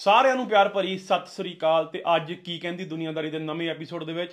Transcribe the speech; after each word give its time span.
ਸਾਰਿਆਂ 0.00 0.36
ਨੂੰ 0.36 0.46
ਪਿਆਰ 0.48 0.68
ਭਰੀ 0.68 0.96
ਸਤਿ 0.98 1.30
ਸ੍ਰੀ 1.30 1.52
ਅਕਾਲ 1.56 1.86
ਤੇ 1.86 2.02
ਅੱਜ 2.14 2.32
ਕੀ 2.44 2.58
ਕਹਿੰਦੀ 2.58 2.84
ਦੁਨੀਆਦਾਰੀ 2.84 3.30
ਦੇ 3.30 3.38
ਨਵੇਂ 3.38 3.68
ਐਪੀਸੋਡ 3.70 4.04
ਦੇ 4.04 4.12
ਵਿੱਚ? 4.12 4.32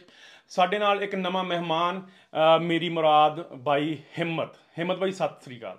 ਸਾਡੇ 0.50 0.78
ਨਾਲ 0.80 1.04
ਇੱਕ 1.04 1.16
ਨਵਾਂ 1.16 1.44
ਮਹਿਮਾਨ 1.44 2.02
ਮੇਰੀ 2.64 2.90
ਮੁਰਾਦ 2.90 3.42
ਬਾਈ 3.64 3.98
ਹਿੰਮਤ। 4.20 4.54
ਹਿੰਮਤ 4.80 4.98
ਬਾਈ 4.98 5.12
ਸਤਿ 5.12 5.44
ਸ੍ਰੀ 5.44 5.58
ਅਕਾਲ। 5.60 5.78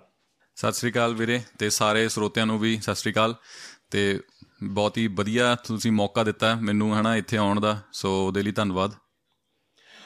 ਸਤਿ 0.57 0.71
ਸ੍ਰੀ 0.71 0.91
ਅਕਾਲ 0.91 1.13
ਵੀਰੇ 1.15 1.39
ਤੇ 1.59 1.69
ਸਾਰੇ 1.69 2.07
ਸਰੋਤਿਆਂ 2.09 2.45
ਨੂੰ 2.45 2.59
ਵੀ 2.59 2.77
ਸਤਿ 2.77 2.95
ਸ੍ਰੀ 2.95 3.11
ਅਕਾਲ। 3.11 3.35
ਤੇ 3.91 4.19
ਬਹੁਤ 4.63 4.97
ਹੀ 4.97 5.07
ਵਧੀਆ 5.17 5.53
ਤੁਸੀਂ 5.65 5.91
ਮੌਕਾ 5.91 6.23
ਦਿੱਤਾ 6.23 6.53
ਮੈਨੂੰ 6.61 6.93
ਹਨਾ 6.99 7.15
ਇੱਥੇ 7.15 7.37
ਆਉਣ 7.37 7.59
ਦਾ 7.59 7.75
ਸੋ 7.91 8.13
ਉਹਦੇ 8.25 8.43
ਲਈ 8.43 8.51
ਧੰਨਵਾਦ। 8.51 8.93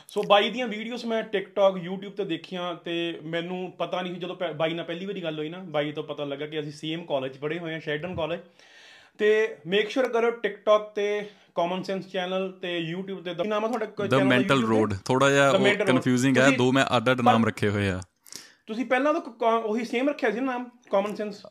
ਸੋ 0.08 0.24
ਬਾਈ 0.30 0.50
ਦੀਆਂ 0.50 0.68
ਵੀਡੀਓਜ਼ 0.68 1.06
ਮੈਂ 1.06 1.24
ਟਿਕਟੌਕ 1.32 1.78
YouTube 1.86 2.16
ਤੇ 2.18 2.26
ਦੇਖੀਆਂ 2.26 2.74
ਤੇ 2.86 3.20
ਮੈਨੂੰ 3.24 3.72
ਪਤਾ 3.80 4.02
ਨਹੀਂ 4.02 4.14
ਸੀ 4.14 4.20
ਜਦੋਂ 4.20 4.36
ਬਾਈ 4.54 4.74
ਨਾਲ 4.74 4.86
ਪਹਿਲੀ 4.86 5.06
ਵਾਰੀ 5.06 5.24
ਗੱਲ 5.24 5.40
ਹੋਈ 5.40 5.50
ਨਾ 5.50 5.64
ਬਾਈ 5.76 5.92
ਤੋਂ 5.92 6.04
ਪਤਾ 6.04 6.26
ਲੱਗਾ 6.26 6.48
ਕਿ 6.48 6.60
ਅਸੀਂ 6.60 6.72
ਸੇਮ 6.72 7.06
ਕਾਲਜ 7.06 7.38
ਪੜ੍ਹੇ 7.38 7.60
ਹੋਏ 7.60 7.74
ਹਾਂ 7.74 7.80
ਸ਼ੈਡਨ 7.82 8.16
ਕਾਲਜ 8.16 8.40
ਤੇ 9.18 9.58
ਮੇਕ 9.68 9.90
ਸ਼ੋਰ 9.90 10.08
ਕਰੋ 10.08 10.32
ਟਿਕਟੌਕ 10.32 10.94
ਤੇ 10.96 11.30
ਕਾਮਨ 11.56 11.84
ਸੈਂਸ 11.84 12.08
ਚੈਨਲ 12.08 12.52
ਤੇ 12.62 12.94
YouTube 12.94 13.22
ਤੇ 13.24 13.44
ਨਾਮ 13.48 13.64
ਹੈ 13.66 13.70
ਤੁਹਾਡਾ? 13.70 14.08
ਦ 14.08 14.14
ਮੈਂਟਲ? 14.14 14.64
ਰੋਡ 14.64 14.94
ਥੋੜਾ 15.06 15.30
ਜਿਹਾ. 15.30 15.52
ਕਨਫਿਊਜ਼ਿੰਗ 15.74 16.38
ਹੈ। 16.38 16.50
ਦੋ 16.52 16.72
ਮੈਂ 16.72 16.86
ਅੱਡ 16.98 17.12
ਅੱਡ 17.12 17.22
ਨਾਮ 17.22 17.46
ਰੱਖੇ 17.46 17.70
ਹੋਏ 17.70 17.90
ਆ। 17.90 18.02
ਤੁਸੀਂ 18.68 18.86
ਪਹਿਲਾਂ 18.86 19.14
ਤਾਂ 19.14 19.52
ਉਹੀ 19.52 19.84
ਸੇਮ 19.86 20.10
ਰੱਖਿਆ 20.10 20.32
ਸੀ 20.32 20.40
ਨਾਮ 20.40 20.70
ਕਾਮਨ 20.92 21.16
ਸੈਂਸ 21.16 21.42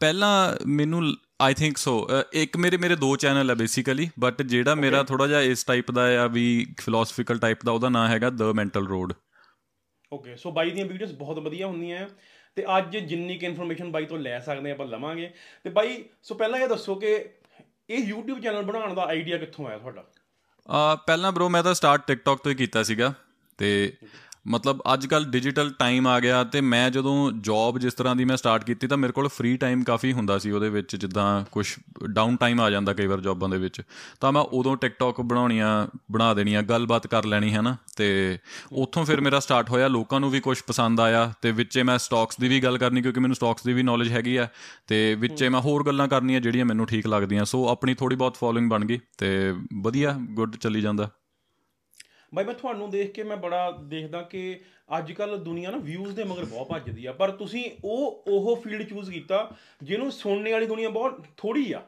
ਪਹਿਲਾਂ 0.00 0.56
ਮੈਨੂੰ 0.66 1.02
ਆਈ 1.40 1.54
ਥਿੰਕ 1.54 1.78
ਸੋ 1.78 2.08
ਇੱਕ 2.32 2.56
ਮੇਰੇ 2.56 2.76
ਮੇਰੇ 2.76 2.96
ਦੋ 2.96 3.16
ਚੈਨਲ 3.16 3.50
ਹੈ 3.50 3.54
ਬੇਸਿਕਲੀ 3.54 4.08
ਬਟ 4.18 4.42
ਜਿਹੜਾ 4.42 4.74
ਮੇਰਾ 4.74 5.02
ਥੋੜਾ 5.02 5.26
ਜਿਹਾ 5.26 5.40
ਇਸ 5.40 5.64
ਟਾਈਪ 5.64 5.90
ਦਾ 5.90 6.24
ਆ 6.24 6.26
ਵੀ 6.26 6.66
ਫਿਲਾਸਫੀਕਲ 6.80 7.38
ਟਾਈਪ 7.38 7.64
ਦਾ 7.64 7.72
ਉਹਦਾ 7.72 7.88
ਨਾਮ 7.88 8.08
ਹੈਗਾ 8.08 8.30
the 8.30 8.42
mental 8.42 8.86
road 8.86 9.12
okay 10.12 10.36
so 10.36 10.50
ਬਾਈ 10.50 10.70
ਦੀਆਂ 10.70 10.86
ਵੀਡੀਓਜ਼ 10.86 11.12
ਬਹੁਤ 11.12 11.38
ਵਧੀਆ 11.38 11.66
ਹੁੰਦੀਆਂ 11.66 12.06
ਤੇ 12.56 12.64
ਅੱਜ 12.78 12.96
ਜਿੰਨੀ 12.96 13.38
ਕਿ 13.38 13.46
ਇਨਫੋਰਮੇਸ਼ਨ 13.46 13.92
ਬਾਈ 13.92 14.04
ਤੋਂ 14.04 14.18
ਲੈ 14.18 14.40
ਸਕਦੇ 14.40 14.70
ਆਪਾਂ 14.70 14.86
ਲਵਾਂਗੇ। 14.86 15.34
ਤੇ 15.64 15.70
ਬਾਈ, 15.70 16.04
ਸੋ 16.22 16.34
ਪਹਿਲਾਂ 16.34 16.60
ਇਹ 16.60 16.68
ਦੱਸੋ 16.68 16.94
ਕਿ 16.94 17.28
ਇਹ 17.90 18.12
YouTube 18.12 18.40
ਚੈਨਲ 18.40 18.62
ਬਣਾਉਣ 18.62 18.94
ਦਾ 18.94 19.02
ਆਈਡੀਆ 19.02 19.38
ਕਿੱਥੋਂ 19.38 19.66
ਆਇਆ 19.66 19.78
ਤੁਹਾਡਾ? 19.78 20.04
ਅਹ 20.66 20.96
ਪਹਿਲਾਂ 20.96 21.32
ਬ్రో 21.32 21.48
ਮੈਂ 21.48 21.62
ਤਾਂ 21.62 21.74
ਸਟਾਰਟ 21.74 22.06
ਟਿਕਟੌਕ 22.06 22.42
ਤੋਂ 22.42 22.50
ਹੀ 22.50 22.56
ਕੀਤਾ 22.56 22.82
ਸੀਗਾ 22.82 23.14
ਤੇ 23.58 23.96
ਮਤਲਬ 24.46 24.80
ਅੱਜ 24.92 25.06
ਕੱਲ 25.06 25.24
ਡਿਜੀਟਲ 25.24 25.70
ਟਾਈਮ 25.78 26.06
ਆ 26.06 26.18
ਗਿਆ 26.20 26.42
ਤੇ 26.44 26.60
ਮੈਂ 26.60 26.90
ਜਦੋਂ 26.90 27.32
ਜੌਬ 27.40 27.78
ਜਿਸ 27.78 27.94
ਤਰ੍ਹਾਂ 27.94 28.14
ਦੀ 28.16 28.24
ਮੈਂ 28.24 28.36
ਸਟਾਰਟ 28.36 28.64
ਕੀਤੀ 28.64 28.86
ਤਾਂ 28.86 28.96
ਮੇਰੇ 28.96 29.12
ਕੋਲ 29.12 29.28
ਫ੍ਰੀ 29.28 29.56
ਟਾਈਮ 29.56 29.82
ਕਾਫੀ 29.84 30.12
ਹੁੰਦਾ 30.12 30.38
ਸੀ 30.38 30.50
ਉਹਦੇ 30.50 30.68
ਵਿੱਚ, 30.68 30.96
ਜਿੱਦਾਂ 30.96 31.44
ਕੁਝ 31.52 31.66
ਡਾਊਨ 32.10 32.36
ਟਾਈਮ 32.36 32.60
ਆ 32.60 32.70
ਜਾਂਦਾ 32.70 32.92
ਕਈ 32.92 33.06
ਵਾਰ 33.06 33.20
ਜੌਬਾਂ 33.20 33.48
ਦੇ 33.48 33.58
ਵਿੱਚ। 33.58 33.80
ਤਾਂ 34.20 34.32
ਮੈਂ 34.32 34.42
ਉਦੋਂ 34.42 34.76
ਟਿਕਟੌਕ 34.76 35.20
ਬਣਾਉਣੀਆਂ, 35.20 35.86
ਬਣਾ 36.12 36.32
ਦੇਣੀਆਂ, 36.34 36.62
ਗੱਲਬਾਤ 36.62 37.06
ਕਰ 37.06 37.24
ਲੈਣੀ 37.24 37.52
ਹੈ 37.54 37.62
ਨਾ 37.62 37.76
ਤੇ 37.96 38.38
ਉੱਥੋਂ 38.72 39.04
ਫਿਰ 39.04 39.20
ਮੇਰਾ 39.20 39.40
ਸਟਾਰਟ 39.40 39.70
ਹੋਇਆ, 39.70 39.88
ਲੋਕਾਂ 39.88 40.20
ਨੂੰ 40.20 40.30
ਵੀ 40.30 40.40
ਕੁਝ 40.40 40.58
ਪਸੰਦ 40.66 41.00
ਆਇਆ 41.00 41.32
ਤੇ 41.42 41.50
ਵਿੱਚੇ 41.52 41.82
ਮੈਂ 41.82 41.98
ਸਟਾਕਸ 41.98 42.40
ਦੀ 42.40 42.48
ਵੀ 42.48 42.60
ਗੱਲ 42.60 42.78
ਕਰਨੀ 42.78 43.02
ਕਿਉਂਕਿ 43.02 43.20
ਮੈਨੂੰ 43.20 43.36
ਸਟਾਕਸ 43.36 43.64
ਦੀ 43.64 43.72
ਵੀ 43.72 43.82
ਨੌਲੇਜ 43.82 44.12
ਹੈਗੀ 44.12 44.36
ਆ 44.36 44.48
ਤੇ 44.86 45.14
ਵਿੱਚੇ 45.14 45.48
ਮੈਂ 45.48 45.60
ਹੋਰ 45.60 45.84
ਗੱਲਾਂ 45.86 46.08
ਕਰਨੀਆਂ 46.08 46.40
ਜਿਹੜੀਆਂ 46.40 46.64
ਮੈਨੂੰ 46.64 46.86
ਠੀਕ 46.86 47.06
ਲੱਗਦੀਆਂ। 47.06 47.44
ਸੋ 47.44 47.68
ਆਪਣੀ 47.68 47.94
ਥੋੜੀ 47.94 48.16
ਬਹੁਤ 48.16 48.36
ਫੋਲੋਇੰਗ 48.36 48.70
ਬਣ 48.70 48.84
ਗਈ 48.84 49.00
ਤੇ 49.18 49.54
ਵਧੀਆ 49.82 50.16
ਗੁੱਡ 50.30 50.56
ਚੱਲੀ 50.56 50.80
ਜਾਂਦਾ। 50.80 51.10
ਬਾਈ 52.34 52.44
ਮੈਂ 52.44 52.54
ਤੁਹਾਨੂੰ 52.54 52.90
ਦੇਖ 52.90 53.12
ਕੇ 53.12 53.22
ਮੈਂ 53.22 53.36
ਬੜਾ 53.36 53.70
ਦੇਖਦਾ 53.70 54.22
ਕਿ 54.22 54.60
ਅੱਜ 54.98 55.12
ਕੱਲ 55.12 55.38
ਦੁਨੀਆ 55.38 55.70
ਨਾ 55.70 55.76
ਵਿਊਜ਼ 55.76 56.16
ਦੇ 56.16 56.24
ਮਗਰ 56.24 56.44
ਬਹੁਤ 56.44 56.68
ਭੱਜਦੀ 56.68 57.06
ਆ। 57.06 57.12
ਪਰ 57.12 57.30
ਤੁਸੀਂ 57.30 57.70
ਉਹ 57.84 58.24
ਉਹ 58.28 58.56
ਫੀਲਡ 58.56 58.82
ਚੂਜ਼ 58.82 59.10
ਕੀਤਾ 59.10 59.50
ਜਿਹਨੂੰ 59.82 60.12
ਸੁਣਨੇ 60.12 60.52
ਵਾਲੀ 60.52 60.66
ਦੁਨੀਆ 60.66 60.88
ਬਹੁਤ 60.88 61.24
ਥੋੜੀ 61.36 61.72
ਆ। 61.72 61.82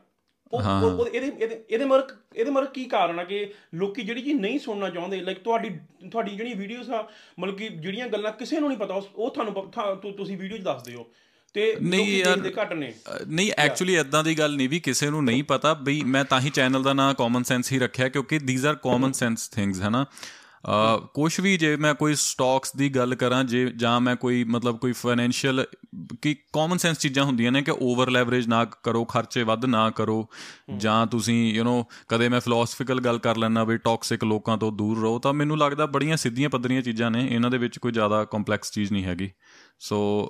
ਉਹ। 0.53 0.63
ਉਹ- 0.83 1.07
ਇਹਦੇ 1.07 1.65
ਇਹਦੇ 1.71 1.85
ਮਗਰ 1.85 2.17
ਇਹਦੇ 2.37 2.51
ਮਗਰ 2.51 2.67
ਕੀ 2.67 2.85
ਕਾਰਨ 2.85 3.19
ਆ 3.19 3.25
ਕਿ 3.25 3.53
ਲੋਕੀ 3.75 4.03
ਜਿਹੜੀ 4.03 4.23
ਚੀਜ਼ 4.23 4.41
ਨਹੀਂ 4.41 4.59
ਸੁਣਨਾ 4.59 4.91
ਚਾਹੁੰਦੇ 4.91 5.21
ਲਾਈਕ 5.21 5.39
ਤੁਹਾਡੀ 5.39 5.71
ਤੁਹਾਡੀ 6.11 6.37
ਜਿਹੜੀ 6.37 6.55
ਵੀਡੀਓਜ਼ 6.55 6.91
ਆ 6.91 7.09
ਮਤਲਬ 7.39 7.57
ਕਿ 7.57 7.69
ਜਿਹੜੀਆਂ 7.69 8.09
ਗੱਲਾਂ 8.09 8.33
ਕਿਸੇ 8.33 8.61
ਨੂੰ 8.61 8.69
ਨਹੀਂ 8.69 8.79
ਪਤਾ 8.79 8.95
ਉਹ 8.95 9.31
ਤੁਹਾਨੂੰ 9.31 10.13
ਤੁਸੀਂ 10.17 10.39
ਵੀਡੀਓ 10.39 10.59
'ਚ 10.59 10.63
ਦੱਸਦੇ 10.63 10.95
ਹੋ 10.95 11.11
ਤੇ 11.55 11.77
ਨਹੀਂ 11.83 12.19
ਯਾਰ 12.19 12.51
ਘੱਟ 12.63 12.73
ਨੇ। 12.73 12.95
ਨਹੀਂ 13.27 13.53
ਐਕਚੁਅਲੀ 13.59 13.97
ਇਦਾਂ 13.97 14.25
ਦੀ 14.25 14.39
ਗੱਲ 14.39 14.57
ਨਹੀਂ 14.57 14.69
ਵੀ 14.69 14.81
ਕਿਸੇ 14.81 15.11
ਨੂੰ 15.11 15.25
ਨਹੀਂ 15.25 15.45
ਪਤਾ 15.45 15.75
ਬਈ 15.75 16.03
ਮੈਂ 16.03 16.25
ਤਾਂ 16.25 16.41
ਹੀ 16.41 16.51
ਚੈਨਲ 16.51 16.83
ਦਾ 16.83 16.93
ਨਾਮ 16.93 17.15
ਕਾਮਨ 17.15 17.43
ਸੈਂਸ 17.43 17.73
ਹੀ 17.73 17.79
ਰੱਖਿਆ 17.79 18.09
ਕਿਉਂਕਿ 18.09 18.39
these 18.39 18.65
are 18.65 18.75
common 18.75 19.13
sense 19.13 19.49
things 19.49 19.81
ਹੈ 19.81 19.91
ਨਾ 19.91 20.07
ਕੁਝ 21.15 21.41
ਵੀ 21.41 21.57
ਜੇ 21.57 21.77
ਮੈਂ 21.77 21.95
ਕੋਈ 21.95 22.15
ਸਟਾਕਸ 22.15 22.77
ਦੀ 22.77 22.89
ਗੱਲ 22.89 23.15
ਕਰਾਂ 23.15 23.45
ਜੇ 23.45 23.73
ਜਾਂ 23.77 24.01
ਮੈਂ 24.01 24.17
ਕੋਈ 24.17 24.45
ਮਤਲਬ 24.45 24.79
ਕੋਈ 24.79 24.93
ਫਾਈਨੈਂਸ਼ੀਅਲ 24.93 25.67
ਕੀ 26.23 26.35
ਕਾਮਨ 26.35 26.79
ਸੈਂਸ 26.79 26.99
ਚੀਜ਼ਾਂ 26.99 27.25
ਹੁੰਦੀਆਂ 27.25 27.53
ਨੇ 27.53 27.63
ਕਿ 27.63 27.73
ਓਵਰ 27.79 28.11
ਲੈਵਰੇਜ 28.11 28.47
ਨਾ 28.47 28.65
ਕਰੋ 28.65 29.05
ਖਰਚੇ 29.05 29.43
ਵੱਧ 29.43 29.65
ਨਾ 29.65 29.91
ਕਰੋ 29.91 30.29
ਜਾਂ 30.77 31.07
ਤੁਸੀਂ 31.07 31.55
ਯੂ 31.55 31.65
نو 31.65 31.85
ਕਦੇ 32.09 32.29
ਮੈਂ 32.29 32.41
ਫਿਲਾਸਫੀਕਲ 32.41 33.01
ਗੱਲ 33.01 33.19
ਕਰ 33.19 33.37
ਲੈਣਾ 33.37 33.65
ਵੀ 33.65 33.77
ਟੌਕਸਿਕ 33.77 34.25
ਲੋਕਾਂ 34.25 34.59
ਤੋਂ 34.59 34.73
ਦੂਰ 34.73 35.01
ਰਹੋ 35.01 35.19
ਤਾਂ 35.19 35.33
ਮੈਨੂੰ 35.33 35.59
ਲੱਗਦਾ 35.59 35.87
ਬੜੀਆਂ 35.87 36.17
ਸਿੱਧੀਆਂ 36.17 36.49
ਪੱਧਰੀਆਂ 36.49 36.83
ਚੀਜ਼ਾਂ 36.83 37.11
ਨੇ 37.11 37.29
ਇਹਨਾਂ 37.31 37.51
ਦੇ 37.51 37.59
ਵਿੱਚ 37.59 37.79
ਕੋਈ 37.79 37.93
ਜ਼ਿਆਦਾ 37.93 38.25
ਕੰਪਲੈਕਸ 38.25 38.73
ਚੀਜ਼ 38.73 38.93
ਨਹੀਂ 38.93 39.05
ਹੈਗੀ। 39.05 39.31
ਸੋ 39.79 40.29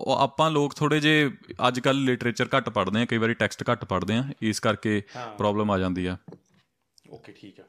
ਉਹ 0.00 0.16
ਆਪਾਂ 0.16 0.50
ਲੋਕ 0.50 0.74
ਥੋੜੇ 0.74 1.00
ਜੇ 1.00 1.30
ਅੱਜ 1.68 1.80
ਕੱਲ 1.80 2.04
ਲਿਟਰੇਚਰ 2.04 2.48
ਘੱਟ 2.56 2.68
ਪੜ੍ਹਦੇ 2.68 3.00
ਆ 3.00 3.04
ਕਈ 3.04 3.18
ਵਾਰੀ 3.18 3.34
ਟੈਕਸਟ 3.34 3.70
ਘੱਟ 3.72 3.84
ਪੜ੍ਹਦੇ 3.84 4.14
ਆ 4.14 4.24
ਇਸ 4.42 4.60
ਕਰਕੇ 4.60 5.02
ਪ੍ਰੋਬਲਮ 5.38 5.70
ਆ 5.70 5.78
ਜਾਂਦੀ 5.78 6.06
ਆ। 6.06 6.16
ਓਕੇ 7.10 7.32
ਠੀਕ 7.32 7.60
ਆ। 7.60 7.64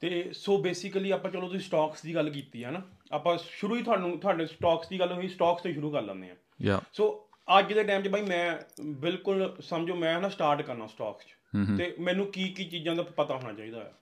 ਤੇ 0.00 0.30
ਸੋ 0.32 0.56
ਬੇਸਿਕਲੀ 0.58 1.10
ਆਪਾਂ 1.10 1.30
ਚਲੋ 1.30 1.46
ਤੁਸੀਂ 1.46 1.60
ਸਟਾਕਸ 1.60 2.02
ਦੀ 2.02 2.14
ਗੱਲ 2.14 2.30
ਕੀਤੀ 2.30 2.62
ਆ 2.62 2.70
ਨਾ 2.70 2.82
ਆਪਾਂ 3.12 3.38
ਸ਼ੁਰੂ 3.38 3.76
ਹੀ 3.76 3.82
ਤੁਹਾਨੂੰ 3.82 4.18
ਤੁਹਾਡੇ 4.18 4.46
ਸਟਾਕਸ 4.46 4.88
ਦੀ 4.88 5.00
ਗੱਲ 5.00 5.12
ਹੋਈ 5.12 5.28
ਸਟਾਕਸ 5.28 5.62
ਤੋਂ 5.62 5.68
ਹੀ 5.68 5.74
ਸ਼ੁਰੂ 5.74 5.90
ਕਰ 5.90 6.02
ਲੈਂਦੇ 6.02 6.30
ਆ। 6.30 6.34
ਯਾ 6.62 6.80
ਸੋ 6.92 7.28
ਅੱਜ 7.58 7.72
ਦੇ 7.72 7.84
ਟਾਈਮ 7.84 8.02
'ਚ 8.02 8.08
ਬਾਈ 8.08 8.22
ਮੈਂ 8.22 8.56
ਬਿਲਕੁਲ 8.84 9.56
ਸਮਝੋ 9.60 9.94
ਮੈਂ 9.94 10.20
ਨਾ 10.20 10.28
ਸਟਾਰਟ 10.28 10.62
ਕਰਨਾ 10.62 10.86
ਸਟਾਕਸ 10.86 11.24
'ਚ। 11.24 11.34
ਤੇ 11.78 11.96
ਮੈਨੂੰ 12.00 12.26
ਕੀ 12.26 12.48
ਕੀ 12.48 12.64
ਚੀਜ਼ਾਂ 12.64 12.96
ਦਾ 12.96 13.02
ਪਤਾ 13.02 13.36
ਹੋਣਾ 13.36 13.52
ਚਾਹੀਦਾ 13.52 13.78
ਆ। 13.78 13.92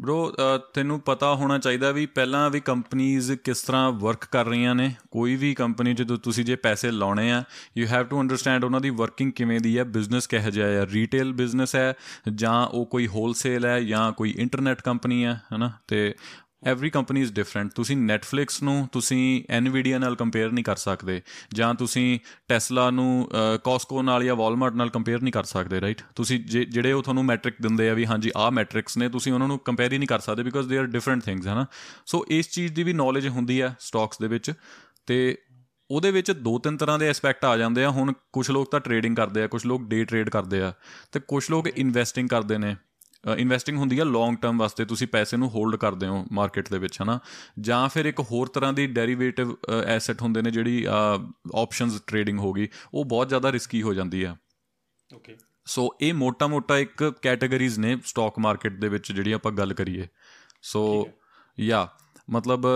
ਬ్రో 0.00 0.32
ਤੈਨੂੰ 0.74 1.00
ਪਤਾ 1.00 1.34
ਹੋਣਾ 1.34 1.58
ਚਾਹੀਦਾ 1.58 1.90
ਵੀ 1.90 2.06
ਪਹਿਲਾਂ 2.06 2.50
ਵੀ 2.50 2.60
ਕੰਪਨੀਆਂ 2.60 3.36
ਕਿਸ 3.44 3.62
ਤਰ੍ਹਾਂ 3.62 3.92
ਵਰਕ 3.92 4.24
ਕਰ 4.24 4.44
ਰਹੀਆਂ 4.44 4.74
ਨੇ। 4.74 4.94
ਕੋਈ 5.10 5.36
ਵੀ 5.36 5.54
ਕੰਪਨੀ 5.54 5.94
ਜਦੋਂ 5.94 6.16
ਤੁਸੀਂ 6.16 6.44
ਜੇ 6.44 6.56
ਪੈਸੇ 6.56 6.90
ਲਾਉਣੇ 6.90 7.32
ਆ 7.32 7.44
ਯੂ 7.78 7.86
ਹੈਵ 7.86 8.06
ਟੂ 8.06 8.20
ਅੰਡਰਸਟੈਂਡ 8.20 8.64
ਉਹਨਾਂ 8.64 8.80
ਦੀ 8.80 8.90
ਵਰਕਿੰਗ 8.90 9.32
ਕਿਵੇਂ 9.32 9.60
ਦੀ 9.60 9.78
ਹੈ। 9.78 9.84
ਬਿਜ਼ਨਸ 9.84 10.26
ਕਿਹੋ 10.26 10.50
ਜਿਹਾ 10.50 10.68
ਹੈ? 10.68 10.86
ਰੀਟੇਲ 10.86 11.32
ਬਿਜ਼ਨਸ 11.32 11.76
ਹੈ 11.76 11.94
ਜਾਂ 12.34 12.66
ਉਹ 12.66 12.86
ਕੋਈ 12.86 13.06
ਹੋਲਸੇਲ 13.06 13.66
ਹੈ 13.66 13.80
ਜਾਂ 13.80 14.12
ਕੋਈ 14.12 14.34
ਇੰਟਰਨੈਟ 14.38 14.82
ਕੰਪਨੀ 14.82 15.24
ਹੈ, 15.24 15.42
ਹਨਾ? 15.54 15.72
ਤੇ 15.88 16.14
ਐਵਰੀ 16.66 16.90
ਕੰਪਨੀ 16.90 17.20
ਇਜ਼ 17.20 17.32
ਡਿਫਰੈਂਟ 17.32 17.72
ਤੁਸੀਂ 17.72 17.96
Netflix 17.96 18.46
ਨੂੰ 18.62 18.88
ਤੁਸੀਂ 18.92 19.44
Nvidia 19.58 19.98
ਨਾਲ 19.98 20.16
ਕੰਪੇਅਰ 20.16 20.52
ਨਹੀਂ 20.52 20.64
ਕਰ 20.64 20.76
ਸਕਦੇ 20.76 21.22
ਜਾਂ 21.54 21.74
ਤੁਸੀਂ 21.74 22.18
Tesla 22.54 22.90
ਨੂੰ 22.90 23.28
Costco 23.56 24.02
ਨਾਲ 24.02 24.24
ਜਾਂ 24.24 24.34
Walmart 24.34 24.74
ਨਾਲ 24.74 24.90
ਕੰਪੇਅਰ 24.90 25.22
ਨਹੀਂ 25.22 25.32
ਕਰ 25.32 25.44
ਸਕਦੇ 25.44 25.80
ਰਾਈਟ 25.80 26.02
ਤੁਸੀਂ 26.16 26.40
ਜੇ- 26.40 26.64
ਜਿਹੜੇ 26.64 26.92
ਉਹ 26.92 27.02
ਤੁਹਾਨੂੰ 27.02 27.24
ਮੈਟ੍ਰਿਕ 27.24 27.54
ਦਿੰਦੇ 27.62 27.90
ਆ 27.90 27.94
ਵੀ 27.94 28.06
ਹਾਂਜੀ, 28.06 28.30
ਆਹ 28.36 28.50
ਮੈਟ੍ਰਿਕਸ 28.50 28.96
ਨੇ, 28.96 29.08
ਤੁਸੀਂ 29.08 29.32
ਉਹਨਾਂ 29.32 29.48
ਨੂੰ 29.48 29.58
ਕੰਪੇਅਰ 29.58 29.92
ਹੀ 29.92 29.98
ਨਹੀਂ 29.98 30.08
ਕਰ 30.08 30.18
ਸਕਦੇ 30.18 30.42
because 30.42 30.68
they 30.68 30.78
are 30.78 30.86
different 30.86 31.22
things 31.22 31.46
ਹਨਾ? 31.46 31.66
ਸੋ 32.06 32.24
ਇਸ 32.28 32.50
ਚੀਜ਼ 32.50 32.72
ਦੀ 32.72 32.82
ਵੀ 32.82 32.92
ਨੌਲੇਜ 32.92 33.28
ਹੁੰਦੀ 33.28 33.60
ਆ 33.60 33.74
ਸਟਾਕਸ 33.80 34.18
ਦੇ 34.18 34.28
ਵਿੱਚ 34.28 34.52
ਤੇ 35.06 35.38
ਉਹਦੇ 35.90 36.10
ਵਿੱਚ 36.10 36.30
ਦੋ 36.30 36.58
ਤਿੰਨ 36.58 36.76
ਤਰ੍ਹਾਂ 36.76 36.98
ਦੇ 36.98 37.08
ਐਸਪੈਕਟ 37.08 37.44
ਆ 37.44 37.56
ਜਾਂਦੇ 37.56 37.84
ਆ। 37.84 37.90
ਹੁਣ 37.90 38.12
ਕੁਝ 38.32 38.50
ਲੋਕ 38.50 38.70
ਤਾਂ 38.70 38.80
ਟ੍ਰੇਡਿੰਗ 38.80 39.16
ਕਰਦੇ 39.16 39.42
ਆ 39.42 39.46
ਕੁਝ 39.46 39.66
ਲੋਕ 39.66 39.82
ਡੇ 39.82 40.04
ਟ੍ਰੇਡ 40.04 40.30
ਕਰਦੇ 40.30 40.62
ਆ 40.62 40.72
ਤੇ 41.12 41.20
ਕੁਝ 41.20 41.50
ਲੋਕ 41.50 41.66
ਇਨਵੈਸਟਿੰਗ 41.66 42.28
ਕਰਦੇ 42.28 42.58
ਨੇ। 42.58 42.76
ਇਨਵੈਸਟਿੰਗ 43.38 43.78
ਹੁੰਦੀ 43.78 43.98
ਆ 43.98 44.04
ਲੌਂਗ 44.04 44.36
ਟਰਮ 44.36 44.58
ਵਾਸਤੇ 44.58 44.84
ਤੁਸੀਂ 44.84 45.06
ਪੈਸੇ 45.06 45.36
ਨੂੰ 45.36 45.48
ਹੋਲਡ 45.50 45.76
ਕਰਦੇ 45.76 46.06
ਹੋ 46.06 46.24
ਮਾਰਕੀਟ 46.32 46.70
ਦੇ 46.70 46.78
ਵਿੱਚ 46.78 46.98
ਹਨਾ? 47.02 47.18
ਜਾਂ 47.60 47.88
ਫਿਰ 47.88 48.04
ਇੱਕ 48.04 48.20
ਹੋਰ 48.20 48.46
ਤਰ੍ਹਾਂ 48.46 48.72
ਦੀ 48.72 48.86
ਡੈਰੀਵੇਟਿਵ 48.86 49.54
ਐਸੈਟ 49.86 50.22
ਹੁੰਦੇ 50.22 50.42
ਨੇ 50.42 50.50
ਜਿਹੜੀ 50.50 50.86
ਆਪਸ਼ਨਸ 51.54 52.00
ਟ੍ਰੇਡਿੰਗ 52.06 52.38
ਹੋ 52.38 52.52
ਗਈ 52.52 52.68
ਉਹ 52.94 53.04
ਬਹੁਤ 53.04 53.28
ਜ਼ਿਆਦਾ 53.28 53.52
ਰਿਸਕੀ 53.52 53.82
ਹੋ 53.82 53.94
ਜਾਂਦੀ 53.94 54.22
ਆ। 54.22 54.36
ਓਕੇ 55.14 55.36
ਸੋ 55.66 55.88
ਇਹ 56.00 56.14
ਮੋਟਾ-ਮੋਟਾ 56.14 56.78
ਇੱਕ 56.78 57.12
ਕੈਟਾਗਰੀਜ਼ 57.22 57.78
ਨੇ 57.78 57.96
ਸਟਾਕ 58.04 58.38
ਮਾਰਕੀਟ 58.38 58.72
ਦੇ 58.72 58.88
ਵਿੱਚ 58.88 59.12
ਜਿਹੜੀ 59.12 59.32
ਆਪਾਂ 59.32 59.52
ਗੱਲ 59.52 59.74
ਕਰੀਏ। 59.74 60.06
ਸੋ 60.62 61.08
ਯਾ 61.60 61.88
ਮਤਲਬ 62.30 62.66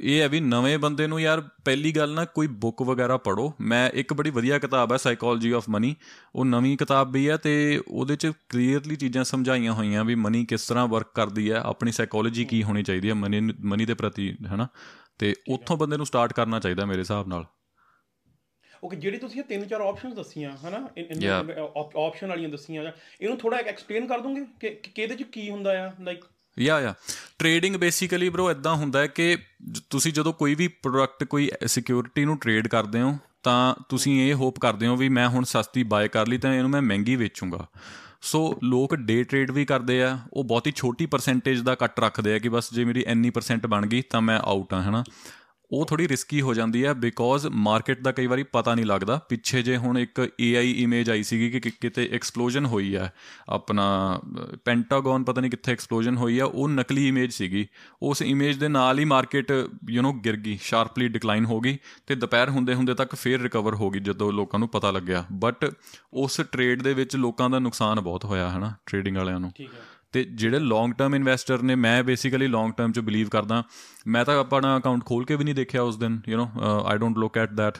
ਇਹ 0.00 0.20
ਹੈ 0.20 0.28
ਵੀ 0.28 0.40
ਨਵੇਂ 0.40 0.78
ਬੰਦੇ 0.78 1.06
ਨੂੰ 1.06 1.20
ਯਾਰ 1.20 1.40
ਪਹਿਲੀ 1.40 1.92
ਗੱਲ 1.92 2.14
ਨਾ 2.14 2.24
ਕੋਈ 2.24 2.46
ਬੁੱਕ 2.46 2.82
ਵਗੈਰਾ 2.82 3.16
ਪੜੋ 3.16 3.52
ਮੈਂ 3.60 3.90
ਇੱਕ 3.90 4.14
ਬੜੀ 4.14 4.30
ਵਧੀਆ 4.30 4.58
ਕਿਤਾਬ 4.58 4.92
ਹੈ 4.92 4.96
ਸਾਈਕੋਲੋਜੀ 4.96 5.50
ਆਫ 5.50 5.64
ਮਨੀ 5.68 5.96
ਉਹ 6.34 6.44
ਨਵੀਂ 6.44 6.76
ਕਿਤਾਬ 6.76 7.12
ਵੀ 7.12 7.28
ਹੈ 7.28 7.36
ਤੇ 7.36 7.82
ਉਹਦੇ 7.88 8.16
ਚ 8.16 8.32
ਕਲੀਅਰਲੀ 8.48 8.96
ਚੀਜ਼ਾਂ 8.96 9.24
ਸਮਝਾਈਆਂ 9.24 9.72
ਹੋਈਆਂ 9.72 10.04
ਵੀ 10.04 10.14
ਮਨੀ 10.14 10.44
ਕਿਸ 10.44 10.66
ਤਰ੍ਹਾਂ 10.66 10.86
ਵਰਕ 10.86 11.06
ਕਰਦੀ 11.14 11.52
ਹੈ 11.52 11.56
ਆਪਣੀ 11.56 11.92
ਸਾਈਕੋਲੋਜੀ 11.92 12.44
ਕੀ 12.44 12.62
ਹੋਣੀ 12.62 12.82
ਚਾਹੀਦੀ 12.82 13.08
ਹੈ 13.08 13.14
ਮਨੀ 13.14 13.40
ਮਨੀ 13.40 13.84
ਦੇ 13.84 13.94
ਪ੍ਰਤੀ 13.94 14.36
ਹੈਨਾ? 14.46 14.68
ਤੇ 15.18 15.34
ਉੱਥੋਂ 15.48 15.76
ਬੰਦੇ 15.76 15.96
ਨੂੰ 15.96 16.06
ਸਟਾਰਟ 16.06 16.32
ਕਰਨਾ 16.32 16.60
ਚਾਹੀਦਾ 16.60 16.84
ਮੇਰੇ 16.84 16.98
ਹਿਸਾਬ 16.98 17.28
ਨਾਲ। 17.28 17.44
ਓਕੇ 18.84 18.96
ਜਿਹੜੀ 18.96 19.16
ਤੁਸੀਂ 19.16 19.40
ਇਹ 19.40 19.44
ਤਿੰਨ 19.44 19.68
ਚਾਰ 19.68 19.80
ਆਪਸ਼ਨਸ 19.80 20.14
ਦੱਸੀਆਂ 20.14 20.56
ਹਨਾ. 20.56 20.88
ਆਪਸ਼ਨ 22.06 22.26
ਵਾਲੀਆਂ 22.26 22.48
ਦੱਸੀਆਂ 22.48 22.92
ਇਹਨੂੰ 23.20 23.38
ਥੋੜਾ 23.38 23.56
ਐਕਸਪਲੇਨ 23.56 24.06
ਕਰ 24.06 24.20
ਦੋਗੇ? 24.20 24.46
ਕਿ 24.60 24.70
ਕਿਹਦੇ 24.70 25.14
ਚ 25.14 25.22
ਕੀ 25.22 25.50
ਹੁੰਦਾ 25.50 25.86
ਆ? 25.86 25.92
ਲਾਈਕ 26.00 26.24
ਯਾ 26.58 26.80
ਯਾ 26.80 26.94
ਟ੍ਰੇਡਿੰਗ 27.38 27.76
ਬੇਸਿਕਲੀ 27.76 28.28
ਬ్రో 28.28 28.50
ਇਦਾਂ 28.50 28.74
ਹੁੰਦਾ 28.74 29.00
ਹੈ 29.00 29.06
ਕਿ 29.06 29.38
ਜ- 29.70 29.80
ਤੁਸੀਂ 29.90 30.12
ਜਦੋਂ 30.12 30.32
ਕੋਈ 30.32 30.54
ਵੀ 30.54 30.68
ਪ੍ਰੋਡਕਟ 30.68 31.24
ਕੋਈ 31.24 31.50
ਸਿਕਿਉਰਿਟੀ 31.66 32.24
ਨੂੰ 32.24 32.38
ਟ੍ਰੇਡ 32.38 32.68
ਕਰਦੇ 32.68 33.00
ਹੋ, 33.00 33.18
ਤਾਂ 33.42 33.74
ਤੁਸੀਂ 33.88 34.28
ਇਹ 34.28 34.34
ਹੋਪ 34.34 34.58
ਕਰਦੇ 34.58 34.86
ਹੋ 34.86 34.96
ਵੀ 34.96 35.08
ਮੈਂ 35.08 35.28
ਹੁਣ 35.28 35.44
ਸਸਤੀ 35.44 35.82
ਬਾਏ 35.82 36.08
ਕਰ 36.08 36.26
ਲਈ 36.26 36.38
ਤਾਂ 36.38 36.54
ਇਹਨੂੰ 36.54 36.70
ਮੈਂ 36.70 36.82
ਮਹਿੰਗੀ 36.82 37.16
ਵੇਚੂੰਗਾ। 37.16 37.66
ਸੋ 38.22 38.58
ਲੋਕ 38.62 38.94
ਡੇ 38.94 39.24
ਟ੍ਰੇਡ 39.24 39.50
ਵੀ 39.50 39.64
ਕਰਦੇ 39.64 40.02
ਆ, 40.02 40.18
ਉਹ 40.32 40.44
ਬਹੁਤੀ 40.44 40.72
ਛੋਟੀ 40.76 41.06
ਪਰਸੈਂਟੇਜ 41.06 41.60
ਦਾ 41.60 41.74
ਕੱਟ 41.74 42.00
ਰੱਖਦੇ 42.00 42.34
ਆ 42.34 42.38
ਕਿ 42.38 42.48
ਬਸ 42.48 42.74
ਜੇ 42.74 42.84
ਮੇਰੀ 42.84 43.04
ਇੰਨੀ 43.06 43.30
ਪਰਸੈਂਟ 43.30 43.66
ਬਣ 43.66 43.86
ਗਈ 43.86 44.02
ਤਾਂ 44.02 44.20
ਮੈਂ 44.20 44.38
ਆਊਟ 44.38 44.74
ਆ, 44.74 44.82
ਹਨਾ? 44.82 45.04
ਉਹ 45.70 45.86
ਥੋੜੀ 45.86 46.08
ਰਿਸਕੀ 46.08 46.40
ਹੋ 46.40 46.54
ਜਾਂਦੀ 46.54 46.84
ਹੈ 46.84 46.92
ਬਿਕੋਜ਼ 46.92 47.46
ਮਾਰਕੀਟ 47.50 48.00
ਦਾ 48.00 48.12
ਕਈ 48.12 48.26
ਵਾਰੀ 48.26 48.42
ਪਤਾ 48.42 48.74
ਨਹੀਂ 48.74 48.86
ਲੱਗਦਾ। 48.86 49.16
ਪਿੱਛੇ 49.28 49.62
ਜੇ 49.62 49.76
ਹੁਣ 49.76 49.98
ਇੱਕ 49.98 50.20
AI 50.20 50.64
ਇਮੇਜ 50.76 51.10
ਆਈ 51.10 51.22
ਸੀਗੀ 51.22 51.50
ਕਿ 51.50 51.60
ਕਿ- 51.60 51.72
ਕਿਤੇ 51.80 52.10
ਐਕਸਪਲੋਜਨ 52.12 52.66
ਹੋਈ 52.66 52.96
ਹੈ। 52.96 53.12
ਆਪਣਾ 53.48 54.20
ਪੈਂਟਾਗਨ 54.64 55.24
ਪਤਾ 55.24 55.40
ਨਹੀਂ 55.40 55.50
ਕਿੱਥੇ 55.50 55.72
ਐਕਸਪਲੋਜਨ 55.72 56.16
ਹੋਈ 56.16 56.38
ਆ 56.38 56.44
ਉਹ 56.44 56.68
ਨਕਲੀ 56.68 57.08
ਇਮੇਜ 57.08 57.32
ਸੀਗੀ। 57.32 57.66
ਉਸ 58.02 58.22
ਇਮੇਜ 58.22 58.56
ਦੇ 58.56 58.68
ਨਾਲ 58.68 58.98
ਹੀ 58.98 59.04
ਮਾਰਕੀਟ 59.04 59.52
ਯੂ 59.90 60.02
نو 60.02 60.12
ਗਿਰ 60.12 60.36
ਗਈ 60.36 60.58
ਸ਼ਾਰਪਲੀ 60.62 61.08
ਡਿਕਲਾਈਨ 61.08 61.44
ਹੋ 61.44 61.60
ਗਈ 61.60 61.78
ਤੇ 62.06 62.14
ਦੁਪਹਿਰ 62.14 62.50
ਹੁੰਦੇ 62.50 62.74
ਹੁੰਦੇ 62.74 62.94
ਤੱਕ 62.94 63.14
ਫੇਰ 63.14 63.40
ਰਿਕਵਰ 63.40 63.74
ਹੋ 63.74 63.90
ਗਈ 63.90 64.00
ਜਦੋਂ 64.00 64.32
ਲੋਕਾਂ 64.32 64.58
ਨੂੰ 64.58 64.68
ਪਤਾ 64.68 64.90
ਲੱਗਿਆ। 64.90 65.24
ਬਟ 65.32 65.74
ਉਸ 66.12 66.40
ਟ੍ਰੇਡ 66.52 66.82
ਦੇ 66.82 66.94
ਵਿੱਚ 66.94 67.16
ਲੋਕਾਂ 67.16 67.50
ਦਾ 67.50 67.58
ਨੁਕਸਾਨ 67.58 68.00
ਬਹੁਤ 68.00 68.24
ਹੋਇਆ, 68.24 68.50
ਹਨਾ 68.50 68.72
ਟ੍ਰੇਡਿੰਗ 68.86 69.16
ਵਾਲਿਆਂ 69.16 69.40
ਨੂੰ। 69.40 69.50
ਠੀਕ 69.50 69.74
ਹੈ। 69.74 69.78
ਤੇ 70.15 70.23
ਜਿਹੜੇ 70.23 70.59
ਲੌਂਗ 70.59 70.93
ਟਰਮ 70.93 71.15
ਇਨਵੈਸਟਰ 71.15 71.61
ਨੇ 71.61 71.75
ਮੈਂ 71.75 72.03
ਬੇਸਿਕਲੀ 72.03 72.47
ਲੌਂਗ 72.47 72.71
ਟਰਮ 72.73 72.91
ਚ 72.91 72.99
ਬਿਲੀਵ 72.99 73.27
ਕਰਦਾ 73.29 73.63
ਮੈਂ 74.07 74.23
ਤਾਂ 74.25 74.37
ਆਪਣਾ 74.39 74.75
ਅਕਾਊਂਟ 74.77 75.03
ਖੋਲ 75.05 75.25
ਕੇ 75.25 75.35
ਵੀ 75.35 75.43
ਨਹੀਂ 75.43 75.55
ਦੇਖਿਆ 75.55 75.81
ਉਸ 75.81 75.97
ਦਿਨ 75.97 76.19
you 76.27 76.37
know 76.39 76.63
I 76.85 76.97
don't 76.97 77.17
look 77.17 77.37
at 77.37 77.55
that 77.57 77.77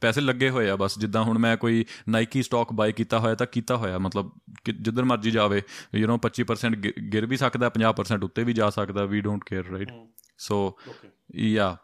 ਪੈਸੇ 0.00 0.20
ਲੱਗੇ 0.20 0.50
ਹੋਏ 0.50 0.68
ਆ 0.68 0.76
ਬਸ 0.76 0.98
ਜਿੱਦਾਂ 0.98 1.22
ਹੁਣ 1.24 1.38
ਮੈਂ 1.38 1.56
ਕੋਈ 1.56 1.84
ਨਾਈਕੀ 2.08 2.42
ਸਟਾਕ 2.42 2.72
ਬਾਈ 2.72 2.92
ਕੀਤਾ 2.92 3.18
ਹੋਇਆ 3.18 3.34
ਤਾਂ 3.34 3.46
ਕੀਤਾ 3.46 3.76
ਹੋਇਆ 3.76 3.98
ਮਤਲਬ 3.98 4.30
ਕਿ 4.64 4.72
ਜਿੱਧਰ 4.72 5.04
ਮਰਜ਼ੀ 5.04 5.30
ਜਾਵੇ 5.30 5.62
ਯੂ 5.94 6.06
نو 6.08 6.18
25% 6.26 6.78
ਗਿ- 6.80 6.92
ਗਿਰ 7.12 7.26
ਵੀ 7.26 7.36
ਸਕਦਾ 7.36 7.70
50% 7.70 8.24
ਉੱਤੇ 8.24 8.44
ਵੀ 8.44 8.52
ਜਾ 8.52 8.70
ਸਕਦਾ 8.70 9.04
we 9.04 9.20
don't 9.20 9.44
care 9.44 9.64
right 9.70 9.90
so 10.38 10.60
okay 10.88 11.08
yeah 11.48 11.76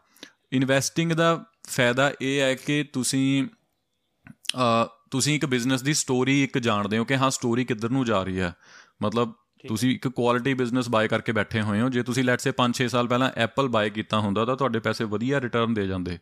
investing 0.51 1.11
ਦਾ 1.13 1.33
ਫਾਇਦਾ 1.69 2.11
ਇਹ 2.21 2.39
ਹੈ 2.41 2.53
ਕਿ 2.55 2.83
ਤੁਸੀਂ 2.93 3.25
ਅ, 4.57 4.85
ਤੁਸੀਂ 5.11 5.35
ਇੱਕ 5.35 5.45
ਬਿਜ਼ਨਸ 5.45 5.81
ਦੀ 5.81 5.93
ਸਟੋਰੀ 5.93 6.43
ਇੱਕ 6.43 6.57
ਜਾਣਦੇ 6.57 6.97
ਹੋ 6.97 7.05
ਕਿ 7.05 7.15
ਹਾਂ 7.17 7.29
ਸਟੋਰੀ 7.29 7.65
ਕਿੱਧਰ 7.65 7.89
ਨੂੰ 7.89 8.05
ਜਾ 8.05 8.23
ਰਹੀ 8.23 8.39
ਹੈ 8.39 8.53
ਮਤਲਬ 9.01 9.33
ਤੁਸੀਂ 9.68 9.94
ਇੱਕ 9.94 10.08
ਕੁਆਲਿਟੀ 10.08 10.54
ਬਿਜ਼ਨਸ 10.54 10.88
ਬਾਏ 10.88 11.08
ਕਰਕੇ 11.08 11.32
ਬੈਠੇ 11.32 11.62
ਹੋਏ 11.62 11.80
ਹੋ। 11.80 11.88
ਜੇ 11.88 12.02
ਤੁਸੀਂ 12.02 12.24
ਲੈਟਸ 12.24 12.42
ਸੇ 12.42 12.50
5-6 12.50 12.88
ਸਾਲ 12.88 13.08
ਪਹਿਲਾਂ 13.08 13.30
ਐਪਲ 13.36 13.68
ਬਾਏ 13.68 13.90
ਕੀਤਾ 13.90 14.18
ਹੁੰਦਾ, 14.18 14.44
ਤਾਂ 14.44 14.56
ਤੁਹਾਡੇ 14.56 14.78
ਪੈਸੇ 14.78 15.04
ਵਧੀਆ 15.04 15.40
ਰਿਟਰਨ 15.40 15.74
ਦੇ 15.74 15.86
ਜਾਂਦੇ। 15.86 16.18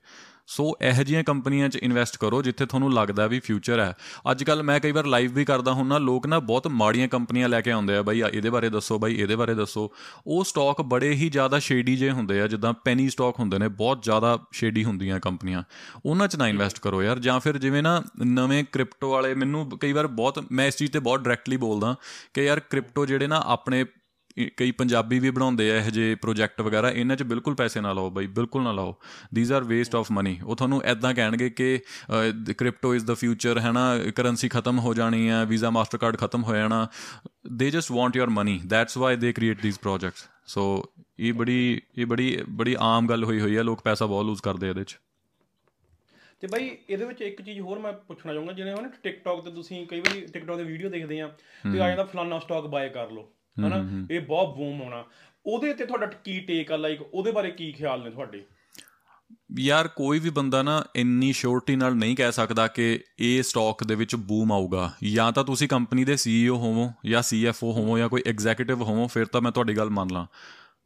ਸੋ 0.47 0.73
ਇਹੋ 0.83 1.03
ਜਿਹੀਆਂ 1.03 1.25
ਕੰਪਨੀਆਂ 1.25 1.69
'ਚ 1.69 1.77
ਇਨਵੈਸਟ 1.77 2.17
ਕਰੋ 2.17 2.43
ਜਿੱਥੇ 2.43 2.67
ਤੁਹਾਨੂੰ 2.67 2.93
ਲੱਗਦਾ 2.93 3.27
ਵੀ 3.27 3.41
ਫਿਊਚਰ 3.41 3.81
ਹੈ। 3.81 3.97
ਅੱਜ 4.31 4.45
ਕੱਲ 4.45 4.63
ਮੈਂ 4.63 4.81
ਕਈ 4.81 4.93
ਵਾਰ 4.93 5.07
ਲਾਈਵ 5.07 5.33
ਵੀ 5.33 5.45
ਕਰਦਾ 5.45 5.73
ਹੁੰਨਾ, 5.73 5.99
ਲੋਕ 5.99 6.27
ਨਾ 6.27 6.39
ਬਹੁਤ 6.39 6.67
ਮਾੜੀਆਂ 6.67 7.09
ਕੰਪਨੀਆਂ 7.09 7.49
ਲੈ 7.49 7.61
ਕੇ 7.61 7.71
ਆਉਂਦੇ 7.71 7.97
ਆ, 7.97 8.03
ਬਾਈ 8.03 8.21
ਆ 8.21 8.29
ਇਹਦੇ 8.33 8.51
ਬਾਰੇ 8.51 8.69
ਦੱਸੋ, 8.69 8.99
ਬਾਈ 8.99 9.15
ਇਹਦੇ 9.15 9.37
ਬਾਰੇ 9.37 9.55
ਦੱਸੋ। 9.55 9.93
ਉਹ 10.27 10.45
ਸਟਾਕ 10.45 10.83
ਬੜੇ 10.83 11.13
ਹੀ 11.13 11.31
ਜ਼ਿਆਦਾ 11.31 11.59
ਸ਼ੇਡੀ 11.59 11.97
ਜੇ 11.97 12.11
ਹੁੰਦੇ 12.11 12.41
ਆ, 12.41 12.47
ਜਿੱਦਾਂ 12.47 12.73
ਪੈਨੀ 12.73 13.09
ਸਟਾਕ 13.09 13.39
ਹੁੰਦੇ 13.39 13.59
ਨੇ, 13.59 13.69
ਬਹੁਤ 13.69 14.03
ਜ਼ਿਆਦਾ 14.03 14.39
ਸ਼ੇਡੀ 14.53 14.85
ਹੁੰਦੀਆਂ 14.85 15.21
ਕੰਪਨੀਆਂ। 15.21 15.63
ਉਹਨਾਂ 16.07 16.29
'ਚ 16.29 16.37
ਨਾ 16.37 16.49
ਇਨਵੈਸਟ 16.49 16.79
ਕਰੋ 16.79 17.03
ਯਾਰ, 17.03 17.19
ਜਾਂ 17.19 17.41
ਫਿਰ 17.41 17.59
ਜਿਵੇਂ 17.59 17.83
ਨਾ 17.83 18.03
ਨਵੇਂ 18.27 18.65
ਕ੍ਰਿਪਟੋ 18.73 19.11
ਵਾਲੇ, 19.11 19.35
ਮੈਨੂੰ 19.35 19.79
ਕਈ 19.79 19.93
ਵਾਰ 19.93 20.07
ਬਹੁਤ, 20.07 20.45
ਮੈਂ 20.53 20.67
ਇਸ 20.67 20.77
ਚੀਜ਼ 20.77 20.93
ਤੇ 20.93 20.99
ਬਹੁਤ 20.99 21.21
ਡਾਇਰੈਕਟਲੀ 21.21 21.57
ਬੋਲਦਾ 21.57 21.97
ਕਿ 22.35 22.45
ਯਾਰ 22.45 22.61
ਕ੍ਰਿਪਟੋ 22.61 23.07
ਜਿਹੜੇ 23.07 23.27
ਨਾ 23.27 23.43
ਆਪਣੇ 23.47 23.81
ਇਹ 23.81 23.87
ਕਈ 24.57 24.71
ਪੰਜਾਬੀ 24.73 25.19
ਵੀ 25.19 25.31
ਬਣਾਉਂਦੇ 25.31 25.71
ਆ 25.71 25.77
ਇਹ 25.77 25.91
ਜੇ 25.91 26.15
ਪ੍ਰੋਜੈਕਟ 26.23 26.61
ਵਗੈਰਾ 26.61 26.91
ਇਹਨਾਂ 26.91 27.17
'ਚ 27.17 27.23
ਬਿਲਕੁਲ 27.23 27.55
ਪੈਸੇ 27.55 27.81
ਨਾ 27.81 27.93
ਲਾਓ 27.93 28.11
ਬਾਈ 28.11 28.27
ਬਿਲਕੁਲ 28.37 28.63
ਨਾ 28.63 28.73
ਲਾਓ। 28.73 28.95
These 29.35 29.53
are 29.53 29.65
waste 29.65 29.95
of 29.97 30.11
money 30.13 30.39
ਉਹ 30.45 30.57
ਤੁਹਾਨੂੰ 30.57 30.83
ਐਦਾਂ 30.85 31.13
ਕਹਿਣਗੇ 31.15 31.51
ਕਿ 31.51 31.79
ਕ੍ਰਿਪਟੋ 32.59 32.95
ਇਜ਼ 32.95 33.05
ਦਾ 33.07 33.15
ਫਿਊਚਰ 33.15 33.59
ਹੈ 33.61 33.73
ਨਾ 33.73 33.85
ਕਰੰਸੀ 34.17 34.49
ਖਤਮ 34.49 34.79
ਹੋ 34.79 34.95
ਜਾਣੀ 34.95 35.29
ਹੈ 35.29 35.45
ਵੀਜ਼ਾ 35.45 35.71
ਮਾਸਟਰਕਾਰਡ 35.71 36.17
ਖਤਮ 36.17 36.45
ਹੋ 36.45 36.55
ਜਾਣਾ। 36.57 36.87
They 37.53 37.71
just 37.71 37.93
want 37.93 38.17
your 38.17 38.31
money 38.31 38.59
that's 38.67 38.97
why 38.99 39.17
they 39.17 39.33
create 39.33 39.61
these 39.63 39.79
projects 39.79 40.29
so 40.47 40.63
ਇਹ 41.19 41.33
ਬੜੀ 41.35 41.81
ਇਹ 41.99 42.07
ਬੜੀ 42.07 42.37
ਬੜੀ 42.51 42.77
ਆਮ 42.81 43.09
ਗੱਲ 43.09 43.25
ਹੋਈ 43.25 43.41
ਹੋਈ 43.41 43.57
ਹੈ 43.57 43.63
ਲੋਕ 43.63 43.83
ਪੈਸਾ 43.85 44.07
ਬਹੁਤ 44.07 44.27
ਲੂਜ਼ 44.27 44.43
ਕਰਦੇ 44.43 44.67
ਆ 44.67 44.71
ਇਹਦੇ 44.71 44.85
'ਚ। 44.85 44.97
ਤੇ 46.43 46.47
ਬਾਈ 46.53 46.71
ਇਹਦੇ 46.89 47.05
ਵਿੱਚ 47.05 47.21
ਇੱਕ 47.23 47.43
ਚੀਜ਼ 47.43 47.61
ਹੋਰ 47.61 47.79
ਮੈਂ 47.79 47.93
ਪੁੱਛਣਾ 47.93 48.33
ਚਾਹੂੰਗਾ 48.33 48.53
ਜਿਵੇਂ 48.53 48.75
ਹੁਣ 48.75 48.89
ਟਿਕਟੌਕ 49.03 49.45
ਤੇ 49.45 49.51
ਤੁਸੀਂ 49.51 49.87
ਕਈ 49.87 50.01
ਵਾਰੀ 50.01 50.21
ਟਿਕਟੌਕ 50.27 50.57
ਦੇ 50.57 50.65
ਵੀਡੀਓ 50.65 50.89
ਦੇਖਦੇ 50.91 51.21
ਆ 51.21 51.29
ਤੇ 51.29 51.81
ਆ 51.81 51.89
ਜਾਂਦਾ 51.89 52.05
ਫਲਾਨਾ 52.05 52.39
ਸਟਾਕ 52.39 52.67
ਬਾਏ 52.67 52.89
ਕਰ 52.89 53.11
ਲਓ। 53.11 53.29
ਹਨਾ? 53.61 54.07
ਇਹ 54.11 54.21
ਬਹੁਤ 54.21 54.57
ਬੂਮ 54.57 54.81
ਹੋਣਾ। 54.81 55.05
ਉਹਦੇ 55.47 55.75
ਤੇ 55.75 55.87
ਤੁਹਾਡਾ 55.87 56.07
ਕੀ 56.07 56.41
ਟੇਕ 56.41 56.73
ਆ 56.73 56.77
ਲਾਈਕ 56.77 57.01
ਉਹਦੇ 57.03 57.33
ਬਾਰੇ 57.33 57.51
ਕੀ 57.51 57.73
ਖਿਆਲ 57.73 58.05
ਨੇ 58.05 58.11
ਤੁਹਾਡੇ? 58.11 58.45
ਯਾਰ 59.59 59.89
ਕੋਈ 59.89 60.19
ਵੀ 60.19 60.31
ਬੰਦਾ 60.31 60.63
ਨਾ 60.63 60.85
ਇੰਨੀ 60.97 61.33
ਸ਼ੋਰਟੀ 61.33 61.77
ਨਾਲ 61.77 61.95
ਨਹੀਂ 61.95 62.17
ਕਹਿ 62.17 62.33
ਸਕਦਾ 62.33 62.67
ਕਿ 62.67 63.01
ਇਹ 63.19 63.43
ਸਟਾਕ 63.43 63.85
ਦੇ 63.85 63.95
ਵਿੱਚ 63.95 64.17
ਬੂਮ 64.17 64.53
ਆਊਗਾ। 64.53 64.93
ਜਾਂ 65.13 65.33
ਤਾਂ 65.33 65.45
ਤੁਸੀਂ 65.45 65.69
ਕੰਪਨੀ 65.69 66.05
ਦੇ 66.05 66.17
ਸੀਈਓ 66.17 66.57
ਹੋਵੋ 66.57 66.93
ਜਾਂ 67.07 67.23
ਸੀਐਫਓ 67.23 67.73
ਹੋਵੋ 67.73 67.99
ਜਾਂ 67.99 68.09
ਕੋਈ 68.09 68.23
ਐਗਜ਼ੀਕਿਊਟਿਵ 68.27 68.83
ਹੋਵੋ 68.83 69.07
ਫਿਰ 69.07 69.27
ਤਾਂ 69.27 69.41
ਮੈਂ 69.41 69.53
ਤੁਹਾਡੀ 69.53 69.77
ਗੱਲ 69.77 69.91
ਮੰਨ 69.91 70.09
ਲਾਂ। 70.11 70.27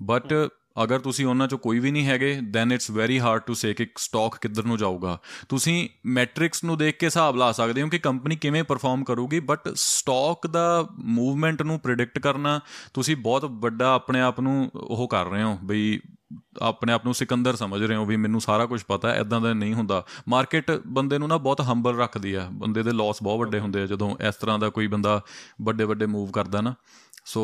ਬਟ 0.02 0.34
ਅਗਰ 0.82 0.98
ਤੁਸੀਂ 0.98 1.26
ਉਹਨਾਂ 1.26 1.48
ਚੋਂ 1.48 1.58
ਕੋਈ 1.58 1.78
ਵੀ 1.78 1.90
ਨਹੀਂ 1.90 2.06
ਹੈਗੇ 2.06 2.32
then 2.42 2.72
it's 2.72 2.90
very 2.90 3.18
hard 3.20 3.42
to 3.42 3.54
say 3.54 3.74
ਕਿ 3.74 3.86
ਸਟਾਕ 3.98 4.36
ਕਿੱਧਰ 4.40 4.64
ਨੂੰ 4.64 4.78
ਜਾਊਗਾ। 4.78 5.18
ਤੁਸੀਂ 5.48 5.88
ਮੈਟ੍ਰਿਕਸ 6.06 6.64
ਨੂੰ 6.64 6.78
ਦੇਖ 6.78 6.96
ਕੇ 6.96 7.06
ਹਿਸਾਬ 7.06 7.36
ਲਾ 7.36 7.52
ਸਕਦੇ 7.52 7.82
ਹੋ 7.82 7.88
ਕਿ 7.88 7.98
ਕੰਪਨੀ 7.98 8.36
ਕਿਵੇਂ 8.36 8.64
ਪਰਫਾਰਮ 8.64 9.04
ਕਰੂਗੀ 9.04 9.40
ਬਟ 9.40 9.68
ਸਟਾਕ 9.74 10.46
ਦਾ 10.46 10.86
ਮੂਵਮੈਂਟ 10.98 11.62
ਨੂੰ 11.62 11.78
ਪ੍ਰਿਡਿਕਟ 11.80 12.18
ਕਰਨਾ, 12.18 12.60
ਤੁਸੀਂ 12.94 13.16
ਬਹੁਤ 13.16 13.44
ਵੱਡਾ 13.44 13.94
ਆਪਣੇ 13.94 14.20
ਆਪ 14.20 14.40
ਨੂੰ 14.40 14.70
ਉਹ 14.74 15.08
ਕਰ 15.08 15.26
ਰਹੇ 15.26 15.42
ਹੋ, 15.42 15.58
ਬਈ 15.64 16.00
ਆਪਣੇ 16.62 16.92
ਆਪ 16.92 17.04
ਨੂੰ 17.04 17.14
ਸਿਕੰਦਰ 17.14 17.56
ਸਮਝ 17.56 17.82
ਰਹੇ 17.82 17.96
ਹੋ 17.96 18.04
ਵੀ 18.04 18.16
ਮੈਨੂੰ 18.16 18.40
ਸਾਰਾ 18.40 18.66
ਕੁਝ 18.66 18.82
ਪਤਾ 18.82 19.08
ਹੈ 19.08 19.20
ਇਦਾਂ 19.20 19.40
ਦਾ 19.40 19.52
ਨਹੀਂ 19.52 19.74
ਹੁੰਦਾ। 19.74 20.04
ਮਾਰਕੀਟ 20.28 20.70
ਬੰਦੇ 20.86 21.18
ਨੂੰ 21.18 21.28
ਨਾ 21.28 21.36
ਬਹੁਤ 21.36 21.60
ਹੰਬਲ 21.60 21.96
ਰੱਖਦੀ 21.96 22.34
ਆ। 22.34 22.46
ਬੰਦੇ 22.52 22.82
ਦੇ 22.82 22.92
ਲਾਸ 22.92 23.22
ਬਹੁਤ 23.22 23.38
ਵੱਡੇ 23.38 23.60
ਹੁੰਦੇ 23.60 23.82
ਆ, 23.82 23.86
ਜਦੋਂ 23.86 24.14
ਇਸ 24.28 24.34
ਤਰ੍ਹਾਂ 24.34 24.58
ਦਾ 24.58 24.68
ਕੋਈ 24.68 24.86
ਬੰਦਾ 24.86 25.20
ਵੱਡੇ 25.62 25.84
ਵੱਡੇ 25.84 26.06
ਮੂਵ 26.06 26.30
ਕਰਦਾ 26.30 26.60
ਨਾ। 26.60 26.74
ਸੋ 27.24 27.42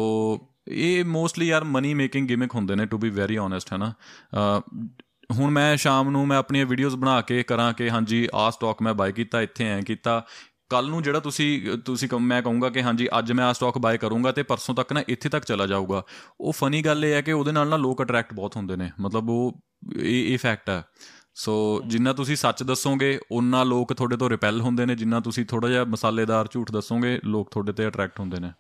ਇਹ 0.69 1.05
ਮੋਸਟਲੀ 1.05 1.47
ਯਾਰ 1.47 1.65
ਮਨੀ 1.65 1.95
ਮੇਕਿੰਗ 1.95 2.29
ਗਿਮਿਕ 2.29 2.55
ਹੁੰਦੇ 2.55 2.75
ਨੇ 2.75 2.87
ਟੂ 2.87 2.99
ਬੀ 2.99 3.11
ਵੈਰੀ 3.11 3.37
ਓਨੈਸਟ 3.37 3.73
ਹੈ 3.73 3.79
ਨਾ 3.79 3.93
ਅਹ, 4.35 4.61
ਹੁਣ 5.35 5.51
ਮੈਂ 5.51 5.77
ਸ਼ਾਮ 5.77 6.11
ਨੂੰ 6.11 6.27
ਮੈਂ 6.27 6.39
ਆਪਣੀਆਂ 6.39 6.67
ਵੀਡੀਓਜ਼ 6.67 6.97
ਬਣਾ 6.97 7.21
ਕੇ 7.21 7.43
ਕਰਾਂ 7.43 7.73
ਕਿ 7.73 7.91
ਹਾਂਜੀ 7.91 8.29
ਆਹ 8.35 8.51
ਸਟਾਕ 8.51 8.83
ਮੈਂ 8.83 8.95
ਬਾਈ 8.95 9.13
ਕੀਤਾ 9.13 9.41
ਇੱਥੇ 9.43 9.65
ਐ 9.69 9.81
ਕੀਤਾ। 9.81 10.27
ਕੱਲ 10.71 10.89
ਨੂੰ 10.89 11.03
ਜਿਹੜਾ 11.03 11.21
ਤੁਸੀਂ 11.21 11.79
ਤੁਸੀਂ 11.79 12.09
ਕਹੋ- 12.09 12.21
ਮੈਂ 12.21 12.43
ਕਹੂੰਗਾ 12.43 12.71
ਕਿ 12.71 12.83
ਹਾਂਜੀ 12.83 13.09
ਅੱਜ 13.19 13.33
ਮੈਂ 13.33 13.45
ਆ 13.45 13.53
ਸਟਾਕ 13.53 13.79
ਬਾਏ 13.79 13.99
ਕਰੂੰਗਾ 13.99 14.33
ਤੇ 14.33 14.43
ਪਰਸੋਂ 14.43 14.75
ਤੱਕ 14.75 14.93
ਨਾ 14.93 15.03
ਇੱਥੇ 15.09 15.29
ਤੱਕ 15.29 15.45
ਚਲਾ 15.45 15.67
ਜਾਊਗਾ। 15.67 16.03
ਉਹ 16.41 16.53
ਫਨੀ 16.53 16.83
ਗੱਲ 16.83 17.05
ਇਹ 17.05 17.13
ਹੈ 17.13 17.21
ਕਿ 17.21 17.33
ਉਹਦੇ 17.33 17.53
ਨਾਲ 17.53 17.69
ਨਾ 17.69 17.77
ਲੋਕ 17.77 18.03
ਅਟਰੈਕਟ 18.03 18.35
ਬਹੁਤ 18.35 18.57
ਹੁੰਦੇ 18.57 18.77
ਨੇ। 18.77 18.91
ਮਤਲਬ 19.01 19.31
ਉਹ 19.31 19.61
ਇਹ 19.99 20.33
ਇਹ 20.33 20.39
ਫੈਕਟ 20.39 20.71
ਹੈ। 20.71 20.85
ਸੋ 21.35 21.83
ਜਿੰਨਾ 21.87 22.13
ਤੁਸੀਂ 22.13 22.37
ਸੱਚ 22.37 22.63
ਦੱਸੋਗੇ 22.63 23.21
ਉਹਨਾਂ 23.31 23.65
ਲੋਕ 23.65 23.93
ਤੁਹਾਡੇ 23.93 24.17
ਤੋਂ 24.17 24.31
ਰਿਪੈਲ 24.31 24.61
ਹੁੰਦੇ 24.61 24.87
ਨੇ। 24.87 24.95
ਜਿੰਨਾ 24.95 25.21
ਤੁਸੀਂ 25.21 25.47
ਥੋੜਾ 25.47 25.69
ਜਿਹਾ 25.69 25.85
ਮਸਾਲੇਦਾਰ 25.85 26.49
ਝੂਠ 26.51 26.73
ਦੱਸੋਗੇ 26.73 27.21
ਲੋਕ 27.25 27.51
ਤੁਹਾਡੇ 27.51 27.73
ਤੇ 27.73 27.89
ਅਟਰੈਕਟ 27.89 28.21
ਹੁੰਦੇ 28.21 28.41
ਨੇ। 28.41 28.51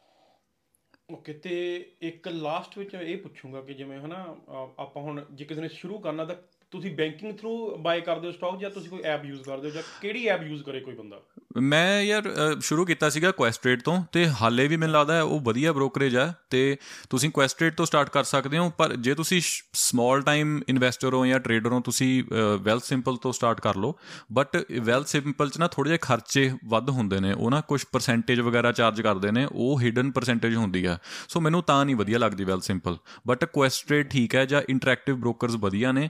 ਓਕੇ 1.08 1.32
ਤੇ 1.32 1.54
ਇੱਕ 2.00 2.28
ਲਾਸਟ 2.28 2.76
ਵਿੱਚ 2.78 2.94
ਇਹ 2.94 3.16
ਪੁੱਛੂੰਗਾ 3.18 3.60
ਕਿ 3.60 3.74
ਜਿਵੇਂ 3.74 3.98
ਹਨਾ 4.00 4.24
ਅ, 4.24 4.74
ਆਪਾਂ 4.78 5.02
ਹੁਣ 5.02 5.24
ਜੇ 5.32 5.44
ਕਿਸੇ 5.44 5.60
ਨੇ 5.60 5.68
ਸ਼ੁਰੂ 5.68 5.98
ਕਰਨਾ 5.98 6.24
ਤਾਂ 6.24 6.36
ਤੁਸੀਂ 6.72 6.90
ਬੈਂਕਿੰਗ 6.96 7.32
ਥਰੂ 7.36 7.76
ਬਾਏ 7.78 8.00
ਕਰਦੇ 8.00 8.26
ਹੋ 8.26 8.32
ਸਟਾਕ 8.32 8.58
ਜਾਂ 8.60 8.70
ਤੁਸੀਂ 8.70 8.90
ਕੋਈ 8.90 9.00
ਐਪ 9.04 9.24
ਯੂਜ਼ 9.24 9.40
ਕਰਦੇ 9.42 9.68
ਹੋ 9.68 9.74
ਜਾਂ 9.74 9.82
ਕਿਹੜੀ 10.00 10.26
ਐਪ 10.26 10.42
ਯੂਜ਼ 10.42 10.62
ਕਰੇ 10.62 10.80
ਕੋਈ 10.80 10.94
ਬੰਦਾ? 10.94 11.20
ਮੈਂ 11.62 12.02
ਯਾਰ 12.02 12.28
ਅ, 12.28 12.60
ਸ਼ੁਰੂ 12.60 12.84
ਕੀਤਾ 12.84 13.08
ਸੀਗਾ 13.08 13.30
ਕੁਐਸਟ੍ਰੇਡ 13.30 13.82
ਤੋਂ 13.82 14.04
ਤੇ 14.12 14.26
ਹਾਲੇ 14.40 14.66
ਵੀ 14.68 14.76
ਮੈਨੂੰ 14.76 14.94
ਲੱਗਦਾ 14.94 15.14
ਹੈ 15.14 15.22
ਉਹ 15.22 15.40
ਵਧੀਆ 15.40 15.72
ਬ੍ਰੋਕਰੇਜ 15.72 16.16
ਹੈ 16.16 16.34
ਤੇ 16.50 16.76
ਤੁਸੀਂ 17.10 17.30
ਕੁਐਸਟ੍ਰੇਡ 17.30 17.74
ਤੋਂ 17.74 17.86
ਸਟਾਰਟ 17.86 18.08
ਕਰ 18.08 18.24
ਸਕਦੇ 18.24 18.58
ਹੋ 18.58 18.70
ਪਰ 18.70 18.94
ਜੇ 18.96 19.14
ਤੁਸੀਂ 19.14 19.40
ਸਮਾਲ 19.72 20.22
ਟਾਈਮ 20.22 20.60
ਇਨਵੈਸਟਰ 20.68 21.14
ਹੋ 21.14 21.24
ਜਾਂ 21.26 21.40
ਟਰੇਡਰ 21.40 21.72
ਹੋ 21.72 21.80
ਤੁਸੀਂ 21.80 22.24
ਵੈਲਥ 22.60 22.84
ਸਿੰਪਲ 22.84 23.16
ਤੋਂ 23.16 23.32
ਸਟਾਰਟ 23.32 23.60
ਕਰ 23.60 23.76
ਲਓ। 23.76 23.94
ਬਟ 24.32 24.56
ਵੈਲਥ 24.80 25.06
ਸਿੰਪਲ 25.06 25.50
ਚ 25.50 25.58
ਨਾ 25.58 25.68
ਥੋੜੇ 25.68 25.88
ਜਿਹੇ 25.88 25.98
ਖਰਚੇ 26.02 26.50
ਵੱਧ 26.64 26.90
ਹੁੰਦੇ 26.90 27.20
ਨੇ 27.20 27.32
ਉਹ 27.32 27.50
ਨਾ 27.50 27.60
ਕੁਝ 27.60 27.84
ਪਰਸੈਂਟੇਜ 27.92 28.40
ਵਗੈਰਾ 28.40 28.72
ਚਾਰਜ 28.72 29.00
ਕਰਦੇ 29.00 29.30
ਨੇ 29.30 29.46
ਉਹ 29.52 29.80
ਹਿਡਨ 29.80 30.10
ਪਰਸੈਂਟੇਜ 30.10 30.56
ਹੁੰਦੀ 30.56 30.84
ਆ 30.84 30.98
ਸੋ 31.28 31.40
ਮੈਨੂੰ 31.40 31.62
ਤਾਂ 31.62 31.84
ਨਹੀਂ 31.84 31.96
ਵਧੀਆ 31.96 32.18
ਲੱਗਦੀ 32.18 32.44
ਵੈਲਥ 32.44 32.62
ਸਿੰਪਲ 32.62 32.96
ਬਟ 33.26 33.44
ਕੁਐਸਟ੍ਰੇਡ 33.44 34.08
ਠੀਕ 34.08 34.34
ਹੈ 34.34 34.44
ਜਾਂ 34.44 34.62
ਇੰਟਰੈਕਟਿਵ 34.68 35.16
ਬ੍ਰੋਕਰਸ 35.16 35.56
ਵਧੀਆ 35.56 35.92
ਨੇ 35.92 36.08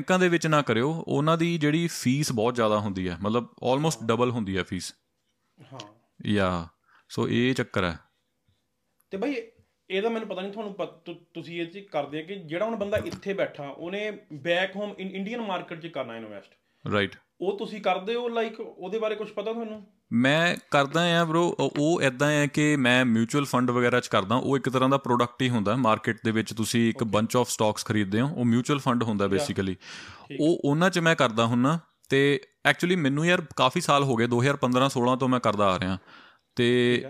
ਬੈਂਕਾਂ 0.00 0.18
ਦੇ 0.18 0.28
ਵਿੱਚ 0.28 0.46
ਨਾ 0.46 0.62
ਕਰਿਓ 0.62 1.04
ਉਹਨਾਂ 1.08 1.38
ਦੀ 1.38 1.58
ਜਿਹੜੀ 1.58 1.86
ਫੀਸ 1.86 2.32
ਬਹੁਤ 2.32 2.54
ਜ਼ਿਆਦਾ 2.54 2.78
ਹੁੰਦੀ 2.78 3.08
ਹੈ। 3.08 3.16
ਮਤਲਬ 3.20 3.48
ਆਲਮੋਸਟ 3.64 4.02
ਡਬਲ 4.02 4.30
ਹੁੰਦੀ 4.30 4.56
ਹੈ 4.56 4.62
ਫੀਸ। 4.62 4.94
ਹਾਂ। 5.60 5.80
ਯਾ 6.26 6.68
ਸੋ 7.08 7.28
ਇਹ 7.28 7.54
ਚੱਕਰ 7.54 7.84
ਹੈ। 7.84 7.98
ਤੇ 9.10 9.16
ਬਾਈ 9.16 9.36
ਇਹਦਾ 9.90 10.08
ਮੈਨੂੰ 10.08 10.28
ਪਤਾ 10.28 10.40
ਨਹੀਂ 10.40 10.52
ਤੁਹਾਨੂੰ 10.52 10.74
ਤੁਸੀਂ 11.34 11.60
ਇਹ 11.62 11.66
ਚ 11.66 11.78
ਕਰਦੇ 11.78 12.18
ਆ 12.18 12.22
ਕਿ 12.22 12.34
ਜਿਹੜਾ 12.34 12.64
ਹੁਣ 12.64 12.76
ਬੰਦਾ 12.76 12.96
ਇੱਥੇ 12.96 13.34
ਬੈਠਾ 13.34 13.68
ਉਹਨੇ 13.68 14.18
ਬੈਕ 14.32 14.76
ਹੋਮ 14.76 14.94
ਇੰਡੀਅਨ 14.98 15.40
ਮਾਰਕੀਟ 15.40 15.80
'ਚ 15.80 15.86
ਕਰਨਾ 15.86 16.16
ਇਨਵੈਸਟ 16.16 16.52
ਰਾਈਟ 16.92 17.16
ਉਹ 17.40 17.58
ਤੁਸੀਂ 17.58 17.80
ਕਰਦੇ 17.80 18.14
ਹੋ 18.14 18.28
ਲਾਈਕ 18.28 18.60
ਉਹਦੇ 18.60 18.98
ਬਾਰੇ 18.98 19.14
ਕੁਝ 19.14 19.28
ਪਤਾ 19.28 19.52
ਤੁਹਾਨੂੰ? 19.52 19.86
ਮੈਂ 20.12 20.56
ਕਰਦਾ 20.70 21.20
ਆ 21.20 21.24
ਬ్రో 21.24 21.54
ਉਹ 21.78 22.02
ਇਦਾਂ 22.02 22.30
ਹੈ 22.30 22.46
ਕਿ 22.46 22.76
ਮੈਂ 22.76 23.04
ਮਿਊਚੁਅਲ 23.04 23.44
ਫੰਡ 23.44 23.70
ਵਗੈਰਾ 23.70 24.00
ਚ 24.00 24.06
ਕਰਦਾ 24.06 24.36
ਉਹ 24.36 24.56
ਇੱਕ 24.56 24.68
ਤਰ੍ਹਾਂ 24.68 24.88
ਦਾ 24.88 24.96
ਪ੍ਰੋਡਕਟ 24.96 25.42
ਹੀ 25.42 25.48
ਹੁੰਦਾ 25.48 25.76
ਮਾਰਕੀਟ 25.76 26.18
ਦੇ 26.24 26.30
ਵਿੱਚ 26.30 26.54
ਤੁਸੀਂ 26.54 26.88
ਇੱਕ 26.88 27.04
ਬੰਚ 27.04 27.36
ਆਫ 27.36 27.50
ਸਟਾਕਸ 27.50 27.84
ਖਰੀਦਦੇ 27.84 28.20
ਹੋ 28.20 28.28
ਉਹ 28.34 28.44
ਮਿਊਚੁਅਲ 28.44 28.78
ਫੰਡ 28.78 29.02
ਹੁੰਦਾ 29.02 29.26
ਬੇਸਿਕਲੀ 29.26 29.76
ਉਹ 30.40 30.60
ਉਹਨਾਂ 30.64 30.90
ਚ 30.90 30.98
ਮੈਂ 30.98 31.16
ਕਰਦਾ 31.16 31.46
ਹੁੰਨਾ 31.46 31.78
ਤੇ 32.08 32.40
ਐਕਚੁਅਲੀ 32.66 32.96
ਮੈਨੂੰ 32.96 33.26
ਯਾਰ 33.26 33.42
ਕਾਫੀ 33.56 33.80
ਸਾਲ 33.80 34.04
ਹੋ 34.04 34.14
ਗਏ 34.14 34.26
2015 34.26 34.84
16 34.88 35.16
ਤੋਂ 35.20 35.28
ਮੈਂ 35.28 35.40
ਕਰਦਾ 35.40 35.64
ਆ 35.64 35.78
ਰਿਹਾ। 35.78 35.98
ਤੇ 36.56 37.04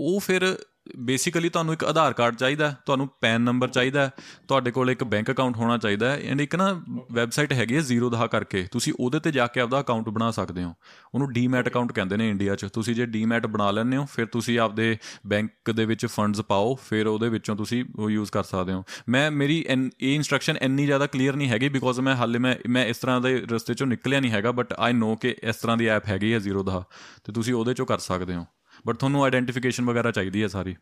ਉਹ 0.00 0.20
ਫਿਰ 0.20 0.58
ਬੇਸਿਕਲੀ 0.98 1.48
ਤੁਹਾਨੂੰ 1.48 1.74
ਇੱਕ 1.74 1.84
ਆਧਾਰ 1.84 2.12
ਕਾਰਡ 2.12 2.36
ਚਾਹੀਦਾ, 2.36 2.74
ਤੁਹਾਨੂੰ 2.86 3.08
ਪੈਨ 3.20 3.40
ਨੰਬਰ 3.40 3.68
ਚਾਹੀਦਾ, 3.68 4.08
ਤੁਹਾਡੇ 4.48 4.70
ਕੋਲ 4.70 4.90
ਇੱਕ 4.90 5.04
ਬੈਂਕ 5.04 5.30
ਅਕਾਊਂਟ 5.30 5.56
ਹੋਣਾ 5.56 5.78
ਚਾਹੀਦਾ 5.78 6.10
ਹੈ 6.10 6.20
ਐਂਡ 6.22 6.40
ਇੱਕ 6.40 6.54
ਨਾ 6.56 6.70
ਵੈਬਸਾਈਟ 7.12 7.52
ਹੈਗੀ 7.52 7.76
ਹੈ 7.76 7.80
ਜ਼ੀਰੋ 7.82 8.10
ਦਾ 8.10 8.26
ਕਰਕੇ, 8.26 8.66
ਤੁਸੀਂ 8.72 8.92
ਉਹਦੇ 9.00 9.20
ਤੇ 9.20 9.32
ਜਾ 9.32 9.46
ਕੇ 9.46 9.60
ਆਪਦਾ 9.60 9.80
ਅਕਾਊਂਟ 9.80 10.08
ਬਣਾ 10.08 10.30
ਸਕਦੇ 10.30 10.64
ਹੋ। 10.64 10.72
ਉਹਨੂੰ 11.14 11.32
ਡੀਮੈਟ 11.32 11.68
ਅਕਾਊਂਟ 11.68 11.92
ਕਹਿੰਦੇ 11.92 12.16
ਨੇ 12.16 12.28
ਇੰਡੀਆ 12.30 12.54
'ਚ। 12.56 12.66
ਤੁਸੀਂ 12.74 12.94
ਜੇ 12.94 13.06
ਡੀਮੈਟ 13.06 13.46
ਬਣਾ 13.46 13.70
ਲੈਂਦੇ 13.70 13.96
ਹੋ, 13.96 14.04
ਫਿਰ 14.04 14.26
ਤੁਸੀਂ 14.26 14.58
ਆਪਦੇ 14.58 14.96
ਬੈਂਕ 15.26 15.70
ਦੇ 15.70 15.84
ਵਿੱਚ 15.84 16.06
ਫੰਡਸ 16.06 16.40
ਪਾਓ, 16.42 16.74
ਫਿਰ 16.88 17.06
ਉਹਦੇ 17.06 17.28
ਵਿੱਚੋਂ 17.28 17.56
ਤੁਸੀਂ 17.56 17.84
ਉਹ 17.98 18.10
ਯੂਜ਼ 18.10 18.30
ਕਰ 18.32 18.42
ਸਕਦੇ 18.44 18.72
ਹੋ। 18.72 18.84
ਮੈਂ, 19.08 19.30
ਮੇਰੀ 19.30 19.58
ਇਹ 19.60 20.14
ਇਨਸਟਰਕਸ਼ਨ 20.14 20.56
ਇੰਨੀ 20.62 20.86
ਜ਼ਿਆਦਾ 20.86 21.06
ਕਲੀਅਰ 21.06 21.36
ਨਹੀਂ 21.36 21.48
ਹੈਗੀ 21.48 21.68
ਬਿਕੋਜ਼ 21.68 22.00
ਮੈਂ 22.00 22.14
ਹਾਲੇ 22.16 22.38
ਮੈਂ 22.38 22.54
ਮੈਂ 22.68 22.84
ਇਸ 22.86 22.98
ਤਰ੍ਹਾਂ 22.98 23.20
ਦੇ 23.20 23.36
ਰਸਤੇ 23.52 23.74
'ਚੋਂ 23.74 23.86
ਨਿਕਲਿਆ 23.86 24.20
ਨਹੀਂ 24.20 24.30
ਹੈਗਾ 24.30 24.52
ਬਟ 24.52 24.74
ਆਈ 24.78 24.92
ਨੋ 24.92 25.14
ਕਿ 25.16 25.34
ਇਸ 25.42 25.56
ਤਰ੍ਹਾਂ 25.56 25.76
ਦੀ 25.76 25.86
ਐਪ 25.88 26.08
ਹੈਗੀ 26.08 26.32
ਹੈ 26.32 26.38
ਜ਼ੀਰੋ 26.38 26.62
ਦਾ, 26.62 26.82
ਤੇ 27.24 27.32
ਤੁਸੀਂ 27.32 27.54
ਉਹਦੇ 27.54 27.72
'ਚੋਂ 27.72 27.86
ਕਰ 27.86 27.98
ਸਕਦੇ 27.98 28.34
ਹੋ। 28.34 28.44
ਬਟ 28.86 28.96
ਤੁਹਾਨੂੰ 28.96 29.24
ਆਇਡੈਂਟੀਫਿਕੇਸ਼ਨ 29.24 29.84
ਵਗੈਰਾ 29.84 30.10
ਚਾਹੀਦੀ 30.10 30.42
ਹੈ 30.42 30.48
ਸਾਰੀ। 30.48 30.76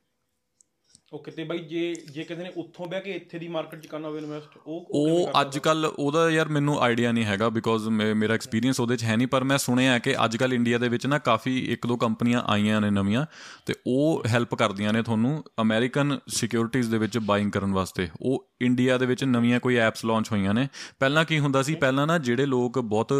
ਓਕੇ 1.14 1.30
ਤੇ 1.30 1.44
ਬਾਈ 1.44 1.58
ਜੇ 1.58 1.80
ਜੇ 2.12 2.22
ਕਿਸੇ 2.24 2.42
ਨੇ 2.42 2.50
ਉੱਥੋਂ 2.56 2.86
ਬਹਿ 2.86 3.00
ਕੇ 3.00 3.12
ਇੱਥੇ 3.12 3.38
ਦੀ 3.38 3.48
ਮਾਰਕੀਟ 3.48 3.80
'ਚ 3.80 3.86
ਕਰਨਾ 3.86 4.08
ਹੋਵੇ 4.08 4.20
ਇਨਵੈਸਟ 4.20 4.56
ਉਹ 4.66 4.86
ਉਹ 4.94 5.40
ਅੱਜ 5.40 5.58
ਕੱਲ 5.58 5.86
ਉਹਦਾ 5.86 6.28
ਯਾਰ 6.30 6.48
ਮੈਨੂੰ 6.48 6.78
ਆਈਡੀਆ 6.82 7.12
ਨਹੀਂ 7.12 7.24
ਹੈਗਾ 7.24 7.48
ਬਿਕੋਜ਼ 7.48 7.88
ਮੇਰਾ 7.88 8.34
ਐਕਸਪੀਰੀਅੰਸ 8.34 8.80
ਉਹਦੇ 8.80 8.96
'ਚ 8.96 9.04
ਹੈ 9.04 9.16
ਨਹੀਂ 9.16 9.28
ਪਰ 9.28 9.44
ਮੈਂ 9.44 9.58
ਸੁਣਿਆ 9.58 9.98
ਕਿ 9.98 10.14
ਅੱਜ 10.24 10.36
ਕੱਲ 10.36 10.52
ਇੰਡੀਆ 10.52 10.78
ਦੇ 10.78 10.88
ਵਿੱਚ 10.88 11.06
ਨਾ 11.06 11.18
ਕਾਫੀ 11.18 11.58
ਇੱਕ 11.72 11.86
ਦੋ 11.86 11.96
ਕੰਪਨੀਆਂ 11.96 12.42
ਆਈਆਂ 12.46 12.80
ਨੇ 12.80 12.90
ਨਵੀਆਂ 12.90 13.24
ਤੇ 13.66 13.74
ਉਹ 13.86 14.22
ਹੈਲਪ 14.28 14.54
ਕਰਦੀਆਂ 14.54 14.92
ਨੇ 14.92 15.02
ਤੁਹਾਨੂੰ 15.02 15.44
ਅਮਰੀਕਨ 15.60 16.18
ਸਿਕਿਉਰਿਟੀਜ਼ 16.28 16.90
ਦੇ 16.90 16.98
ਵਿੱਚ 16.98 17.18
ਬਾਇੰਗ 17.18 17.52
ਕਰਨ 17.52 17.72
ਵਾਸਤੇ। 17.72 18.08
ਉਹ 18.20 18.46
ਇੰਡੀਆ 18.62 18.98
ਦੇ 18.98 19.06
ਵਿੱਚ 19.06 19.24
ਨਵੀਆਂ 19.24 19.60
ਕੋਈ 19.60 19.76
ਐਪਸ 19.76 20.04
ਲਾਂਚ 20.04 20.32
ਹੋਈਆਂ 20.32 20.54
ਨੇ। 20.54 20.68
ਪਹਿਲਾਂ 21.00 21.24
ਕੀ 21.24 21.38
ਹੁੰਦਾ 21.38 21.62
ਸੀ 21.62 21.74
ਪਹਿਲਾਂ 21.74 22.06
ਨਾ 22.06 22.18
ਜਿਹੜੇ 22.18 22.46
ਲੋਕ 22.46 22.78
ਬਹੁਤ 22.78 23.12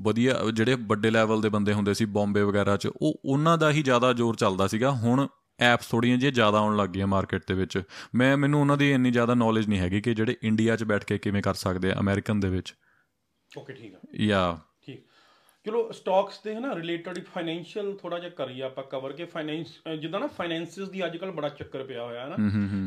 ਵਧੀਆ 0.00 0.40
ਜਿਹੜੇ 0.54 0.76
ਵੱਡੇ 0.88 1.10
ਲੈਵਲ 1.10 1.40
ਦੇ 1.40 1.48
ਬੰਦੇ 1.48 1.72
ਹੁੰਦੇ 1.72 1.94
ਸੀ 1.94 2.04
ਬੰਬੇ 2.04 2.42
ਵਗੈਰਾ 2.42 2.76
'ਚ 2.76 2.88
ਉਹ 3.02 3.20
ਉਹਨਾਂ 3.24 3.58
ਦਾ 3.58 3.70
ਹੀ 3.70 3.82
ਜ਼ਿਆਦਾ 3.82 4.12
ਜ਼ੋਰ 4.12 4.36
ਚੱਲਦਾ 4.36 4.66
ਸੀਗਾ। 4.66 4.90
ਹੁਣ 4.90 5.26
ਐਪਸ 5.60 5.88
ਥੋੜੀਆਂ 5.88 6.16
ਜਿਹੀਆਂ 6.16 6.32
ਜ਼ਿਆਦਾ 6.32 6.58
ਆਉਣ 6.58 6.76
ਲੱਗ 6.76 6.88
ਗਈਆਂ 6.88 7.06
ਮਾਰਕੀਟ 7.06 7.42
ਦੇ 7.48 7.54
ਵਿੱਚ। 7.54 7.82
ਮੈਂ 8.14 8.36
ਮੈਨੂੰ 8.36 8.60
ਉਹਨਾਂ 8.60 8.76
ਦੀ 8.76 8.92
ਇੰਨੀ 8.92 9.10
ਜ਼ਿਆਦਾ 9.10 9.34
ਨੌਲੇਜ 9.34 9.68
ਨਹੀਂ 9.68 9.80
ਹੈਗੀ 9.80 10.00
ਕਿ 10.00 10.14
ਜਿਹੜੇ 10.14 10.36
ਇੰਡੀਆ 10.42 10.76
'ਚ 10.76 10.84
ਬੈਠ 10.84 11.04
ਕੇ 11.04 11.18
ਕਿਵੇਂ 11.18 11.42
ਕਰ 11.42 11.54
ਸਕਦੇ 11.54 11.90
ਆ 11.90 11.94
ਅਮਰੀਕਨ 12.00 12.40
ਦੇ 12.40 12.48
ਵਿੱਚ। 12.48 12.74
ਓਕੇ 13.58 13.72
ਠੀਕ 13.72 13.94
ਆ। 13.94 13.98
ਯਾ 14.14 14.58
ਠੀਕ। 14.86 15.00
ਚਲੋ 15.66 15.90
ਸਟਾਕਸ 15.92 16.40
ਦੇ 16.44 16.54
ਹਨਾ 16.54 16.74
ਰਿਲੇਟਡ 16.74 17.18
ਫਾਈਨੈਂਸ਼ੀਅਲ 17.24 17.96
ਥੋੜਾ 18.02 18.18
ਜਿਹਾ 18.18 18.30
ਕਰੀਏ 18.30 18.62
ਆਪਾਂ 18.62 18.84
ਕਵਰ 18.84 19.12
ਕੇ 19.12 19.24
ਫਾਈਨੈਂਸ 19.24 19.72
ਜਿੱਦਾਂ 20.00 20.20
ਨਾ 20.20 20.26
ਫਾਈਨੈਂਸਿਸ 20.26 20.88
ਦੀ 20.88 21.04
ਅੱਜਕੱਲ 21.06 21.30
ਬੜਾ 21.30 21.48
ਚੱਕਰ 21.48 21.82
ਪਿਆ 21.84 22.04
ਹੋਇਆ 22.04 22.20
ਹੈ 22.20 22.26
ਨਾ 22.28 22.36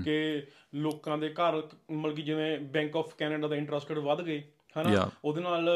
ਕਿ 0.05 0.43
ਲੋਕਾਂ 0.75 1.17
ਦੇ 1.17 1.29
ਘਰ 1.29 1.61
ਮਤਲਬ 1.91 2.15
ਕਿ 2.15 2.21
ਜਿਵੇਂ 2.21 2.59
ਬੈਂਕ 2.59 2.97
ਆਫ 2.97 3.15
ਕੈਨੇਡਾ 3.15 3.47
ਦਾ 3.47 3.55
ਇੰਟਰਸਟ 3.55 3.91
ਵਧ 3.91 4.21
ਗਏ। 4.21 4.43
ਹਨਾ? 4.77 5.09
ਉਹਦੇ 5.25 5.41
ਨਾਲ 5.41 5.69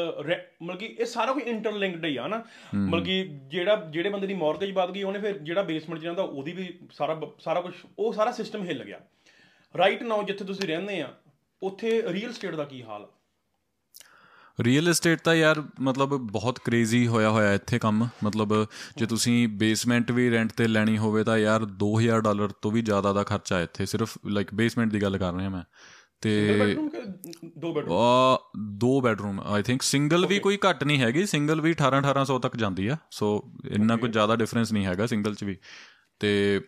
ਮਤਲਬ 0.62 0.78
ਕਿ 0.78 0.86
ਇਹ 0.86 1.04
ਸਾਰਾ 1.04 1.32
ਕੁਝ 1.32 1.42
ਇੰਟਰਲਿੰਕਡ 1.42 2.04
ਹੀ 2.04 2.16
ਆ 2.16 2.26
ਨਾ 2.26 2.42
ਮਤਲਬ 2.74 3.04
ਕਿ 3.04 3.22
ਜਿਹੜਾ 3.48 3.76
ਜਿਹੜੇ 3.90 4.08
ਬੰਦੇ 4.08 4.26
ਦੀ 4.26 4.34
ਮਾਰਗੇਜ 4.34 4.72
ਵੱਧ 4.72 4.90
ਗਈ 4.90 5.02
ਉਹਨੇ 5.02 5.18
ਫਿਰ 5.18 5.38
ਜਿਹੜਾ 5.38 5.62
ਬੇਸਮੈਂਟ 5.62 6.00
'ਚ 6.00 6.04
ਰਹਿੰਦਾ 6.04 6.22
ਉਹਦੀ 6.22 6.52
ਵੀ 6.52 6.78
ਸਾਰਾ 6.92 7.20
ਸਾਰਾ 7.40 7.60
ਕੁਝ 7.60 7.74
ਉਹ 7.98 8.12
ਸਾਰਾ 8.12 8.32
ਸਿਸਟਮ 8.32 8.64
ਹਿੱਲ 8.64 8.84
ਗਿਆ। 8.84 9.00
ਰਾਈਟ 9.78 10.02
ਨਾਓ 10.02 10.22
ਜਿੱਥੇ 10.22 10.44
ਤੁਸੀਂ 10.44 10.68
ਰਹਿੰਦੇ 10.68 11.00
ਆ 11.00 11.12
ਉੱਥੇ 11.62 12.02
ਰੀਅਲ 12.12 12.32
ਸਟੇਟ 12.32 12.54
ਦਾ 12.54 12.64
ਕੀ 12.64 12.82
ਹਾਲ 12.82 13.06
ਰੀਅਲ 14.60 14.88
ਏਸਟੇਟ 14.88 15.20
ਤਾਂ 15.20 15.34
ਯਾਰ 15.34 15.62
ਮਤਲਬ 15.80 16.14
ਬਹੁਤ 16.14 16.58
ਕ੍ਰੇਜ਼ੀ 16.58 17.06
ਹੋਇਆ 17.06 17.30
ਹੋਇਆ 17.30 17.54
ਇੱਥੇ 17.54 17.78
ਕੰਮ। 17.78 18.08
ਮਤਲਬ 18.24 18.66
ਜੇ 18.96 19.06
ਤੁਸੀਂ 19.06 19.48
ਬੇਸਮੈਂਟ 19.48 20.10
ਵੀ 20.10 20.30
ਰੈਂਟ 20.30 20.52
ਤੇ 20.52 20.68
ਲੈਣੀ 20.68 20.98
ਹੋਵੇ 20.98 21.24
ਤਾਂ 21.24 21.38
ਯਾਰ 21.38 21.62
2000 21.82 22.20
ਡਾਲਰ 22.20 22.52
ਤੋਂ 22.62 22.70
ਵੀ 22.70 22.82
ਜ਼ਿਆਦਾ 22.82 23.12
ਦਾ 23.12 23.22
ਖਰਚਾ 23.22 23.60
ਇੱਥੇ। 23.60 23.86
ਸਿਰਫ 23.86 24.18
ਲਾਈਕ 24.26 24.54
ਬੇਸਮੈਂਟ 24.54 24.92
ਦੀ 24.92 25.02
ਗੱਲ 25.02 25.18
ਕਰ 25.18 25.34
ਰਿਹਾ 25.34 25.48
ਮੈਂ। 25.48 25.62
ਤੇ 26.20 26.74
ਦੋ 27.58 27.72
ਬੈਡਰੂਮ? 27.72 27.96
ਆ 27.98 28.38
ਦੋ 28.58 29.00
ਬੈਡਰੂਮ 29.00 29.40
ਆਈ 29.40 29.62
ਥਿੰਕ 29.62 29.82
ਸਿੰਗਲ 29.82 30.26
ਵੀ 30.26 30.38
ਕੋਈ 30.38 30.58
ਘੱਟ 30.70 30.84
ਨਹੀਂ 30.84 30.98
ਹੈਗੀ 30.98 31.26
ਸਿੰਗਲ 31.26 31.60
ਵੀ 31.60 31.70
18 31.72 31.98
1800 31.98 32.38
ਤੱਕ 32.38 32.56
ਜਾਂਦੀ 32.56 32.86
ਆ 32.86 32.96
ਸੋ 33.10 33.52
ਇੰਨਾ 33.70 33.96
ਕੋਈ 33.96 34.08
ਜ਼ਿਆਦਾ 34.08 34.36
ਡਿਫਰੈਂਸ 34.36 34.72
ਨਹੀਂ 34.72 34.86
ਹੈਗਾ 34.86 35.06
ਸਿੰਗਲ 35.06 35.34
ਚ 35.34 35.44
ਵੀ। 35.44 35.56
ਤੇ 36.20 36.60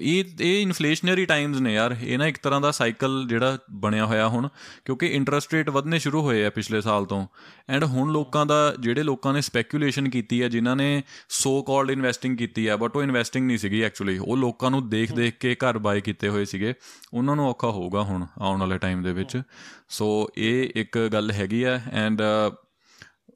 ਇਹ 0.00 0.24
ਇਹ 0.40 0.62
ਇਨਫਲੇਸ਼ਨਰੀ 0.62 1.24
ਟਾਈਮਸ 1.26 1.60
ਨੇ 1.60 1.74
ਯਾਰ। 1.74 1.96
ਇਹ 2.02 2.18
ਨਾ 2.18 2.26
ਇੱਕ 2.26 2.38
ਤਰ੍ਹਾਂ 2.38 2.60
ਦਾ 2.60 2.70
ਸਾਈਕਲ 2.70 3.24
ਜਿਹੜਾ 3.28 3.58
ਬਣਿਆ 3.70 4.06
ਹੋਇਆ 4.06 4.28
ਹੁਣ 4.28 4.48
ਕਿਉਂਕਿ 4.84 5.06
ਇੰਟਰਸਟ 5.06 5.54
ਰੇਟ 5.54 5.70
ਵਧਨੇ 5.70 5.98
ਸ਼ੁਰੂ 5.98 6.22
ਹੋਏ 6.22 6.44
ਆ 6.44 6.50
ਪਿਛਲੇ 6.50 6.80
ਸਾਲ 6.80 7.04
ਤੋਂ। 7.04 7.26
ਐਂਡ 7.68 7.84
ਹੁਣ 7.84 8.12
ਲੋਕਾਂ 8.12 8.46
ਦਾ 8.46 8.74
ਜਿਹੜੇ 8.80 9.02
ਲੋਕਾਂ 9.02 9.32
ਨੇ 9.32 9.40
ਸਪੈਕੂਲੇਸ਼ਨ 9.40 10.08
ਕੀਤੀ 10.10 10.42
ਹੈ 10.42 10.48
ਜਿਨ੍ਹਾਂ 10.48 10.76
ਨੇ 10.76 11.02
ਸੋ 11.28 11.62
ਕਾਲਡ 11.62 11.90
ਇਨਵੈਸਟਿੰਗ 11.90 12.36
ਕੀਤੀ 12.38 12.68
ਹੈ 12.68 12.76
ਬਟ 12.76 12.96
ਉਹ 12.96 13.02
ਇਨਵੈਸਟਿੰਗ 13.02 13.46
ਨਹੀਂ 13.46 13.58
ਸੀਗੀ 13.58 13.82
ਐਕਚੁਅਲੀ 13.82 14.18
ਉਹ 14.18 14.36
ਲੋਕਾਂ 14.36 14.70
ਨੂੰ 14.70 14.88
ਦੇਖ 14.88 15.12
ਦੇਖ 15.12 15.34
ਕੇ 15.34 15.54
ਘਰ 15.54 15.78
ਬਾਏ 15.78 16.00
ਕੀਤੇ 16.00 16.28
ਹੋਏ 16.28 16.44
ਸੀਗੇ। 16.44 16.74
ਉਹਨਾਂ 17.14 17.36
ਨੂੰ 17.36 17.48
ਔਖਾ 17.48 17.70
ਹੋਊਗਾ 17.70 18.02
ਹੁਣ 18.02 18.26
ਆਉਣ 18.38 18.60
ਵਾਲੇ 18.60 18.78
ਟਾਈਮ 18.78 19.02
ਦੇ 19.02 19.12
ਵਿੱਚ। 19.12 19.42
ਸੋ 19.88 20.28
ਇਹ 20.38 20.70
ਇੱਕ 20.76 20.98
ਗੱਲ 21.12 21.30
ਹੈਗੀ 21.30 21.62
ਆ 21.62 21.80
ਐਂਡ 21.92 22.22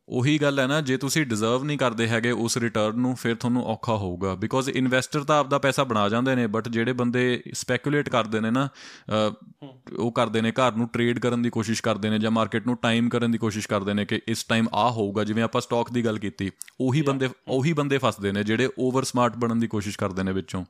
ਉਹੀ 0.09 0.37
ਗੱਲ 0.39 0.61
ਹੈ 0.61 0.67
ਨਾ 0.67 0.81
ਜੇ 0.81 0.97
ਤੁਸੀਂ 0.97 1.25
ਡਿਜ਼ਰਵ 1.27 1.65
ਨਹੀਂ 1.65 1.79
ਕਰਦੇ 1.79 2.07
ਹੈਗੇ 2.09 2.31
ਉਸ 2.31 2.57
ਰਿਟਰਨ 2.57 2.99
ਨੂੰ 2.99 3.15
ਫਿਰ 3.17 3.35
ਤੁਹਾਨੂੰ 3.35 3.65
ਔਖਾ 3.67 3.97
ਹੋਊਗਾ। 3.97 4.35
ਬਿਕੋਜ਼ 4.35 4.69
ਇਨਵੈਸਟਰ 4.71 5.25
ਤਾਂ 5.25 5.39
ਆਪਦਾ 5.41 5.59
ਪੈਸਾ 5.59 5.85
ਬਣਾ 5.85 6.09
ਜਾਂਦੇ 6.09 6.35
ਨੇ 6.35 6.47
ਬਟ 6.47 6.69
ਜਿਹੜੇ 6.69 6.93
ਬੰਦੇ 6.93 7.43
ਸਪੈਕੂਲੇਟ 7.55 8.09
ਕਰਦੇ 8.09 8.41
ਨੇ 8.41 8.51
ਨਾ 8.51 8.69
ਉਹ 9.99 10.13
ਕਰਦੇ 10.13 10.41
ਨੇ 10.41 10.53
ਘਰ 10.53 10.73
ਨੂੰ 10.73 10.89
ਟ੍ਰੇਡ 10.89 11.19
ਕਰਨ 11.19 11.43
ਦੀ 11.43 11.51
ਕੋਸ਼ਿਸ਼ 11.51 11.83
ਕਰਦੇ 11.83 12.11
ਨੇ 12.11 12.19
ਜਾਂ 12.19 12.31
ਮਾਰਕੀਟ 12.31 12.67
ਨੂੰ 12.67 12.77
ਟਾਈਮ 12.77 13.09
ਕਰਨ 13.09 13.31
ਦੀ 13.31 13.39
ਕੋਸ਼ਿਸ਼ 13.39 13.69
ਕਰਦੇ 13.69 13.95
ਨੇ 13.95 14.05
ਕਿ 14.05 14.21
ਇਸ 14.29 14.45
ਟਾਈਮ 14.45 14.69
ਆ 14.75 14.89
ਹੋਊਗਾ। 14.91 15.25
ਜਿਵੇਂ 15.25 15.43
ਆਪਾਂ 15.43 15.61
ਸਟਾਕ 15.61 15.93
ਦੀ 15.93 16.05
ਗੱਲ 16.05 16.19
ਕੀਤੀ 16.19 16.51
ਉਹੀ 16.81 17.03
ਬੰਦੇ 17.03 17.29
ਉਹੀ 17.49 17.73
ਬੰਦੇ 17.73 17.99
ਫਸਦੇ 17.99 18.33
ਨੇ 18.33 18.45
ਜਿਹੜੇ 18.45 18.69
ਓਵਰ 18.79 19.05
ਸਮਾਰਟ 19.05 19.37
ਬਣਨ 19.37 19.61
ਦੀ 19.61 19.67
ਕੋਸ਼ਿਸ਼ 19.67 19.99
ਕਰਦੇ 19.99 20.23
ਨੇ 20.23 20.33
ਵਿੱਚੋਂ। 20.33 20.65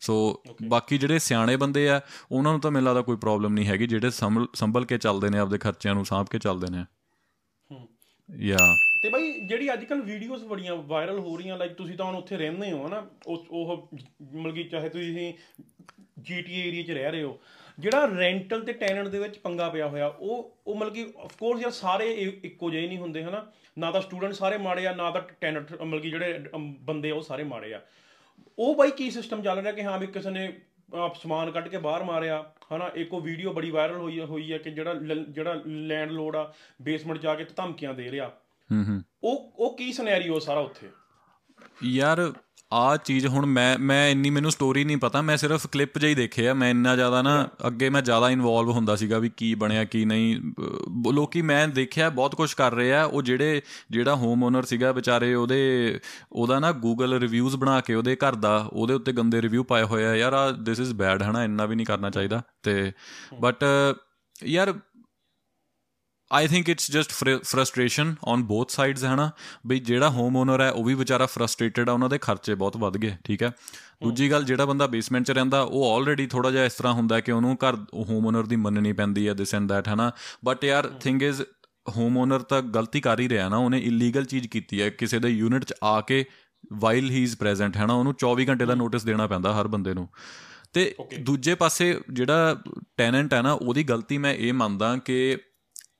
ਸੋ 0.00 0.42
ਬਾਕੀ 0.68 0.98
ਜਿਹੜੇ 0.98 1.18
ਸਿਆਣੇ 1.18 1.56
ਬੰਦੇ 1.56 1.88
ਆ 1.88 2.00
ਉਹਨਾਂ 2.32 2.52
ਨੂੰ 2.52 2.60
ਤਾਂ 2.60 2.70
ਮੈਨੂੰ 2.70 2.88
ਲੱਗਦਾ 2.88 3.02
ਕੋਈ 3.02 3.16
ਪ੍ਰੋਬਲਮ 3.16 3.52
ਨਹੀਂ 3.52 3.66
ਹੈਗੀ 3.66 3.86
ਜਿਹੜੇ 3.86 4.10
ਸੰਭਲ 4.54 4.84
ਕੇ 4.84 4.98
ਚੱਲਦੇ 4.98 5.30
ਨੇ 5.30 5.38
ਆਪਦੇ 5.38 5.58
ਖਰਚਿਆਂ 5.58 5.94
ਨੂੰ 5.94 6.04
ਸਾਂਭ 6.04 6.26
ਕੇ 6.26 6.38
ਚੱਲਦੇ 6.38 6.70
ਨੇ। 6.70 6.84
ਯਾ 8.28 8.56
ਤੇ 9.02 9.08
ਬਾਈ 9.08 9.32
ਜਿਹੜੀ 9.40 9.72
ਅੱਜ 9.72 9.84
ਕੱਲ 9.84 10.00
ਵੀਡੀਓਜ਼ 10.02 10.44
ਬੜੀਆਂ 10.44 10.74
ਵਾਇਰਲ 10.76 11.18
ਹੋ 11.18 11.36
ਰਹੀਆਂ 11.36 11.58
ਲਾਈਕ 11.58 11.72
ਤੁਸੀਂ 11.72 11.96
ਤਾਂ 11.96 12.06
ਹੁਣ 12.06 12.14
ਉੱਥੇ 12.14 12.36
ਰਹਿੰਦੇ 12.36 12.70
ਹੋ, 12.72 12.86
ਹਨਾ? 12.86 13.06
ਉਹ 13.26 13.46
ਉਹ 13.50 13.88
ਮਤਲਬ 14.22 14.54
ਕਿ 14.54 14.64
ਚਾਹੇ 14.64 14.88
ਤੁਸੀਂ 14.88 15.32
ਜੀਟੀਏ 16.20 16.68
ਏਰੀਆ 16.68 16.82
'ਚ 16.82 16.90
ਰਹਿ 16.90 17.10
ਰਹੇ 17.10 17.22
ਹੋ, 17.22 17.38
ਜਿਹੜਾ 17.78 18.06
ਰੈਂਟਲ 18.18 18.64
ਤੇ 18.64 18.72
ਟੈਨੈਂਟ 18.72 19.08
ਦੇ 19.08 19.18
ਵਿੱਚ 19.18 19.38
ਪੰਗਾ 19.38 19.68
ਪਿਆ 19.68 19.88
ਹੋਇਆ, 19.88 20.06
ਉਹ 20.06 20.56
ਉਹ 20.66 20.76
ਮਤਲਬ 20.76 20.94
ਕਿ 20.94 21.06
ਆਫ 21.18 21.36
ਕੋਰਸ 21.36 21.60
ਯਾਰ 21.60 21.70
ਸਾਰੇ 21.70 22.10
ਇੱਕੋ 22.44 22.70
ਜਿਹੇ 22.70 22.86
ਨਹੀਂ 22.86 22.98
ਹੁੰਦੇ, 22.98 23.24
ਹਨਾ? 23.24 23.44
ਨਾ 23.78 23.90
ਤਾਂ 23.90 24.00
ਸਟੂਡੈਂਟ 24.00 24.34
ਸਾਰੇ 24.34 24.58
ਮਾੜੇ 24.58 24.86
ਆ, 24.86 24.94
ਨਾ 24.94 25.10
ਤਾਂ 25.10 25.22
ਟੈਨੈਂਟ 25.40 25.72
ਮਤਲਬ 25.72 26.02
ਕਿ 26.02 26.10
ਜਿਹੜੇ 26.10 26.42
ਬੰਦੇ 26.56 27.10
ਆ, 27.10 27.14
ਉਹ 27.14 27.22
ਸਾਰੇ 27.22 27.44
ਮਾੜੇ 27.44 27.74
ਆ। 27.74 27.80
ਉਹ 28.58 28.74
ਬਾਈ 28.74 28.90
ਕੀ 28.90 29.10
ਸਿਸਟਮ 29.10 29.42
ਚੱਲ 29.42 29.58
ਰਿਹਾ 29.58 29.72
ਕਿ 29.72 29.82
ਹਾਂ 29.82 29.98
ਵੀ 29.98 30.06
ਕਿਸੇ 30.06 30.30
ਨੇ 30.30 30.52
ਸਮਾਨ 31.14 31.50
ਕੱਢ 31.50 31.68
ਕੇ 31.68 31.78
ਬਾਹਰ 31.78 32.02
ਮਾਰਿਆ 32.04 32.53
ਹਨਾ 32.72 32.90
ਇੱਕ 32.94 33.14
ਉਹ 33.14 33.20
ਵੀਡੀਓ 33.20 33.52
ਬੜੀ 33.52 33.70
ਵਾਇਰਲ 33.70 33.96
ਹੋਈ 33.96 34.20
ਹੋਈ 34.20 34.52
ਹੈ 34.52 34.58
ਕਿ 34.58 34.70
ਜਿਹੜਾ 34.70 34.94
ਜਿਹੜਾ 35.28 35.62
ਲੈਂਡ 35.66 36.10
ਲੋਡ 36.10 36.36
ਆ 36.36 36.54
ਬੇਸਮੈਂਟ 36.82 37.18
ਜਾ 37.18 37.34
ਕੇ 37.34 37.44
ਧਮਕੀਆਂ 37.44 37.94
ਦੇ 37.94 38.10
ਰਿਹਾ। 38.10 38.28
ਹੂੰ 38.72 38.88
ਹੂੰ। 38.88 39.02
ਉਹ 39.24 39.52
ਉਹ 39.56 39.76
ਕੀ 39.76 39.92
ਸਿਨੈਰੀਓ 39.92 40.38
ਸਾਰਾ 40.38 40.60
ਉੱਥੇ? 40.60 40.90
ਯਾਰ 41.84 42.32
ਆ 42.74 42.96
ਚੀਜ਼ 42.96 43.26
ਹੁਣ 43.26 43.46
ਮੈਂ 43.46 43.78
ਮੈਂ 43.78 44.08
ਇੰਨੀ 44.08 44.30
ਮੈਨੂੰ 44.30 44.50
ਸਟੋਰੀ 44.50 44.84
ਨਹੀਂ 44.84 44.96
ਪਤਾ 44.96 45.22
ਮੈਂ 45.22 45.36
ਸਿਰਫ 45.36 45.66
ਕਲਿੱਪ 45.66 45.98
ਜਿਹੀ 45.98 46.14
ਦੇਖਿਆ 46.14 46.54
ਮੈਂ 46.54 46.70
ਇੰਨਾ 46.70 46.94
ਜ਼ਿਆਦਾ 46.94 47.22
ਨਾ 47.22 47.48
ਅੱਗੇ 47.66 47.90
ਮੈਂ 47.90 48.02
ਜ਼ਿਆਦਾ 48.02 48.30
ਇਨਵੋਲਵ 48.30 48.70
ਹੁੰਦਾ 48.70 48.96
ਸੀਗਾ 48.96 49.18
ਵੀ 49.18 49.30
ਕੀ 49.36 49.54
ਬਣਿਆ 49.54 49.84
ਕੀ 49.84 50.04
ਨਹੀਂ। 50.04 50.40
ਲੋਕੀ 51.12 51.42
ਮੈਂ 51.42 51.68
ਦੇਖਿਆ 51.68 52.10
ਬਹੁਤ 52.10 52.34
ਕੁਝ 52.34 52.54
ਕਰ 52.54 52.72
ਰਹੇ 52.72 52.92
ਆ। 52.94 53.04
ਉਹ 53.04 53.22
ਜਿਹੜੇ 53.22 53.62
ਜਿਹੜਾ 53.90 54.14
ਹੋਮ 54.14 54.42
ਓਨਰ 54.42 54.62
ਸੀਗਾ 54.62 54.92
ਵਿਚਾਰੇ 54.92 55.34
ਉਹਦੇ 55.34 56.00
ਉਹਦਾ 56.32 56.58
ਨਾ 56.58 56.72
ਗੂਗਲ 56.72 57.18
ਰਿਵਿਊਜ਼ 57.18 57.56
ਬਣਾ 57.56 57.80
ਕੇ 57.80 57.94
ਉਹਦੇ 57.94 58.16
ਘਰ 58.16 58.34
ਦਾ 58.34 58.68
ਉਹਦੇ 58.72 58.94
ਉੱਤੇ 58.94 59.12
ਗੰਦੇ 59.12 59.42
ਰਿਵਿਊ 59.42 59.64
ਪਾਏ 59.64 59.82
ਹੋਏ 59.82 60.04
ਆ। 60.04 60.14
ਯਾਰ 60.14 60.32
ਆ 60.32 60.50
ਦਿਸ 60.50 60.80
ਇਜ਼ 60.80 60.94
ਬੈਡ 60.94 61.22
ਹਨਾ 61.22 61.44
ਇੰਨਾ 61.44 61.66
ਵੀ 61.66 61.76
ਨਹੀਂ 61.76 61.86
ਕਰਨਾ 61.86 62.10
ਚਾਹੀਦਾ। 62.10 62.42
ਤੇ 62.62 62.92
ਬਟ 63.40 63.64
ਯਾਰ 64.44 64.74
I 66.34 66.46
think 66.48 66.68
it's 66.68 66.90
just 66.90 67.10
frustration 67.44 68.14
on 68.24 68.42
both 68.42 68.70
sides 68.70 69.04
ਹੈ 69.04 69.14
ਨਾ? 69.16 69.30
ਬਈ 69.66 69.78
ਜਿਹੜਾ 69.80 70.08
ਹੋਮ 70.10 70.36
ਓਨਰ 70.36 70.60
ਹੈ 70.60 70.70
ਉਹ 70.70 70.84
ਵੀ 70.84 70.94
ਵਿਚਾਰਾ 70.94 71.26
ਫਰਸਟ੍ਰੇਟਡ 71.26 71.88
ਆ 71.88 71.92
ਉਹਨਾਂ 71.92 72.08
ਦੇ 72.08 72.18
ਖਰਚੇ 72.18 72.54
ਬਹੁਤ 72.54 72.76
ਵੱਧ 72.76 72.96
ਗਏ 72.96 73.16
ਠੀਕ 73.24 73.42
ਹੈ? 73.42 73.52
ਦੂਜੀ 74.02 74.30
ਗੱਲ 74.30 74.44
ਜਿਹੜਾ 74.44 74.64
ਬੰਦਾ 74.66 74.86
ਬੇਸਮੈਂਟ 74.86 75.26
'ਚ 75.26 75.30
ਰਹਿੰਦਾ 75.30 75.60
ਉਹ 75.62 75.94
ਆਲਰੇਡੀ 75.96 76.26
ਥੋੜਾ 76.26 76.50
ਜਿਹਾ 76.50 76.64
ਇਸ 76.64 76.74
ਤਰ੍ਹਾਂ 76.74 76.92
ਹੁੰਦਾ 76.92 77.20
ਕਿ 77.20 77.32
ਉਹਨੂੰ 77.32 77.56
ਘਰ 77.64 77.76
ਹੋਮ 78.08 78.26
ਓਨਰ 78.26 78.46
ਦੀ 78.46 78.56
ਮੰਨਣੀ 78.56 78.92
ਪੈਂਦੀ 78.92 79.28
ਹੈ 79.28 79.34
ਦਿਸ 79.34 79.54
ਐਂਡ 79.54 79.68
ਦੈਟ 79.68 79.88
ਹੈ 79.88 79.94
ਨਾ? 79.94 80.10
ਬਟ 80.44 80.64
ਯਾਰ 80.64 80.88
ਥਿੰਗ 81.00 81.22
ਇਜ਼ 81.22 81.42
ਹੋਮ 81.96 82.16
ਓਨਰ 82.16 82.42
ਤਾਂ 82.42 82.62
ਗਲਤੀ 82.62 83.00
ਕਰ 83.00 83.20
ਹੀ 83.20 83.28
ਰਿਹਾ 83.28 83.48
ਨਾ 83.48 83.56
ਉਹਨੇ 83.56 83.78
ਇਲੀਗਲ 83.78 84.24
ਚੀਜ਼ 84.24 84.48
ਕੀਤੀ 84.48 84.82
ਹੈ 84.82 84.88
ਕਿਸੇ 84.90 85.18
ਦੇ 85.18 85.28
ਯੂਨਿਟ 85.28 85.64
'ਚ 85.64 85.74
ਆ 85.84 86.00
ਕੇ 86.00 86.24
ਵਾਈਲ 86.72 87.10
ਹੀ 87.10 87.22
ਇਜ਼ 87.22 87.36
ਪ੍ਰੈਜ਼ੈਂਟ 87.36 87.76
ਹੈ 87.76 87.86
ਨਾ? 87.86 87.94
ਉਹਨੂੰ 87.94 88.14
24 88.24 88.48
ਘੰਟੇ 88.48 88.66
ਦਾ 88.66 88.74
ਨੋਟਿਸ 88.74 89.04
ਦੇਣਾ 89.04 89.26
ਪੈਂਦਾ 89.26 89.60
ਹਰ 89.60 89.66
ਬੰਦੇ 89.68 89.94
ਨੂੰ। 89.94 90.08
ਤੇ 90.72 90.94
ਦੂਜੇ 91.20 91.54
ਪਾਸੇ 91.54 92.00
ਜਿਹੜਾ 92.12 92.56
ਟੈਨੈਂਟ 92.96 93.34
ਹੈ 93.34 93.42
ਨਾ 93.42 93.52
ਉਹਦੀ 93.52 93.82
ਗਲਤੀ 93.84 94.18
ਮੈਂ 94.18 94.34
ਇਹ 94.34 94.52
ਮੰਨਦਾ 94.52 94.96
ਕਿ 94.96 95.36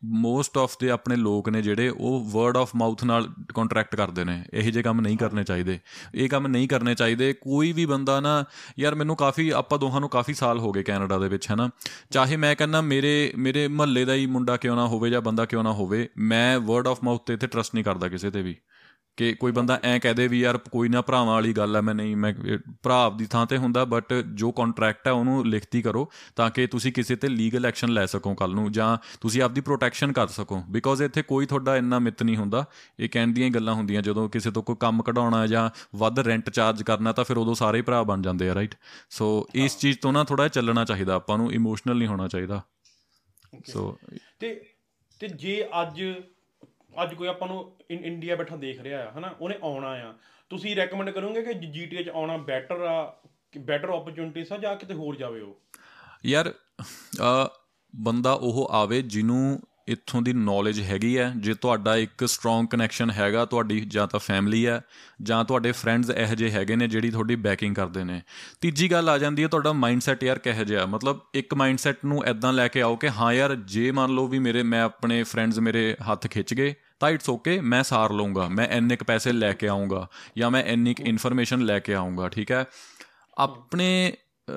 ਮੋਸਟ 0.05 0.59
ਆਫ 0.59 0.77
ਦੇ 0.81 0.91
ਆਪਣੇ 0.91 1.17
ਲੋਕ 1.17 1.49
ਨੇ 1.49 1.63
ਜਿਹੜੇ 1.63 1.89
ਉਹ 1.89 2.25
ਵਰਡ 2.25 2.57
ਆਫ 2.57 2.71
ਮਾਊਥ 2.77 3.05
ਨਾਲ 3.05 3.29
ਕੰਟਰੈਕਟ 3.55 3.97
ਕਰਦੇ 3.97 4.25
ਨੇ। 4.25 4.45
ਇਹੋ 4.55 4.71
ਜਿਹੇ 4.71 4.83
ਕੰਮ 4.83 5.01
ਨਹੀਂ 5.01 5.17
ਕਰਨੇ 5.17 5.45
ਚਾਹੀਦੇ। 5.45 5.79
ਇਹ 6.15 6.29
ਕੰਮ 6.29 6.47
ਨਹੀਂ 6.47 6.69
ਕਰਨੇ 6.69 6.95
ਚਾਹੀਦੇ। 6.95 7.33
ਕੋਈ 7.33 7.73
ਵੀ 7.73 7.87
ਬੰਦਾ 7.87 8.21
ਨਾ, 8.21 8.45
ਯਾਰ 8.79 8.95
ਮੈਨੂੰ 8.95 9.17
ਕਾਫੀ, 9.17 9.51
ਆਪਾਂ 9.51 9.79
ਦੋਹਾਂ 9.79 10.01
ਨੂੰ 10.01 10.09
ਕਾਫੀ 10.09 10.35
ਸਾਲ 10.35 10.59
ਹੋ 10.59 10.73
ਗਏ 10.73 10.83
ਕੈਨੇਡਾ 10.83 11.19
ਦੇ 11.19 11.29
ਵਿੱਚ, 11.29 11.51
ਹੈਨਾ। 11.51 11.71
ਚਾਹੇ 12.11 12.37
ਮੈਂ 12.37 12.57
ਕਹਿੰਦਾ 12.57 12.81
ਮੇਰੇ 12.81 13.33
ਮੇਰੇ 13.37 13.69
ਮਹੱਲੇ 13.69 14.05
ਦਾ 14.05 14.15
ਹੀ 14.15 14.27
ਮੁੰਡਾ 14.27 14.57
ਕਿਉਂ 14.57 14.77
ਨਾ 14.77 14.87
ਹੋਵੇ 14.87 15.11
ਜਾਂ 15.11 15.23
ਬੰਦਾ 15.23 15.45
ਕਿਉਂ 15.45 15.65
ਨਾ 15.65 15.73
ਹੋਵੇ, 15.73 16.09
ਮੈਂ 16.19 16.61
ਵਰਡ 16.61 16.89
ਆਫ 16.89 16.99
ਮਾਊਥ 17.05 17.27
ਤੇ 17.27 17.35
ਇੱਥੇ 17.35 17.47
ਟਰਸਟ 17.47 17.75
ਨਹੀਂ 17.75 17.85
ਕਰਦਾ 17.85 18.09
ਕਿਸੇ 18.09 18.31
ਤੇ 18.31 18.43
ਵੀ। 18.43 18.57
ਕਿ 19.17 19.35
ਕੋਈ 19.35 19.53
ਬੰਦਾ 19.53 19.81
ਐ 19.83 19.99
ਕਹਦੇ 19.99 20.29
ਵੀ 20.29 20.41
ਯਾਰ 20.41 20.59
ਕੋਈ 20.59 20.89
ਨਾ 20.89 21.03
ਭਰਾਵਾਂ 21.03 21.35
ਵਾਲੀ 21.35 21.53
ਗੱਲ 21.53 21.77
ਐ 21.77 21.81
ਮੈਂ 21.81 21.95
ਨਹੀਂ 21.95 22.17
ਮੈਂ 22.17 22.35
ਭਰਾ 22.83 23.11
ਦੀ 23.11 23.27
ਥਾਂ 23.27 23.47
ਤੇ 23.47 23.57
ਹੁੰਦਾ 23.57 23.85
ਬਟ 23.85 24.15
ਜੋ 24.35 24.53
ਕੰਟਰੈਕਟ 24.53 25.07
ਹੈ 25.07 25.13
ਉਹਨੂੰ 25.13 25.47
ਲਿਖਤੀ 25.47 25.83
ਕਰੋ 25.83 26.11
ਤਾਂ 26.37 26.51
ਕਿ 26.51 26.67
ਤੁਸੀਂ 26.67 26.93
ਕਿਸੇ 26.93 27.17
ਤੇ 27.17 27.29
ਲੀਗਲ 27.29 27.67
ਐਕਸ਼ਨ 27.67 27.89
ਲੈ 27.89 28.07
ਸਕੋ 28.07 28.35
ਕੱਲ 28.35 28.51
ਨੂੰ 28.51 28.73
ਜਾਂ 28.73 28.99
ਤੁਸੀਂ 29.21 29.43
ਆਪਦੀ 29.43 29.61
ਪ੍ਰੋਟੈਕਸ਼ਨ 29.61 30.13
ਕਰ 30.13 30.27
ਸਕੋ 30.27 30.63
ਬਿਕੋਜ਼ 30.71 31.03
ਇੱਥੇ 31.03 31.23
ਕੋਈ 31.23 31.47
ਤੁਹਾਡਾ 31.47 31.77
ਇੰਨਾ 31.77 31.99
ਮਿੱਤ 31.99 32.23
ਨਹੀਂ 32.23 32.37
ਹੁੰਦਾ। 32.37 32.65
ਇਹ 33.01 33.09
ਕਹਿਣ 33.09 33.29
ਦੀਆਂ 33.29 33.51
ਗੱਲਾਂ 33.51 33.75
ਹੁੰਦੀਆਂ 33.75 34.03
ਜਦੋਂ 34.03 34.29
ਕਿਸੇ 34.29 34.51
ਤੋਂ 34.51 34.63
ਕੋਈ 34.63 34.77
ਕੰਮ 34.81 35.03
ਕਢਾਉਣਾ 35.03 35.47
ਜਾਂ 35.47 35.71
ਵੱਧ 35.97 36.19
ਰੈਂਟ 36.19 36.51
ਚਾਰਜ 36.51 36.83
ਕਰਨਾ 36.83 37.13
ਤਾਂ 37.13 37.25
ਫਿਰ 37.25 37.37
ਉਦੋਂ 37.37 37.55
ਸਾਰੇ 37.55 37.83
ਭਰਾ 37.83 38.03
ਬਣ 38.03 38.23
ਜਾਂਦੇ 38.23 38.51
ਆ 38.51 38.55
ਰਾਈਟ 38.55 38.75
ਸੋ 39.11 39.49
ਇਸ 39.55 39.79
ਚੀਜ਼ 39.79 39.99
ਤੋਂ 39.99 40.13
ਨਾ 40.13 40.25
ਥੋੜਾ 40.25 40.49
ਚੱਲਣਾ 40.49 40.85
ਚਾਹੀਦਾ 40.85 41.15
ਆਪਾਂ 41.15 41.39
ਨੂੰ 41.39 41.53
ਇਮੋਸ਼ਨਲ 41.53 41.97
ਨਹੀਂ 41.97 42.09
ਹੋਣਾ 42.09 42.29
ਚਾਹੀਦਾ। 42.29 42.63
ਸੋ 43.67 43.99
ਤੇ 44.41 44.61
ਤੇ 45.21 45.29
ਜੇ 45.29 45.69
ਅੱਜ 45.83 46.03
ਅੱਜ 47.03 47.15
ਕੋਈ 47.15 47.29
ਆਪਾਂ 47.29 47.49
ਨੂੰ 47.49 47.73
ਇੰਡੀਆ 47.91 48.37
ਬੈਠਾ 48.37 48.57
ਦੇਖ 48.57 48.81
ਰਿਹਾ 48.81 49.05
ਆ, 49.05 49.13
ਹਨਾ? 49.19 49.35
ਉਹਨੇ 49.41 49.55
ਆਉਣਾ 49.63 49.89
ਆ। 49.89 50.13
ਤੁਸੀਂ 50.51 50.77
ਰეკਮੈਂਡ 50.77 51.11
ਕਰੋਗੇ 51.11 51.43
ਕਿ 51.43 51.55
ਜੀਟੀਏ 51.55 52.03
ਚ 52.03 52.09
ਆਉਣਾ 52.09 52.37
ਬੈਟਰ 52.37 52.81
ਆ, 52.81 53.05
ਕਿ 53.53 53.59
ਬੈਟਰ 53.59 53.91
ਓਪਰਚੁਨਿਟੀਸ 53.91 54.53
ਆ, 54.53 54.57
ਜਾਂ 54.57 54.77
ਕਿਤੇ 54.77 54.95
ਹੋਰ 54.95 55.17
ਜਾਵੇ 55.17 55.41
ਉਹ? 55.41 55.61
ਯਾਰ 56.27 56.53
ਬੰਦਾ 57.95 58.33
ਉਹ 58.33 58.69
ਆਵੇ 58.73 59.03
ਜਿਹਨੂੰ 59.03 59.61
ਇੱਥੋਂ 59.89 60.21
ਦੀ 60.23 60.33
ਨੌਲੇਜ 60.33 60.81
ਹੈਗੀ 60.81 61.17
ਹੈ 61.19 61.33
ਜੇ 61.37 61.55
ਤੁਹਾਡਾ 61.55 61.97
ਇੱਕ 61.97 62.25
ਸਟਰੋਂਗ 62.29 62.67
ਕਨੈਕਸ਼ਨ 62.67 63.11
ਹੈਗਾ 63.11 63.45
ਤੁਹਾਡੀ, 63.45 63.81
ਜਾਂ 63.81 64.07
ਤਾਂ 64.07 64.21
ਫੈਮਿਲੀ 64.21 64.67
ਹੈ 64.67 64.81
ਜਾਂ 65.23 65.45
ਤੁਹਾਡੇ 65.45 65.73
ਫਰੈਂਡਸ 65.73 66.11
ਇਹੋ 66.11 66.35
ਜਿਹੇ 66.35 66.51
ਹੈਗੇ 66.51 66.77
ਨੇ 66.77 66.87
ਜਿਹੜੀ 66.89 67.11
ਤੁਹਾਡੀ 67.11 67.37
ਬੈਕਿੰਗ 67.37 67.75
ਕਰਦੇ 67.75 68.05
ਨੇ। 68.05 68.21
ਤੀਜੀ 68.61 68.91
ਗੱਲ 68.91 69.09
ਆ 69.09 69.17
ਜਾਂਦੀ 69.19 69.43
ਹੈ 69.43 69.49
ਤੁਹਾਡਾ 69.49 69.73
ਮਾਈਂਡਸੈਟ 69.73 70.25
ਯਾਰ 70.25 70.39
ਕਿਹੋ 70.39 70.65
ਜਿਹਾ? 70.65 70.87
ਮਤਲਬ 70.87 71.21
ਇੱਕ 71.35 71.55
ਮਾਈਂਡਸੈਟ 71.55 72.05
ਨੂੰ 72.05 72.25
ਐਦਾਂ 72.25 72.53
ਲੈ 72.53 72.69
ਕੇ 72.69 72.83
ਆਓ 72.83 72.97
ਕਿ 72.97 73.09
ਹਾਂ 73.09 73.33
ਯਾਰ, 73.33 73.55
ਜੇ 73.55 73.91
ਮੰਨ 73.91 74.15
ਲਓ 74.15 74.27
ਵੀ 74.27 74.39
ਮੇਰੇ, 74.39 74.63
ਮੈਂ 74.63 74.83
ਆਪਣੇ 74.83 75.23
ਫਰੈਂਡਸ 75.23 75.59
ਮੇਰੇ 75.59 75.97
ਹੱਥ 76.11 76.27
ਖਿੱਚ 76.27 76.55
ਗਏ 76.55 76.75
ਤਾਂ 77.05 77.11
ਇਟਸ 77.11 77.29
ਓਕੇ 77.29 77.61
ਮੈਂ 77.61 77.83
ਸਾਰ 77.83 78.13
ਲਵਾਂਗਾ 78.13 78.49
ਮੈਂ 78.49 78.67
ਇੰਨੇ 78.69 78.97
ਕ 78.97 79.03
ਪੈਸੇ 79.03 79.33
ਲੈ 79.33 79.53
ਕੇ 79.53 79.69
ਆਉਂਗਾ 79.69 80.07
ਜਾਂ 80.39 80.51
ਮੈਂ 80.51 80.63
ਇੰਨੀ 80.65 80.95
ਕ 80.95 81.01
ਇਨਫੋਰਮੇਸ਼ਨ 81.01 81.65
ਲੈ 81.65 81.79
ਕੇ 81.79 81.95
ਆਉਂਗਾ 81.95 82.29
ਠੀਕ 82.29 82.53
ਹੈ? 82.53 82.65
ਆਪਣੇ 83.39 84.13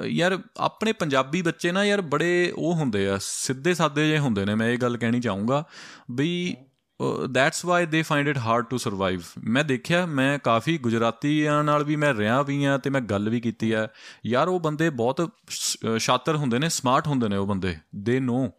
ਯਾਰ 0.05 0.37
ਆਪਣੇ 0.59 0.91
ਪੰਜਾਬੀ 0.93 1.41
ਬੱਚੇ 1.41 1.71
ਨਾ 1.71 1.83
ਯਾਰ 1.85 2.01
ਬੜੇ 2.01 2.53
ਉਹ 2.57 2.73
ਹੁੰਦੇ 2.73 3.07
ਆ, 3.09 3.17
ਸਿੱਧੇ 3.21 3.73
ਸਾਦੇ 3.73 4.07
ਜੇ 4.09 4.17
ਹੁੰਦੇ 4.19 4.45
ਨੇ, 4.45 4.55
ਮੈਂ 4.55 4.69
ਇਹ 4.69 4.77
ਗੱਲ 4.77 4.97
ਕਹਿਣੀ 4.97 5.19
ਚਾਹੂੰਗਾ 5.19 5.63
ਵੀ 6.11 6.55
that's 7.31 7.65
why 7.65 7.85
they 7.85 8.01
find 8.01 8.27
it 8.27 8.37
hard 8.37 8.65
to 8.65 8.77
survive 8.77 9.21
ਮੈਂ 9.43 9.63
ਦੇਖਿਆ, 9.63 10.05
ਮੈਂ 10.05 10.39
ਕਾਫੀ 10.39 10.77
ਗੁਜਰਾਤੀਆਂ 10.77 11.63
ਨਾਲ 11.63 11.83
ਵੀ 11.83 11.95
ਮੈਂ 11.95 12.13
ਰਿਹਾ 12.13 12.41
ਵੀ 12.41 12.63
ਆ 12.65 12.77
ਤੇ 12.77 12.89
ਮੈਂ 12.89 13.01
ਗੱਲ 13.01 13.29
ਵੀ 13.29 13.41
ਕੀਤੀ 13.41 13.71
ਆ 13.71 13.87
ਯਾਰ 14.25 14.47
ਉਹ 14.47 14.59
ਬੰਦੇ 14.59 14.89
ਬਹੁਤ 14.89 15.29
ਸ਼ਾਤਰ 15.97 16.35
ਹੁੰਦੇ 16.35 16.59
ਨੇ 16.59 16.69
ਸਮਾਰਟ 16.69 17.07
ਹੁੰਦੇ 17.07 17.27
ਨੇ 17.29 17.37
ਉਹ 17.37 17.47
ਬੰਦੇ 17.47 17.75
ਦੇ 17.95 18.19
ਨੋ 18.19 18.49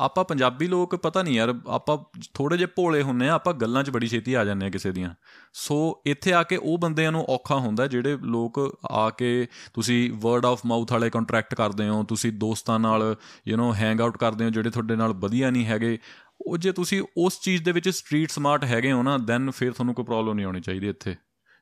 ਆਪਾਂ 0.00 0.24
ਪੰਜਾਬੀ 0.24 0.66
ਲੋਕ 0.66 0.94
ਪਤਾ 0.96 1.22
ਨਹੀਂ 1.22 1.34
ਯਾਰ 1.34 1.54
ਆਪਾਂ 1.68 1.96
ਥੋੜੇ 2.34 2.56
ਜਿਹਾ 2.56 2.68
ਭੋਲੇ 2.76 3.02
ਹੁੰਨੇ 3.02 3.28
ਆ 3.28 3.34
ਆਪਾਂ 3.34 3.52
ਗੱਲਾਂ 3.54 3.82
'ਚ 3.84 3.90
ਬੜੀ 3.90 4.06
ਛੇਤੀ 4.06 4.34
ਆ 4.34 4.44
ਜਾਂਦੇ 4.44 4.66
ਆ 4.66 4.70
ਕਿਸੇ 4.70 4.92
ਦੀਆਂ 4.92 5.14
ਸੋ 5.52 6.02
ਇੱਥੇ 6.06 6.32
ਆ 6.32 6.42
ਕੇ 6.42 6.56
ਉਹ 6.56 6.78
ਬੰਦਿਆਂ 6.78 7.12
ਨੂੰ 7.12 7.24
ਔਖਾ 7.28 7.56
ਹੁੰਦਾ 7.56 7.86
ਜਿਹੜੇ 7.86 8.18
ਲੋਕ 8.22 8.60
ਆ 8.90 9.08
ਕੇ 9.10 9.46
ਤੁਸੀਂ 9.74 10.12
ਵਰਡ 10.12 10.46
ਆਫ 10.46 10.66
ਮਾਊਥ 10.66 10.92
ਵਾਲੇ 10.92 11.10
ਕੰਟਰੈਕਟ 11.10 11.54
ਕਰਦੇ 11.54 11.88
ਹੋ 11.88 12.02
ਤੁਸੀਂ 12.04 12.32
ਦੋਸਤਾਂ 12.32 12.78
ਨਾਲ 12.78 13.16
ਯੂ 13.48 13.56
نو 13.56 13.72
ਹੈਂਗ 13.74 14.00
ਆਊਟ 14.00 14.16
ਕਰਦੇ 14.16 14.44
ਹੋ 14.44 14.50
ਜਿਹੜੇ 14.50 14.70
ਤੁਹਾਡੇ 14.70 14.96
ਨਾਲ 14.96 15.12
ਵਧੀਆ 15.12 15.50
ਨਹੀਂ 15.50 15.64
ਹੈਗੇ 15.66 15.98
ਉਹ 16.40 16.58
ਜੇ 16.58 16.72
ਤੁਸੀਂ 16.72 17.02
ਉਸ 17.16 17.40
ਚੀਜ਼ 17.40 17.62
ਦੇ 17.62 17.72
ਵਿੱਚ 17.72 17.88
ਸਟਰੀਟ 17.88 18.30
ਸਮਾਰਟ 18.30 18.64
ਹੈਗੇ 18.64 18.92
ਹੋ 18.92 19.02
ਨਾ 19.02 19.18
ਦੈਨ 19.18 19.50
ਫਿਰ 19.50 19.72
ਤੁਹਾਨੂੰ 19.72 19.94
ਕੋਈ 19.94 20.04
ਪ੍ਰੋਬਲਮ 20.04 20.34
ਨਹੀਂ 20.34 20.46
ਆਉਣੀ 20.46 20.60
ਚਾਹੀਦੀ 20.60 20.88
ਇੱਥੇ 20.88 21.16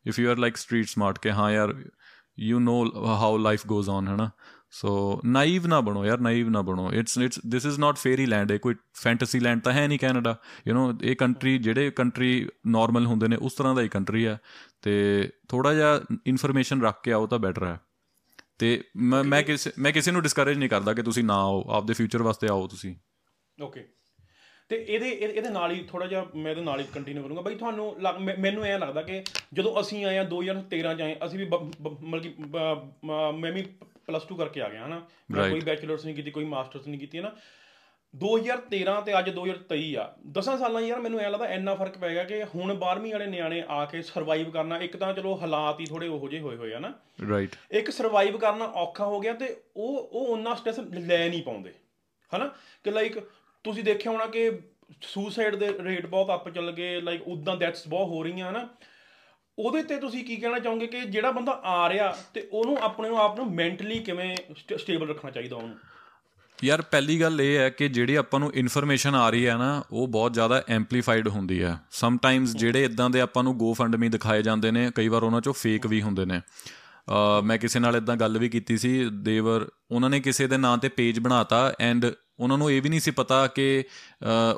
if 0.06 0.18
you 0.18 0.30
are 0.30 0.36
like 0.36 0.56
street 0.56 0.86
smart 0.86 1.18
ਕਿ 1.18 1.30
ਹਾਂ 1.30 1.50
ਯਾਰ 1.50 1.74
you 2.38 2.58
know 2.60 3.06
how 3.06 3.38
life 3.38 3.66
goes 3.66 3.88
on 3.90 4.08
ਹੈ 4.08 4.16
ਨਾ 4.16 4.30
ਸੋ 4.73 5.21
ਨਾਈਵ 5.25 5.67
ਨਾ 5.67 5.81
ਬਣੋ 5.81 6.05
ਯਾਰ 6.05 6.19
ਨਾਈਵ 6.19 6.49
ਨਾ 6.49 6.61
ਬਣੋ 6.61 6.91
it's 6.93 7.17
it's 7.17 7.39
this 7.51 7.65
is 7.65 7.79
not 7.79 7.97
fairy 7.97 8.25
land 8.25 8.51
ਇਹ 8.51 8.59
ਕੋਈ 8.59 8.75
ਫੈਂਟਸੀ 8.93 9.39
ਲੈਂਡ 9.39 9.61
ਤਾਂ 9.61 9.73
ਹੈ 9.73 9.87
ਨਹੀਂ 9.87 9.99
ਕੈਨੇਡਾ 9.99 10.35
ਯੂ 10.67 10.75
نو 10.75 11.03
ਇਹ 11.03 11.15
ਕੰਟਰੀ 11.15 11.57
ਜਿਹੜੇ 11.57 11.91
ਕੰਟਰੀ 11.91 12.47
ਨਾਰਮਲ 12.67 13.05
ਹੁੰਦੇ 13.05 13.27
ਨੇ 13.27 13.35
ਉਸ 13.35 13.53
ਤਰ੍ਹਾਂ 13.53 13.75
ਦਾ 13.75 13.81
ਹੀ 13.81 13.87
ਕੰਟਰੀ 13.87 14.25
ਹੈ 14.25 14.37
ਤੇ 14.81 14.93
ਥੋੜਾ 15.49 15.73
ਜਿਹਾ 15.73 15.99
ਇਨਫੋਰਮੇਸ਼ਨ 16.27 16.81
ਰੱਖ 16.81 17.01
ਕੇ 17.03 17.11
ਆਓ 17.11 17.27
ਤਾਂ 17.27 17.39
ਬੈਟਰ 17.39 17.65
ਹੈ 17.65 17.79
ਤੇ 18.59 18.83
ਮੈਂ 18.95 19.43
ਕਿਸੇ 19.43 19.71
ਮੈਂ 19.77 19.91
ਕਿਸੇ 19.91 20.11
ਨੂੰ 20.11 20.21
ਡਿਸਕਰੇਜ 20.21 20.57
ਨਹੀਂ 20.57 20.69
ਕਰਦਾ 20.69 20.93
ਕਿ 20.93 21.01
ਤੁਸੀਂ 21.01 21.23
ਨਾ 21.23 21.33
ਆਓ 21.33 21.63
ਆਪਦੇ 21.69 21.93
ਫਿਊਚਰ 21.93 22.23
ਵਾਸਤੇ 22.23 22.47
ਆਓ 22.47 22.67
ਤੁਸੀਂ 22.67 22.95
ਓਕੇ 23.61 23.85
ਤੇ 24.69 24.75
ਇਹਦੇ 24.75 25.09
ਇਹਦੇ 25.09 25.49
ਨਾਲ 25.49 25.71
ਹੀ 25.71 25.83
ਥੋੜਾ 25.83 26.07
ਜਿਹਾ 26.07 26.25
ਮੈਂ 26.35 26.51
ਇਹਦੇ 26.51 26.61
ਨਾਲ 26.61 26.79
ਹੀ 26.79 26.85
ਕੰਟੀਨਿਊ 26.93 27.23
ਕਰੂੰਗਾ 27.23 27.41
ਬਾਈ 27.41 27.55
ਤੁਹਾਨੂੰ 27.55 27.95
ਮੈਨੂੰ 28.39 28.65
ਐ 28.65 28.77
ਲੱਗਦਾ 28.77 29.01
ਕਿ 29.01 29.23
ਜਦੋਂ 29.53 29.81
ਅਸੀਂ 29.81 30.05
ਆਏ 30.05 30.17
ਆ 30.17 30.23
2013 30.23 30.95
ਚ 30.97 31.01
ਆਏ 31.01 31.15
ਅਸੀਂ 31.25 31.39
ਵੀ 31.39 31.45
ਮਤਲਬ 31.45 32.21
ਕਿ 32.21 32.33
ਮੈਂ 33.33 33.51
ਵੀ 33.51 33.63
ਪਲੱਸ 34.07 34.23
2 34.33 34.37
ਕਰਕੇ 34.37 34.61
ਆ 34.61 34.69
ਗਿਆ 34.69 34.85
ਹਨਾ? 34.85 35.01
ਮੈਂ 35.31 35.49
ਕੋਈ 35.49 35.59
ਬੈਚਲਰਸ 35.59 36.05
ਨਹੀਂ 36.05 36.15
ਕੀਤੀ 36.15 36.31
ਕੋਈ 36.31 36.45
ਮਾਸਟਰਸ 36.45 36.87
ਨਹੀਂ 36.87 36.99
ਕੀਤੀ 36.99 37.17
ਹੈ 37.17 37.23
ਨਾ 37.23 37.31
2013 38.13 38.99
ਤੇ 39.05 39.17
ਅੱਜ 39.19 39.29
2023 39.29 39.95
ਆ। 39.95 40.03
10 40.31 40.57
ਸਾਲਾਂ 40.57 40.81
ਯਾਰ 40.81 40.99
ਮੈਨੂੰ 40.99 41.19
ਐ 41.19 41.29
ਲੱਗਦਾ 41.29 41.47
ਇੰਨਾ 41.49 41.75
ਫ਼ਰਕ 41.75 41.97
ਪੈ 41.97 42.09
ਗਿਆ 42.13 42.23
ਕਿ 42.23 42.43
ਹੁਣ 42.43 42.73
12ਵੀਂ 42.75 43.11
ਵਾਲੇ 43.11 43.25
ਨਿਆਣੇ 43.25 43.63
ਆ 43.69 43.85
ਕੇ 43.85 44.01
ਸਰਵਾਈਵ 44.01 44.49
ਕਰਨਾ 44.51 44.77
ਇੱਕ 44.77 44.97
ਤਾਂ 44.97 45.13
ਚਲੋ 45.13 45.35
ਹਾਲਾਤ 45.41 45.79
ਹੀ 45.79 45.85
ਥੋੜੇ 45.85 46.07
ਉਹੋ 46.07 46.29
ਜਿਹੇ 46.29 46.41
ਹੋਏ 46.41 46.55
ਹੋਏ 46.55 46.73
ਆ 46.73 46.79
ਨਾ 46.79 46.93
ਰਾਈਟ 47.29 47.55
ਇੱਕ 47.71 47.89
ਸਰਵਾਈਵ 47.91 48.37
ਕਰਨਾ 48.37 48.65
ਔਖਾ 48.65 49.05
ਹੋ 49.05 49.19
ਗਿਆ 49.19 49.33
ਤੇ 49.33 49.55
ਉਹ 49.77 49.97
ਉਹ 49.97 50.27
ਉਹਨਾਂ 50.27 50.55
ਸਟ੍ਰੈਸ 50.55 50.79
ਲੈ 50.79 51.27
ਨਹੀਂ 51.29 51.43
ਪਾਉਂਦੇ 51.43 51.73
ਹਨਾ? 52.31 52.51
ਕਿ 52.83 52.91
ਲਾਈਕ 52.91 53.19
ਤੁਸੀਂ 53.65 53.83
ਦੇਖਿਆ 53.83 54.11
ਹੋਣਾ 54.11 54.25
ਕਿ 54.25 54.51
ਸੁਸਾਈਡ 55.01 55.55
ਦੇ 55.55 55.69
ਰੇਟ 55.83 56.05
ਬਹੁਤ 56.05 56.33
ਅੱਪ 56.33 56.49
ਚੱਲ 56.49 56.71
ਗਏ 56.71 57.01
ਲਾਈਕ 57.01 57.27
ਉਦਾਂ 57.27 57.55
ਡੈਥਸ 57.57 57.87
ਬਹੁਤ 57.87 58.07
ਹੋ 58.07 58.23
ਰਹੀਆਂ 58.23 58.49
ਹਨਾ? 58.49 58.67
ਉਹਦੇ 59.59 59.83
ਤੇ 59.83 59.97
ਤੁਸੀਂ 59.97 60.23
ਕੀ 60.23 60.35
ਕਹਿਣਾ 60.35 60.59
ਚਾਹੋਗੇ 60.59 60.87
ਕਿ 60.87 61.01
ਜਿਹੜਾ 61.01 61.31
ਬੰਦਾ 61.31 61.51
ਆ 61.51 61.89
ਰਿਹਾ 61.89 62.17
ਤੇ 62.33 62.47
ਉਹਨੂੰ 62.51 62.77
ਆਪਣੇ 62.77 63.09
ਨੂੰ 63.09 63.17
ਆਪ 63.17 63.35
ਨੂੰ 63.37 63.53
ਮੈਂਟਲੀ 63.55 63.99
ਕਿਵੇਂ 63.99 64.35
ਸਟੇਬਲ 64.77 65.07
ਰੱਖਣਾ 65.07 65.31
ਚਾਹੀਦਾ 65.31 65.55
ਉਹਨੂੰ? 65.55 65.75
ਯਾਰ, 66.63 66.81
ਪਹਿਲੀ 66.81 67.21
ਗੱਲ 67.21 67.41
ਇਹ 67.41 67.57
ਹੈ 67.57 67.69
ਕਿ 67.69 67.87
ਜਿਹੜੀ 67.87 68.15
ਆਪਾਂ 68.15 68.39
ਨੂੰ 68.39 68.51
ਇਨਫੋਰਮੇਸ਼ਨ 68.55 69.15
ਆ 69.15 69.29
ਰਹੀ 69.29 69.47
ਹੈ 69.47 69.57
ਨਾ, 69.57 69.83
ਉਹ 69.91 70.07
ਬਹੁਤ 70.07 70.33
ਜ਼ਿਆਦਾ 70.33 70.63
ਐਮਪਲੀਫਾਈਡ 70.69 71.27
ਹੁੰਦੀ 71.27 71.63
ਹੈ। 71.63 71.79
ਸਮ 71.91 72.17
ਟਾਈਮਸ 72.17 72.55
ਜਿਹੜੇ 72.55 72.83
ਇਦਾਂ 72.83 73.09
ਦੇ 73.09 73.21
ਆਪਾਂ 73.21 73.43
ਨੂੰ 73.43 73.57
ਗੋ 73.57 73.73
ਫੰਡ 73.73 73.95
ਮੀ 73.95 74.09
ਦਿਖਾਏ 74.09 74.41
ਜਾਂਦੇ 74.41 74.71
ਨੇ, 74.71 74.91
ਕਈ 74.95 75.07
ਵਾਰ 75.07 75.23
ਉਹਨਾਂ 75.23 75.41
ਚੋਂ 75.41 75.53
ਫੇਕ 75.53 75.87
ਵੀ 75.87 76.01
ਹੁੰਦੇ 76.01 76.25
ਨੇ। 76.25 76.41
ਮੈਂ 77.43 77.57
ਕਿਸੇ 77.57 77.79
ਨਾਲ 77.79 77.95
ਇਦਾਂ 77.95 78.15
ਗੱਲ 78.15 78.37
ਵੀ 78.37 78.49
ਕੀਤੀ 78.49 78.77
ਸੀ 78.77 79.09
ਦੇਵਰ 79.13 79.67
ਉਹਨਾਂ 79.91 80.09
ਨੇ 80.09 80.19
ਕਿਸੇ 80.19 80.47
ਦੇ 80.47 80.57
ਨਾਂ 80.57 80.77
ਤੇ 80.77 80.89
ਪੇਜ 80.89 81.19
ਬਣਾਤਾ 81.19 81.73
ਐਂਡ 81.79 82.05
ਉਹਨਾਂ 82.39 82.57
ਨੂੰ 82.57 82.71
ਇਹ 82.71 82.81
ਵੀ 82.81 82.89
ਨਹੀਂ 82.89 82.99
ਸੀ 82.99 83.11
ਪਤਾ 83.11 83.47
ਕਿ 83.47 83.83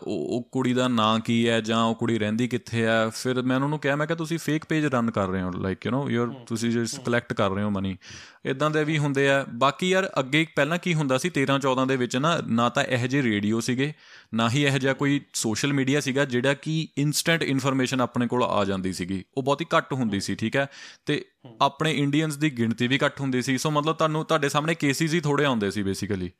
ਉਹ 0.03 0.49
ਕੁੜੀ 0.51 0.73
ਦਾ 0.73 0.87
ਨਾਂ 0.87 1.19
ਕੀ 1.19 1.47
ਹੈ 1.49 1.61
ਜਾਂ 1.61 1.83
ਉਹ 1.83 1.95
ਕੁੜੀ 1.95 2.19
ਰਹਿੰਦੀ 2.19 2.47
ਕਿੱਥੇ 2.47 2.83
ਹੈ। 2.85 3.09
ਫਿਰ 3.09 3.41
ਮੈਂ 3.41 3.55
ਉਹਨਾਂ 3.55 3.69
ਨੂੰ 3.69 3.79
ਕਿਹਾ 3.79 3.95
ਮੈਂ 3.95 4.07
ਕਿ 4.07 4.15
ਤੁਸੀਂ 4.15 4.37
ਫੇਕ 4.37 4.65
ਪੇਜ 4.65 4.85
ਰਨ 4.85 5.11
ਕਰ 5.11 5.27
ਰਹੇ 5.27 5.41
ਹੋ 5.41 5.51
ਲਾਈਕ 5.51 5.85
ਯੂ 5.85 5.91
نو 5.91 6.09
ਯੂ 6.09 6.25
ਤੁਸੀਂ 6.47 6.71
ਜਸ 6.71 6.99
ਕਲੈਕਟ 6.99 7.33
ਕਰ 7.33 7.49
ਰਹੇ 7.49 7.63
ਹੋ 7.63 7.69
ਮਨੀ 7.69 7.97
ਇਦਾਂ 8.45 8.69
ਦੇ 8.71 8.83
ਵੀ 8.83 8.97
ਹੁੰਦੇ 8.97 9.29
ਆ। 9.29 9.45
ਬਾਕੀ 9.53 9.89
ਯਾਰ 9.89 10.09
ਅੱਗੇ 10.19 10.45
ਪਹਿਲਾਂ 10.55 10.77
ਕੀ 10.77 10.93
ਹੁੰਦਾ 10.93 11.17
ਸੀ 11.17 11.31
13 11.39 11.57
14 11.67 11.85
ਦੇ 11.87 11.95
ਵਿੱਚ 11.97 12.17
ਨਾ 12.17 12.37
ਨਾ 12.47 12.69
ਤਾਂ 12.69 12.83
ਇਹ 12.83 13.07
ਜਿਹੇ 13.07 13.21
ਰੇਡੀਓ 13.23 13.59
ਸੀਗੇ 13.59 13.93
ਨਾ 14.33 14.49
ਹੀ 14.49 14.63
ਇਹ 14.65 14.77
ਜਿਹਾ 14.79 14.93
ਕੋਈ 14.93 15.21
ਸੋਸ਼ਲ 15.33 15.73
ਮੀਡੀਆ 15.73 15.99
ਸੀਗਾ 15.99 16.25
ਜਿਹੜਾ 16.25 16.53
ਕਿ 16.53 16.87
ਇਨਸਟੈਂਟ 16.97 17.43
ਇਨਫੋਰਮੇਸ਼ਨ 17.43 18.01
ਆਪਣੇ 18.01 18.27
ਕੋਲ 18.27 18.43
ਆ 18.43 18.65
ਜਾਂਦੀ 18.65 18.93
ਸੀਗੀ। 18.93 19.23
ਉਹ 19.37 19.43
ਬਹੁਤ 19.43 19.61
ਹੀ 19.61 19.65
ਘੱਟ 19.77 19.93
ਹੁੰਦੀ 19.93 20.19
ਸੀ 20.19 20.35
ਠੀਕ 20.35 20.55
ਹੈ? 20.55 20.67
ਤੇ 21.05 21.25
ਆਪਣੇ 21.61 21.93
ਇੰਡੀਅਨਸ 21.93 22.35
ਦੀ 22.35 22.49
ਗਿਣਤੀ 22.49 22.87
ਵੀ 22.87 22.99
ਘੱਟ 23.05 23.21
ਹੁੰਦੀ 23.21 23.41
ਸੀ। 23.41 23.57
ਸੋ 23.57 23.71
ਮਤਲਬ 23.71 23.95
ਤੁਹਾਨੂੰ 23.95 24.25
ਤੁਹਾਡੇ 24.25 24.49
ਸਾਹਮਣੇ 24.49 24.75
ਕੇਸਿਸ 24.75 25.13
ਹੀ 25.13 25.19
ਥੋੜੇ 25.19 25.45
ਆਉਂਦੇ 25.45 25.71
ਸੀ 25.71 25.83
ਬੇਸਿਕਲੀ 25.83 26.31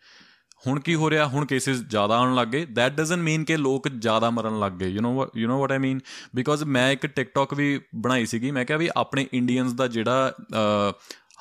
ਹੁਣ 0.67 0.81
ਕੀ 0.81 0.95
ਹੋ 0.95 1.11
ਰਿਹਾ 1.11 1.27
ਹੁਣ 1.27 1.45
ਕੇਸਿਸ 1.45 1.77
ਜ਼ਿਆਦਾ 1.81 2.17
ਆਉਣ 2.17 2.35
ਲੱਗ 2.35 2.49
ਗਏ 2.49 2.67
ਦੈਟ 2.67 2.93
ਡਸਨਟ 2.93 3.19
ਮੀਨ 3.19 3.45
ਕਿ 3.45 3.57
ਲੋਕ 3.57 3.89
ਜ਼ਿਆਦਾ 3.89 4.31
ਮਰਨ 4.31 4.61
ਲੱਗ 4.61 4.73
ਗਏ 4.73 4.89
you 4.89 5.01
know 5.01 5.27
you 5.37 5.49
know 5.49 5.59
what 5.59 5.73
I 5.73 5.79
mean 5.79 6.01
because 6.35 6.65
ਮੈਂ 6.65 6.93
ਇੱਕ 6.93 7.07
ਟਿਕਟੌਕ 7.07 7.55
ਵੀ 7.55 7.81
ਬਣਾਈ 7.95 8.27
ਸੀਗੀ 8.27 8.51
ਮੈਂ 8.51 8.65
ਕਿਹਾ 8.65 8.79
ਵੀ 8.79 8.89
ਆਪਣੇ 8.97 9.27
ਇੰਡੀਅਨਸ 9.33 9.73
ਦਾ 9.73 9.87
ਜਿਹੜਾ 9.87 10.33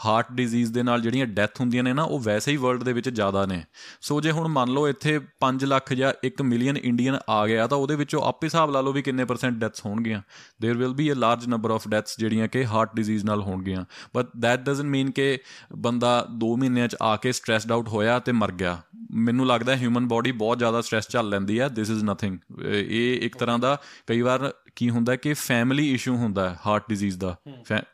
ਹਾਰਟ 0.06 0.26
ਡਿਜ਼ੀਜ਼ 0.32 0.72
ਦੇ 0.74 0.84
ਨਾਲ 0.84 1.02
ਜਿਹੜੀਆਂ 1.02 1.26
ਡੈਥ 1.28 1.60
ਹੁੰਦੀਆਂ 1.60 1.84
ਨੇ 1.84 1.94
ਨਾ 1.94 2.04
ਉਹ 2.04 2.20
ਵੈਸੇ 2.20 2.52
ਹੀ 2.52 2.58
ਵਰਲਡ 2.58 2.84
ਦੇ 2.84 2.94
ਵਿੱਚ 2.94 3.10
ਜ਼ਿਆਦਾ 3.10 3.46
ਨੇ 3.46 3.64
ਸੋ 4.02 4.22
ਜੇ 4.22 4.32
ਹੁਣ 4.32 4.48
ਮੰਨ 4.48 4.70
ਲਓ 4.70 4.88
ਇੱਥੇ 4.88 5.20
5 5.42 5.66
ਲੱਖ 5.66 5.94
ਜਾਂ 5.94 6.14
1 6.26 6.44
ਮਿਲੀਅਨ 6.44 6.78
ਇੰਡੀਅਨ 6.78 7.18
ਆ 7.30 7.48
ਗਿਆ 7.48 7.68
ਤਾਂ 7.68 7.78
ਉਹਦੇ 7.78 7.96
ਵਿੱਚੋਂ 7.96 8.22
ਆਪੇ 8.22 8.48
ਹਿਸਾਬ 8.48 8.72
ਲਾ 8.72 8.82
ਲਓ 8.82 8.92
ਵੀ 8.92 9.02
ਕਿੰਨੇ 9.02 9.26
ਪਰਸੈਂਟ 9.26 9.54
ਡੈਥਸ 9.54 9.86
ਹੋਣਗੀਆਂ 9.86 10.22
there 10.66 10.78
will 10.78 10.94
be 10.94 11.12
a 11.12 11.16
large 11.16 11.48
number 11.48 11.72
of 11.72 11.88
deaths 11.88 12.20
ਜਿਹੜੀਆਂ 12.20 12.48
ਕਿ 12.48 12.66
ਹਾਰਟ 12.66 12.96
ਡਿਜ਼ੀਜ਼ 12.96 13.26
ਨਾਲ 13.26 13.42
ਹੋਣਗੀਆਂ 13.42 13.86
ਬਟ 14.16 14.28
ਦੈਟ 14.38 14.60
ਡਸਨਟ 14.60 14.86
ਮੀਨ 14.86 15.12
ਕਿ 15.12 15.38
ਬੰਦਾ 15.78 16.14
2 16.46 16.56
ਮਹੀਨਿਆਂ 16.58 16.88
'ਚ 16.88 16.96
ਆ 17.02 17.16
ਕੇ 17.16 17.32
ਸਟ੍ਰੈਸਡ 17.32 17.72
ਆਊਟ 17.72 17.88
ਹੋਇਆ 17.88 18.20
ਤੇ 18.20 18.32
ਮਰ 18.32 18.52
ਗਿਆ 18.52 18.82
ਮੈਨੂੰ 19.12 19.48
ਲੱਗਦਾ 19.48 19.76
ਹਿਊਮਨ 19.76 20.08
ਬਾਡੀ 20.08 20.32
ਬਹੁਤ 20.32 20.58
ਜ਼ਿਆਦਾ 20.58 20.82
ਸਟ੍ਰੈਸ 20.82 21.08
ਚੱਲ 21.08 21.30
ਲੈਂਦੀ 21.30 21.60
ਹੈ 21.60 21.70
ਥਿਸ 21.70 21.90
ਇਜ਼ 21.90 22.04
ਨਥਿੰਗ 22.04 22.38
ਇਹ 22.62 23.22
ਇੱਕ 23.22 23.38
ਤਰ੍ਹਾਂ 23.38 23.60
ਦਾ 23.60 23.78
ਕਈ 24.08 24.22
ਵਾਰ 24.22 24.54
ਕੀ 24.76 24.90
ਹੁੰਦਾ 24.90 25.16
ਕਿ 25.16 25.34
ਫੈਮਿਲੀ 25.34 25.94
ਇਸ਼ੂ 25.94 26.16
ਹੁੰਦਾ 26.16 26.50
ਹੈ 26.50 26.58
ਹਾਰਟ 26.66 26.84
ਡਿਜ਼ੀਜ਼ 26.90 27.18
ਦਾ 27.20 27.36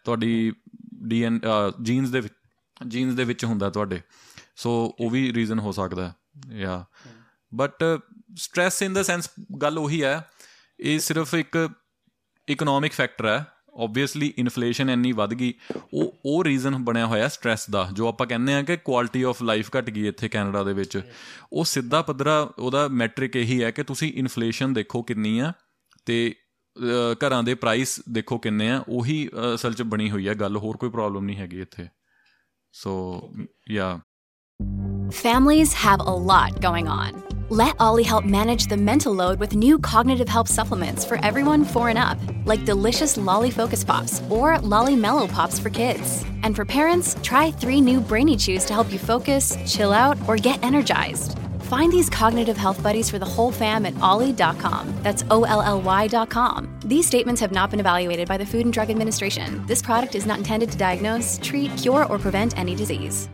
ਤੁਹਾਡੀ 0.03 0.51
ਡੀਐਨ 1.02 1.40
ਜੀਨਸ 1.82 2.08
ਦੇ 2.08 2.22
ਜੀਨਸ 2.88 3.14
ਦੇ 3.14 3.24
ਵਿੱਚ 3.24 3.44
ਹੁੰਦਾ 3.44 3.70
ਤੁਹਾਡੇ। 3.70 4.00
ਸੋ 4.56 4.96
ਉਹ 5.00 5.10
ਵੀ 5.10 5.32
ਰੀਜ਼ਨ 5.34 5.58
ਹੋ 5.58 5.72
ਸਕਦਾ 5.72 6.08
ਹੈ। 6.08 6.14
Yeah 6.56 6.84
but 7.54 7.84
stress 8.36 8.72
in 8.82 8.92
the 8.92 9.02
sense 9.02 9.30
ਗੱਲ 9.62 9.78
ਉਹੀ 9.78 10.02
ਹੈ, 10.04 10.28
ਇਹ 10.80 10.98
ਸਿਰਫ 10.98 11.34
ਇੱਕ 11.34 11.70
ਇਕਨੋਮਿਕ 12.48 12.92
ਫੈਕਟਰ 12.92 13.26
ਹੈ। 13.26 13.46
ਆਬਵੀਅਸਲੀ 13.76 14.32
ਇਨਫਲੇਸ਼ਨ 14.38 14.90
ਇੰਨੀ 14.90 15.12
ਵੱਧ 15.12 15.34
ਗਈ। 15.34 15.52
ਉਹ 15.94 16.20
ਉਹ 16.24 16.44
ਰੀਜ਼ਨ 16.44 16.76
ਬਣਿਆ 16.84 17.06
ਹੋਇਆ 17.06 17.28
ਸਟ्रेस 17.28 17.58
ਦਾ, 17.70 17.88
ਜੋ 17.92 18.08
ਆਪਾਂ 18.08 18.26
ਕਹਿੰਦੇ 18.26 18.54
ਆ 18.54 18.62
ਕਿ 18.62 18.76
ਕੁਆਲਿਟੀ 18.76 19.22
ਆਫ 19.22 19.42
ਲਾਈਫ 19.42 19.70
ਘਟ 19.78 19.90
ਗਈ 19.90 20.06
ਇੱਥੇ 20.08 20.28
ਕੈਨੇਡਾ 20.28 20.62
ਦੇ 20.64 20.72
ਵਿੱਚ। 20.72 21.00
ਉਹ 21.52 21.64
ਸਿੱਧਾ 21.64 22.02
ਪੱਧਰਾ, 22.02 22.50
ਉਹਦਾ 22.58 22.88
ਮੈਟ੍ਰਿਕ 22.88 23.36
ਇਹੀ 23.36 23.62
ਹੈ 23.62 23.70
ਕਿ 23.70 23.82
ਤੁਸੀਂ 23.82 24.12
ਇਨਫਲੇਸ਼ਨ 24.12 24.72
ਦੇਖੋ 24.72 25.02
ਕਿੰਨੀ 25.02 25.38
ਆ 25.38 25.52
ਤੇ 26.06 26.34
ਘਰਾਂ 27.25 27.43
ਦੇ 27.43 27.53
ਪ੍ਰਾਈਸ 27.55 27.99
ਦੇਖੋ 28.11 28.37
ਕਿੰਨੇ 28.37 28.69
ਆ 28.71 28.83
ਉਹੀ 28.89 29.27
ਅਸਲ 29.53 29.73
'ਚ 29.73 29.81
ਬਣੀ 29.81 30.09
ਹੋਈ 30.11 30.27
ਹੈ 30.27 30.33
ਗੱਲ 30.33 30.57
ਹੋਰ 30.57 30.77
ਕੋਈ 30.77 30.89
ਪ੍ਰੋਬਲਮ 30.89 31.25
ਨਹੀਂ 31.25 31.37
ਹੈਗੀ 31.37 31.61
ਇੱਥੇ 31.61 31.87
ਸੋ 32.73 32.97
ਯਾ 33.71 33.99
Families 35.15 35.73
have 35.73 36.01
a 36.11 36.13
lot 36.29 36.55
going 36.61 36.87
on. 36.91 37.17
Let 37.49 37.81
Ollie 37.85 38.05
help 38.11 38.25
manage 38.35 38.63
the 38.67 38.77
mental 38.77 39.13
load 39.13 39.43
with 39.43 39.51
new 39.55 39.77
cognitive 39.87 40.31
help 40.35 40.47
supplements 40.47 41.05
for 41.05 41.19
everyone 41.29 41.65
four 41.73 41.83
and 41.89 42.01
up, 42.05 42.17
like 42.51 42.65
delicious 42.65 43.13
Lolly 43.27 43.51
Focus 43.51 43.83
Pops 43.83 44.15
or 44.29 44.57
Lolly 44.73 44.95
Mellow 44.95 45.27
Pops 45.27 45.59
for 45.59 45.69
kids. 45.69 46.15
And 46.43 46.55
for 46.55 46.65
parents, 46.65 47.15
try 47.21 47.43
three 47.51 47.81
new 47.81 47.99
Brainy 48.01 48.35
Chews 48.37 48.65
to 48.65 48.73
help 48.73 48.91
you 48.91 48.97
focus, 48.97 49.51
chill 49.67 49.93
out, 49.93 50.17
or 50.27 50.37
get 50.37 50.63
energized. 50.63 51.37
Find 51.70 51.92
these 51.92 52.10
cognitive 52.10 52.56
health 52.56 52.82
buddies 52.82 53.08
for 53.08 53.20
the 53.20 53.24
whole 53.24 53.52
fam 53.52 53.86
at 53.86 53.96
ollie.com. 54.00 54.92
That's 55.04 55.22
O 55.30 55.44
L 55.44 55.62
L 55.62 55.80
Y.com. 55.80 56.68
These 56.84 57.06
statements 57.06 57.40
have 57.40 57.52
not 57.52 57.70
been 57.70 57.78
evaluated 57.78 58.28
by 58.28 58.38
the 58.38 58.44
Food 58.44 58.62
and 58.62 58.72
Drug 58.72 58.90
Administration. 58.90 59.64
This 59.66 59.80
product 59.80 60.16
is 60.16 60.26
not 60.26 60.38
intended 60.38 60.72
to 60.72 60.76
diagnose, 60.76 61.38
treat, 61.40 61.70
cure, 61.76 62.06
or 62.06 62.18
prevent 62.18 62.58
any 62.58 62.74
disease. 62.74 63.28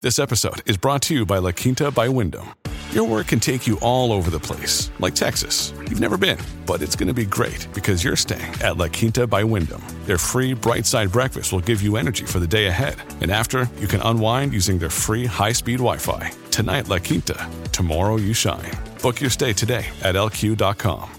This 0.00 0.18
episode 0.18 0.62
is 0.66 0.78
brought 0.78 1.02
to 1.02 1.14
you 1.14 1.26
by 1.26 1.38
La 1.38 1.52
Quinta 1.52 1.90
by 1.90 2.08
Wyndham. 2.08 2.46
Your 2.93 3.05
work 3.07 3.27
can 3.27 3.39
take 3.39 3.67
you 3.67 3.77
all 3.81 4.11
over 4.11 4.29
the 4.31 4.39
place, 4.39 4.91
like 4.99 5.13
Texas. 5.15 5.73
You've 5.89 5.99
never 5.99 6.17
been, 6.17 6.39
but 6.65 6.81
it's 6.81 6.95
going 6.95 7.07
to 7.07 7.13
be 7.13 7.25
great 7.25 7.67
because 7.73 8.03
you're 8.03 8.15
staying 8.15 8.53
at 8.63 8.77
La 8.77 8.87
Quinta 8.87 9.27
by 9.27 9.43
Wyndham. 9.43 9.83
Their 10.05 10.17
free 10.17 10.53
bright 10.53 10.85
side 10.85 11.11
breakfast 11.11 11.53
will 11.53 11.61
give 11.61 11.81
you 11.81 11.97
energy 11.97 12.25
for 12.25 12.39
the 12.39 12.47
day 12.47 12.65
ahead. 12.67 12.95
And 13.21 13.31
after, 13.31 13.69
you 13.79 13.87
can 13.87 14.01
unwind 14.01 14.53
using 14.53 14.79
their 14.79 14.89
free 14.89 15.25
high 15.25 15.53
speed 15.53 15.79
Wi 15.79 15.97
Fi. 15.97 16.31
Tonight, 16.51 16.89
La 16.89 16.99
Quinta. 16.99 17.37
Tomorrow, 17.71 18.17
you 18.17 18.33
shine. 18.33 18.75
Book 19.01 19.21
your 19.21 19.29
stay 19.29 19.53
today 19.53 19.85
at 20.01 20.15
lq.com. 20.15 21.09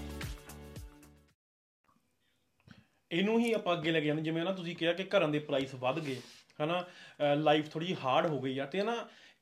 ਇਹਨੂੰ 3.11 3.39
ਹੀ 3.39 3.51
ਆਪਾਂ 3.53 3.73
ਅੱਗੇ 3.77 3.91
ਲੈ 3.91 3.99
ਕੇ 3.99 4.05
ਜਾਂਦੇ 4.05 4.21
ਜਿਵੇਂ 4.21 4.43
ਨਾ 4.43 4.51
ਤੁਸੀਂ 4.51 4.75
ਕਿਹਾ 4.75 4.93
ਕਿ 4.93 5.03
ਘਰਾਂ 5.15 5.27
ਦੇ 5.29 5.39
ਪ੍ਰਾਈਸ 5.47 5.73
ਵੱਧ 5.79 5.99
ਗਏ 5.99 6.15
ਹਨਾ 6.61 6.83
ਲਾਈਫ 7.35 7.67
ਥੋੜੀ 7.73 7.95
ਹਾਰਡ 8.03 8.29
ਹੋ 8.29 8.39
ਗਈ 8.41 8.57
ਆ 8.59 8.65
ਤੇ 8.65 8.83
ਨਾ 8.83 8.95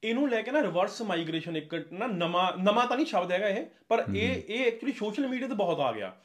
ਇਹਨੂੰ 0.04 0.28
ਲੈ 0.30 0.42
ਕੇ 0.42 0.50
ਨਾ 0.50 0.62
ਰਿਵਰਸ 0.62 1.02
ਮਾਈਗ੍ਰੇਸ਼ਨ 1.02 1.56
ਇੱਕ 1.56 1.74
ਨਾ 1.92 2.06
ਨਵਾਂ 2.06 2.52
ਨਵਾਂ 2.58 2.86
ਤਾਂ 2.86 2.96
ਨਹੀਂ 2.96 3.06
ਸ਼ਬਦ 3.06 3.32
ਹੈਗਾ 3.32 3.48
ਇਹ 3.48 3.66
ਪਰ 3.88 4.04
ਇਹ 4.14 4.42
ਇਹ 4.48 4.64
ਐਕਚੁਅਲੀ 4.66 4.92
ਸੋਸ਼ਲ 4.92 5.26
ਮੀਡੀਆ 5.28 5.48
ਤੇ 5.48 5.54
ਬਹੁਤ 5.54 5.80
ਆ 5.80 5.92
ਗਿਆ। 5.92 6.16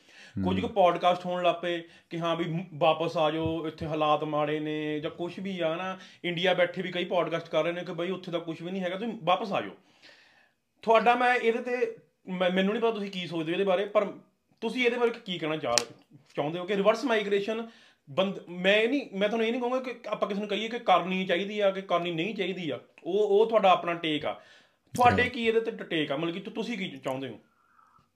ਕੁਝ 0.43 0.59
ਕੁ 0.59 0.67
ਪੋਡਕਾਸਟ 0.67 1.25
ਹੋਣ 1.25 1.43
ਲੱਪੇ 1.43 1.83
ਕਿ 2.09 2.19
ਹਾਂ 2.19 2.35
ਵੀ 2.35 2.65
ਵਾਪਸ 2.73 3.17
ਆ 3.17 3.31
ਜਾਓ 3.31 3.67
ਇੱਥੇ 3.67 3.85
ਹਾਲਾਤ 3.85 4.23
ਮਾੜੇ 4.23 4.59
ਨੇ 4.59 4.99
ਜਾਂ 4.99 5.11
ਕੁਝ 5.11 5.39
ਵੀ 5.39 5.59
ਆ 5.59 5.75
ਨਾ 5.75 5.97
ਇੰਡੀਆ 6.23 6.53
ਬੈਠੇ 6.53 6.81
ਵੀ 6.81 6.91
ਕਈ 6.91 7.05
ਪੋਡਕਾਸਟ 7.05 7.49
ਕਰ 7.49 7.63
ਰਹੇ 7.63 7.71
ਨੇ 7.71 7.83
ਕਿ 7.83 7.93
ਬਈ 7.93 8.11
ਉੱਥੇ 8.11 8.31
ਤਾਂ 8.31 8.39
ਕੁਝ 8.39 8.61
ਵੀ 8.61 8.71
ਨਹੀਂ 8.71 8.81
ਹੈਗਾ 8.81 8.95
ਤੁਸੀਂ 8.95 9.13
ਵਾਪਸ 9.23 9.51
ਆ 9.51 9.61
ਜਾਓ। 9.61 9.71
ਤੁਹਾਡਾ 10.81 11.15
ਮੈਂ 11.15 11.35
ਇਹਦੇ 11.35 11.61
ਤੇ 11.61 11.95
ਮੈਨੂੰ 12.51 12.73
ਨਹੀਂ 12.73 12.81
ਪਤਾ 12.81 12.91
ਤੁਸੀਂ 12.91 13.11
ਕੀ 13.11 13.27
ਸੋਚਦੇ 13.27 13.51
ਹੋ 13.51 13.53
ਇਹਦੇ 13.53 13.63
ਬਾਰੇ 13.63 13.85
ਪਰ 13.85 14.05
ਤੁਸੀਂ 14.61 14.85
ਇਹਦੇ 14.85 14.97
ਬਾਰੇ 14.97 15.11
ਕੀ 15.25 15.37
ਕਹਿਣਾ 15.39 15.57
ਚਾਹ 15.57 15.75
ਚਾਹੁੰਦੇ 16.35 16.59
ਹੋ 16.59 16.65
ਕਿ 16.65 16.75
ਰਿਵਰਸ 16.75 17.05
ਮਾਈਗ੍ਰੇਸ਼ਨ 17.05 17.67
ਬੰਦ 18.11 18.39
ਮੈਂ 18.49 18.87
ਨਹੀਂ 18.87 19.17
ਮੈਂ 19.17 19.27
ਤੁਹਾਨੂੰ 19.27 19.47
ਇਹ 19.47 19.51
ਨਹੀਂ 19.51 19.61
ਕਹੂੰਗਾ 19.61 19.79
ਕਿ 19.79 19.99
ਆਪਾਂ 20.07 20.29
ਕਿਸੇ 20.29 20.39
ਨੂੰ 20.39 20.49
ਕਹੀਏ 20.49 20.67
ਕਿ 20.67 20.79
ਕਰਨੀ 20.79 21.25
ਚਾਹੀਦੀ 21.25 21.59
ਆ 21.59 21.71
ਕਿ 21.71 21.81
ਕਰਨੀ 21.81 22.11
ਨਹੀਂ 22.11 22.35
ਚਾਹੀਦੀ 22.35 22.69
ਆ। 22.69 22.79
ਉਹ 23.03 23.39
ਉਹ 23.39 23.47
ਤੁਹਾਡਾ 23.47 23.71
ਆਪਣਾ 23.71 23.93
ਟੇਕ 23.93 24.25
ਆ। 24.25 24.33
ਤੁਹਾਡੇ 24.95 25.29
ਕੀ 25.29 25.45
ਇਹਦੇ 25.45 25.59
ਤੇ 25.59 25.71
ਟੇਕ 25.71 26.11
ਆ? 26.11 26.17
ਮਤਲਬ 26.17 26.33
ਕਿ 26.33 26.39
ਤੁਸੀਂ 26.39 26.77
ਕੀ 26.77 26.97
ਚਾਹੁੰਦੇ 26.97 27.29
ਹੋ? 27.29 27.39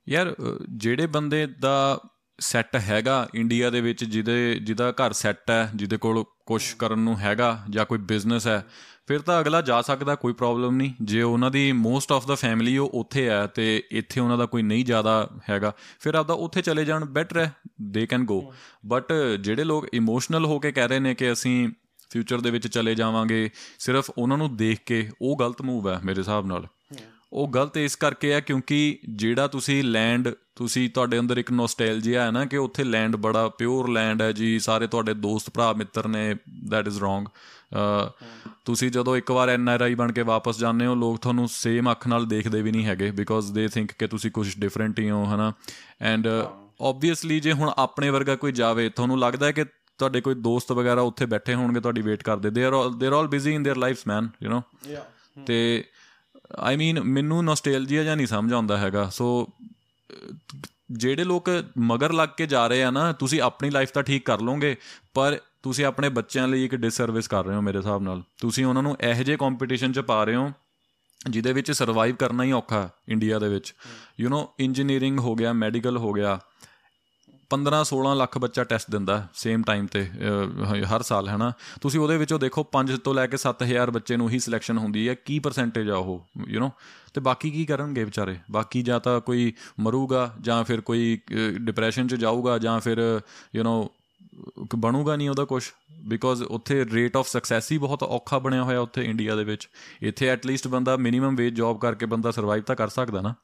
ਯਾਰ 0.10 0.36
ਜਿਹੜੇ 0.76 1.08
ਬੰਦੇ 1.08 1.48
ਦਾ 1.48 2.00
ਸੈੱਟ 2.40 2.76
ਹੈਗਾ 2.76 3.28
ਇੰਡੀਆ 3.36 3.70
ਦੇ 3.70 3.82
ਵਿੱਚ 3.82 4.04
ਜਿਹਦੇ 4.04 4.60
ਜਿਹਦਾ 4.64 4.92
ਘਰ 4.92 5.14
ਸੈੱਟ 5.14 5.50
ਹੈ 5.50 5.70
ਜਿਹਦੇ 5.76 5.98
ਕੋਲ 5.98 6.24
ਕੁਝ 6.46 6.74
ਕਰਨ 6.74 7.00
ਨੂੰ 7.00 7.20
ਹੈਗਾ 7.20 7.64
ਜਾਂ 7.70 7.86
ਕੋਈ 7.86 7.98
ਬਿਜ਼ਨਸ 7.98 8.48
ਹੈ 8.48 8.66
ਫਿਰ 9.08 9.20
ਤਾਂ 9.20 9.42
ਅਗਲਾ 9.42 9.62
ਜਾ 9.62 9.82
ਸਕਦਾ 9.82 10.16
ਕੋਈ 10.16 10.34
ਪ੍ਰੋਬਲਮ 10.34 10.76
ਨਹੀਂ। 10.76 10.94
ਜੇ 11.02 11.22
ਉਹਨਾਂ 11.22 11.52
ਦੀ 11.52 11.72
ਮੋਸਟ 11.72 12.12
ਆਫ 12.12 12.28
ਦਾ 12.28 12.36
ਫੈਮਿਲੀ 12.36 12.78
ਉਹ 12.78 12.90
ਉੱਥੇ 12.94 13.30
ਹੈ 13.30 13.48
ਤੇ 13.48 13.84
ਇੱਥੇ 13.92 14.22
ਉਹਨਾਂ 14.22 14.38
ਦਾ 14.38 14.46
ਕੋਈ 14.46 14.62
ਨਹੀਂ 14.62 14.86
ਜ਼ਿਆਦਾ 14.86 15.30
ਹੈਗਾ 15.50 15.74
ਫਿਰ 16.00 16.14
ਆਪਦਾ 16.14 16.34
ਉੱਥੇ 16.34 16.62
ਚਲੇ 16.62 16.86
ਜਾਣ 16.86 17.06
ਬੈਟਰ 17.06 17.38
ਹੈ। 17.40 17.52
ਦੇ 17.82 18.08
ਕੈਨ 18.08 18.26
ਗੋ 18.26 18.54
ਬਟ 18.86 19.14
ਜਿਹੜੇ 19.40 19.64
ਲੋਕ 19.64 19.88
ਇਮੋਸ਼ਨਲ 19.94 20.46
ਹੋ 20.46 20.60
ਕੇ 20.60 20.72
ਕਹਿ 20.72 20.88
ਰਹੇ 20.88 21.00
ਨੇ 21.00 21.16
ਕਿ 21.16 21.32
ਅਸੀਂ 21.32 21.70
ਫਿਊਚਰ 22.10 22.42
ਦੇ 22.42 22.52
ਵਿੱਚ 22.52 22.68
ਚਲੇ 22.68 22.96
ਜਾਵਾਂਗੇ 22.96 23.50
ਸਿਰਫ 23.80 24.12
ਉਹਨਾਂ 24.18 24.38
ਨੂੰ 24.38 24.58
ਦੇਖ 24.58 24.80
ਕੇ 24.86 25.12
ਉਹ 25.22 25.40
ਗਲਤ 25.40 25.62
ਮੂਵ 25.62 25.90
ਹੈ 25.90 26.00
ਮੇਰੇ 26.06 26.20
ਹਿਸਾਬ 26.20 26.46
ਨਾਲ। 26.46 26.68
ਉਹ 27.34 27.50
ਗਲਤ 27.50 27.78
ਇਸ 27.78 27.96
ਕਰਕੇ 27.96 28.34
ਹੈ 28.34 28.40
ਕਿਉਂਕਿ 28.40 29.00
ਜਿਹੜਾ 29.10 29.48
ਤੁਸੀਂ 29.48 29.84
ਲੈਂਡ 29.84 30.30
ਤੁਸੀਂ 30.56 30.90
ਤੁਹਾਡੇ 30.90 31.20
ਅੰਦਰ 31.20 31.38
ਇੱਕ 31.38 31.52
ਨੋਸਟੈਲਜੀਆ 31.52 32.26
ਹੈ 32.26 32.32
ਨਾ 32.32 32.46
ਕਿ 32.46 32.58
ਉੱਥੇ 32.58 32.84
ਲੈਂਡ 32.84 33.16
ਬੜਾ 33.16 33.50
ਪਿਓਰ 33.50 33.90
ਲੈਂਡ 33.90 34.22
ਹੈ 34.22 34.32
ਜੀ 34.32 34.60
ਸਾਰੇ 34.60 34.88
ਤੁਹਾਡੇ 34.88 35.14
ਦੋਸਤ 35.14 35.50
ਭਰਾ 35.50 35.74
ਮਿੱਤਰ 35.74 36.08
ਨੇ 36.08 36.36
ਥੈਟ 36.72 36.88
ਇਜ਼ 36.88 37.00
ਰੋਂਗ 37.00 37.26
ਤੁਸੀਂ 38.66 38.92
ਜਦੋਂ 38.92 39.18
ਇੱਕ 39.18 39.32
ਵਾਰ 39.32 39.50
ਐਨ 39.50 39.70
ਆਰ 39.70 39.82
ਆਈ 39.82 39.96
ਬਣ 39.96 40.12
ਕੇ 40.12 40.22
ਵਾਪਸ 40.22 40.60
ਜਾਂਦੇ 40.60 40.86
ਹੋ 40.86 40.96
ਲੋਕ 40.96 41.20
ਤੁਹਾਨੂੰ 41.20 41.48
ਸੇਮ 41.48 41.92
ਅੱਖ 41.92 42.08
ਨਾਲ 42.08 42.26
ਦੇਖਦੇ 42.26 42.62
ਵੀ 42.62 42.72
ਨਹੀਂ 42.72 42.86
ਹੈਗੇ 42.86 43.12
ਬਿਕੋਜ਼ 43.12 43.52
ਦੇ 43.52 43.68
ਥਿੰਕ 43.68 43.92
ਕਿ 43.92 44.08
ਤੁਸੀਂ 44.08 44.32
ਕੁਝ 44.32 44.60
ਡਿਫਰੈਂਟ 44.60 45.00
ਹੀ 45.00 45.10
ਹੋ 45.10 45.36
ਹਨਾ? 45.36 45.54
ਐਂਡ 46.02 46.28
ਆਬਵੀਅਸਲੀ 46.83 47.41
ਜੇ 47.41 47.53
ਹੁਣ 47.53 47.71
ਆਪਣੇ 47.77 48.11
ਵਰਗਾ 48.11 48.37
ਕੋਈ 48.37 48.53
ਜਾਵੇ 48.53 48.89
ਤੁਹਾਨੂੰ 48.89 49.19
ਲੱਗਦਾ 49.19 49.47
ਹੈ 49.47 49.53
ਕਿ 49.53 49.65
ਤੁਹਾਡੇ 49.99 50.21
ਕੋਈ 50.21 50.35
ਦੋਸਤ 50.35 50.73
ਵਗੈਰਾ 50.73 51.03
ਉੱਥੇ 51.03 51.27
ਬੈਠੇ 51.27 51.55
ਹੋਣਗੇ 51.55 51.81
ਤੁਹਾਡੀ 51.81 52.03
ਵੇਟ 52.03 52.23
ਕਰਦੇ 52.23 52.51
they 52.51 52.65
are 52.65 52.73
they 52.91 53.07
are 53.07 53.13
all 53.13 53.29
busy 53.29 53.55
in 53.55 53.63
their 53.63 53.79
lives 53.79 54.07
man 54.07 54.29
you 54.43 54.51
know 54.51 54.63
ਤੇ 55.47 55.85
ਆਈ 56.59 56.77
ਮੀਨ 56.77 57.01
ਮੈਨੂੰ 57.01 57.45
ਨੋਸਟੈਲਜੀਆ 57.45 58.05
ਜਾਂ 58.05 58.17
ਨਹੀਂ 58.17 58.27
ਸਮਝ 58.27 58.53
ਆਉਂਦਾ 58.53 58.79
ਹੈਗਾ 58.79 59.09
ਸੋ 59.09 59.49
ਜਿਹੜੇ 60.91 61.25
ਲੋਕ 61.25 61.51
ਮਗਰ 61.79 62.13
ਲੱਗ 62.13 62.29
ਕੇ 62.29 62.47
ਜਾ 62.47 62.67
ਰਹੇ 62.67 62.83
ਆ 62.83 62.91
ਨਾ 62.91 63.13
ਤੁਸੀਂ 63.13 63.41
ਆਪਣੀ 63.43 63.71
ਲਾਈਫ 63.71 63.91
ਤਾਂ 63.93 64.03
ਠੀਕ 64.03 64.25
ਕਰ 64.27 64.41
ਲਓਗੇ 64.41 64.77
ਪਰ 65.15 65.39
ਤੁਸੀਂ 65.63 65.85
ਆਪਣੇ 65.85 66.09
ਬੱਚਿਆਂ 66.09 66.49
ਲਈ 66.49 66.65
ਇੱਕ 66.65 66.75
ਡਿਸਰਵਿਸ 66.75 67.29
ਕਰ 67.29 67.45
ਰਹੇ 67.45 67.57
ਹੋ 67.57 67.61
ਮੇਰੇ 67.61 67.79
ਹਿਸਾਬ 67.79 68.03
ਨਾਲ 68.03 68.23
ਤੁਸੀਂ 68.41 68.65
ਉਹਨਾਂ 68.67 68.83
ਨੂੰ 68.83 68.97
ਇਹੋ 69.01 69.23
ਜਿਹੇ 69.23 69.37
ਕੰਪੀਟੀਸ਼ਨ 69.37 69.93
'ਚ 69.93 70.01
ਪਾ 70.01 70.25
ਰਹੇ 70.25 70.37
ਹੋ 70.37 70.53
ਜਿਹਦੇ 71.29 71.53
ਵਿੱਚ 71.53 71.71
ਸਰਵਾਈਵ 71.71 72.15
ਕਰਨਾ 72.15 72.45
ਹੀ 72.45 72.53
ਔਖਾ 72.53 72.89
ਇੰਡੀਆ 73.09 73.39
ਦੇ 73.39 73.49
ਵਿੱਚ 73.49 73.75
ਯੂ 74.21 74.29
نو 74.29 74.45
ਇੰਜੀਨੀਅਰਿੰਗ 74.59 75.19
ਹੋ 75.19 75.35
ਗਿਆ 75.35 75.53
ਮੈਡੀਕਲ 75.53 75.97
ਹੋ 75.97 76.13
ਗਿਆ 76.13 76.39
15 77.51 77.83
16 77.85 78.15
ਲੱਖ 78.17 78.37
ਬੱਚਾ 78.39 78.65
ਟੈਸਟ 78.65 78.91
ਦਿੰਦਾ 78.91 79.17
ਸੇਮ 79.35 79.63
ਟਾਈਮ 79.63 79.87
ਤੇ 79.87 80.05
ਹਰ 80.87 81.03
ਸਾਲ 81.03 81.29
ਹੈ 81.29 81.37
ਨਾ 81.37 81.53
ਤੁਸੀਂ 81.81 82.01
ਉਹਦੇ 82.01 82.17
ਵਿੱਚੋਂ 82.17 82.39
ਦੇਖੋ 82.39 82.65
5 82.73 82.97
ਤੋਂ 83.05 83.15
ਲੈ 83.15 83.27
ਕੇ 83.27 83.41
7000 83.43 83.91
ਬੱਚੇ 83.91 84.17
ਨੂੰ 84.17 84.29
ਹੀ 84.31 84.39
ਸਿਲੈਕਸ਼ਨ 84.39 84.79
ਹੁੰਦੀ 84.79 85.09
ਹੈ 85.09 85.15
ਕੀ 85.23 85.39
ਪਰਸੈਂਟੇਜ 85.39 85.91
ਆ 85.91 85.97
ਉਹ 85.97 86.45
ਯੂ 86.49 86.61
نو 86.61 86.71
ਤੇ 87.15 87.21
ਬਾਕੀ 87.21 87.51
ਕੀ 87.51 87.65
ਕਰਨਗੇ 87.65 88.05
ਵਿਚਾਰੇ 88.05 88.37
ਬਾਕੀ 88.51 88.83
ਜਾਂ 88.83 89.01
ਤਾਂ 89.01 89.21
ਕੋਈ 89.21 89.53
ਮਰੂਗਾ 89.81 90.31
ਜਾਂ 90.41 90.63
ਫਿਰ 90.65 90.81
ਕੋਈ 90.81 91.19
ਡਿਪਰੈਸ਼ਨ 91.61 92.09
'ਚ 92.09 92.15
ਜਾਊਗਾ 92.15 92.59
ਜਾਂ 92.59 92.79
ਫਿਰ 92.81 93.21
ਯੂ 93.55 93.65
نو 93.65 93.89
ਬਣੂਗਾ 94.77 95.17
ਨਹੀਂ 95.17 95.29
ਉਹਦਾ 95.29 95.45
ਕੁਝ 95.45 95.63
ਬਿਕੋਜ਼ 96.09 96.43
ਉੱਥੇ 96.43 96.85
ਰੇਟ 96.85 97.17
ਆਫ 97.17 97.29
ਸਕਸੈਸ 97.29 97.73
ਹੀ 97.73 97.79
ਬਹੁਤ 97.79 98.03
ਔਖਾ 98.03 98.39
ਬਣਿਆ 98.39 98.63
ਹੋਇਆ 98.63 98.81
ਉੱਥੇ 98.81 99.05
ਇੰਡੀਆ 99.05 99.37
ਦੇ 99.37 99.45
ਵਿੱਚ 99.45 99.69
ਇੱਥੇ 100.03 100.29
ਐਟ 100.29 100.47
ਲੀਸਟ 100.47 100.69
ਬੰਦਾ 100.69 100.97
ਮਿਨੀਮਮ 100.97 101.37
ਵੇਜ 101.37 101.55
ਜੌਬ 101.55 101.79
ਕਰਕੇ 101.79 102.07
ਬੰਦਾ 102.07 102.31
ਸਰਵਾਈਵ 102.31 102.63
ਤਾਂ 102.63 102.77
ਕਰ 102.77 102.89
ਸਕਦਾ 102.89 103.21
ਨਾ 103.21 103.35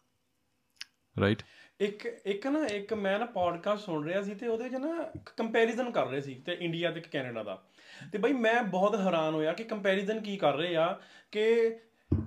ਰਾਈਟ 1.16 1.42
ਇੱਕ 1.81 2.21
ਇੱਕ 2.25 2.47
ਨਾ, 2.47 2.65
ਇੱਕ 2.65 2.93
ਮੈਂ 2.93 3.19
ਨਾ 3.19 3.25
ਪੋਡਕਾਸਟ 3.25 3.85
ਸੁਣ 3.85 4.05
ਰਿਹਾ 4.05 4.21
ਸੀ 4.21 4.35
ਤੇ 4.35 4.47
ਉਹਦੇ 4.47 4.69
'ਚ 4.69 4.73
ਨਾ 4.73 5.11
ਕੰਪੈਰੀਜ਼ਨ 5.37 5.91
ਕਰ 5.91 6.05
ਰਹੇ 6.05 6.21
ਸੀ 6.21 6.35
ਤੇ 6.45 6.57
ਇੰਡੀਆ 6.59 6.91
ਤੇ 6.91 7.01
ਕੈਨੇਡਾ 7.01 7.43
ਦਾ। 7.43 7.63
ਤੇ 8.11 8.17
ਬਈ 8.17 8.33
ਮੈਂ 8.33 8.63
ਬਹੁਤ 8.63 8.99
ਹੈਰਾਨ 8.99 9.33
ਹੋਇਆ 9.33 9.53
ਕਿ 9.53 9.63
ਕੰਪੈਰੀਜ਼ਨ 9.63 10.21
ਕੀ 10.21 10.37
ਕਰ 10.37 10.55
ਰਹੇ 10.55 10.75
ਆ 10.75 10.99
ਕਿ 11.31 11.75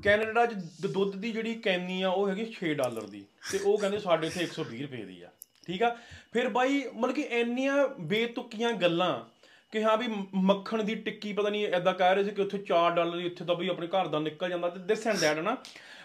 ਕੈਨੇਡਾ 0.03 0.47
'ਚ 0.47 0.55
ਦੁੱਧ 0.87 1.17
ਦੀ 1.17 1.33
ਜਿਹੜੀ 1.33 1.55
ਕੈਨੀ 1.55 2.03
ਆ, 2.03 2.09
ਉਹ 2.09 2.29
ਹੈਗੀ 2.29 2.55
6 2.55 2.75
ਡਾਲਰ 2.75 3.03
ਦੀ 3.03 3.25
ਤੇ 3.53 3.59
ਉਹ 3.59 3.79
ਕਹਿੰਦੇ 3.79 3.99
ਸਾਡੇ 3.99 4.27
ਇੱਥੇ 4.27 4.45
120 4.45 4.83
ਰੁਪਏ 4.83 5.05
ਦੀ 5.05 5.23
ਆ। 5.23 5.31
ਠੀਕ 5.67 5.83
ਆ? 5.83 5.97
ਫਿਰ 6.33 6.49
ਬਾਈ 6.49 6.85
ਮਤਲਬ 6.95 7.15
ਕਿ 7.15 7.23
ਇੰਨੀਆਂ 7.23 7.89
ਬੇਤੁਕੀਆਂ 7.89 8.73
ਗੱਲਾਂ 8.73 9.32
ਕਿ 9.73 9.83
ਹਾਂ 9.83 9.97
ਵੀ 9.97 10.07
ਮੱਖਣ 10.43 10.83
ਦੀ 10.83 10.95
ਟਿੱਕੀ 10.97 11.33
ਪਤਾ 11.33 11.49
ਨਹੀਂ 11.49 11.67
ਐਦਾਂ 11.69 11.93
ਕਹਿ 11.95 12.15
ਰਹੇ 12.15 12.25
ਸੀ 12.25 12.31
ਕਿ 12.31 12.43
ਉੱਥੇ 12.43 12.59
4 12.71 12.91
ਡਾਲਰ 12.95 13.17
ਦੀ 13.17 13.27
ਇੱਥੇ 13.27 13.45
ਤਾਂ 13.45 13.55
ਬਈ 13.55 13.69
ਆਪਣੇ 13.69 13.87
ਘਰ 13.89 14.07
ਦਾ 14.07 14.19
ਨਿਕਲ 14.19 14.49
ਜਾਂਦਾ 14.51 14.69
ਤੇ 14.69 14.81
ਦਿਸ 14.87 15.07
ਐਂਡ 15.07 15.19
ਦੈਟ 15.19 15.39
ਨਾ 15.41 15.57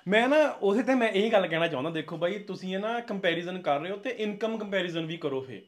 ਮੈਂ 0.07 0.27
ਨਾ 0.27 0.37
ਉਹਦੇ 0.51 0.83
ਤੇ 0.83 0.93
ਮੈਂ 0.95 1.07
ਇਹ 1.11 1.31
ਗੱਲ 1.31 1.47
ਕਹਿਣਾ 1.47 1.67
ਚਾਹੁੰਦਾ 1.67 1.89
ਦੇਖੋ 1.89 2.17
ਬਾਈ 2.17 2.37
ਤੁਸੀਂ 2.47 2.73
ਇਹ 2.75 2.79
ਨਾ 2.79 2.99
ਕੰਪੈਰੀਜ਼ਨ 3.09 3.57
ਕਰ 3.61 3.79
ਰਹੇ 3.79 3.91
ਹੋ 3.91 3.97
ਤੇ 3.97 4.09
ਇਨਕਮ 4.19 4.57
ਕੰਪੈਰੀਜ਼ਨ 4.57 5.05
ਵੀ 5.05 5.17
ਕਰੋ 5.17 5.41
ਫੇ 5.41 5.61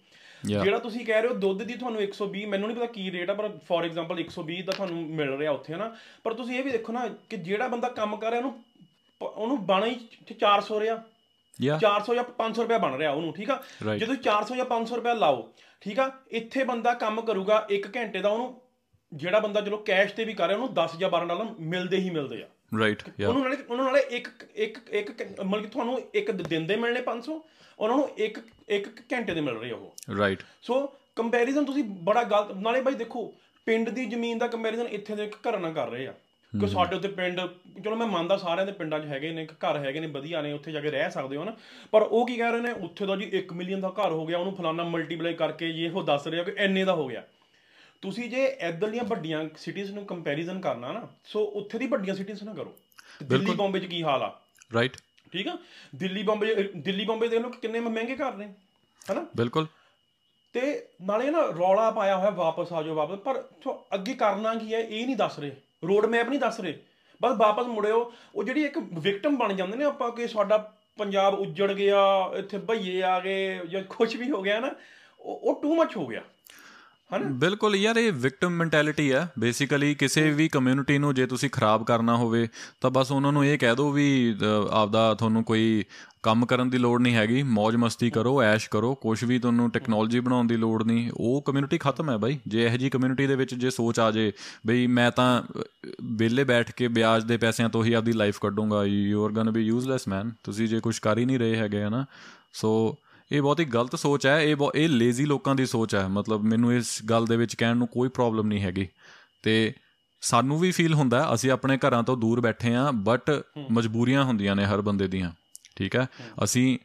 ਜਿਹੜਾ 0.60 0.78
ਤੁਸੀਂ 0.80 1.06
ਕਹਿ 1.06 1.22
ਰਹੇ 1.22 1.30
ਹੋ 1.30 1.34
ਦੁੱਧ 1.38 1.62
ਦੀ 1.64 1.74
ਤੁਹਾਨੂੰ 1.76 2.02
120 2.02 2.46
ਮੈਨੂੰ 2.48 2.68
ਨਹੀਂ 2.68 2.78
ਪਤਾ 2.78 2.86
ਕੀ 2.94 3.12
ਰੇਟ 3.12 3.30
ਆ 3.30 3.34
ਪਰ 3.34 3.50
ਫੋਰ 3.68 3.86
ਐਗਜ਼ਾਮਪਲ 3.86 4.20
120 4.22 4.62
ਦਾ 4.62 4.72
ਤੁਹਾਨੂੰ 4.72 5.04
ਮਿਲ 5.16 5.36
ਰਿਹਾ 5.38 5.52
ਉੱਥੇ 5.52 5.74
ਹਨਾ? 5.74 5.92
ਪਰ 6.24 6.34
ਤੁਸੀਂ 6.34 6.58
ਇਹ 6.58 6.64
ਵੀ 6.64 6.72
ਦੇਖੋ 6.72 6.94
ਨਾ 6.94 7.08
ਕਿ 7.30 7.38
ਜਿਹੜਾ 7.40 7.68
ਬੰਦਾ 7.68 7.90
ਕੰਮ 7.96 8.16
ਕਰ 8.18 8.32
ਰਿਹਾ 8.32 8.42
ਉਹਨੂੰ 8.42 8.60
ਉਹਨੂੰ 9.22 9.66
ਬਣਾ 9.66 9.86
ਹੀ 9.86 9.96
400 10.36 10.80
ਰਿਹਾ। 10.80 10.96
400 11.80 12.14
ਜਾਂ 12.16 12.24
500 12.38 12.62
ਰੁਪਏ 12.62 12.78
ਬਣ 12.80 12.96
ਰਿਹਾ 12.98 13.12
ਉਹਨੂੰ 13.12 13.34
ਠੀਕ 13.34 13.50
ਆ? 13.50 13.62
ਜਦੋਂ 13.98 14.16
400 14.26 14.56
ਜਾਂ 14.56 14.66
500 14.68 14.96
ਰੁਪਏ 14.96 15.16
ਲਾਓ 15.18 15.42
ਠੀਕ 15.82 16.00
ਆ? 16.00 16.12
ਇੱਥੇ 16.32 16.64
ਬੰਦਾ 16.64 16.94
ਕੰਮ 16.94 17.22
ਕਰੂਗਾ 17.22 17.66
1 17.72 17.88
ਘੰਟੇ 17.96 18.22
ਦਾ 18.22 18.30
ਉਹਨੂੰ 18.30 18.62
ਜਿਹੜਾ 19.12 19.40
ਬੰਦਾ 19.40 19.62
ਚਲੋ 19.62 19.78
ਕੈਸ਼ 19.86 20.14
ਤੇ 20.14 20.26
ਵੀ 20.26 20.34
ਕਰ 20.34 20.48
ਰਿਹਾ 20.48 20.58
ਉਹਨੂੰ 20.58 20.74
10 20.76 20.98
ਜਾਂ 21.00 21.10
12 21.10 21.28
ਡਾਲਰ 21.28 21.46
ਮਿਲਦੇ 21.60 21.98
ਹੀ 21.98 22.10
ਮਿਲਦੇ 22.10 22.42
ਆ। 22.44 22.48
ਰਾਈਟ 22.80 23.04
ਉਹਨੂੰ 23.22 23.42
ਨਾਲੇ 23.44 23.58
ਉਹਨੂੰ 23.70 23.86
ਨਾਲੇ 23.86 24.00
ਇੱਕ 24.18 24.28
ਇੱਕ 24.56 24.78
ਇੱਕ 24.92 25.12
ਮਤਲਬ 25.42 25.62
ਕਿ 25.62 25.68
ਤੁਹਾਨੂੰ 25.68 26.02
ਇੱਕ 26.14 26.32
ਦਿਨ 26.32 26.66
ਦੇ 26.68 26.76
ਮਿਲਣੇ 26.76 27.02
500 27.06 27.38
ਉਹਨਾਂ 27.80 27.98
ਨੂੰ 27.98 28.10
ਇੱਕ 28.18 28.40
ਇੱਕ 28.70 28.90
ਘੰਟੇ 29.14 29.34
ਦੇ 29.34 29.42
ਮਿਲ 29.42 29.56
ਰਹੇ 29.56 29.72
ਉਹ। 29.72 30.16
ਰਾਈਟ 30.18 30.44
ਸੋ 30.62 30.80
ਕੰਪੈਰੀਜ਼ਨ 31.16 31.66
ਤੁਸੀਂ 31.66 31.84
ਬੜਾ 32.10 32.24
ਗਲਤ 32.24 32.52
ਨਾਲੇ 32.58 32.82
ਬਾਈ 32.82 32.94
ਦੇਖੋ 32.96 33.26
ਪਿੰਡ 33.68 33.90
ਦੀ 33.90 34.06
ਜ਼ਮੀਨ 34.06 34.38
ਦਾ 34.38 34.48
ਕੰਪੈਰੀਜ਼ਨ 34.48 34.88
ਇੱਥੇ 34.98 35.16
ਦੇ 35.16 35.30
ਘਰਾਂ 35.50 35.60
ਨਾਲ 35.60 35.74
ਕਰ 35.74 35.90
ਰਹੇ 35.90 36.08
ਆ। 36.08 36.14
ਕਿ 36.54 36.68
ਸਾਡੇ 36.68 36.96
ਉੱਤੇ 36.96 37.08
ਪਿੰਡ 37.08 37.40
ਚਲੋ 37.84 37.96
ਮੈਂ 37.96 38.06
ਮੰਨਦਾ 38.08 38.38
ਸਾਰਿਆਂ 38.38 38.66
ਦੇ 38.66 38.72
ਪਿੰਡਾਂ 38.72 39.00
'ਚ 39.00 39.06
ਹੈਗੇ 39.06 39.32
ਨੇ 39.32 39.46
ਘਰ 39.46 39.78
ਹੈਗੇ 39.78 40.00
ਨੇ 40.00 40.08
ਵਧੀਆ 40.08 40.42
ਨੇ 40.42 40.52
ਉੱਥੇ 40.54 40.72
ਜਾ 40.72 40.80
ਕੇ 40.82 40.92
ਰਹਿ 40.92 41.12
ਸਕਦੇ 41.12 41.38
ਹੋ 41.38 41.44
ਨਾ। 41.44 41.56
ਪਰ 41.92 42.02
ਉਹ 42.02 42.26
ਕੀ 42.28 42.38
ਕਹਿ 42.38 42.52
ਰਹੇ 42.52 42.62
ਨੇ 42.62 42.72
ਉੱਥੇ 42.86 43.06
ਦਾ 43.06 43.16
ਜੀ 43.16 43.30
1 43.40 43.54
ਮਿਲੀਅਨ 43.56 43.82
ਦਾ 43.82 43.90
ਘਰ 44.00 44.12
ਹੋ 44.12 44.26
ਗਿਆ 44.26 44.38
ਉਹਨੂੰ 44.38 44.56
ਫਲਾਨਾ 44.56 44.84
ਮਲਟੀਪਲਾਈ 44.84 45.34
ਕਰਕੇ 45.34 45.70
ਇਹ 45.70 45.92
ਉਹ 45.92 46.04
ਦੱਸ 46.04 46.28
ਰਿਹਾ 46.28 46.44
ਕਿ 46.44 46.54
ਇੰਨੇ 46.66 46.86
ਦਾ 46.86 46.94
ਹੋ 46.96 47.08
ਗਿਆ। 47.08 47.24
ਤੁਸੀਂ 48.04 48.30
ਜੇ 48.30 48.46
ਇੱਧਰ 48.68 48.90
ਦੀਆਂ 48.90 49.04
ਵੱਡੀਆਂ 49.04 49.44
ਸਿਟੀਜ਼ 49.58 49.92
ਨੂੰ 49.92 50.06
ਕੰਪੈਰੀਜ਼ਨ 50.06 50.60
ਕਰਨਾ 50.62 50.92
ਨਾ 50.92 51.08
ਸੋ 51.26 51.44
ਉੱਥੇ 51.62 51.78
ਦੀ 51.78 51.88
ਵੱਡੀਆਂ 51.88 52.16
ਸਿਟੀਜ਼ 52.16 52.44
ਨਾ 52.44 52.54
ਕਰੋ। 52.54 52.76
ਦਿੱਲੀ 53.24 53.56
ਬੰਬੇ 53.56 53.80
'ਚ 53.80 53.86
ਕੀ 53.86 54.02
ਹਾਲ 54.04 54.24
ਆ? 54.24 54.34
ਰਾਈਟ 54.72 54.98
ਠੀਕ 55.34 55.48
ਆ? 55.48 55.58
ਦਿੱਲੀ 55.96 56.24
ਬੰਬੇ 56.24 56.54
ਦਿੱਲੀ 56.76 57.06
ਬੰਬੇ 57.06 57.28
ਦੇਖ 57.28 57.42
ਲਓ 57.42 57.50
ਕਿੰਨੇ 57.52 57.80
ਮਹਿੰਗੇ 57.80 58.16
ਘਰ 58.16 58.36
ਨੇ 58.36 58.52
ਹਨਾ? 59.02 59.26
ਬਿਲਕੁਲ। 59.36 59.68
ਤੇ 60.56 60.62
ਨਾਲੇ 61.02 61.30
ਨਾ 61.32 61.42
ਰੌਲਾ 61.58 61.90
ਪਾਇਆ 61.92 62.18
ਹੋਇਆ 62.18 62.30
ਵਾਪਸ 62.30 62.72
ਆ 62.74 62.82
ਜਾਓ 62.84 62.96
ਵਾਪਸ 62.96 63.20
ਪਰ 63.20 63.44
ਅੱਗੇ 63.94 64.14
ਕਰਨਾ 64.14 64.54
ਕੀ 64.56 64.74
ਹੈ 64.74 64.80
ਇਹ 64.80 65.06
ਨਹੀਂ 65.06 65.16
ਦੱਸ 65.16 65.40
ਰਹੇ। 65.40 65.56
ਰੋਡ 65.88 66.06
ਮੈਪ 66.06 66.30
ਨਹੀਂ 66.30 66.40
ਦੱਸ 66.40 66.60
ਰਹੇ। 66.60 66.78
ਬਸ 67.22 67.38
ਵਾਪਸ 67.38 67.66
ਮੁੜਿਓ। 67.66 68.12
ਉਹ 68.36 68.44
ਜਿਹੜੀ 68.44 68.64
ਇੱਕ 68.64 68.78
ਵਿਕਟਮ 68.78 69.38
ਬਣ 69.38 69.54
ਜਾਂਦੇ 69.54 69.78
ਨੇ 69.78 69.86
ਆਪਾਂ 69.86 70.12
ਕਿ 70.12 70.28
ਸਾਡਾ 70.28 70.58
ਪੰਜਾਬ 70.98 71.34
ਉੱਜੜ 71.34 71.72
ਗਿਆ, 71.74 72.00
ਇੱਥੇ 72.36 72.58
ਭਈਏ 72.58 73.02
ਆ 73.02 73.20
ਗਏ 73.20 73.60
ਜਾਂ 73.70 73.84
ਕੁਝ 73.90 74.16
ਵੀ 74.16 74.30
ਹੋ 74.32 74.42
ਗਿਆ 74.42 74.60
ਨਾ, 74.60 74.72
ਉਹ 75.20 75.60
ਟੂ 75.62 75.76
ਮੱਚ 75.76 75.98
ਹੋ 75.98 76.08
ਗਿਆ। 76.08 76.22
ਬਿਲਕੁਲ 77.32 77.76
ਯਾਰ, 77.76 77.98
ਇਹ 77.98 78.12
ਵਿਕਟਮ 78.12 78.50
ਮੈਂਟੈਲਿਟੀ 78.50 79.12
ਹੈ 79.14 79.32
ਬੇਸਿਕਲੀ 79.40 79.94
ਕਿਸੇ 79.96 80.30
ਵੀ 80.32 80.48
ਕਮਿਊਨਿਟੀ 80.48 80.98
ਨੂੰ 80.98 81.14
ਜੇ 81.16 81.26
ਤੁਸੀਂ 81.26 81.50
ਖਰਾਬ 81.50 81.86
ਕਰਨਾ 81.86 82.16
ਹੋਵੇ, 82.16 82.48
ਤਾਂ 82.82 82.90
ਬਸ 82.90 83.12
ਉਹਨਾਂ 83.12 83.32
ਨੂੰ 83.32 83.46
ਇਹ 83.46 83.58
ਕਹਿ 83.60 83.76
ਦਿਓ 83.76 83.90
ਵੀ 83.92 84.36
ਆਪਦਾ 84.72 85.14
ਤੁਹਾਨੂੰ 85.14 85.44
ਕੋਈ 85.44 85.84
ਕੰਮ 86.24 86.46
ਕਰਨ 86.46 86.70
ਦੀ 86.70 86.78
ਲੋੜ 86.78 87.02
ਨਹੀਂ 87.02 87.16
ਹੈਗੀ 87.16 87.44
ਮौज 87.44 87.78
ਮਸਤੀ 87.78 88.10
ਕਰੋ 88.10 88.42
ਐਸ਼ 88.44 88.70
ਕਰੋ 88.70 88.96
ਕੁਝ 88.96 89.24
ਵੀ 89.24 89.40
ਤੁਹਾਨੂੰ 89.40 89.70
ਟੈਕਨੋਲੋਜੀ 89.70 90.20
ਬਣਾਉਣ 90.20 90.48
ਦੀ 90.48 90.58
ਲੋੜ 90.58 90.84
ਨਹੀਂ। 90.84 91.12
ਉਹ 91.14 91.42
ਕਮਿਊਨਿਟੀ 91.42 91.78
ਖਤਮ 91.78 92.10
ਹੈ 92.10 92.18
ਬਾਈ। 92.18 92.40
ਜੇ 92.48 92.66
ਇਹ 92.66 92.78
ਜੀ 92.78 92.90
ਕਮਿਊਨਿਟੀ 92.90 93.28
ਦੇ 93.28 93.36
ਵਿੱਚ 93.36 93.56
ਜੇ 93.56 93.70
ਸੋਚ 93.70 94.00
ਆ 94.00 94.12
ਜੇ 94.12 94.32
ਬਈ 94.68 94.88
ਮੈਂ 94.88 95.12
ਤਾਂ 95.12 95.44
ਬੇਲੇ 96.04 96.44
ਬੈਠ 96.44 96.72
ਕੇ 96.72 96.88
ਵਿਆਜ 96.88 97.24
ਦੇ 97.24 97.38
ਪੈਸਿਆਂ 97.38 97.70
ਤੋਂ 97.70 97.84
ਹੀ 97.84 97.94
ਆਪਦੀ 97.94 98.12
life 98.12 98.40
ਕੱਢੂੰਗਾ 98.40 98.84
you 98.86 99.26
are 99.26 99.32
going 99.32 99.54
be 99.54 99.62
useless 99.62 100.08
man 100.08 100.32
ਤੁਸੀਂ 100.44 100.68
ਜੇ 100.68 100.80
ਕੁਝ 100.80 101.00
ਕਰ 101.00 101.18
ਹੀ 101.18 101.26
ਨਹੀਂ 101.26 101.40
ਰਹੇ 101.40 101.56
ਹੈਗੇ 101.56 101.84
ਹਨਾ? 101.84 102.06
ਸੋ 102.54 102.96
ਇਹ 103.32 103.42
ਬਹੁਤ 103.42 103.60
ਹੀ 103.60 103.66
ਗਲਤ 103.66 103.96
ਸੋਚ 103.96 104.28
ਹੈ 104.28 104.42
ਇਹ 104.42 104.56
ਇਹ 104.76 104.90
ਲੇਜ਼ੀ 104.90 105.26
ਲੋਕਾਂ 105.26 105.56
ਦੀ 105.56 105.66
ਸੋਚ 105.66 105.96
ਹੈ। 105.96 106.08
ਮਤਲਬ 106.08 106.44
ਮੈਨੂੰ 106.44 106.74
ਇਸ 106.74 107.06
ਗੱਲ 107.10 107.26
ਦੇ 107.26 107.38
ਵਿੱਚ 107.38 107.56
ਕਹਿਣ 107.56 107.78
ਨੂੰ 107.78 107.88
ਕੋਈ 107.88 108.10
ਪ੍ਰੋਬਲਮ 108.10 108.48
ਨਹੀਂ 108.48 108.62
ਹੈਗੀ। 108.62 108.88
ਤੇ 109.44 109.74
ਸਾਨੂੰ 110.22 110.60
ਵੀ 110.60 110.72
ਫੀਲ 110.72 110.94
ਹੁੰਦਾ 110.94 111.34
ਅਸੀਂ 111.34 111.52
ਆਪਣੇ 111.52 111.78
ਘਰਾਂ 111.78 112.04
ਤੋਂ 112.04 112.18
ਦੂਰ 112.18 112.42
ਬੈਠੇ 112.42 112.76
ਆਂ 112.76 112.92
ਬਟ 112.92 113.44
ਮਜਬੂਰੀਆਂ 113.72 114.24
ਹੁੰਦੀਆਂ 114.24 114.56
ਨੇ 114.56 114.66
ਹਰ 114.66 114.82
ਬੰਦੇ 114.82 115.08
ਦੀਆਂ। 115.08 115.32
ਠੀਕ 115.79 115.97
ਹੈ 115.97 116.07
ਅਸੀਂ 116.45 116.79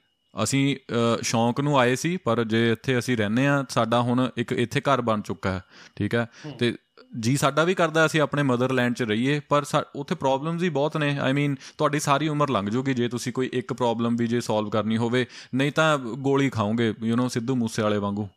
ਅਸੀਂ 0.44 0.76
ਸ਼ੌਂਕ 1.24 1.60
ਨੂੰ 1.60 1.80
ਆਏ 1.80 1.96
ਸੀ 1.96 2.16
ਪਰ 2.18 2.44
ਜੇ 2.44 2.72
ਇੱਥੇ 2.72 2.98
ਅਸੀਂ 3.00 3.18
ਰਹਿੰਦੇ 3.18 3.48
ਆ 3.48 3.64
ਸਾਡਾ 3.70 4.02
ਹੁਣ 4.02 4.30
ਇੱਕ 4.38 4.52
ਇੱਥੇ 4.52 4.82
ਘਰ 4.82 5.02
ਬਣ 5.02 5.22
ਚੁੱਕਾ 5.22 5.52
ਹੈ 5.52 5.62
ਠੀਕ 5.96 6.16
ਹੈ 6.16 6.28
ਤੇ 6.60 6.74
ਜੀ 7.20 7.36
ਸਾਡਾ 7.38 7.64
ਵੀ 7.64 7.74
ਕਰਦਾ 7.74 8.06
ਅਸੀਂ 8.06 8.22
ਆਪਣੇ 8.22 8.44
ਮਦਰਲੈਂਡ 8.44 8.96
'ਚ 8.96 9.04
ਰਹੀਏ 9.04 9.40
ਪਰ 9.40 9.66
ਉੱਥੇ 9.96 10.16
ਪ੍ਰੋਬਲਮਸ 10.16 10.64
ਹੀ 10.64 10.70
ਬਹੁਤ 10.70 10.98
ਨੇ 10.98 11.18
ਆਈ 11.20 11.34
ਮੀਨ 11.34 11.56
ਤੁਹਾਡੀ 11.78 12.00
ਸਾਰੀ 12.00 12.28
ਉਮਰ 12.28 12.50
ਲੰਘ 12.50 12.70
ਜੂਗੀ 12.70 12.94
ਜੇ 12.94 13.08
ਤੁਸੀਂ 13.08 13.34
ਕੋਈ 13.34 13.50
ਇੱਕ 13.54 13.74
ਪ੍ਰੋਬਲਮ 13.74 14.16
ਵੀ 14.16 14.28
ਜੇ 14.28 14.42
ਸੋਲਵ 14.42 14.70
ਕਰਨੀ 14.70 14.98
ਹੋਵੇ 14.98 15.26
ਨਹੀਂ 15.56 15.72
ਤਾਂ 15.72 15.98
ਗੋਲੀ 15.98 16.50
ਖਾਓਗੇ 16.50 16.94
ਯੂ 17.04 17.16
نو 17.16 17.28
ਸਿੱਧੂ 17.28 17.56
ਮੂਸੇ 17.56 17.82
ਵਾਲੇ 17.82 17.98
ਵਾਂਗੂ 17.98 18.28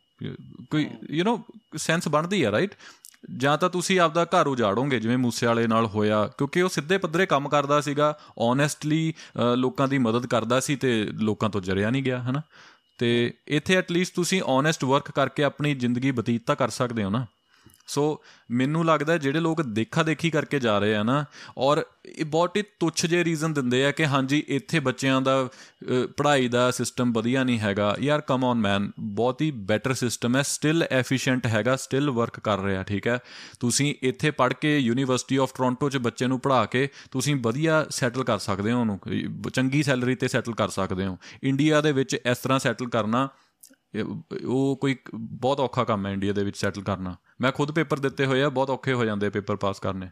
ਕੋਈ 0.71 0.87
ਯੂ 1.09 1.23
نو 1.23 1.37
ਸੈਂਸ 1.77 2.07
ਬਣਦੀ 2.07 2.43
ਆ 2.43 2.51
ਰਾਈਟ 2.51 2.75
ਜਾਂ 3.36 3.58
ਤਾਂ 3.58 3.70
ਤੁਸੀਂ 3.70 4.00
ਆਪਦਾ 4.00 4.24
ਘਰ 4.24 4.46
ਉਜਾੜੋਗੇ, 4.46 5.00
ਜਿਵੇਂ 5.00 5.18
ਮੂਸੇ 5.18 5.46
ਵਾਲੇ 5.46 5.66
ਨਾਲ 5.66 5.86
ਹੋਇਆ, 5.86 6.26
ਕਿਉਂਕਿ 6.26 6.62
ਉਹ 6.62 6.68
ਸਿੱਧੇ 6.68 6.98
ਪੱਧਰੇ 6.98 7.26
ਕੰਮ 7.26 7.48
ਕਰਦਾ 7.48 7.80
ਸੀਗਾ 7.80 8.18
ਓਨੈਸਟਲੀ 8.38 9.14
ਲੋਕਾਂ 9.56 9.88
ਦੀ 9.88 9.98
ਮਦਦ 9.98 10.26
ਕਰਦਾ 10.26 10.60
ਸੀ 10.60 10.76
ਤੇ 10.76 11.08
ਲੋਕਾਂ 11.12 11.50
ਤੋਂ 11.50 11.60
ਜਰਿਆ 11.60 11.90
ਨਹੀਂ 11.90 12.02
ਗਿਆ, 12.02 12.22
ਹਨਾ? 12.22 12.42
ਤੇ 12.98 13.34
ਇੱਥੇ 13.48 13.76
ਐਟਲੀਸਟ 13.76 14.14
ਤੁਸੀਂ 14.14 14.42
ਓਨੈਸਟ 14.42 14.84
ਵਰਕ 14.84 15.10
ਕਰਕੇ 15.10 15.44
ਆਪਣੀ 15.44 15.74
ਜ਼ਿੰਦਗੀ 15.74 16.10
ਬਤੀਤ 16.10 16.46
ਤਾਂ 16.46 16.56
ਕਰ 16.56 16.68
ਸਕਦੇ 16.68 17.04
ਹੋ 17.04 17.10
ਨਾ? 17.10 17.26
ਸੋ 17.88 18.20
ਮੈਨੂੰ 18.50 18.84
ਲੱਗਦਾ 18.84 19.16
ਜਿਹੜੇ 19.18 19.40
ਲੋਕ 19.40 19.62
ਦੇਖਾ 19.62 20.02
ਦੇਖੀ 20.02 20.30
ਕਰਕੇ 20.30 20.58
ਜਾ 20.60 20.78
ਰਹੇ 20.78 20.94
ਆ 20.94 21.02
ਨਾ, 21.02 21.24
ਔਰ 21.58 21.82
ਇਹ 22.06 22.24
ਬਹੁਤ 22.24 22.56
ਹੀ 22.56 22.62
ਤੁੱਛ 22.80 23.04
ਜੇ 23.06 23.22
ਰੀਜ਼ਨ 23.24 23.52
ਦਿੰਦੇ 23.54 23.84
ਆ 23.86 23.90
ਕਿ 23.90 24.06
ਹਾਂਜੀ, 24.06 24.42
ਇੱਥੇ 24.48 24.80
ਬੱਚਿਆਂ 24.80 25.20
ਦਾ 25.20 25.48
ਪੜ੍ਹਾਈ 26.16 26.48
ਦਾ 26.48 26.70
ਸਿਸਟਮ 26.70 27.12
ਵਧੀਆ 27.12 27.44
ਨਹੀਂ 27.44 27.58
ਹੈਗਾ। 27.58 27.94
ਯਾਰ 28.00 28.20
ਕਮ 28.20 28.44
ਔਨ 28.44 28.58
ਮੈਨ 28.58 28.90
ਬਹੁਤ 29.00 29.42
ਹੀ 29.42 29.50
ਬੈਟਰ 29.68 29.94
ਸਿਸਟਮ 29.94 30.36
ਹੈ 30.36 30.42
ਸਟਿਲ 30.44 30.86
ਐਫੀਸ਼ੀਐਂਟ 30.90 31.46
ਹੈਗਾ 31.46 31.76
ਸਟਿਲ 31.76 32.10
ਵਰਕ 32.10 32.40
ਕਰ 32.40 32.58
ਰਿਹਾ, 32.60 32.82
ਠੀਕ 32.82 33.06
ਹੈ? 33.06 33.18
ਤੁਸੀਂ 33.60 33.94
ਇੱਥੇ 34.02 34.30
ਪੜ੍ਹ 34.30 34.54
ਕੇ 34.60 34.76
ਯੂਨੀਵਰਸਿਟੀ 34.78 35.36
ਆਫ 35.36 35.52
ਟੋਰਾਂਟੋ 35.56 35.90
'ਚ 35.90 35.96
ਬੱਚੇ 35.98 36.26
ਨੂੰ 36.26 36.40
ਪੜ੍ਹਾ 36.40 36.64
ਕੇ 36.66 36.88
ਤੁਸੀਂ 37.10 37.36
ਵਧੀਆ 37.42 37.84
ਸੈਟਲ 37.90 38.24
ਕਰ 38.24 38.38
ਸਕਦੇ 38.38 38.72
ਹੋ 38.72 38.80
ਉਹਨੂੰ 38.80 38.98
ਚੰਗੀ 39.50 39.82
ਸੈਲਰੀ 39.82 40.14
ਤੇ 40.14 40.28
ਸੈਟਲ 40.28 40.54
ਕਰ 40.54 40.68
ਸਕਦੇ 40.70 41.06
ਹੋ। 41.06 41.16
ਇੰਡੀਆ 41.42 41.80
ਦੇ 41.80 41.92
ਵਿੱਚ 41.92 42.14
ਇਸ 42.14 42.38
ਤਰ੍ਹਾਂ 42.38 42.58
ਸੈਟਲ 42.58 42.88
ਕਰਨਾ 42.88 43.28
ਉਹ 43.96 44.76
ਕੋਈ 44.80 44.96
ਬਹੁਤ 45.14 45.60
ਔਖਾ 45.60 45.84
ਕੰਮ 45.84 46.06
ਹੈ 46.06 46.12
ਇੰਡੀਆ 46.12 46.32
ਦੇ 46.32 46.44
ਵਿੱਚ 46.44 46.56
ਸੈਟਲ 46.56 46.82
ਕਰਨਾ। 46.82 47.14
ਮੈਂ 47.40 47.52
ਖੁਦ 47.52 47.70
ਪੇਪਰ 47.72 47.98
ਦਿੱਤੇ 47.98 48.26
ਹੋਏ 48.26 48.42
ਆ 48.42 48.48
ਬਹੁਤ 48.48 48.70
ਔਖੇ 48.70 48.92
ਹੋ 48.92 49.04
ਜਾਂਦੇ 49.04 49.30
ਪੇਪਰ 49.30 49.56
ਪਾਸ 49.56 49.80
ਕਰਨੇ। 49.80 50.06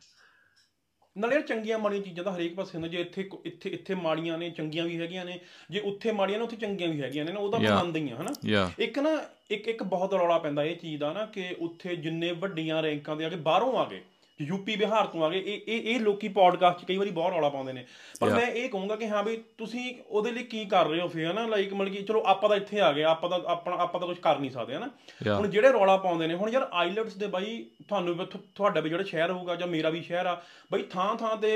ਨਾਲੇ 1.17 1.41
ਚੰਗੀਆਂ 1.43 1.79
ਮਾੜੀਆਂ 1.79 2.03
ਚੀਜ਼ਾਂ 2.03 2.25
ਤਾਂ 2.25 2.33
ਹਰੇਕ 2.37 2.55
ਪਾਸੇ 2.55 2.71
ਹੁੰਦੇ 2.75 2.89
ਜੇ 2.89 3.01
ਇੱਥੇ 3.01 3.29
ਇੱਥੇ 3.45 3.71
ਇੱਥੇ 3.71 3.95
ਮਾੜੀਆਂ 3.95 4.39
ਨੇ 4.39 4.51
ਚੰਗੀਆਂ 4.51 4.85
ਵੀ 4.85 5.01
ਹੈਗੀਆਂ 5.01 5.25
ਨੇ 5.25 5.41
ਜੇ 5.71 5.81
ਉੱਥੇ 5.81 6.13
ਮਾੜੀਆਂ 6.13 6.39
ਨੇ 6.39 6.45
ਉੱਥੇ 6.45 6.57
ਚੰਗੀਆਂ 6.57 6.89
ਵੀ 6.89 7.03
ਹੈਗੀਆਂ 7.03 7.25
ਨੇ 7.25 7.33
ਉਹ 7.33 7.53
ਤਾਂ 7.53 7.61
ਮੰਨਦੇ 7.61 8.01
ਹੀ 8.01 8.11
ਆ 8.11 8.17
ਹਨਾ? 8.17 8.33
ਇੱਕ 8.79 8.99
ਨਾ 8.99 9.11
ਇੱਕ 9.51 9.69
ਇੱਕ 9.69 9.83
ਬਹੁਤ 9.83 10.15
ਰੌਲਾ 10.15 10.39
ਪੈਂਦਾ 10.39 10.65
ਇਹ 10.65 10.77
ਚੀਜ਼ 10.77 11.01
ਦਾ 11.01 11.13
ਨਾ 11.13 11.27
ਕਿ 11.27 11.57
ਉੱਥੇ 11.59 11.97
ਜਿੰਨੇ 11.97 12.33
ਵੱਡੀਆਂ 12.33 12.83
ਰੈਂਕਾਂ 12.83 13.17
ਦੇ 13.17 13.25
ਆ 13.25 13.29
ਕੇ 13.29 13.37
ਬਾਹਰੋਂ 13.37 13.79
ਆ 13.79 13.85
ਗਏ। 13.85 14.03
ਯੂਪੀ 14.41 14.77
ਬਿਹਾਰ 14.77 15.07
ਤੋਂ 15.07 15.23
ਆ 15.25 15.29
ਗਏ 15.31 15.39
ਇਹ 15.39 15.61
ਇਹ 15.69 15.83
ਇਹ 15.95 16.01
ਲੋਕੀ 16.01 16.29
ਪੋਡਕਾਸਟ 16.29 16.79
'ਚ 16.79 16.85
ਕਈ 16.85 16.97
ਵਾਰੀ 16.97 17.11
ਬਹੁਤ 17.11 17.33
ਰੌਲਾ 17.33 17.49
ਪਾਉਂਦੇ 17.49 17.73
ਨੇ। 17.73 17.85
ਪਰ 18.21 18.31
ਮੈਂ 18.31 18.47
ਇਹ 18.47 18.69
ਕਹੂੰਗਾ 18.69 18.97
ਕਿ 18.97 19.09
ਹਾਂ 19.09 19.23
ਵੀ 19.23 19.37
ਤੁਸੀਂ 19.59 19.95
ਉਹਦੇ 20.09 20.31
ਲਈ 20.31 20.43
ਕੀ 20.45 20.65
ਕਰ 20.65 20.87
ਰਹੇ 20.87 21.01
ਹੋ 21.01 21.07
ਫੇਰ 21.09 21.33
ਨਾ 21.35 21.47
ਲਾਈਕ 21.47 21.73
ਮਤਲਬ 21.75 21.93
ਕਿ 21.93 22.03
ਚਲੋ 22.03 22.23
ਆਪਾਂ 22.27 22.49
ਤਾਂ 22.49 22.57
ਇੱਥੇ 22.57 22.81
ਆ 22.81 22.93
ਗਏ 22.93 23.03
ਆਪਾਂ 23.03 23.31
ਤਾਂ 23.31 23.39
ਆਪਣਾ 23.47 23.77
ਆਪਾਂ 23.77 24.01
ਤਾਂ 24.01 24.09
ਕੁਝ 24.09 24.19
ਕਰ 24.19 24.39
ਨਹੀਂ 24.39 24.51
ਸਕਦੇ 24.51 24.75
ਹਨਾ? 24.75 24.89
ਹੁਣ 25.35 25.49
ਜਿਹੜੇ 25.49 25.69
ਰੌਲਾ 25.69 25.97
ਪਾਉਂਦੇ 25.97 26.27
ਨੇ 26.27 26.35
ਹੁਣ 26.35 26.51
ਯਾਰ 26.51 26.69
ਆਈਲੈਟਸ 26.73 27.17
ਦੇ 27.17 27.27
ਬਾਈ 27.27 27.65
ਤੁਹਾਨੂੰ 27.89 28.27
ਤੁਹਾਡਾ 28.27 28.81
ਵੀ 28.81 28.91
ਜਿਹੜਾ 28.91 29.03
ਸ਼ਹਿਰ 29.05 29.31
ਹੋਊਗਾ 29.31 29.55
ਜਾਂ 29.55 29.67
ਮੇਰਾ 29.69 29.91
ਵੀ 29.91 30.03
ਸ਼ਹਿਰ 30.03 30.27
ਆ 30.27 30.41
ਬਾਈ 30.73 30.83
ਥਾਂ 30.83 31.15
ਥਾਂ 31.17 31.37
ਤੇ 31.37 31.53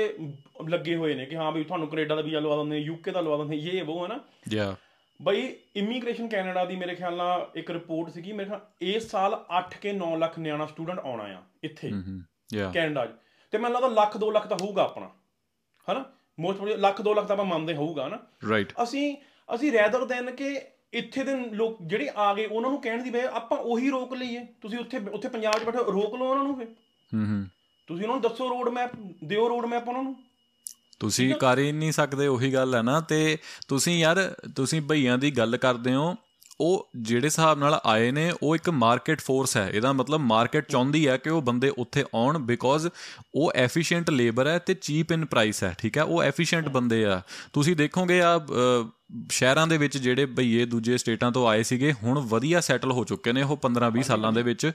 ਲੱਗੇ 0.69 0.95
ਹੋਏ 0.95 1.13
ਨੇ 1.15 1.25
ਕਿ 1.25 1.35
ਹਾਂ 1.35 1.51
ਵੀ 1.51 1.63
ਤੁਹਾਨੂੰ 1.63 1.87
ਕੈਨੇਡਾ 1.87 2.15
ਦਾ 2.15 2.21
ਵੀਜ਼ਾ 2.21 2.39
ਲਵਾ 2.39 2.55
ਦਿੰਦੇ 2.55 2.77
ਯੂਕੇ 2.77 3.11
ਦਾ 3.11 3.21
ਲਵਾ 3.21 3.37
ਦਿੰਦੇ 3.37 3.57
ਇਹ 3.69 3.83
ਉਹ 3.83 4.05
ਹਨਾ? 4.05 4.19
ਯਾ 4.53 4.75
ਬਈ 5.19 5.41
ਇਮੀਗ੍ਰੇਸ਼ਨ 5.75 6.27
ਕੈਨੇਡਾ 6.27 6.65
ਦੀ 6.65 6.75
ਮੇਰੇ 6.75 6.95
ਖਿਆਲ 6.95 7.15
ਨਾਲ 7.15 7.49
ਇੱਕ 7.55 7.71
ਰਿਪੋਰਟ 7.71 8.09
ਸੀਗੀ 8.09 8.31
ਮੇਰੇ 8.31 8.49
ਖਿਆਲ 8.49 8.59
ਇਸ 8.81 9.09
ਸਾਲ 9.11 9.33
8 9.59 9.77
ਕੇ 9.81 9.93
9 9.93 10.15
ਲੱਖ 10.17 10.39
ਨਿਆਣਾ 10.39 10.65
ਸਟੂਡੈਂਟ 10.65 10.99
ਆਉਣਾ 10.99 11.23
ਆ 11.23 11.41
ਇੱਥੇ। 11.63 11.89
ਕੈਨੇਡਾ 12.73 13.07
ਤੇ 13.51 13.57
ਮੈਨੂੰ 13.57 13.81
ਲੱਗਦਾ 13.81 14.01
ਲੱਖ 14.01 14.17
2 14.17 14.31
ਲੱਖ 14.31 14.47
ਤਾਂ 14.47 14.57
ਹੋਊਗਾ 14.61 14.83
ਆਪਣਾ। 14.83 15.09
ਹਨਾ? 15.91 16.05
ਮੋਸਟ 16.39 16.57
ਪ੍ਰੋਬਬਲੀ 16.57 16.81
ਲੱਖ 16.81 17.01
2 17.01 17.13
ਲੱਖ 17.13 17.27
ਤਾਂ 17.27 17.35
ਆਪਾਂ 17.35 17.45
ਮੰਨਦੇ 17.45 17.75
ਹੋਊਗਾ 17.75 18.07
ਨਾ 18.07 18.19
ਰਾਈਟ 18.49 18.73
ਅਸੀਂ 18.83 19.17
ਅਸੀਂ 19.55 19.71
ਰੈਦਰ 19.71 20.05
ਦੈਨ 20.05 20.31
ਕਿ 20.31 20.61
ਇੱਥੇ 20.93 21.23
ਦੇ 21.23 21.35
ਲੋਕ 21.35 21.77
ਜਿਹੜੇ 21.81 22.09
ਆ 22.15 22.33
ਗਏ 22.33 22.45
ਉਹਨਾਂ 22.45 22.71
ਨੂੰ 22.71 22.81
ਕਹਿਣ 22.81 23.03
ਦੀ 23.03 23.09
ਬਜਾਏ 23.09 23.27
ਆਪਾਂ 23.27 23.57
ਉਹੀ 23.57 23.89
ਰੋਕ 23.89 24.13
ਲਈਏ। 24.13 24.45
ਤੁਸੀਂ 24.61 24.79
ਉੱਥੇ 24.79 24.97
ਉੱਥੇ 24.97 25.29
ਪੰਜਾਬ 25.29 25.53
'ਚ 25.53 25.63
ਬੈਠੇ 25.63 25.77
ਰੋਕ 25.77 26.15
ਲਓ 26.15 26.25
ਉਹਨਾਂ 26.25 26.43
ਨੂੰ 26.43 26.57
ਫੇ 26.57 26.65
ਹੂੰ 27.13 27.25
ਹੂੰ। 27.25 27.45
ਤੁਸੀਂ 27.87 28.03
ਉਹਨਾਂ 28.03 28.19
ਨੂੰ 28.19 28.21
ਦੱਸੋ 28.21 28.49
ਰੋਡ 28.49 28.69
ਮੈਪ 28.69 28.91
ਦਿਓ 29.23 29.49
ਰੋਡ 29.49 29.65
ਮੈਪ 29.65 29.87
ਉਹਨਾਂ 29.87 30.03
ਨੂੰ। 30.03 30.15
ਤੁਸੀਂ 30.99 31.35
ਕਰ 31.35 31.59
ਹੀ 31.59 31.71
ਨਹੀਂ 31.71 31.91
ਸਕਦੇ 31.91 32.27
ਉਹੀ 32.27 32.53
ਗੱਲ 32.53 32.75
ਹੈ 32.75 32.81
ਨਾ। 32.81 32.99
ਤੇ 32.99 33.37
ਤੁਸੀਂ 33.67 33.99
ਯਾਰ 33.99 34.35
ਤੁਸੀਂ 34.55 34.81
ਭਈਆਂ 34.81 35.17
ਦੀ 35.17 35.31
ਗੱਲ 35.31 35.57
ਕਰਦੇ 35.57 35.93
ਹੋ 35.93 36.15
ਉਹ 36.61 36.89
ਜਿਹੜੇ 36.97 37.27
ਹਿਸਾਬ 37.27 37.59
ਨਾਲ 37.59 37.79
ਆਏ 37.85 38.11
ਨੇ, 38.11 38.31
ਉਹ 38.43 38.55
ਇੱਕ 38.55 38.69
ਮਾਰਕੀਟ 38.69 39.21
ਫੋਰਸ 39.21 39.55
ਹੈ। 39.57 39.69
ਇਹਦਾ 39.69 39.91
ਮਤਲਬ 39.93 40.21
ਮਾਰਕੀਟ 40.21 40.69
ਚਾਹੁੰਦੀ 40.69 41.07
ਹੈ 41.07 41.17
ਕਿ 41.17 41.29
ਉਹ 41.29 41.41
ਬੰਦੇ 41.41 41.69
ਉੱਥੇ 41.77 42.03
ਆਉਣ 42.15 42.37
ਬਿਕੋਜ਼ 42.41 42.87
ਉਹ 43.35 43.51
ਐਫੀਸ਼ੀਐਂਟ 43.55 44.09
ਲੇਬਰ 44.09 44.47
ਹੈ 44.47 44.57
ਤੇ 44.59 44.73
ਚੀਪ 44.73 45.11
ਇਨ 45.11 45.25
ਪ੍ਰਾਈਸ 45.25 45.63
ਹੈ, 45.63 45.75
ਠੀਕ 45.79 45.97
ਹੈ? 45.97 46.03
ਉਹ 46.03 46.23
ਐਫੀਸ਼ੀਐਂਟ 46.23 46.69
ਬੰਦੇ 46.69 47.03
ਆ। 47.05 47.21
ਤੁਸੀਂ 47.53 47.75
ਦੇਖੋਗੇ 47.75 48.21
ਆ 48.21 48.39
ਸ਼ਹਿਰਾਂ 49.31 49.65
ਦੇ 49.67 49.77
ਵਿੱਚ 49.77 49.97
ਜਿਹੜੇ 49.97 50.25
ਭਈਏ 50.27 50.65
ਦੂਜੇ 50.65 50.97
ਸਟੇਟਾਂ 50.97 51.31
ਤੋਂ 51.31 51.47
ਆਏ 51.47 51.63
ਸੀਗੇ, 51.63 51.91
ਹੁਣ 51.93 52.19
ਵਧੀਆ 52.19 52.59
ਸੈਟਲ 52.61 52.91
ਹੋ 52.91 53.03
ਚੁੱਕੇ 53.03 53.33
ਨੇ 53.33 53.43
ਉਹ 53.43 53.57
15-20 53.57 54.03
ਸਾਲਾਂ 54.03 54.31
ਦੇ 54.33 54.43
ਵਿੱਚ। 54.43 54.71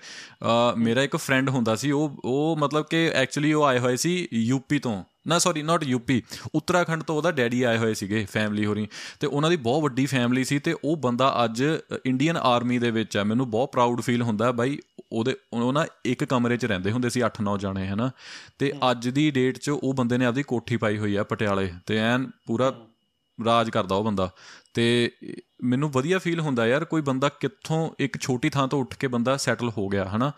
ਮੇਰਾ 0.79 1.03
ਇੱਕ 1.03 1.17
ਫਰੈਂਡ 1.17 1.49
ਹੁੰਦਾ 1.51 1.77
ਸੀ, 1.77 1.91
ਉਹ 1.91 2.21
ਉਹ 2.25 2.57
ਮਤਲਬ 2.61 2.87
ਕਿ 2.91 3.09
ਐਕਚੁਅਲੀ 3.15 3.53
ਉਹ 3.53 3.65
ਆਏ 3.65 3.79
ਹੋਏ 3.79 3.97
ਸੀ 3.97 4.29
ਯੂਪੀ 4.33 4.79
ਤੋਂ। 4.79 5.03
ਨਾ 5.27 5.39
ਸੌਰੀ 5.39 5.63
ਨਾਟ 5.63 5.85
ਯੂਪੀ 5.85 6.23
ਉੱਤਰਾਖੰਡ 6.55 7.03
ਤੋਂ 7.03 7.17
ਉਹਦਾ 7.17 7.31
ਡੈਡੀ 7.31 7.63
ਆਏ 7.63 7.79
ਹੋਏ 7.79 7.95
ਸੀਗੇ 7.95 8.27
ਫੈਮਿਲੀ 8.33 8.67
ਹੋਰੀ। 8.67 8.89
ਤੇ 9.21 9.27
ਉਹਨਾਂ 9.27 9.51
ਦੀ 9.51 9.57
ਬਹੁਤ 9.57 9.83
ਵੱਡੀ 9.83 10.07
ਫੈਮਿਲੀ 10.07 10.45
ਸੀ 10.45 10.59
ਤੇ 10.59 10.77
ਉਹ 10.85 10.97
ਬੰਦਾ 10.97 11.45
ਅੱਜ 11.45 11.65
ਇੰਡੀਅਨ 12.07 12.37
ਆਰਮੀ 12.37 12.79
ਦੇ 12.79 12.91
ਵਿੱਚ 12.91 13.17
ਹੈ 13.17 13.25
ਮੈਨੂੰ 13.25 13.51
ਬਹੁਤ 13.51 13.73
ਪ੍ਰਾਊਡ 13.73 14.01
ਫੀਲ 14.01 14.23
ਹੁੰਦਾ 14.23 14.53
ਬਾਈ 14.53 14.79
ਉਹਦੇ 15.13 15.37
ਉਹ 15.53 15.73
ਨਾ 15.73 15.87
ਇੱਕ 16.05 16.25
ਕਮਰੇ 16.25 16.57
'ਚ 16.57 16.65
ਰਹਿੰਦੇ 16.65 16.91
ਹੁੰਦੇ 16.91 17.11
ਸੀ 17.11 17.23
8-9 17.25 17.59
ਜਾਣੇ 17.59 17.87
ਹਨਾ? 17.87 18.11
ਤੇ 18.59 18.73
ਅੱਜ 18.91 19.09
ਦੀ 19.09 19.31
ਡੇਟ 19.31 19.59
'ਚ 19.59 19.71
ਉਹ 19.71 19.95
ਬੰਦੇ 19.95 20.19
ਨੇ 20.19 20.25
ਆਪਦੀ 20.25 20.43
ਕੋਠੀ 20.43 20.77
ਪਾਈ 20.77 20.99
ਹੋਈ 20.99 21.17
ਆ 21.17 21.25
ਪਟਿਆਲੇ। 21.25 21.73
ਤੇ 21.87 21.97
ਐਨ 21.97 22.31
ਪੂਰਾ 22.47 22.75
ਰਾਜ 23.45 23.71
ਕਰਦਾ 23.71 23.95
ਉਹ 23.95 24.05
ਬੰਦਾ। 24.05 24.31
ਤੇ 24.75 25.13
ਮੈਨੂੰ 25.63 25.91
ਵਧੀਆ 25.91 26.19
ਫੀਲ 26.19 26.41
ਹੁੰਦਾ 26.41 26.67
ਯਾਰ 26.67 26.85
ਕੋਈ 26.85 27.03
ਬੰਦਾ 27.03 27.29
ਕਿੱਥੋਂ 27.29 27.91
ਇੱਕ 27.99 28.21
ਛੋਟੀ 28.21 28.49
ਥਾਂ 28.49 28.69
ਤੋਂ 28.69 28.81
ਉੱਠ 28.81 28.97
ਕੇ 28.97 29.07
ਬੰਦਾ 29.07 29.37
ਸੈਟਲ 29.37 29.71
ਹੋ 29.79 29.89
ਗਿਆ 29.89 30.05
ਹਨਾ? 30.05 30.33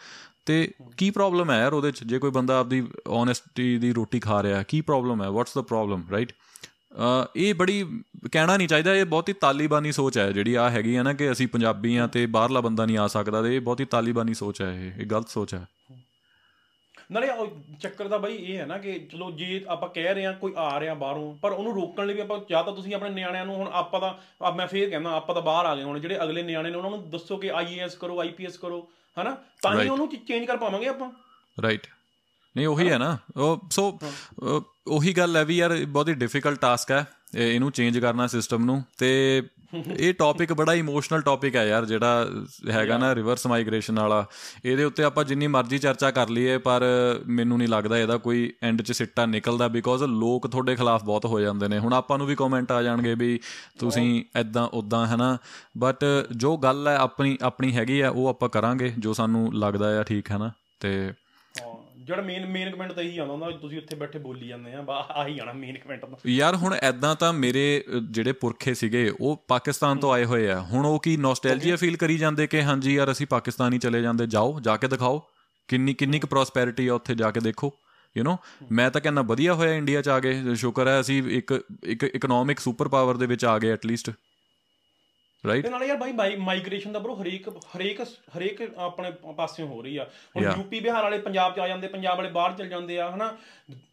ਤੇ 0.49 0.57
ਕੀ 0.97 1.11
ਪ੍ਰੋਬਲਮ 1.11 1.51
ਹੈ 1.51 1.59
ਯਾਰ 1.59 1.73
ਉਹਦੇ 1.73 1.91
ਚ? 1.93 2.05
ਜੇ 2.05 2.19
ਕੋਈ 2.19 2.31
ਬੰਦਾ 2.31 2.59
ਆਪਦੀ 2.59 2.83
ਓਨੈਸਟੀ 3.13 3.77
ਦੀ 3.79 3.93
ਰੋਟੀ 3.93 4.21
ਖਾ 4.21 4.43
ਰਿਹਾ, 4.43 4.63
ਕੀ 4.63 4.81
ਪ੍ਰੋਬਲਮ 4.83 5.23
ਹੈ? 5.23 5.29
ਵਾਟਸ 5.31 5.55
ਦਾ 5.55 5.63
ਪ੍ਰੋਬਲਮ 5.63 6.05
ਰਾਈਟ 6.13 6.33
ਇਹ 7.37 7.55
ਬੜੀ 7.55 7.85
ਕਹਿਣਾ 8.33 8.57
ਨਹੀਂ 8.57 8.69
ਚਾਹੀਦਾ, 8.69 8.95
ਇਹ 8.95 9.05
ਬਹੁਤੀ 9.07 9.33
ਤਾਲੀਬਾਨੀ 9.41 9.93
ਸੋਚ 9.93 10.19
ਹੈ 10.19 10.31
ਜਿਹੜੀ 10.33 10.55
ਆ 10.55 10.69
ਹੈਗੀ 10.71 10.97
ਹੈ 10.97 11.03
ਨਾ 11.03 11.13
ਕਿ 11.13 11.31
ਅਸੀਂ 11.33 11.49
ਪੰਜਾਬੀ 11.49 11.97
ਆ 11.97 12.07
ਤੇ 12.07 12.27
ਬਾਹਰਲਾ 12.29 12.61
ਬੰਦਾ 12.61 12.87
ਨਹੀਂ 12.87 12.99
ਆ 12.99 13.07
ਸਕਦਾ 13.09 13.43
ਤੇ 13.43 13.55
ਇਹ 13.57 13.61
ਬਹੁਤੀ 13.61 13.85
ਤਾਲੀਬਾਨੀ 13.87 14.35
ਸੋਚ 14.35 14.63
ਹੈ 14.63 14.73
ਇਹ 14.77 15.01
ਇਹ 15.01 15.07
ਗਲਤ 15.07 15.29
ਸੋਚ 15.29 15.55
ਹੈ। 15.55 15.67
ਨਾਲੇ 17.13 17.29
ਚੱਕਰ 17.81 18.09
ਦਾ 18.09 18.19
ਬਈ 18.19 18.35
ਇਹ 18.35 18.59
ਹੈ 18.59 18.65
ਨਾ 18.67 18.79
ਕਿ 18.79 18.99
ਚਲੋ 19.13 19.31
ਜੇ 19.31 19.65
ਆਪਾਂ 19.69 19.89
ਕਹਿ 19.89 20.15
ਰਹੇ 20.15 20.25
ਆ 20.27 20.33
ਕੋਈ 20.33 20.53
ਆ 20.57 20.81
ਰਿਹਾ 20.81 20.95
ਬਾਹਰੋਂ, 20.95 21.35
ਪਰ 21.39 21.53
ਉਹਨੂੰ 21.53 21.75
ਰੋਕਣ 21.75 22.07
ਲਈ 22.07 22.15
ਵੀ 22.15 22.21
ਆਪਾਂ 22.21 22.39
ਜਾਂ 22.51 22.63
ਤਾਂ 22.65 22.73
ਤੁਸੀਂ 22.73 22.95
ਆਪਣੇ 22.95 23.11
ਨਿਆਣਿਆਂ 23.11 23.47
ਨੂੰ 23.47 23.55
ਹੁਣ 23.55 23.69
ਆਪਾਂ 23.73 24.01
ਤਾਂ 24.01 24.53
ਮੈਂ 24.53 24.67
ਫੇਰ 24.67 24.91
ਕਹਿੰਦਾ 24.91 25.11
ਆਪਾਂ 25.11 25.35
ਤਾਂ 25.35 25.43
ਬਾਹਰ 25.43 25.67
ਆ 25.67 25.75
ਗਏ 25.77 25.83
ਹੁਣ, 25.83 25.99
ਜਿਹੜੇ 25.99 26.23
ਅਗਲੇ 26.23 26.43
ਨਿਆਣੇ 26.43 26.71
ਨੇ 26.71 26.77
ਉਹਨਾਂ 26.77 26.91
ਨੂੰ 26.91 27.11
ਦੱਸੋ 27.11 27.37
ਕਿ 27.37 27.51
ਆਈਏਐਸ 27.51 27.95
ਕਰੋ 27.95 28.21
ਆਈਪੀਐਸ 28.21 28.57
ਕਰੋ। 28.57 28.89
ਹਨਾ? 29.23 29.37
ਤਾਂ 29.63 29.83
ਹੀ 29.83 29.89
ਉਹਨੂੰ 29.89 30.09
ਚੇਂਜ 30.09 30.45
ਕਰ 30.45 30.57
ਪਾਵਾਂਗੇ 30.57 30.89
ਆਪਾਂ। 30.89 31.11
ਰਾਈਟ 31.63 31.87
ਨਹੀਂ 32.57 32.67
ਉਹੀ 32.67 32.91
ਹੈ 32.91 32.99
ਨਾ। 32.99 33.19
ਉਹ 33.37 33.69
ਸੋ 33.71 33.99
ਉਹੀ 34.87 35.13
ਗੱਲ 35.13 35.37
ਹੈ 35.37 35.45
ਵੀ 35.45 35.57
ਯਾਰ 35.57 35.85
ਬਹੁਤ 35.87 36.09
ਹੀ 36.09 36.15
ਡਿਫਿਕਲਟ 36.15 36.61
ਟਾਸਕ 36.61 36.91
ਹੈ 36.91 37.07
ਇਹ- 37.35 37.55
ਇਹਨੂੰ 37.55 37.73
ਚੇਂਜ 37.73 37.99
ਕਰਨਾ 37.99 38.27
ਸਿਸਟਮ 38.27 38.65
ਨੂੰ। 38.65 38.85
ਤੇ 38.99 39.43
ਇਹ 39.75 40.13
ਟੌਪਿਕ 40.15 40.53
ਬੜਾ 40.53 40.75
ਇਮੋਸ਼ਨਲ 40.75 41.21
ਟੌਪਿਕ 41.21 41.57
ਹੈ 41.57 41.65
ਯਾਰ, 41.65 41.85
ਜਿਹੜਾ 41.85 42.27
ਹੈਗਾ 42.71 42.99
ਨਾ 42.99 43.15
ਰਿਵਰਸ 43.15 43.47
ਮਾਈਗ੍ਰੇਸ਼ਨ 43.47 43.99
ਵਾਲਾ। 43.99 44.25
ਇਹਦੇ 44.65 44.85
ਉੱਤੇ 44.85 45.05
ਆਪਾਂ 45.05 45.25
ਜਿੰਨੀ 45.25 45.47
ਮਰਜ਼ੀ 45.47 45.79
ਚਰਚਾ 45.79 46.11
ਕਰ 46.11 46.29
ਲਈਏ, 46.29 46.59
ਪਰ 46.59 46.85
ਮੈਨੂੰ 47.29 47.59
ਨਹੀਂ 47.59 47.69
ਲੱਗਦਾ 47.69 47.99
ਇਹਦਾ 47.99 48.17
ਕੋਈ 48.17 48.53
ਐਂਡ 48.63 48.83
'ਚ 48.83 48.93
ਸਿੱਟਾ 48.93 49.27
ਨਿਕਲਦਾ 49.27 49.69
ਬਿਕੋਜ਼ 49.69 50.05
ਲੋਕ 50.05 50.47
ਤੁਹਾਡੇ 50.47 50.77
ਖਿਲਾਫ 50.77 51.05
ਬਹੁਤ 51.05 51.27
ਹੋ 51.27 51.41
ਜਾਂਦੇ 51.41 51.69
ਨੇ। 51.69 51.79
ਹੁਣ 51.79 51.93
ਆਪਾਂ 51.93 52.19
ਨੂੰ 52.19 52.27
ਵੀ 52.27 52.35
ਕਮੈਂਟ 52.35 52.73
ਆ 52.73 52.83
ਜਾਣਗੇ 52.83 53.15
ਵੀ 53.15 53.39
ਤੁਸੀਂ 53.79 54.25
ਐਦਾਂ 54.37 54.67
ਉਦਾਂ 54.73 55.07
ਹੈ 55.07 55.17
ਬਟ 55.79 56.05
ਜੋ 56.37 56.57
ਗੱਲ 56.57 56.89
ਹੈ 56.89 56.97
ਆਪਣੀ 56.97 57.37
ਆਪਣੀ 57.43 57.77
ਹੈਗੀ 57.77 58.01
ਆ, 58.01 58.11
ਉਹ 58.11 58.29
ਆਪਾਂ 58.29 58.49
ਕਰਾਂਗੇ, 58.49 58.93
ਜੋ 58.99 59.13
ਸਾਨੂੰ 59.13 59.51
ਲੱਗਦਾ 59.55 59.99
ਆ 60.01 60.03
ਠੀਕ 60.03 60.31
ਹੈ 60.31 60.39
ਨਾ 60.39 60.51
ਤੇ 60.81 60.91
ਹਾਂ 60.91 61.28
ਜਿਹੜਾ 62.09 62.23
ਮੇਨ 62.23 62.47
ਮੇਨ 62.47 62.71
ਕਮੈਂਟ 62.71 62.93
ਤਾਂ 62.93 63.03
ਇਹੀ 63.03 63.19
ਆਉਂਦਾ 63.19 63.33
ਹੁੰਦਾ 63.33 63.51
ਤੁਸੀਂ 63.51 63.79
ਉੱਥੇ 63.79 63.97
ਬੈਠੇ 63.97 64.19
ਬੋਲੀ 64.19 64.49
ਜਾਂਦੇ 64.49 64.73
ਆ 64.75 64.83
ਬਾ 64.83 65.07
ਆਹੀ 65.11 65.39
ਆਣਾ 65.39 65.53
ਮੇਨ 65.53 65.79
ਕਮੈਂਟ 65.79 66.05
ਤਾਂ। 66.05 66.31
ਯਾਰ 66.31 66.57
ਹੁਣ 66.57 66.75
ਐਦਾਂ 66.75 67.15
ਤਾਂ 67.17 67.33
ਮੇਰੇ 67.33 67.65
ਜਿਹੜੇ 68.11 68.33
ਪੁਰਖੇ 68.33 68.75
ਸੀਗੇ 68.75 69.11
ਉਹ 69.21 69.45
ਪਾਕਿਸਤਾਨ 69.49 69.99
ਤੋਂ 69.99 70.13
ਆਏ 70.13 70.25
ਹੋਏ 70.25 70.49
ਆ। 70.51 70.61
ਹੁਣ 70.61 70.87
ਉਹ 70.87 70.99
ਕੀ 71.01 71.17
ਨੋਸਟੈਲਜੀਆ 71.17 71.77
ਫੀਲ 71.77 71.97
ਕਰੀ 71.97 72.17
ਜਾਂਦੇ 72.19 72.47
ਕਿ 72.47 72.63
ਹਾਂਜੀ 72.63 72.95
ਯਾਰ 72.95 73.13
ਅਸੀਂ 73.13 73.27
ਪਾਕਿਸਤਾਨ 73.27 73.73
ਹੀ 73.73 73.79
ਚਲੇ 73.79 74.03
ਜਾਂਦੇ 74.03 74.27
ਜਾਓ 74.27 74.61
ਜਾ 74.61 74.77
ਕੇ 74.77 74.89
ਦਿਖਾਓ। 74.89 75.23
ਕਿੰਨੀ 75.69 75.95
ਕਿੰਨੀ 75.95 76.19
ਕੁ 76.21 76.27
ਪ੍ਰੋਸਪੈਰਿਟੀ 76.27 76.87
ਆ 76.89 76.95
ਉੱਥੇ 76.95 77.15
ਜਾ 77.15 77.31
ਕੇ 77.31 77.41
ਦੇਖੋ 77.41 77.73
ਯੂ 78.17 78.25
نو 78.25 78.37
ਮੈਂ 78.73 78.91
ਤਾਂ 78.91 79.01
ਕਹਿੰਦਾ 79.01 79.23
ਵਧੀਆ 79.23 79.55
ਹੋਇਆ 79.55 79.75
ਇੰਡੀਆ 79.75 80.03
ਚ 80.03 80.09
ਆ 80.09 80.19
ਗਏ 80.21 80.55
ਸ਼ੁਕਰ 80.55 80.89
ਹੈ 80.89 81.01
ਅਸੀਂ 81.01 81.23
ਇੱਕ 81.33 81.53
ਇੱਕ 81.85 82.05
ਇਕਨੋਮਿਕ 82.05 82.61
ਸੁਪਰ 82.61 82.89
ਪਾਵਰ 82.89 83.17
ਦੇ 83.17 83.27
ਵਿੱਚ 83.27 83.45
ਆ 83.45 83.59
ਗਏ 83.59 83.71
ਐਟਲੀਸਟ 83.71 84.11
ਰਾਈਟ 85.47 85.65
ਤੇ 85.65 85.71
ਨਾਲੇ 85.71 85.87
ਯਾਰ 85.87 85.97
ਬਾਈ 85.97 86.37
ਮਾਈਗ੍ਰੇਸ਼ਨ 86.37 86.93
ਦਾ 86.93 86.99
ਬਰੋ 86.99 87.23
ਹਰੇਕ 87.23 87.49
ਹਰੇਕ 87.49 88.01
ਹਰੇਕ 88.03 88.75
ਆਪਣੇ 88.79 89.11
ਪਾਸਿਓਂ 89.37 89.69
ਹੋ 89.69 89.83
ਰਹੀ 89.83 89.97
ਆ। 89.97 90.05
ਹੁਣ. 90.37 90.45
ਯੂਪੀ 90.45 90.81
ਬਿਹਾਰ 90.81 91.03
ਵਾਲੇ 91.03 91.19
ਪੰਜਾਬ 91.19 91.55
ਚ 91.55 91.59
ਆ 91.59 91.69
ਜਾਂਦੇ 91.69 91.89
ਪੰਜਾਬ 91.89 92.17
ਵਾਲੇ 92.17 92.31
ਬਾਹਰ 92.31 92.53
ਚਲ 92.53 92.69
ਜਾਂਦੇ 92.69 93.01
ਆ 93.01 93.11
ਹਨਾ? 93.11 93.37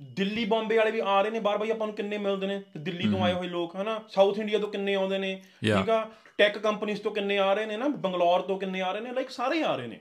ਦਿੱਲੀ 0.02 0.46
ਬੰਬੇ 0.46 0.78
ਵਾਲੇ 0.78 0.92
ਵੀ 0.92 1.02
ਆ 1.06 1.22
ਰਹੇ 1.22 1.32
ਨੇ 1.32 1.40
ਬਾਹਰ 1.40 1.58
ਬਾਈ 1.58 1.70
ਆਪਾਂ 1.70 1.88
ਨੂੰ 1.88 1.96
ਕਿੰਨੇ 1.96 2.18
ਮਿਲਦੇ 2.18 2.48
ਨੇ? 2.48 2.62
ਦਿੱਲੀ 2.78 3.12
ਤੋਂ 3.12 3.24
ਆਏ 3.24 3.34
ਹੋਏ 3.34 3.48
ਲੋਕ 3.48 3.76
ਹਨਾ? 3.76 4.02
ਸਾਊਥ 4.10 4.40
ਇੰਡੀਆ 4.40 4.60
ਤੋਂ 4.60 4.70
ਕਿੰਨੇ 4.70 4.96
ਆਉਂਦੇ 4.96 5.18
ਨੇ. 5.18 5.42
ਠੀਕ 5.64 5.90
ਆ? 5.90 6.10
ਟੈਕ 6.38 6.58
ਕੰਪਨੀਆਂ 6.58 6.98
ਤੋਂ 6.98 7.12
ਕਿੰਨੇ 7.12 7.38
ਆ 7.38 7.54
ਰਹੇ 7.54 7.66
ਨੇ 7.66 7.78
ਨਾ 7.78 7.88
ਬੰਗਲੌਰ 7.88 8.42
ਤੋਂ 8.42 8.60
ਕਿੰਨੇ 8.60 8.82
ਆ 8.82 8.92
ਰਹੇ 8.92 9.02
ਨੇ? 9.02 9.12
ਲਾਈਕ 9.12 9.30
ਸਾਰੇ 9.30 9.64
ਆ 9.64 9.76
ਰਹੇ 9.76 9.88
ਨੇ। 9.88 10.00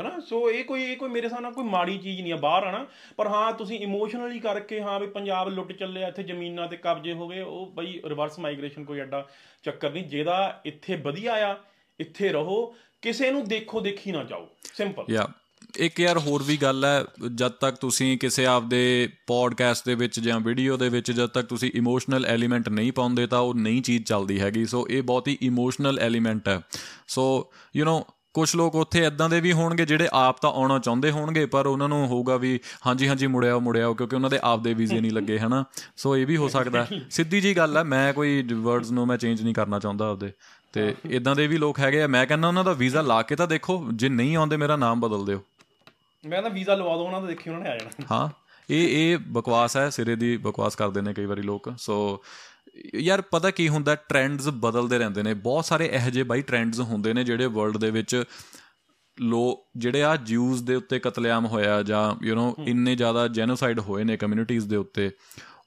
ਹਨਾ? 0.00 0.20
ਸੋ 0.20 0.50
ਇਹ 0.50 0.64
ਕੋਈ 0.64 0.82
ਇਹ 0.82 0.96
ਕੋਈ 0.96 1.08
ਮੇਰੇ 1.08 1.26
ਹਿਸਾਬ 1.26 1.40
ਨਾਲ 1.40 1.52
ਕੋਈ 1.52 1.64
ਮਾੜੀ 1.64 1.98
ਚੀਜ਼ 1.98 2.22
ਨਹੀਂ 2.22 2.32
ਆ, 2.32 2.36
ਬਾਹਰ 2.36 2.62
ਆਣਾ 2.62 2.86
ਪਰ 3.16 3.26
ਹਾਂ, 3.26 3.52
ਤੁਸੀਂ 3.52 3.78
ਇਮੋਸ਼ਨਲੀ 3.78 4.40
ਕਰਕੇ 4.40 4.80
ਹਾਂ 4.80 5.00
ਵੀ 5.00 5.06
ਪੰਜਾਬ 5.06 5.48
ਲੁੱਟ 5.48 5.72
ਚੱਲਿਆ, 5.72 6.08
ਇੱਥੇ 6.08 6.22
ਜ਼ਮੀਨਾਂ 6.22 6.68
ਤੇ 6.68 6.76
ਕਬਜ਼ੇ 6.76 7.12
ਹੋ 7.12 7.28
ਗਏ, 7.28 7.40
ਉਹ 7.40 7.72
ਬਈ 7.74 8.00
ਰਿਵਰਸ 8.06 8.38
ਮਾਈਗ੍ਰੇਸ਼ਨ 8.38 8.84
ਕੋਈ 8.84 9.00
ਐਡਾ 9.00 9.26
ਚੱਕਰ 9.62 9.90
ਨਹੀਂ। 9.90 10.04
ਜਿਹਦਾ 10.04 10.62
ਇੱਥੇ 10.64 10.96
ਵਧੀਆ 10.96 11.52
ਆ, 11.52 11.56
ਇੱਥੇ 12.00 12.28
ਰਹੋ, 12.28 12.74
ਕਿਸੇ 13.02 13.30
ਨੂੰ 13.30 13.48
ਦੇਖੋ 13.48 13.80
ਦੇਖੀ 13.80 14.12
ਨਾ 14.12 14.24
ਜਾਓ। 14.24 14.48
ਸਿੰਪਲ 14.74 15.04
ਯਾ 15.10 15.28
ਇੱਕ 15.76 16.00
ਯਾਰ 16.00 16.18
ਹੋਰ 16.18 16.42
ਵੀ 16.42 16.56
ਗੱਲ 16.56 16.84
ਹੈ, 16.84 17.04
ਜਦ 17.34 17.48
ਤੱਕ 17.48 17.76
ਤੁਸੀਂ 17.76 18.18
ਕਿਸੇ 18.18 18.46
ਆਪਦੇ 18.46 19.08
ਪੋਡਕਾਸਟ 19.26 19.86
ਦੇ 19.86 19.94
ਵਿੱਚ 19.94 20.20
ਜਾਂ 20.20 20.40
ਵੀਡੀਓ 20.40 20.76
ਦੇ 20.76 20.88
ਵਿੱਚ 20.88 21.12
ਜਦ 21.12 21.26
ਤੱਕ 21.26 21.46
ਤੁਸੀਂ 21.46 21.70
ਇਮੋਸ਼ਨਲ 21.74 22.26
ਐਲੀਮੈਂਟ 22.26 22.68
ਨਹੀਂ 22.68 22.92
ਪਾਉਂਦੇ 22.92 23.26
ਤਾਂ 23.26 23.38
ਉਹ 23.38 23.54
ਨਹੀਂ 23.54 23.82
ਚੀਜ਼ 23.82 24.04
ਚੱਲਦੀ 24.04 24.40
ਹੈਗੀ। 24.40 24.64
ਸੋ 24.64 24.86
ਇਹ 24.90 25.02
ਬਹੁਤ 25.02 25.28
ਹੀ 25.28 25.38
ਇਮੋਸ਼ਨਲ 25.42 25.98
ਐਲੀਮੈਂਟ 25.98 26.48
ਹੈ। 26.48 26.60
ਸੋ 27.08 27.52
ਯੂ 27.76 27.84
نو 27.84 28.04
ਕੁਝ 28.36 28.56
ਲੋਕ 28.56 28.74
ਉੱਥੇ 28.74 29.04
ਇਦਾਂ 29.04 29.28
ਦੇ 29.28 29.40
ਵੀ 29.40 29.52
ਹੋਣਗੇ 29.52 29.86
ਜਿਹੜੇ 29.86 30.08
ਆਪ 30.12 30.40
ਤਾਂ 30.40 30.50
ਆਉਣਾ 30.50 30.78
ਚਾਹੁੰਦੇ 30.78 31.10
ਹੋਣਗੇ 31.10 31.46
ਪਰ 31.46 31.66
ਉਹਨਾਂ 31.66 31.88
ਨੂੰ 31.88 32.06
ਹੋਊਗਾ 32.06 32.36
ਵੀ 32.36 32.60
ਹਾਂਜੀ 32.86 33.08
ਹਾਂਜੀ 33.08 33.26
ਮੁੜਿਆਓ 33.26 33.60
ਮੁੜਿਆਓ 33.60 33.94
ਕਿਉਂਕਿ 33.94 34.16
ਉਹਨਾਂ 34.16 34.30
ਦੇ 34.30 34.38
ਆਪਦੇ 34.42 34.74
ਵੀਜ਼ੇ 34.74 35.00
ਨਹੀਂ 35.00 35.12
ਲੱਗੇ 35.12 35.38
ਹਨਾ? 35.38 35.64
ਸੋ 35.96 36.16
ਇਹ 36.16 36.26
ਵੀ 36.26 36.36
ਹੋ 36.36 36.48
ਸਕਦਾ। 36.48 36.86
ਸਿੱਧੀ 37.10 37.40
ਜੀ 37.40 37.56
ਗੱਲ 37.56 37.76
ਹੈ 37.76 37.82
ਮੈਂ 37.82 38.12
ਕੋਈ 38.12 38.42
ਵਰਡਸ 38.42 38.90
ਨੂੰ 38.90 39.06
ਮੈਂ 39.06 39.16
ਚੇਂਜ 39.16 39.42
ਨਹੀਂ 39.42 39.54
ਕਰਨਾ 39.54 39.78
ਚਾਹੁੰਦਾ 39.78 40.10
ਆਪਦੇ। 40.10 40.32
ਤੇ 40.72 40.94
ਇਦਾਂ 41.10 41.34
ਦੇ 41.36 41.46
ਵੀ 41.46 41.56
ਲੋਕ 41.56 41.78
ਹੈਗੇ 41.78 42.02
ਆ। 42.02 42.06
ਮੈਂ 42.06 42.26
ਕਹਿੰਦਾ 42.26 42.48
ਉਹਨਾਂ 42.48 42.64
ਦਾ 42.64 42.72
ਵੀਜ਼ਾ 42.72 43.00
ਲਾ 43.00 43.22
ਕੇ 43.22 43.36
ਤਾਂ 43.36 43.46
ਦੇਖੋ 43.46 43.88
ਜੇ 43.94 44.08
ਨਹੀਂ 44.08 44.36
ਆਉਂਦੇ 44.36 44.56
ਮੇਰਾ 44.56 44.76
ਨਾਮ 44.76 45.00
ਬਦਲ 45.00 45.24
ਦਿਓ। 45.24 45.42
ਮੈਂ 46.24 46.42
ਤਾਂ 46.42 46.50
ਵੀਜ਼ਾ 46.50 46.74
ਲਵਾ 46.74 46.96
ਦੋ 46.96 47.06
ਉਹਨਾਂ 47.06 47.20
ਦਾ 47.20 47.26
ਦੇਖੀ 47.26 47.50
ਉਹਨਾਂ 47.50 47.62
ਨੇ 47.62 47.70
ਆ 47.70 47.78
ਜਾਣਾ। 47.78 48.06
ਹਾਂ 48.10 48.28
ਇਹ 48.70 48.88
ਇਹ 48.88 49.18
ਬਕਵਾਸ 49.18 49.76
ਹੈ 49.76 49.90
ਸਿਰੇ 49.90 50.16
ਦੀ 50.16 50.36
ਬਕਵਾਸ 50.36 50.76
ਕਰਦੇ 50.76 51.00
ਨੇ 51.00 51.14
ਕਈ 51.14 51.24
ਵਾਰੀ 51.24 51.42
ਲੋਕ। 51.42 51.72
ਸੋ 51.78 52.22
ਯਾਰ 52.94 53.20
ਪਤਾ 53.20 53.50
ਕੀ 53.50 53.68
ਹੁੰਦਾ 53.68 53.94
ਟ੍ਰੈਂਡਸ 53.94 54.48
ਬਦਲਦੇ 54.48 54.98
ਰਹਿੰਦੇ 54.98 55.22
ਨੇ। 55.22 55.34
ਬਹੁਤ 55.34 55.64
ਸਾਰੇ 55.64 55.86
ਇਹੋ 55.86 56.10
ਜਿਹੇ 56.10 56.24
ਬਾਈ 56.24 56.42
ਟ੍ਰੈਂਡਸ 56.42 56.80
ਹੁੰਦੇ 56.80 57.14
ਨੇ 57.14 57.24
ਜਿਹੜੇ 57.24 57.46
ਵਰਲਡ 57.46 57.76
ਦੇ 57.76 57.90
ਵਿੱਚ 57.90 58.24
ਲੋ 59.20 59.66
ਜਿਹੜੇ 59.76 60.02
ਆ 60.02 60.16
ਜਿਊਜ਼ 60.16 60.64
ਦੇ 60.64 60.74
ਉੱਤੇ 60.74 60.98
ਕਤਲੇਆਮ 60.98 61.46
ਹੋਇਆ 61.46 61.82
ਜਾਂ 61.82 62.24
ਯੂ 62.24 62.34
نو 62.34 62.62
ਇੰਨੇ 62.62 62.96
ਜ਼ਿਆਦਾ 62.96 63.28
ਜੈਨੋਸਾਈਡ 63.28 63.80
ਹੋਏ 63.80 64.04
ਨੇ 64.04 64.16
ਕਮਿਊਨਿਟੀਆਂ 64.16 64.60
ਦੇ 64.60 64.76
ਉੱਤੇ। 64.76 65.10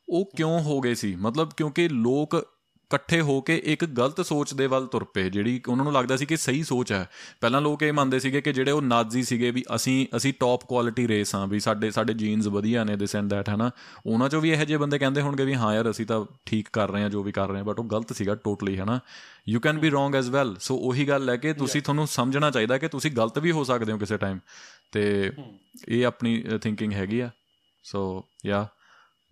ਉਹ 0.10 0.32
ਕਿਉਂ 0.38 0.60
ਹੋ 0.60 0.82
ਗਏ 0.82 0.94
ਸੀ? 0.96 1.16
ਮਤਲਬ 1.16 1.50
ਕਿਉਂਕਿ 1.58 1.90
ਲੋਕ 1.90 2.48
ਇਕੱਠੇ 2.92 3.20
ਹੋ 3.22 3.40
ਕੇ 3.42 3.56
ਇੱਕ 3.66 3.84
ਗਲਤ 3.86 4.22
ਸੋਚ 4.26 4.54
ਦੇ 4.54 4.68
ਵੱਲ 4.68 4.86
ਤੁਰ 4.88 5.04
ਪਏ 5.04 5.30
ਜਿਹੜੀ 5.30 5.62
ਉਹਨਾਂ 5.68 5.84
ਨੂੰ 5.86 5.94
ਲੱਗਦਾ 5.94 6.16
ਸੀ 6.18 6.26
ਕਿ 6.26 6.38
ਸਹੀ 6.38 6.64
ਸੋਚ 6.64 6.92
ਹੈ। 6.92 7.10
ਪਹਿਲਾਂ 7.42 7.60
ਲੋਕ 7.62 7.84
ਇਹ 7.84 7.92
ਮੰਨਦੇ 7.94 8.20
ਸੀਗੇ 8.20 8.42
ਕਿ 8.42 8.54
ਜਿਹੜੇ 8.54 8.72
ਉਹ 8.72 8.82
ਨਾਜ਼ੀ 8.82 9.24
ਸੀਗੇ 9.24 9.52
ਵੀ 9.52 9.64
ਅਸੀਂ 9.76 10.06
ਅਸੀਂ 10.18 10.34
ਟੌਪ 10.40 10.64
ਕੁਆਲਿਟੀ 10.66 11.08
ਰੇਸ 11.08 11.34
ਹਾਂ 11.36 11.46
ਵੀ 11.48 11.60
ਸਾਡੇ 11.60 11.92
ਸਾਡੇ 11.92 12.14
ਜੀਨਸ 12.14 12.48
ਵਧੀਆ 12.48 12.84
ਨੇ 12.84 12.96
ਦਿਸ 12.96 13.16
ਐਂਡ 13.16 13.30
ਦੈਟ 13.30 13.50
ਹਨਾ। 13.50 13.70
ਉਹਨਾਂ 14.06 14.30
ਚੋਂ 14.30 14.42
ਵੀ 14.42 14.50
ਇਹੋ 14.52 14.66
ਜਿਹੇ 14.66 14.78
ਬੰਦੇ 14.78 15.00
ਕਹਿੰਦੇ 15.00 15.22
ਹੋਣਗੇ 15.22 15.46
ਵੀ 15.46 15.56
ਹਾਂ 15.56 15.74
ਯਾਰ 15.76 15.90
ਅਸੀਂ 15.90 16.06
ਤਾਂ 16.06 16.24
ਠੀਕ 16.46 16.70
ਕਰ 16.74 16.92
ਰਹੇ 16.92 17.02
ਹਾਂ 17.04 17.10
ਜੋ 17.10 17.24
ਵੀ 17.24 17.32
ਕਰ 17.32 17.48
ਰਹੇ 17.50 17.58
ਹਾਂ 17.58 17.66
ਬਟ 17.66 17.80
ਉਹ 17.80 17.86
ਗਲਤ 17.86 18.14
ਸੀਗਾ 18.14 18.36
ਟੋਟਲੀ 18.36 18.78
ਹਨਾ। 18.78 19.00
You 19.50 19.60
can 19.60 19.80
be 19.80 19.90
wrong 19.90 20.16
as 20.16 20.30
well 20.30 20.56
so 20.60 20.76
ਉਹੀ 20.78 21.08
ਗੱਲ 21.08 21.30
ਹੈ 21.30 21.38
ਕਿ 21.38 21.54
ਤੁਸੀਂ 21.54 21.82
ਤੁਹਾਨੂੰ 21.82 22.08
ਸਮਝਣਾ 22.08 22.52
ਚਾਹੀਦਾ 22.52 22.78
ਕਿ 22.78 22.88
ਤੁਸੀਂ 22.88 23.12
ਗਲਤ 23.12 23.40
ਵੀ 23.40 23.52
ਹੋ 23.52 23.64
ਸਕਦੇ 23.64 23.92
ਹੋ 23.92 23.98
ਕਿਸੇ 23.98 24.18
ਟਾਈਮ 24.18 24.40
ਤੇ 24.92 25.32
ਇਹ 25.88 26.06
ਆਪਣੀ 26.06 26.44
ਥਿੰਕਿੰਗ 26.62 26.94
ਹੈਗੀ 26.94 27.20
ਆ। 27.20 27.30
ਸੋ 27.84 28.02
ਯਾ 28.46 28.68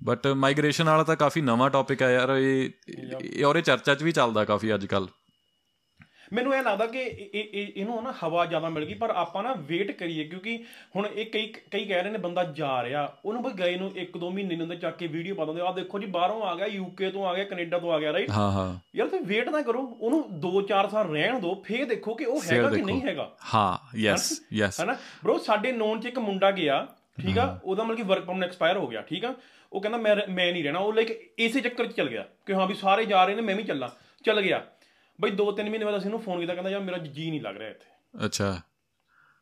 ਬਟ 0.02 0.28
ਮਾਈਗ੍ਰੇਸ਼ਨ 0.28 0.86
ਵਾਲਾ 0.86 1.04
ਤਾਂ 1.04 1.16
ਕਾਫੀ 1.16 1.42
ਨਵਾਂ 1.42 1.70
ਟੌਪਿਕ 1.70 2.02
ਹੈ 2.02 2.12
ਯਾਰ 2.12 2.30
ਇਹ 2.30 2.70
ਇਹ 3.24 3.46
ਔਰ 3.46 3.62
ਚਰਚਾ 3.62 3.96
'ਚ 3.96 4.04
ਵੀ 4.04 4.12
ਚੱਲਦਾ 4.12 4.46
ਕਾਫੀ 4.46 4.74
ਅੱਜ 4.76 4.86
ਕੱਲ 4.86 5.08
ਮੈਨੂੰ 6.34 6.56
ਇਹ 6.56 6.64
ਲੱਗਦਾ 6.64 6.86
ਕਿ 6.86 7.00
ਇਹ- 7.00 7.30
ਇਹ- 7.34 7.50
ਇਹ- 7.54 7.72
ਇਹਨੂੰ 7.76 8.04
ਨਾ 8.04 8.14
ਹਵਾ 8.24 8.46
ਜ਼ਿਆਦਾ 8.46 8.70
ਮਿਲ 8.70 8.86
ਗਈ 8.86 8.94
ਪਰ 8.94 9.10
ਆਪਾਂ 9.10 9.44
ਨਾ 9.44 9.54
ਵੇਟ 9.54 9.92
ਕਰੀਏ 9.92 10.24
ਕਿਉਂਕਿ 10.24 10.58
ਹੁਣ 10.96 11.06
ਇਹ 11.06 11.26
ਕਈ 11.26 11.46
ਕਈ 11.72 11.86
ਕਹਿ 11.86 12.02
ਰਹੇ 12.04 12.12
ਨੇ 12.12 12.18
ਬੰਦਾ 12.18 12.44
ਜਾ 12.44 12.84
ਰਿਹਾ। 12.84 13.18
ਉਹਨੂੰ 13.26 13.44
ਬਈ 13.44 13.52
ਗਏ 13.54 13.78
ਨੂੰ 13.78 13.92
1-2 13.96 14.30
ਮਹੀਨੇ 14.32 14.56
ਨੂੰ 14.56 14.78
ਚੱਕ 14.80 14.98
ਕੇ 14.98 15.08
ਵੀਡੀਓ 15.08 15.36
ਪਾ 15.36 15.46
ਦਿੰਦੇ 15.46 15.62
ਆ 15.62 15.72
ਦੇਖੋ 15.72 16.00
ਜੀ 16.00 16.06
ਬਾਹਰੋਂ 16.06 16.42
ਆ 16.42 16.56
ਗਿਆ 16.56 16.66
ਯੂਕੇ 16.66 17.12
ਤੋਂ 17.12 17.26
ਆ 17.28 17.34
ਗਿਆ 17.34 17.44
ਕੈਨੇਡਾ 17.44 17.80
ਤੋਂ 17.80 17.92
ਆ 17.92 18.00
ਗਿਆ 18.00 18.14
ਰਾਈਟ 18.14 18.32
ਹਾਂ 18.32 18.52
ਹਾਂ। 18.52 18.80
ਯਾਰ 18.96 19.08
ਤੁਸੀਂ 19.08 19.26
ਵੇਟ 19.26 19.50
ਨਾ 19.50 19.62
ਕਰੋ 19.62 19.82
ਉਹਨੂੰ 20.02 20.24
2-4 20.42 20.90
ਸਾਲ 20.90 21.12
ਰਹਿਣ 21.12 21.40
ਦਿਓ 21.40 21.56
ਫੇਰ 21.66 21.86
ਦੇਖੋ 21.86 22.14
ਕਿ 22.16 22.26
ਉਹ 22.26 22.42
ਹੈਗਾ 22.52 22.70
ਕਿ। 22.70 22.82
ਨਹੀਂ 22.82 23.02
ਹੈਗਾ। 23.02 23.30
ਹਾਂ 23.54 23.98
ਯੈਸ 23.98 24.42
ਯੈਸ 24.54 24.82
ਹਨਾ? 24.82 24.98
ਬ్రో 25.26 25.38
ਸਾਡੇ 25.40 25.72
ਨੋਨ 25.72 26.00
ਚ 26.02 26.06
ਇੱਕ 26.06 26.20
ਮੁੰਡਾ 26.20 26.52
ਗਿਆ 26.52 26.86
ਠੀਕ 27.22 27.38
ਆ? 27.38 27.60
ਉਹਦਾ 27.64 27.84
ਮਤਲਬ 27.84 27.98
ਕਿ 27.98 28.04
ਵਰਕ 28.04 28.26
ਪਰਮਿਟ 28.26 28.44
ਐਕਸਪਾਇਰ 28.44 28.78
ਹੋ 28.78 28.88
ਗਿਆ 28.88 29.02
ਠੀਕ 29.02 29.26
ਆ? 29.26 29.34
ਉਹ 29.74 29.82
ਕਹਿੰਦਾ 29.82 29.98
ਮੈਂ 29.98 30.16
ਮੈਂ 30.30 30.52
ਨਹੀਂ 30.54 30.64
ਰਹਿਣਾ। 30.64 30.80
ਉਹ 30.80 30.94
ਲਾਈਕ 30.94 31.10
ਇਸੇ 31.40 31.62
ਚੱਕਰ 31.62 31.86
ਚ 31.86 31.92
ਚੱਲ 31.92 32.10
ਗਿਆ 32.10 32.26
ਕਿ 32.46 32.54
ਹਾਂ 32.54 32.68
ਵੀ 32.68 32.74
ਸਾਰੇ 32.74 33.06
ਜਾ 33.06 33.26
ਰਹੇ 33.26 33.36
ਨੇ 33.36 33.42
ਮੈਂ 33.42 33.56
ਵੀ 33.56 33.64
ਚੱਲਾਂ। 33.64 33.90
ਚੱਲ 34.26 34.42
ਗਿਆ। 34.42 34.64
ਬਈ 35.22 35.32
2-3 35.32 35.70
ਮਹੀਨੇ 35.70 35.86
ਬਾਅਦ 35.86 35.98
ਅਸੀਂ 35.98 36.08
ਉਹਨੂੰ 36.08 36.22
ਫੋਨ 36.22 36.40
ਕੀਤਾ 36.40 36.54
ਕਹਿੰਦਾ 36.54 36.70
ਯਾਰ 36.70 36.82
ਮੇਰਾ 36.82 36.98
ਜੀ 36.98 37.30
ਨਹੀਂ 37.30 37.42
ਲੱਗ 37.42 37.58
ਰਿਹਾ 37.58 37.70
ਇੱਥੇ। 37.70 38.26
ਅੱਛਾ। 38.26 38.62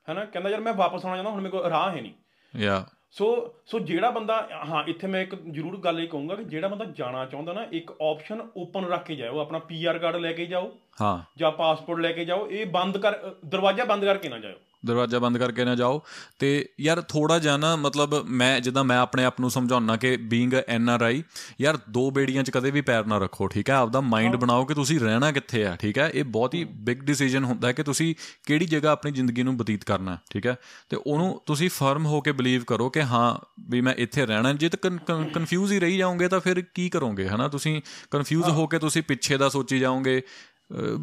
ਹਨਾ? 0.08 0.26
ਕਹਿੰਦਾ 0.26 0.50
ਯਾਰ 0.50 0.62
ਮੈਂ 0.62 0.74
ਵਾਪਸ 0.74 1.06
ਆਉਣਾ 1.06 1.16
ਚਾਹੁੰਦਾ 1.16 1.32
ਹੁਣ 1.32 1.42
ਮੇਰੇ 1.42 1.52
ਕੋਲ 1.52 1.70
ਰਾਹ 1.70 1.92
ਹੈ 1.96 2.02
ਨਹੀਂ। 2.02 2.14
ਯਾ। 2.56 2.86
ਸੋ 3.12 3.56
ਸੋ 3.66 3.80
ਜਿਹੜਾ 3.80 4.10
ਬੰਦਾ 4.12 4.50
ਹਾਂ 4.70 4.84
ਇੱਥੇ 4.88 5.08
ਮੈਂ 5.08 5.22
ਇੱਕ 5.22 5.36
ਜ਼ਰੂਰ 5.36 5.78
ਗੱਲ 5.78 6.00
ਇਹ 6.00 6.08
ਕਹੂੰਗਾ 6.08 6.36
ਕਿ 6.36 6.44
ਜਿਹੜਾ 6.44 6.68
ਬੰਦਾ 6.68 6.86
ਜਾਣਾ 6.86 7.26
ਚਾਹੁੰਦਾ 7.26 7.54
ਨਾ 7.54 7.66
ਇੱਕ 7.72 7.92
ਆਪਸ਼ਨ 8.02 8.48
ਓਪਨ 8.58 8.86
ਰੱਖ 8.86 9.06
ਕੇ 9.06 9.16
ਜਾਓ 9.16 9.40
ਆਪਣਾ 9.40 9.60
ਪੀਆਰ 9.60 10.00
ਕਾਰਡ 10.00 10.16
ਲੈ 10.16 10.34
ਕੇ 10.34 10.46
ਜਾਓ 10.46 10.72
ਹਾਂ। 11.02 11.20
ਜਾਂ 11.38 11.52
ਪਾਸਪੋਰਟ 11.52 12.00
ਲੈ 12.00 12.12
ਕੇ 12.12 12.26
ਜਾਓ 12.26 12.48
ਇਹ 12.48 12.66
ਬੰਦ 12.66 12.98
ਕਰ 12.98 13.34
ਦਰਵਾਜ਼ਾ 13.46 13.86
ਬੰਦ 13.86 14.06
ਕਰਕੇ 14.06 14.30
ਨਾ 14.30 14.40
ਜਾਓ 14.40 14.54
ਦਰਵਾਜ਼ਾ 14.86 15.20
ਬੰਦ 15.20 15.38
ਕਰਕੇ 15.38 15.66
ਨਾ 15.66 15.76
ਜਾਓ। 15.76 16.02
ਤੇ 16.40 16.70
ਯਾਰ 16.82 17.02
ਥੋੜਾ 17.02 17.40
ਜਿਹਾ 17.40 17.58
ਨਾ 17.58 17.76
ਮਤਲਬ 17.76 18.26
ਮੈਂ 18.26 18.60
ਜਿੱਦਾਂ 18.62 18.84
ਮੈਂ 18.84 18.98
ਆਪਣੇ 18.98 19.24
ਆਪ 19.24 19.40
ਨੂੰ 19.40 19.50
ਸਮਝਾਉਣਾ 19.52 19.96
ਕਿ 19.98 20.16
ਬੀਇੰਗ 20.18 20.54
ਐਨ 20.68 20.90
ਆਰ 20.90 21.02
ਆਈ 21.02 21.24
ਯਾਰ 21.62 21.78
ਦੋ 21.90 22.10
ਬੇੜੀਆਂ 22.12 22.44
'ਚ 22.44 22.52
ਕਦੇ 22.52 22.72
ਵੀ 22.72 22.82
ਪੈਰ 22.82 23.06
ਨਾ 23.06 23.18
ਰੱਖੋ 23.18 23.48
ਠੀਕ 23.48 23.70
ਹੈ? 23.70 23.76
ਆਪਦਾ 23.76 24.02
ਮਾਈਂਡ 24.02 24.36
ਬਣਾਓ 24.36 24.66
ਕਿ 24.66 24.74
ਤੁਸੀਂ 24.74 25.00
ਰਹਿਣਾ 25.00 25.32
ਕਿੱਥੇ 25.32 25.66
ਆ 25.66 25.76
ਠੀਕ 25.76 25.98
ਹੈ? 25.98 26.10
ਇਹ 26.14 26.24
ਬਹੁਤ 26.24 26.54
ਹੀ 26.54 26.64
ਬਿਗ 26.64 26.98
ਡਿਸੀਜਨ 26.98 27.44
ਹੁੰਦਾ 27.44 27.68
ਹੈ 27.68 27.74
ਕਿ 27.74 27.84
ਤੁਸੀਂ 27.84 28.14
ਕਿਹੜੀ 28.48 28.66
ਜਗ੍ਹਾ 28.66 28.92
ਆਪਣੀ 28.92 29.12
ਜ਼ਿੰਦਗੀ 29.12 29.44
ਨੂੰ 29.44 29.58
ਬਤੀਤ 29.58 29.84
ਕਰਨਾ 29.84 30.18
ਠੀਕ 30.32 30.48
ਹੈ? 30.48 30.56
ਤੇ 30.90 30.98
ਉਹਨੂੰ 31.08 31.42
ਤੁਸੀਂ 31.46 31.70
ਫਰਮ 31.70 32.06
ਹੋ 32.06 32.22
ਕੇ 32.22 32.32
ਬਲੀਵ 32.32 32.64
ਕਰੋ 32.64 32.90
ਕਿ 32.90 33.02
ਹਾਂ 33.04 33.36
ਵੀ 33.70 33.82
ਮੈਂ 33.82 33.94
ਇੱਥੇ 33.98 34.26
ਰਹਿਣਾ 34.26 34.54
ਜੇ 34.54 34.70
ਤਾਂ 34.70 34.90
ਕਨਫਿਊਜ਼ 35.34 35.74
ਹੀ 35.74 35.80
ਰਹੀ 35.80 35.98
ਜਾਓਗੇ 35.98 36.28
ਤਾਂ 36.28 36.40
ਫਿਰ 36.40 36.62
ਕੀ 36.74 36.90
ਕਰੋਗੇ 36.90 37.28
ਹਨਾ? 37.28 37.48
ਤੁਸੀਂ 37.48 37.82
ਕਨਫਿਊਜ਼ 38.12 38.50
ਹੋ। 38.50 38.68
ਕੇ 38.68 38.80
ਤੁਸੀਂ 38.80 39.04
ਪਿੱਛੇ 39.04 39.38
ਦਾ 39.38 39.50
ਸੋਚੀ 39.50 39.80
ਜਾਓਗੇ। 39.80 40.22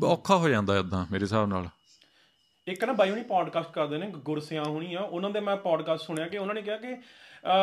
ਔਖਾ 0.05 0.37
ਹੋ 0.37 0.49
ਜਾਂਦਾ 0.49 0.79
ਇਦਾਂ 0.79 1.07
ਮੇਰੇ 1.13 1.25
ਹਿਸਾਬ 1.25 1.49
ਨਾਲ। 1.49 1.69
ਇੱਕ 2.69 2.85
ਨਾ 2.85 2.93
ਬਾਈ 2.93 3.11
ਹੁਣੀ 3.11 3.23
ਪੋਡਕਾਸਟ 3.23 3.73
ਕਰਦੇ 3.73 3.99
ਨੇ 3.99 4.07
ਗੁਰਸਿਆਂ 4.07 4.65
ਹੁਣੀ 4.65 4.95
ਆ 4.95 5.01
ਉਹਨਾਂ 5.01 5.31
ਦੇ 5.31 5.41
ਮੈਂ 5.41 5.57
ਪੋਡਕਾਸਟ 5.57 6.05
ਸੁਣਿਆ 6.05 6.29
ਕਿ 6.29 6.39
ਉਹਨਾਂ 6.39 6.55
ਨੇ 6.55 6.63
ਕਿਹਾ 6.63 6.77
ਕਿ 6.77 6.97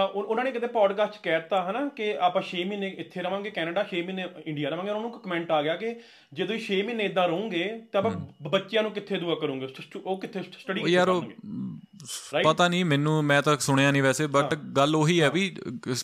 ਉਹਨਾਂ 0.05 0.43
ਨੇ 0.43 0.51
ਕਿਤੇ 0.51 0.67
ਪੋਡਕਾਸਟ 0.67 1.13
'ਚ 1.13 1.17
ਕਹਿਤਾ 1.23 1.71
ਹਨਾ 1.71 1.89
ਕਿ 1.89 2.17
ਆਪਾਂ 2.17 2.41
6 2.41 2.63
ਮਹੀਨੇ 2.65 2.87
ਇੱਥੇ 2.87 3.21
ਰਵਾਂਗੇ 3.21 3.49
ਕੈਨੇਡਾ 3.49 3.85
6 3.93 4.01
ਮਹੀਨੇ 4.03 4.25
ਇੰਡੀਆ 4.45 4.69
ਰਵਾਂਗੇ 4.69 4.89
ਉਹਨਾਂ 4.89 5.01
ਨੂੰ 5.01 5.11
ਕਮੈਂਟ 5.19 5.51
ਆ 5.51 5.61
ਗਿਆ 5.61 5.75
ਕਿ 5.75 5.95
ਜੇ 6.33 6.45
ਤੁਸੀਂ 6.45 6.61
6 6.67 6.81
ਮਹੀਨੇ 6.85 7.03
ਇਦਾਂ 7.03 7.27
ਰਹੋਗੇ 7.27 7.81
ਤਾਂ 7.91 8.01
ਆਪਾਂ 8.01 8.11
ਬੱਚਿਆਂ 8.49 8.83
ਨੂੰ 8.83 8.91
ਕਿੱਥੇ 8.91 9.17
ਦੁਆ 9.17 9.35
ਕਰੋਗੇ? 9.35 9.67
ਉਹ 10.05 10.21
ਕਿੱਥੇ 10.21 10.43
ਸਟੱਡੀ 10.43 10.81
ਉਹ 10.81 10.87
ਯਾਰ 10.87 11.07
ਪਤਾ 12.43 12.67
ਨਹੀਂ 12.67 12.85
ਮੈਨੂੰ 12.85 13.23
ਮੈਂ 13.23 13.41
ਤਾਂ 13.41 13.57
ਸੁਣਿਆ 13.57 13.91
ਨਹੀਂ 13.91 14.03
ਵੈਸੇ 14.03 14.27
ਬਟ 14.27 14.55
ਗੱਲ 14.55 14.95
ਉਹੀ 14.95 15.21
ਹੈ 15.21 15.29
ਵੀ 15.29 15.55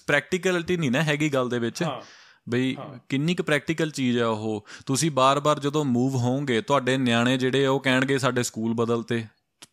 ਪ੍ਰੈਕਟੀਕਲਿਟੀ 0.08 0.78
ਨਹੀਂ 0.78 0.92
ਨਾ 0.92 1.04
ਹੈਗੀ 1.04 1.34
ਗੱਲ 1.34 1.50
ਦੇ 1.50 1.60
ਵਿੱਚ। 1.60 1.84
ਬਈ 2.50 2.76
ਕਿੰਨੀ 3.10 3.36
ਕੁ 3.36 3.44
ਪ੍ਰੈਕਟੀਕਲ 3.44 3.92
ਚੀਜ਼ 3.92 4.18
ਹੈ 4.18 4.26
ਉਹ? 4.26 4.66
ਤੁਸੀਂ 4.86 5.12
ਬਾਰ-ਬਾਰ 5.12 5.60
ਜਦੋਂ 5.60 5.86
ਮੂਵ 5.86 6.16
ਹੋਵੋਗੇ 6.16 6.62
ਤੁਹਾਡੇ 6.62 6.98
ਨਿਆਣੇ 6.98 7.38
ਜਿਹੜੇ 7.38 7.66
ਆ 7.66 7.72
ਉਹ 7.72 7.80
ਕਹਿਣਗੇ 7.80 8.18
ਸਾਡੇ 8.18 8.44
ਸਕੂਲ 8.44 8.74
ਬਦਲਤੇ 8.74 9.26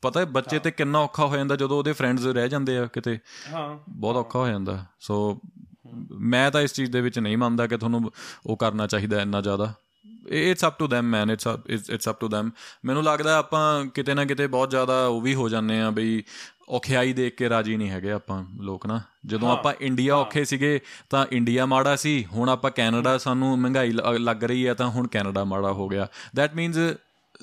ਪਤਾ 0.03 0.21
ਹੈ 0.21 0.25
ਬੱਚੇ 0.25 0.59
ਤੇ 0.59 0.71
ਕਿੰਨਾ 0.71 0.99
ਔਖਾ 0.99 1.27
ਹੋ 1.27 1.37
ਜਾਂਦਾ 1.37 1.57
ਜਦੋਂ 1.57 1.79
ਉਹਦੇ 1.79 1.93
ਫਰੈਂਡਸ 1.93 2.25
ਰਹਿ 2.25 2.49
ਜਾਂਦੇ 2.49 2.79
ਆ 2.79 2.87
ਕਿਤੇ। 2.87 3.19
ਹਾਂ। 3.53 3.79
ਬਹੁਤ 3.89 4.17
ਔਖਾ 4.17 4.39
ਹੋ 4.39 4.49
ਜਾਂਦਾ। 4.49 4.85
ਸੋ 5.01 5.41
ਮੈਂ 6.11 6.51
ਤਾਂ 6.51 6.61
ਇਸ 6.61 6.73
ਚੀਜ਼ 6.73 6.93
ਦੇ 6.93 7.01
ਵਿੱਚ 7.01 7.19
ਨਹੀਂ 7.19 7.39
ਮੰਨਦਾ 7.39 7.67
ਕਿ 7.67 7.79
ਤੁਹਾਨੂੰ 7.79 8.11
ਉਹ 8.47 8.57
ਕਰਨਾ 8.57 8.87
ਚਾਹੀਦਾ 8.87 9.23
ਇੰਨਾ 9.23 9.41
ਜ਼ਿਆਦਾ। 9.41 9.75
It's 10.29 10.65
up 10.65 10.79
to 10.79 10.85
them 10.85 11.03
man 11.03 11.31
it's 11.31 11.49
it's 11.91 12.09
up 12.09 12.21
to 12.21 12.27
them. 12.27 12.51
ਮੈਨੂੰ 12.85 13.05
ਲੱਗਦਾ 13.05 13.37
ਆਪਾਂ 13.37 13.87
ਕਿਤੇ 13.87 14.15
ਨਾ 14.15 14.25
ਕਿਤੇ 14.25 14.47
ਬਹੁਤ 14.47 14.71
ਜ਼ਿਆਦਾ 14.71 15.07
ਉਹ 15.07 15.21
ਵੀ 15.21 15.35
ਹੋ 15.35 15.49
ਜਾਂਦੇ 15.49 15.81
ਆ 15.81 15.91
ਬਈ 15.91 16.23
ਔਖਿਆਈ 16.69 17.13
ਦੇਖ 17.13 17.35
ਕੇ 17.35 17.49
ਰਾਜੀ 17.49 17.77
ਨਹੀਂ 17.77 17.91
ਹੈਗੇ 17.91 18.11
ਆਪਾਂ 18.13 18.43
ਲੋਕ 18.61 18.87
ਨਾ। 18.87 19.01
ਜਦੋਂ 19.27 19.51
ਆਪਾਂ 19.51 19.73
ਇੰਡੀਆ 19.81 20.17
ਔਖੇ 20.17 20.45
ਸੀਗੇ 20.45 20.81
ਤਾਂ 21.11 21.25
ਇੰਡੀਆ 21.33 21.67
ਮਾੜਾ 21.67 21.95
ਸੀ 21.97 22.25
ਹੁਣ 22.33 22.49
ਆਪਾਂ 22.49 22.71
ਕੈਨੇਡਾ 22.71 23.17
ਸਾਨੂੰ 23.19 23.59
ਮਹਿੰਗਾਈ 23.59 23.93
ਲੱਗ 24.19 24.45
ਰਹੀ 24.45 24.67
ਹੈ 24.67 24.75
ਤਾਂ 24.75 24.89
ਹੁਣ 24.89 25.07
ਕੈਨੇਡਾ 25.07 25.45
ਮਾੜਾ 25.45 25.73
ਹੋ 25.73 25.89
ਗਿਆ। 25.89 26.07
ਥੈਟ 26.37 26.55
ਮੀਨਸ 26.55 26.79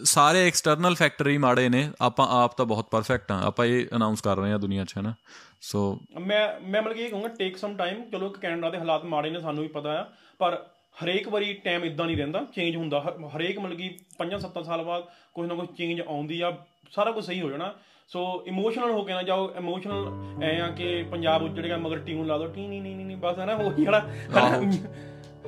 ਸਾਰੇ 0.03 0.47
ਐਕਸਟਰਨਲ 0.47 0.95
ਫੈਕਟਰ 0.95 1.27
ਹੀ 1.27 1.37
ਮਾੜੇ 1.37 1.67
ਨੇ 1.69 1.89
ਆਪਾਂ 2.01 2.27
ਆਪ 2.31 2.57
ਤਾਂ 2.57 2.65
ਬਹੁਤ 2.65 2.89
ਪਰਫੈਕਟ 2.91 3.31
ਆ 3.31 3.39
ਆਪਾਂ 3.45 3.65
ਇਹ 3.65 3.85
ਅਨਾਉਂਸ 3.95 4.21
ਕਰ 4.21 4.37
ਰਹੇ 4.37 4.51
ਹਾਂ 4.51 4.59
ਦੁਨੀਆ 4.59 4.85
'ਚ 4.85 4.97
ਹੈ 4.97 5.01
ਨਾ। 5.01 5.13
ਸੋ 5.61 5.99
ਮੈਂ 6.19 6.47
ਮੈਂ 6.61 6.81
ਮਤਲਬ 6.81 6.97
ਇਹ 6.97 7.09
ਕਹੂੰਗਾ 7.09 7.27
ਟੇਕ 7.27 7.57
ਸਮ 7.57 7.75
ਟਾਈਮ 7.77 8.03
ਚਲੋ 8.11 8.29
ਕੈਨੇਡਾ 8.29 8.69
ਦੇ 8.69 8.77
ਹਾਲਾਤ 8.77 9.05
ਮਾੜੇ 9.05 9.29
ਨੇ 9.29 9.39
ਸਾਨੂੰ 9.39 9.63
ਵੀ 9.63 9.69
ਪਤਾ 9.69 9.99
ਆ 9.99 10.05
ਪਰ 10.39 10.65
ਹਰੇਕ 11.03 11.27
ਵਾਰੀ 11.29 11.53
ਟਾਈਮ 11.53 11.83
ਇਦਾਂ 11.85 12.05
ਨਹੀਂ 12.05 12.17
ਰਹਿੰਦਾ 12.17 12.45
ਚੇਂਜ 12.55 12.75
ਹੁੰਦਾ। 12.75 12.99
ਹਰੇਕ 13.35 13.59
ਮਤਲਬ 13.59 13.77
ਕਿ 13.77 13.89
5-7 14.19 14.63
ਸਾਲ 14.63 14.83
ਬਾਅਦ 14.83 15.03
ਕੁਝ 15.33 15.47
ਨਾ 15.47 15.55
ਕੁਝ 15.55 15.67
ਚੇਂਜ 15.77 16.01
ਆਉਂਦੀ 16.01 16.41
ਆ 16.41 16.51
ਸਾਰਾ 16.91 17.11
ਕੁਝ 17.11 17.25
ਸਹੀ 17.25 17.41
ਹੋ 17.41 17.49
ਜਾਣਾ। 17.49 17.73
ਸੋ 18.11 18.21
ਇਮੋਸ਼ਨਲ 18.47 18.91
ਹੋ 18.91 19.01
ਕੇ 19.03 19.13
ਨਾ 19.13 19.21
ਜਾਓ 19.23 19.49
ਇਮੋਸ਼ਨਲ 19.57 20.07
ਐ 20.43 20.57
ਆ 20.59 20.67
ਕਿ 20.69 21.03
ਪੰਜਾਬ 21.03 21.43
ਉੱਜੜੇਗਾ 21.43 21.77
ਮਗਰ 21.77 21.99
ਟਿਊਨ 21.99 22.27
ਲਾ 22.27 22.37
ਦੋ 22.37 22.47
ਟੀ 22.47 22.67
ਨੀ 22.67 22.79
ਨੀ 22.79 22.93
ਨੀ 22.93 23.03
ਨੀ 23.03 23.15
ਬਸ 23.15 23.39
ਹੈ 23.39 23.45
ਨਾ 23.45 23.53
ਉਹ 23.55 23.71
ਜਿਹੜਾ 23.73 24.01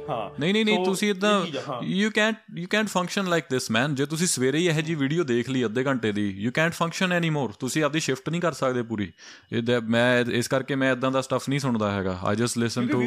ਹਾਂ। 0.10 0.30
ਨਹੀਂ 0.40 0.54
ਨਹੀਂ 0.54 0.66
ਨਹੀਂ 0.66 0.86
ਤੁਸੀਂ 0.86 1.10
ਇਦਾਂ। 1.10 1.46
You 1.84 2.12
can't 2.16 2.38
you 2.58 2.68
can't 2.70 2.88
function 2.88 3.26
like 3.26 3.46
this 3.50 3.70
man 3.72 3.96
ਜੇ 3.96 4.06
ਤੁਸੀਂ 4.06 4.28
ਸਵੇਰੇ 4.28 4.58
ਹੀ 4.58 4.68
ਇਹ 4.68 4.82
ਜੀ 4.82 4.96
ਵੀਡੀਓ 4.96 5.24
ਦੇਖ 5.24 5.50
ਲਈ 5.50 5.66
ਅੱਧੇ 5.66 5.84
ਘੰਟੇ 5.84 6.12
ਦੀ 6.12 6.28
ਯੂ 6.30 6.52
ਕੈਨਟ 6.52 6.74
ਫੰਕਸ਼ਨ 6.74 7.14
ਐਨੀਮੋਰ 7.14 7.52
ਤੁਸੀਂ 7.60 7.84
ਆਪਦੀ 7.84 8.00
ਸ਼ਿਫਟ 8.00 8.30
ਨਹੀਂ 8.30 8.42
ਕਰ 8.42 8.52
ਸਕਦੇ 8.52 8.82
ਪੂਰੀ। 8.82 9.12
ਇਹ 9.52 9.82
ਮੈਂ 9.82 10.26
ਇਸ 10.32 10.48
ਕਰਕੇ 10.48 10.76
ਮੈਂ 10.76 10.92
ਇਦਾਂ 10.92 11.12
ਦਾ 11.12 11.22
ਸਟਫ 11.22 11.50
ਨਹੀਂ 11.50 11.60
ਸੁਣਦਾ 11.60 11.92
ਹੈਗਾ। 11.92 12.18
I 12.24 12.36
just 12.36 12.58
listen 12.58 12.88
to 12.88 13.04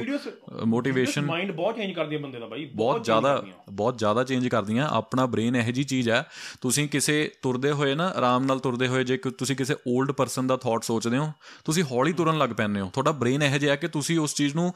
motivation 0.67 1.25
mind 1.27 1.53
ਬਹੁਤ 1.53 1.77
ਚੇਂਜ 1.77 1.93
ਕਰਦੀ 1.93 2.17
ਹੈ 2.17 2.21
ਬੰਦੇ 2.21 2.41
ਦਾ 2.41 2.47
ਬਾਈ। 2.47 2.65
ਬਹੁਤ 2.75 3.05
ਜ਼ਿਆਦਾ। 3.05 3.45
ਬਹੁਤ 3.73 3.99
ਜ਼ਿਆਦਾ 3.99 4.25
ਚੇਂਜ 4.25 4.49
ਕਰਦੀਆਂ। 4.49 4.89
ਆਪਣਾ 4.89 5.27
ਬ੍ਰੇਨ 5.27 5.57
ਇਹੋ 5.57 5.71
ਜੀ 5.71 5.85
ਚੀਜ਼ 5.85 6.11
ਹੈ। 6.11 6.25
ਤੁਸੀਂ 6.61 6.89
ਕਿਸੇ 6.89 7.31
ਤੁਰਦੇ 7.43 7.73
ਹੋਏ 7.73 7.95
ਨਾ 7.95 8.07
ਆਰਾਮ 8.09 8.45
ਨਾਲ 8.45 8.59
ਤੁਰਦੇ 8.59 8.89
ਹੋਏ 8.89 9.05
ਜੇ 9.05 9.17
ਤੁਸੀਂ 9.17 9.57
ਕਿਸੇ 9.57 9.75
올ਡ 9.75 10.13
ਪਰਸਨ 10.13 10.47
ਦਾ 10.47 10.57
ਥਾਟ 10.57 10.83
ਸੋਚਦੇ 10.83 11.19
ਹੋ 11.19 11.33
ਤੁਸੀਂ 11.65 11.85
ਹੌਲੀ 11.85 12.13
ਤੁਰਨ 12.13 12.39
ਲੱਗ 12.39 12.51
ਪੈਂਦੇ 12.51 12.81
ਹੋ। 12.81 12.91
ਤੁਹਾਡਾ 12.93 13.13
ਬ੍ਰੇਨ 13.13 13.43
ਇਹੋ 13.43 13.59
ਜਿਹਾ 13.59 13.77
ਕਿ 13.77 13.89
ਤੁਸੀਂ 13.89 14.19
ਉਸ 14.19 14.35
ਚੀਜ਼ 14.35 14.55
ਨੂੰ 14.55 14.73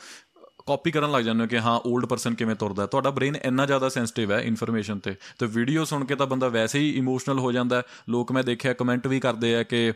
ਕਾਪੀ 0.68 0.90
ਕਰਨ 0.90 1.10
ਲੱਗ 1.10 1.24
ਜਾਂਦੇ 1.24 1.42
ਹੋ 1.42 1.48
ਕਿ 1.48 1.58
ਹਾਂ 1.58 1.80
올ਡ 1.88 2.06
ਪਰਸਨ 2.06 2.34
ਕਿਵੇਂ 2.34 2.54
ਤੁਰਦਾ 2.56 2.86
ਤੁਹਾਡਾ 2.86 3.10
ਬ੍ਰੇਨ 3.10 3.36
ਇੰਨਾ 3.36 3.66
ਜ਼ਿਆਦਾ 3.66 3.88
ਸੈਂਸਿਟਿਵ 3.88 4.32
ਹੈ 4.32 4.40
ਇਨਫੋਰਮੇਸ਼ਨ 4.40 4.98
ਤੇ। 4.98 5.14
ਤੇ 5.38 5.46
ਵੀਡੀਓ 5.46 5.84
ਸੁਣ 5.84 6.04
ਕੇ 6.04 6.14
ਤਾਂ 6.14 6.26
ਬੰਦਾ 6.26 6.48
ਵੈਸੇ 6.48 6.78
ਹੀ 6.78 6.90
ਇਮੋਸ਼ਨਲ 6.90 7.38
ਹੋ 7.38 7.52
ਜਾਂਦਾ 7.52 7.82
ਲੋਕ 8.08 8.32
ਮੈਂ 8.32 8.44
ਦੇਖਿਆ 8.44 8.72
ਕਮੈਂਟ 8.72 9.06
ਵੀ 9.06 9.20
ਕਰਦੇ 9.20 9.56
ਆ 9.56 9.62
ਕਿ 9.62 9.92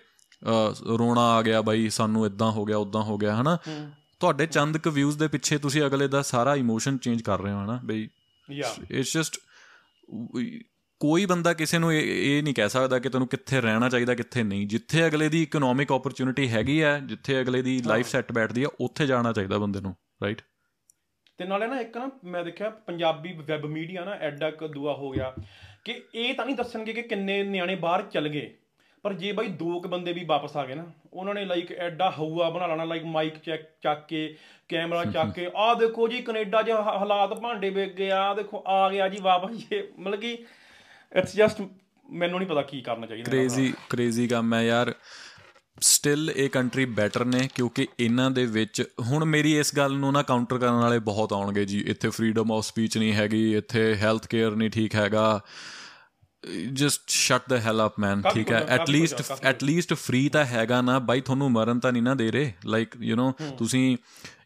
ਰੋਣਾ 0.98 1.20
ਆ 1.20 1.42
ਗਿਆ 1.42 1.62
ਬਾਈ 1.62 1.88
ਸਾਨੂੰ 1.90 2.26
ਇਦਾਂ 2.26 2.50
ਹੋ 2.50 2.64
ਗਿਆ 2.64 2.76
ਉਦਾਂ 2.76 3.02
ਹੋ 3.02 3.18
ਗਿਆ 3.18 3.40
ਹਨਾ? 3.40 3.58
ਤੁਹਾਡੇ 4.20 4.46
ਚੰਦ 4.46 4.78
ਕ 4.78 4.88
ਵਿਊਜ਼ 4.88 5.18
ਦੇ 5.18 5.28
ਪਿੱਛੇ 5.28 5.58
ਤੁਸੀਂ 5.58 5.82
ਅਗਲੇ 5.82 6.08
ਦਾ 6.08 6.22
ਸਾਰਾ 6.22 6.54
ਇਮੋਸ਼ਨ 6.56 6.98
ਚੇਂਜ 6.98 7.22
ਕਰ 7.22 7.40
ਰਹੇ 7.40 7.52
ਹੋ 7.52 7.64
ਹਨਾ? 7.64 7.80
ਬਈ 7.84 8.08
ਯਾ 8.50 8.74
ਇਟਸ 8.90 9.16
ਜਸਟ 9.16 9.38
ਕੋਈ 11.00 11.26
ਬੰਦਾ 11.26 11.52
ਕਿਸੇ 11.52 11.78
ਨੂੰ 11.78 11.94
ਇਹ 11.94 12.42
ਨਹੀਂ 12.42 12.54
ਕਹਿ 12.54 12.68
ਸਕਦਾ 12.68 12.98
ਕਿ 12.98 13.08
ਤੈਨੂੰ 13.08 13.28
ਕਿੱਥੇ 13.28 13.60
ਰਹਿਣਾ 13.60 13.88
ਚਾਹੀਦਾ 13.88 14.14
ਕਿੱਥੇ 14.14 14.42
ਨਹੀਂ। 14.42 14.66
ਜਿੱਥੇ 14.66 15.06
ਅਗਲੇ 15.06 15.28
ਦੀ 15.28 15.42
ਇਕਨੋਮਿਕ 15.42 15.90
ਓਪਰਚ्युनिटी 15.90 16.48
ਹੈਗੀ 16.48 16.82
ਹੈ 16.82 17.00
ਜਿੱਥੇ 17.00 17.40
ਅਗਲੇ 17.40 17.62
ਦੀ 17.62 17.82
ਲਾਈਫ 17.86 18.08
ਸੈੱਟ 18.08 18.32
ਬੈਠਦੀ 18.32 18.62
ਹੈ 18.62 18.68
ਉੱਥੇ 18.80 19.06
ਜਾਣਾ 19.06 19.32
ਚਾਹੀਦਾ 19.32 19.58
ਬੰਦੇ 19.58 19.80
ਨੂੰ 19.80 19.96
ਰਾਈਟ 20.22 20.42
ਤੇ 21.42 21.46
ਨਾਲੇ 21.48 21.66
ਨਾ 21.66 21.80
ਇੱਕ 21.80 21.96
ਨਾ 21.98 22.10
ਮੈਂ 22.24 22.44
ਦੇਖਿਆ 22.44 22.68
ਪੰਜਾਬੀ 22.70 23.32
ਵੈਬ 23.32 23.64
ਮੀਡੀਆ 23.66 24.04
ਨਾ 24.04 24.12
ਐਡਾ 24.14 24.50
ਕ 24.50 24.64
ਦੂਆ 24.64 24.92
ਹੋ 24.92 25.10
ਗਿਆ 25.10 25.32
ਕਿ 25.84 26.00
ਇਹ 26.14 26.34
ਤਾਂ 26.34 26.44
ਨਹੀਂ 26.46 26.56
ਦੱਸਣਗੇ 26.56 26.92
ਕਿ 26.92 27.02
ਕਿੰਨੇ 27.02 27.42
ਨਿਆਣੇ 27.42 27.74
ਬਾਹਰ 27.74 28.02
ਚੱਲ 28.02 28.28
ਗਏ 28.28 28.50
ਪਰ 29.02 29.12
ਜੇ 29.12 29.32
ਬਾਈ 29.32 29.48
ਦੋ 29.48 29.80
ਕ 29.80 29.86
ਬੰਦੇ 29.86 30.12
ਵੀ 30.12 30.24
ਵਾਪਸ 30.24 30.56
ਆ 30.56 30.64
ਗਏ 30.66 30.74
ਨਾ 30.74 30.84
ਉਹਨਾਂ 31.12 31.34
ਨੇ 31.34 31.44
ਲਾਈਕ 31.44 31.72
ਐਡਾ 31.72 32.10
ਹਊਆ 32.10 32.50
ਬਣਾ 32.50 32.66
ਲੈਣਾ 32.66 32.84
ਲਾਈਕ 32.84 33.04
ਮਾਈਕ 33.04 33.38
ਚੈੱਕ 33.38 33.62
ਚੱਕ 33.82 34.06
ਕੇ 34.08 34.36
ਕੈਮਰਾ 34.68 35.04
ਚੱਕ 35.04 35.32
ਕੇ 35.34 35.50
ਆਹ 35.56 35.74
ਦੇਖੋ 35.74 36.08
ਜੀ 36.08 36.20
ਕੈਨੇਡਾ 36.22 36.62
'ਚ 36.62 36.70
ਹਾਲਾਤ 36.70 37.34
ਭਾਂਡੇ 37.34 37.70
ਵੇਗ 37.70 37.90
ਗਏ 37.90 38.10
ਆ 38.10 38.34
ਦੇਖੋ 38.34 38.62
ਆ 38.66 38.88
ਗਿਆ 38.90 39.08
ਜੀ 39.08 39.18
ਵਾਪਸ 39.22 39.72
ਇਹ 39.72 39.82
ਮਤਲਬ 39.98 40.20
ਕਿ 40.20 40.32
ਇਟਸ 41.12 41.36
ਜਸਟ 41.36 41.62
ਮੈਨੂੰ 42.10 42.38
ਨਹੀਂ 42.38 42.48
ਪਤਾ 42.48 42.62
ਕੀ 42.62 42.80
ਕਰਨਾ 42.80 43.06
ਚਾਹੀਦਾ। 43.06 43.30
ਕ੍ਰੇਜ਼ੀ 43.30 43.72
ਕ੍ਰੇਜ਼ੀ 43.88 44.28
ਕੰਮ 44.28 44.54
ਹੈ 44.54 44.62
ਯਾਰ 44.62 44.94
ਸਟਿਲ 45.80 46.32
ਇਹ 46.36 46.50
ਕੰਟਰੀ 46.50 46.84
ਬੈਟਰ 46.84 47.24
ਨੇ 47.24 47.48
ਕਿਉਂਕਿ 47.54 47.86
ਇਹਨਾਂ 48.00 48.30
ਦੇ 48.30 48.46
ਵਿੱਚ 48.46 48.82
ਹੁਣ 49.00 49.24
ਮੇਰੀ 49.24 49.58
ਇਸ 49.58 49.74
ਗੱਲ 49.76 49.92
ਨੂੰ 49.92 50.12
ਨਾ 50.12 50.22
ਕਾਊਂਟਰ 50.22 50.58
ਕਰਨ 50.58 50.74
ਵਾਲੇ 50.74 50.98
ਬਹੁਤ 50.98 51.32
ਆਉਣਗੇ 51.32 51.64
ਜੀ। 51.64 51.80
ਇੱਥੇ 51.86 52.08
ਫਰੀडम 52.08 52.52
ਆਫ 52.52 52.64
ਸਪੀਚ 52.64 52.98
ਨਹੀਂ 52.98 53.12
ਹੈਗੀ 53.12 53.56
ਇੱਥੇ 53.56 53.94
ਹੈਲਥ 53.94 54.26
ਕੇਅਰ 54.26 54.56
ਨਹੀਂ 54.56 54.70
ਠੀਕ 54.70 54.94
ਹੈਗਾ। 54.94 55.40
ਜਸਟ 56.72 57.00
ਸ਼ਟ 57.08 57.42
ਦ 57.48 57.52
ਹੈਲ 57.52 57.86
ਅਪ 57.86 57.98
ਮੈਨ 58.00 58.22
ਠੀਕ 58.34 58.52
ਹੈ। 58.52 58.66
At 58.68 58.90
least 58.90 59.22
at 59.42 59.64
least 59.64 59.94
free 59.94 60.28
ਤਾਂ 60.28 60.44
ਹੈਗਾ 60.44 60.80
ਨਾ। 60.80 60.98
ਬਾਈ 60.98 61.20
ਤੁਹਾਨੂੰ 61.20 61.50
ਮਰਨ 61.52 61.80
ਤਾਂ 61.80 61.92
ਨਹੀਂ 61.92 62.02
ਨਾ 62.02 62.14
ਦੇ 62.14 62.30
ਰਹੇ। 62.30 62.52
ਲਾਈਕ 62.66 62.96
ਯੂ 63.00 63.16
نو 63.16 63.32
ਤੁਸੀਂ 63.58 63.96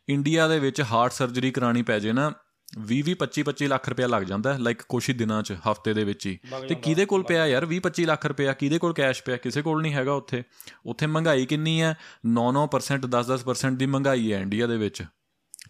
ਇੰਡੀਆ 0.08 0.48
ਦੇ 0.48 0.58
ਵਿੱਚ 0.58 0.80
ਹਾਰਟ 0.80 1.12
ਸਰਜਰੀ 1.12 1.50
ਕਰਾਣੀ 1.50 1.82
ਪੈ 1.82 1.98
ਜੇ 1.98 2.12
ਨਾ 2.12 2.32
20 2.78 3.02
25 3.02 3.44
25 3.44 3.66
ਲੱਖ 3.66 3.88
ਰੁਪਇਆ 3.88 4.06
ਲੱਗ 4.06 4.22
ਜਾਂਦਾ 4.22 4.56
ਲਾਈਕ 4.58 4.82
ਕੁਛ 4.82 5.08
ਹੀ 5.08 5.14
ਦਿਨਾਂ 5.14 5.42
ਚ 5.42 5.52
ਹਫ਼ਤੇ 5.52 5.94
ਦੇ 5.94 6.04
ਵਿੱਚ 6.04 6.26
ਹੀ। 6.26 6.38
ਤੇ 6.68 6.74
ਕਿਹਦੇ 6.74 7.06
ਕੋਲ 7.06 7.22
ਪਿਆ 7.22 7.46
ਯਾਰ? 7.46 7.66
20 7.66 7.80
25 7.80 8.04
ਲੱਖ 8.04 8.26
ਰੁਪਇਆ 8.26 8.52
ਕਿਹਦੇ 8.52 8.78
ਕੋਲ 8.78 8.92
ਕੈਸ਼ 8.92 9.22
ਪਿਆ? 9.22 9.36
ਕਿਸੇ 9.36 9.62
ਕੋਲ 9.62 9.82
ਨਹੀਂ 9.82 9.94
ਹੈਗਾ 9.94 10.12
ਉੱਥੇ। 10.12 10.42
ਉੱਥੇ 10.86 11.06
ਮਹਿੰਗਾਈ 11.06 11.46
ਕਿੰਨੀ 11.46 11.82
ਹੈ? 11.82 11.96
9-9% 12.26 13.06
10-10% 13.06 13.76
ਦੀ 13.76 13.86
ਮਹਿੰਗਾਈ 13.86 14.32
ਹੈ 14.32 14.40
ਇੰਡੀਆ 14.40 14.66
ਦੇ 14.66 14.76
ਵਿੱਚ। 14.76 15.02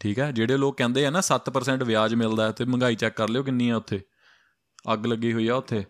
ਠੀਕ 0.00 0.18
ਹੈ? 0.18 0.32
ਜਿਹੜੇ 0.32 0.56
ਲੋਕ 0.56 0.76
ਕਹਿੰਦੇ 0.76 1.06
ਆ 1.06 1.10
ਨਾ 1.10 1.20
7% 1.20 1.84
ਵਿਆਜ 1.84 2.14
ਮਿਲਦਾ 2.14 2.46
ਹੈ 2.46 2.52
ਤੇ 2.52 2.64
ਮਹਿੰਗਾਈ 2.64 2.94
ਚੈੱਕ 2.94 3.16
ਕਰ 3.16 3.28
ਲਿਓ 3.28 3.42
ਕਿੰਨੀ 3.42 3.68
ਆ 3.68 3.76
ਉੱਥੇ। 3.76 4.00
ਅੱਗ 4.92 5.06
ਲੱਗੀ 5.06 5.32
ਹੋਈ 5.32 5.48
ਆ 5.48 5.54
ਉੱਥੇ। 5.54 5.84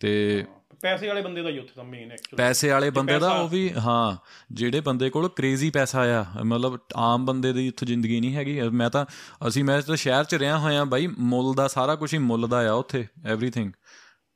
ਤੇ 0.00 0.44
ਪੈਸੇ 0.82 1.08
ਵਾਲੇ 1.08 1.20
ਬੰਦੇ 1.22 1.42
ਦਾ 1.42 1.48
ਹੀ 1.48 1.58
ਉੱਥੇ 1.58 1.72
ਤਾਂ 1.76 1.84
ਮੇਨ 1.84 2.12
ਐਕਚੁਅਲੀ 2.12 2.36
ਪੈਸੇ 2.36 2.70
ਵਾਲੇ 2.70 2.90
ਬੰਦੇ 2.90 3.18
ਦਾ 3.18 3.30
ਉਹ 3.32 3.48
ਵੀ 3.48 3.70
ਹਾਂ 3.74 4.16
ਜਿਹੜੇ 4.52 4.80
ਬੰਦੇ 4.80 5.10
ਕੋਲ 5.10 5.28
ਕ੍ਰੇਜ਼ੀ 5.28 5.70
ਪੈਸਾ 5.70 6.04
ਆ 6.20 6.24
ਮਤਲਬ 6.44 6.78
ਆਮ 6.96 7.26
ਬੰਦੇ 7.26 7.52
ਦੀ 7.52 7.66
ਇੱਥੇ 7.68 7.86
ਜ਼ਿੰਦਗੀ 7.86 8.20
ਨਹੀਂ 8.20 8.34
ਹੈਗੀ। 8.34 8.60
ਮੈਂ 8.60 8.90
ਤਾਂ 8.90 9.04
ਅਸੀਂ 9.48 9.64
ਮੈਂ 9.64 9.80
ਤਾਂ 9.82 9.96
ਸ਼ਹਿਰ 9.96 10.24
'ਚ 10.24 10.34
ਰਿਹਾ 10.34 10.58
ਹੋਇਆ 10.58 10.84
ਬਾਈ 10.84 11.06
ਮੁੱਲ 11.18 11.54
ਦਾ 11.54 11.68
ਸਾਰਾ 11.68 11.94
ਕੁਝ 11.94 12.12
ਹੀ 12.14 12.18
ਮੁੱਲ 12.18 12.48
ਦਾ 12.48 12.68
ਆ 12.68 12.72
ਉੱਥੇ 12.72 13.06
ਐਵਰੀਥਿੰਗ 13.26 13.72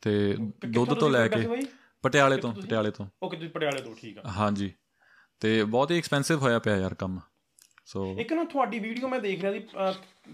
ਤੇ 0.02 0.36
ਦੁੱਧ 0.66 0.94
ਤੋਂ 0.94 1.10
ਲੈ 1.10 1.26
ਕੇ 1.28 1.46
ਪਟਿਆਲੇ 2.04 2.36
ਤੋਂ 2.36 2.52
ਪਟਿਆਲੇ 2.52 2.90
ਤੋਂ। 2.90 3.06
ਓਕੇ 3.22 3.36
ਤੁਸੀਂ 3.36 3.50
ਪਟਿਆਲੇ 3.50 3.82
ਤੋਂ 3.82 3.94
ਠੀਕ 4.00 4.18
ਆ। 4.18 4.22
ਹਾਂਜੀ। 4.28 4.72
ਤੇ 5.40 5.64
ਬਹੁਤ 5.64 5.90
ਹੀ 5.90 5.98
ਐਕਸਪੈਂਸਿਵ 5.98 6.38
ਹੋਇਆ 6.38 6.58
ਪਿਆ 6.58 6.76
ਯਾਰ 6.76 6.94
ਕੰਮ। 6.94 7.20
ਸੋ 7.86 8.04
ਇੱਕ 8.20 8.32
ਨਾ 8.32 8.44
ਤੁਹਾਡੀ 8.44 8.78
ਵੀਡੀਓ 8.78 9.08
ਮੈਂ 9.08 9.18
ਦੇਖ 9.20 9.40
ਰਿਹਾ 9.42 9.52
ਸੀ 9.52 9.60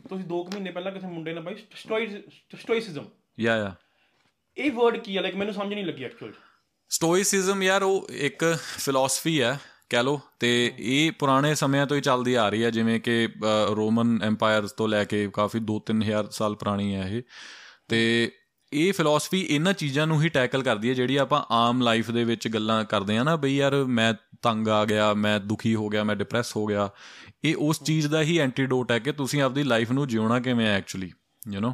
ਤੁਸੀਂ 0.09 0.25
2 0.27 0.43
ਮਹੀਨੇ 0.45 0.71
ਪਹਿਲਾਂ 0.71 0.93
ਕਿਸੇ 0.93 1.07
ਮੁੰਡੇ 1.07 1.35
ਨੇ 1.35 1.41
ਬਾਈ 1.41 1.55
ਸਟੋਇਸਿਜ਼ਮ 2.57 3.05
ਯਾ 3.41 3.57
ਯਾ 3.57 3.75
ਇਹ 4.57 4.71
ਵਰਡ 4.73 4.97
ਕੀ 4.97 5.17
ਹੈ 5.17 5.23
ਲਾਈਕ 5.23 5.37
ਮੈਨੂੰ 5.37 5.55
ਸਮਝ 5.55 5.75
ਨਹੀਂ 5.75 5.85
ਲੱਗੀ 5.85 6.05
ਐਕਚੁਅਲ 6.05 6.33
ਸਟੋਇਸਿਜ਼ਮ 6.91 7.63
ਯਾਰ 7.63 7.83
ਉਹ 7.83 8.09
ਇੱਕ 8.13 8.45
ਫਿਲਾਸਫੀ 8.79 9.41
ਹੈ, 9.43 9.59
ਕਹਿ 9.91 10.03
ਲੋ 10.03 10.21
ਤੇ 10.41 10.73
ਇਹ 10.79 11.13
ਪੁਰਾਣੇ 11.13 11.55
ਸਮਿਆਂ 11.55 11.87
ਤੋਂ 11.87 11.97
ਹੀ 11.97 12.03
ਚੱਲਦੀ 12.03 12.35
ਆ 12.35 12.49
ਰਹੀ 12.49 12.65
ਹੈ, 12.65 12.71
ਜਿਵੇਂ 12.71 13.01
ਕਿ 13.01 13.29
ਰੋਮਨ 13.71 14.19
ਐਮਪਾਇਰਸ 14.23 14.73
ਤੋਂ 14.73 14.89
ਲੈ 14.89 15.05
ਕੇ 15.05 15.29
ਕਾਫੀ 15.35 15.59
2-3000 15.61 16.31
ਸਾਲ 16.31 16.55
ਪੁਰਾਣੀ 16.55 16.95
ਹੈ 16.95 17.09
ਇਹ। 17.09 17.23
ਤੇ 17.89 18.31
ਇਹ 18.73 18.93
ਫਿਲਾਸਫੀ 18.93 19.41
ਇਹਨਾਂ 19.41 19.73
ਚੀਜ਼ਾਂ 19.73 20.07
ਨੂੰ 20.07 20.21
ਹੀ 20.23 20.29
ਟੈਕਲ 20.29 20.63
ਕਰਦੀ 20.63 20.89
ਹੈ, 20.89 20.95
ਜਿਹੜੀ 20.95 21.17
ਆਪਾਂ 21.17 21.43
ਆਮ 21.55 21.83
ਲਾਈਫ 21.83 22.11
ਦੇ 22.11 22.25
ਵਿੱਚ 22.25 22.49
ਗੱਲਾਂ 22.49 22.85
ਕਰਦੇ 22.85 23.17
ਆ 23.19 23.23
ਨਾ, 23.23 23.37
ਬਈ 23.37 23.57
ਯਾਰ 23.57 23.75
ਮੈਂ 23.75 24.13
ਤੰਗ 24.43 24.69
ਆ 24.69 24.85
ਗਿਆ, 24.85 25.13
ਮੈਂ 25.15 25.39
ਦੁਖੀ 25.41 25.75
ਹੋ 25.75 25.89
ਗਿਆ, 25.89 26.05
ਮੈਂ 26.05 26.17
ਡਿਪਰੈਸ 26.17 26.57
ਹੋ 26.57 26.65
ਗਿਆ। 26.67 26.89
ਇਹ 27.45 27.57
ਉਸ 27.59 27.83
ਚੀਜ਼ 27.83 28.07
ਦਾ 28.07 28.23
ਹੀ 28.23 28.39
ਐਂਟੀਡੋਟ 28.39 28.93
ਹੈ 28.93 28.99
ਕਿ 28.99 29.13
ਤੁਸੀਂ 29.13 29.43
ਆਪਦੀ 29.43 29.63
ਲਾਈਫ 29.63 29.91
ਨੂੰ 29.91 30.09
ਜਿਉਣਾ 30.09 30.41
ਕਿਵੇਂ 30.41 30.67
ਹੈ 30.67 30.77
ਐਕਚੁਅਲੀ 30.79 31.11
ਯੂ 31.53 31.61
نو 31.61 31.73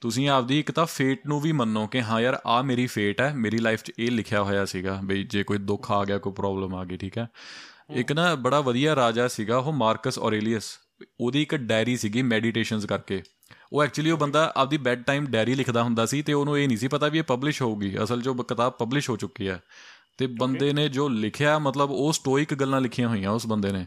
ਤੁਸੀਂ 0.00 0.28
ਆਪਦੀ 0.28 0.60
ਇੱਕ 0.60 0.70
ਤਾਂ 0.70 0.86
ਫੇਟ 0.86 1.26
ਨੂੰ 1.26 1.40
ਵੀ 1.40 1.52
ਮੰਨੋ 1.52 1.86
ਕਿ 1.86 2.02
ਹਾਂ 2.02 2.20
ਯਾਰ 2.20 2.40
ਆ 2.46 2.62
ਮੇਰੀ 2.62 2.86
ਫੇਟ 2.86 3.20
ਹੈ 3.20 3.32
ਮੇਰੀ 3.34 3.58
ਲਾਈਫ 3.58 3.82
'ਚ 3.82 3.92
ਇਹ 3.98 4.10
ਲਿਖਿਆ 4.10 4.42
ਹੋਇਆ 4.42 4.64
ਸੀਗਾ 4.64 5.00
ਬਈ 5.04 5.22
ਜੇ 5.22 5.42
ਕੋਈ 5.42 5.58
ਦੁੱਖ 5.58 5.90
ਆ 5.90 6.04
ਗਿਆ 6.04 6.18
ਕੋਈ 6.18 6.32
ਪ੍ਰੋਬਲਮ 6.32 6.74
ਆ 6.74 6.84
ਗਈ 6.84 6.96
ਠੀਕ 6.96 7.18
ਹੈ? 7.18 7.28
ਇੱਕ 7.90 8.12
ਨਾ 8.12 8.34
ਬੜਾ 8.34 8.60
ਵਧੀਆ 8.60 8.96
ਰਾਜਾ 8.96 9.28
ਸੀਗਾ 9.28 9.58
ਉਹ 9.58 9.72
ਮਾਰਕਸ 9.72 10.18
ਔਰੇਲੀਅਸ। 10.18 10.78
ਉਹਦੀ 11.20 11.42
ਇੱਕ 11.42 11.54
ਡਾਇਰੀ 11.54 11.96
ਸੀਗੀ 11.96 12.22
ਮੈਡੀਟੇਸ਼ਨਸ 12.22 12.84
ਕਰਕੇ। 12.84 13.22
ਉਹ 13.72 13.82
ਐਕਚੁਅਲੀ 13.82 14.10
ਉਹ 14.10 14.18
ਬੰਦਾ 14.18 14.52
ਆਪਦੀ 14.56 14.76
ਬੈੱਡ 14.76 15.02
ਟਾਈਮ 15.02 15.26
ਡਾਇਰੀ 15.26 15.54
ਲਿਖਦਾ 15.54 15.82
ਹੁੰਦਾ 15.82 16.06
ਸੀ 16.06 16.22
ਤੇ 16.22 16.32
ਉਹਨੂੰ 16.32 16.58
ਇਹ 16.58 16.68
ਨਹੀਂ 16.68 16.78
ਸੀ 16.78 16.88
ਪਤਾ 16.88 17.08
ਵੀ 17.08 17.18
ਇਹ 17.18 17.22
ਪਬਲਿਸ਼ 17.22 17.62
ਹੋਊਗੀ। 17.62 18.02
ਅਸਲ 18.02 18.22
'ਚ 18.22 18.28
ਉਹ 18.28 18.44
ਕਿਤਾਬ 18.44 18.72
ਪਬਲਿਸ਼ 18.72 19.10
ਹੋ 19.10 19.16
ਚੁੱਕੀ 19.16 19.48
ਹੈ। 19.48 19.62
ਤੇ 20.18 20.26
ਬੰਦੇ 20.26 20.72
ਨੇ 20.72 20.88
ਜੋ 20.88 21.08
ਲਿਖਿਆ 21.08 21.58
ਮਤਲਬ 21.58 21.90
ਉਹ 21.90 22.12
ਸਟੋਇਕ 22.12 22.54
ਗੱਲਾਂ 22.54 22.80
ਲਿਖੀਆਂ 22.80 23.08
ਹੋਈਆਂ 23.08 23.30
ਉਸ 23.30 23.46
ਬੰਦੇ 23.46 23.72
ਨੇ। 23.72 23.86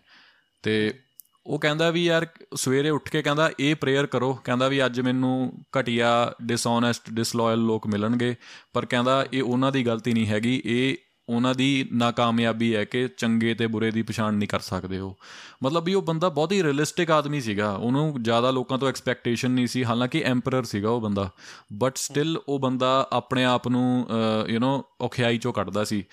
ਤੇ 0.63 0.99
ਉਹ 1.45 1.59
ਕਹਿੰਦਾ 1.59 1.91
ਵੀ 1.91 2.05
ਯਾਰ 2.05 2.27
ਸਵੇਰੇ 2.55 2.89
ਉੱਠ 2.89 3.09
ਕੇ 3.09 3.21
ਕਹਿੰਦਾ, 3.21 3.51
ਇਹ 3.59 3.75
ਪ੍ਰੇਅਰ 3.75 4.05
ਕਰੋ। 4.05 4.33
ਕਹਿੰਦਾ 4.33 4.67
ਵੀ 4.67 4.85
ਅੱਜ 4.85 5.01
ਮੈਨੂੰ 5.01 5.65
ਘਟੀਆ 5.79 6.33
ਡਿਸਓਨੈਸਟ 6.41 7.09
ਡਿਸਲੋਇਲ 7.09 7.59
ਲੋਕ 7.59 7.87
ਮਿਲਣਗੇ। 7.87 8.35
ਪਰ 8.73 8.85
ਕਹਿੰਦਾ, 8.85 9.25
ਇਹ 9.33 9.43
ਉਹਨਾਂ 9.43 9.71
ਦੀ 9.71 9.85
ਗਲਤੀ 9.85 10.13
ਨਹੀਂ 10.13 10.27
ਹੈਗੀ। 10.27 10.61
ਇਹ 10.65 10.95
ਉਹਨਾਂ 11.29 11.55
ਦੀ 11.55 11.89
ਨਾਕਾਮਯਾਬੀ 11.93 12.75
ਹੈ 12.75 12.83
ਕਿ 12.85 13.07
ਚੰਗੇ 13.17 13.53
ਤੇ 13.53 13.67
ਬੁਰੇ 13.67 13.91
ਦੀ 13.91 14.01
ਪਛਾਣ 14.01 14.33
ਨਹੀਂ 14.33 14.49
ਕਰ 14.49 14.59
ਸਕਦੇ 14.59 14.99
ਉਹ। 14.99 15.17
ਮਤਲਬ 15.63 15.83
ਵੀ 15.83 15.93
ਉਹ 15.93 16.01
ਬੰਦਾ 16.01 16.29
ਬਹੁਤ 16.29 16.51
ਹੀ 16.51 16.63
ਰੀਅਲਿਸਟਿਕ 16.63 17.11
ਆਦਮੀ 17.11 17.41
ਸੀਗਾ। 17.41 17.71
ਉਹਨੂੰ 17.71 18.23
ਜ਼ਿਆਦਾ 18.23 18.51
ਲੋਕਾਂ 18.51 18.77
ਤੋਂ 18.77 18.89
ਐਕਸਪੈਕਟੇਸ਼ਨ 18.89 19.51
ਨਹੀਂ 19.51 19.67
ਸੀ। 19.67 19.83
ਹਾਲਾਂਕਿ 19.85 20.21
ਐਮਪਰਰ 20.25 20.63
ਸੀਗਾ 20.63 20.89
ਉਹ 20.89 21.01
ਬੰਦਾ। 21.01 21.29
ਬਟ 21.73 21.97
ਸਟਿਲ 21.97 22.37
ਉਹ 22.47 22.59
ਬੰਦਾ 22.59 23.07
ਆਪਣੇ 23.13 23.45
ਆਪ 23.45 23.67
ਨੂੰ 23.67 24.07
ਯੂ 24.47 24.59
نو 24.59 24.83
ਔਖਿਆਈ 25.01 25.37
ਚੋਂ 25.37 25.53
ਕੱਢਦਾ 25.53 25.83
ਸੀ। 25.83 26.03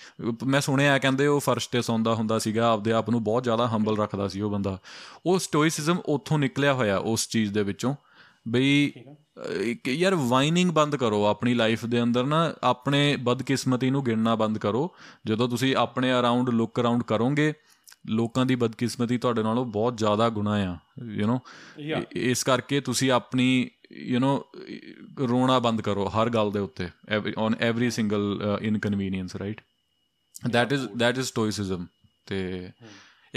ਮੈਂ 0.45 0.61
ਸੁਣਿਆ 0.61 0.97
ਕਹਿੰਦੇ 0.97 1.27
ਉਹ 1.27 1.39
ਫਰਸ਼ 1.39 1.69
ਤੇ 1.69 1.81
ਸੌਂਦਾ 1.81 2.13
ਹੁੰਦਾ 2.13 2.39
ਸੀਗਾ। 2.39 2.71
ਆਪਦੇ 2.71 2.91
ਆਪ 2.91 3.09
ਨੂੰ 3.09 3.23
ਬਹੁਤ 3.23 3.43
ਜ਼ਿਆਦਾ 3.43 3.67
ਹੰਬਲ 3.67 3.97
ਰੱਖਦਾ 3.97 4.27
ਸੀ 4.27 4.41
ਉਹ 4.41 4.51
ਬੰਦਾ। 4.51 4.77
ਉਹ 5.25 5.39
ਸਟੋਇਸਿਜ਼ਮ 5.39 5.97
ਉੱਥੋਂ 6.05 6.39
ਨਿਕਲਿਆ 6.39 6.73
ਹੋਇਆ 6.73 6.97
ਉਸ 6.97 7.29
ਚੀਜ਼ 7.29 7.53
ਦੇ 7.53 7.63
ਵਿੱਚੋਂ। 7.63 7.95
ਬਈ 8.47 8.91
ਇੱਕ 8.95 9.09
ਯਾਰ 9.88 10.14
ਵਾਈਨਿੰਗ 10.14 10.70
ਬੰਦ 10.70 10.96
ਕਰੋ 10.96 11.24
ਆਪਣੀ 11.24 11.54
ਲਾਈਫ 11.54 11.84
ਦੇ 11.84 12.02
ਅੰਦਰ 12.02 12.24
ਨਾ 12.24 12.54
ਆਪਣੇ 12.62 13.16
ਬਦਕਿਸਮਤੀ 13.16 13.90
ਨੂੰ 13.90 14.04
ਗਿਣਨਾ 14.04 14.34
ਬੰਦ 14.34 14.58
ਕਰੋ 14.58 14.94
ਜਦੋਂ 15.26 15.48
ਤੁਸੀਂ 15.48 15.76
ਆਪਣੇ 15.76 16.12
ਅਰਾਊਂਡ 16.12 16.50
ਲੁੱਕ 16.50 16.80
ਅਰਾਊਂਡ 16.80 17.02
ਕਰੋਗੇ 17.02 17.52
ਲੋਕਾਂ 18.06 18.46
ਦੀ 18.46 18.54
ਬਦਕਿਸਮਤੀ 18.54 19.18
ਤੁਹਾਡੇ 19.18 19.42
ਨਾਲੋਂ 19.42 19.64
ਬਹੁਤ 19.64 19.98
ਜ਼ਿਆਦਾ 19.98 20.28
ਗੁਣਾ 20.28 20.52
ਆ 20.52 20.78
ਯੂ 21.02 21.26
نو 21.26 21.38
Yeah. 21.88 22.04
ਇਸ 22.16 22.44
ਕਰਕੇ 22.44 22.80
ਤੁਸੀਂ 22.80 23.10
ਆਪਣੀ 23.10 23.70
ਯੂ 23.92 24.20
نو 24.20 24.40
ਰੋਣਾ 25.28 25.58
ਬੰਦ 25.58 25.80
ਕਰੋ 25.80 26.08
ਹਰ 26.08 26.30
ਗੱਲ 26.30 26.50
ਦੇ 26.50 26.58
ਉੱਤੇ 26.58 26.88
on 27.38 27.54
every 27.60 27.90
single 27.90 28.58
inconvenience 28.62 29.36
right 29.36 29.60
that 30.52 30.72
is 30.72 30.80
that 30.96 31.18
is 31.18 31.26
stoicism 31.28 31.84
ਤੇ 32.26 32.70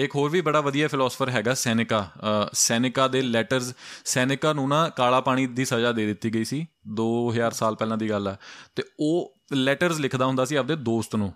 ਇੱਕ 0.00 0.16
ਹੋਰ 0.16 0.30
ਵੀ 0.30 0.40
ਬੜਾ 0.40 0.60
ਵਧੀਆ 0.60 0.88
ਫਿਲਾਸਫਰ 0.88 1.30
ਹੈਗਾ 1.30 1.54
ਸੈਨਿਕਾ 1.54 2.08
ਸੈਨਿਕਾ 2.52 3.08
ਦੇ 3.08 3.22
ਲੈਟਰਸ 3.22 3.74
ਸੈਨਿਕਾ 4.04 4.52
ਨੂੰ 4.52 4.68
ਨਾ 4.68 4.88
ਕਾਲਾ 4.88 5.20
ਪਾਣੀ 5.20 5.46
ਦੀ 5.46 5.64
ਸਜ਼ਾ 5.64 5.92
ਦੇ 5.92 6.06
ਦਿੱਤੀ 6.06 6.34
ਗਈ 6.34 6.44
ਸੀ 6.44 6.66
2000 6.92 7.50
ਸਾਲ 7.50 7.74
ਪਹਿਲਾਂ 7.74 7.96
ਦੀ 7.96 8.10
ਗੱਲ 8.10 8.28
ਹੈ 8.28 8.38
ਤੇ 8.76 8.82
ਉਹ 9.00 9.38
ਲੈਟਰਸ 9.52 9.98
ਲਿਖਦਾ 9.98 10.26
ਹੁੰਦਾ 10.26 10.44
ਸੀ 10.44 10.56
ਆਪਦੇ 10.56 10.76
ਦੋਸਤ 10.76 11.16
ਨੂੰ। 11.16 11.32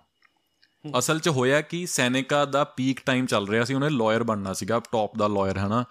ਅਸਲ 0.98 1.18
'ਚ 1.18 1.28
ਹੋਇਆ 1.28 1.60
ਕਿ, 1.60 1.86
ਸੈਨਿਕਾ 1.86 2.44
ਦਾ 2.44 2.64
ਪੀਕ 2.64 3.00
ਟਾਈਮ 3.06 3.26
ਚੱਲ 3.26 3.48
ਰਿਹਾ 3.48 3.64
ਸੀ, 3.64 3.74
ਉਹਨੇ 3.74 3.88
ਲਾਇਰ 3.90 4.22
ਬਣਨਾ 4.22 4.52
ਸੀਗਾ 4.52 4.80
ਟੌਪ 4.92 5.18
ਦਾ 5.18 5.28
ਲਾਇਰ 5.28 5.58
ਹਨਾ। 5.58 5.84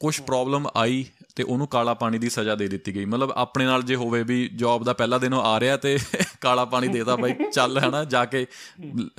ਕੁਝ 0.00 0.20
ਪ੍ਰੋਬਲਮ 0.20 0.68
ਆਈ 0.76 1.06
ਤੇ 1.36 1.42
ਉਹਨੂੰ 1.42 1.66
ਕਾਲਾ 1.66 1.94
ਪਾਣੀ 1.94 2.18
ਦੀ 2.18 2.30
ਸਜ਼ਾ 2.30 2.54
ਦੇ 2.54 2.68
ਦਿੱਤੀ 2.68 2.94
ਗਈ। 2.94 3.04
ਮਤਲਬ 3.04 3.30
ਆਪਣੇ 3.30 3.64
ਨਾਲ 3.64 3.82
ਜੇ 3.82 3.94
ਹੋਵੇ 3.94 4.22
ਵੀ 4.22 4.48
ਜੌਬ 4.48 4.84
ਦਾ 4.84 4.92
ਪਹਿਲਾ 4.92 5.18
ਦਿਨ 5.18 5.34
ਉਹ 5.34 5.42
ਆ 5.42 5.60
ਰਿਹਾ 5.60 5.76
ਤੇ 5.76 5.98
ਕਾਲਾ 6.41 6.65
ਪਾਣੀ 6.65 6.87
ਦੇਦਾ 6.87 7.15
ਬਾਈ 7.15 7.33
ਚੱਲ 7.53 7.79
ਹਨਾ 7.79 8.03
ਜਾ 8.03 8.25
ਕੇ 8.25 8.45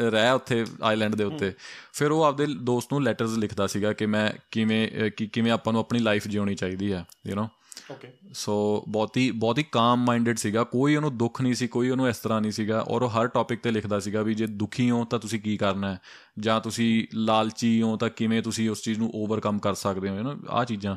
ਰਹਿ 0.00 0.30
ਉੱਥੇ 0.30 0.64
ਆਈਲੈਂਡ 0.82 1.14
ਦੇ 1.14 1.24
ਉੱਤੇ 1.24 1.52
ਫਿਰ 1.92 2.11
ਉਹ 2.11 2.24
ਆਪਦੇ 2.24 2.46
ਦੋਸਤ 2.46 2.92
ਨੂੰ 2.92 3.02
ਲੈਟਰਸ 3.02 3.36
ਲਿਖਦਾ 3.38 3.66
ਸੀਗਾ 3.66 3.92
ਕਿ 3.92 4.07
ਮੈਂ 4.07 4.30
ਕਿਵੇਂ 4.50 5.11
ਕਿ 5.11 5.26
ਕਿਵੇਂ 5.26 5.52
ਆਪਾਂ 5.52 5.72
ਨੂੰ 5.72 5.80
ਆਪਣੀ 5.80 5.98
ਲਾਈਫ 5.98 6.28
ਜਿਉਣੀ 6.28 6.55
ਚਾਹੀਦੀ 6.55 6.92
ਹੈ 6.92 7.05
ਯੂ 7.26 7.34
نو 7.34 7.46
ਓਕੇ 7.90 8.09
ਸੋ 8.32 8.84
ਬਹੁਤ 8.88 9.16
ਹੀ 9.16 9.30
ਬਹੁਤ 9.30 9.59
ਹੀ 9.59 9.64
ਕਾਮ 9.72 10.05
ਮਾਈਂਡਡ 10.05 10.36
ਸੀਗਾ 10.36 10.64
ਕੋਈ 10.64 10.96
ਉਹਨੂੰ 10.96 11.16
ਦੁੱਖ 11.16 11.40
ਨਹੀਂ 11.40 11.55
ਸੀ 11.55 11.66
ਕੋਈ 11.66 11.90
ਉਹਨੂੰ 11.90 12.09
ਇਸ 12.09 12.18
ਤਰ੍ਹਾਂ 12.18 12.40
ਨਹੀਂ 12.40 12.52
ਸੀਗਾ 12.52 12.84
ਔਰ 12.88 13.02
ਉਹ 13.02 13.11
ਹਰ 13.11 13.26
ਟੌਪਿਕ 13.26 13.61
ਤੇ 13.61 13.70
ਲਿਖਦਾ 13.70 14.00
ਸੀਗਾ 14.00 14.22
ਵੀ 14.22 14.34
ਜੇ 14.34 14.46
ਦੁਖੀ 14.46 14.90
ਹੋ 14.90 15.05
ਤਾਂ 15.05 15.18
ਤੁਸੀਂ 15.18 15.40
ਕੀ 15.40 15.57
ਕਰਨਾ 15.57 15.92
ਹੈ 15.92 15.98
ਜਾਂ 16.38 16.61
ਤੁਸੀਂ 16.61 17.07
ਲਾਲਚੀ 17.14 17.82
ਹੋ 17.82 17.96
ਤਾਂ 17.96 18.11
ਕਿਵੇਂ 18.11 18.42
ਤੁਸੀਂ 18.42 18.70
ਉਸ 18.70 18.82
ਚੀਜ਼ 18.82 18.98
ਨੂੰ 18.98 19.11
ਓਵਰਕਮ 19.14 19.59
ਕਰ 19.59 19.74
ਸਕਦੇ 19.74 20.09
ਹੋ 20.09 20.16
ਯੂ 20.16 20.22
نو 20.22 20.38
ਆ 20.48 20.64
ਚੀਜ਼ਾਂ 20.64 20.96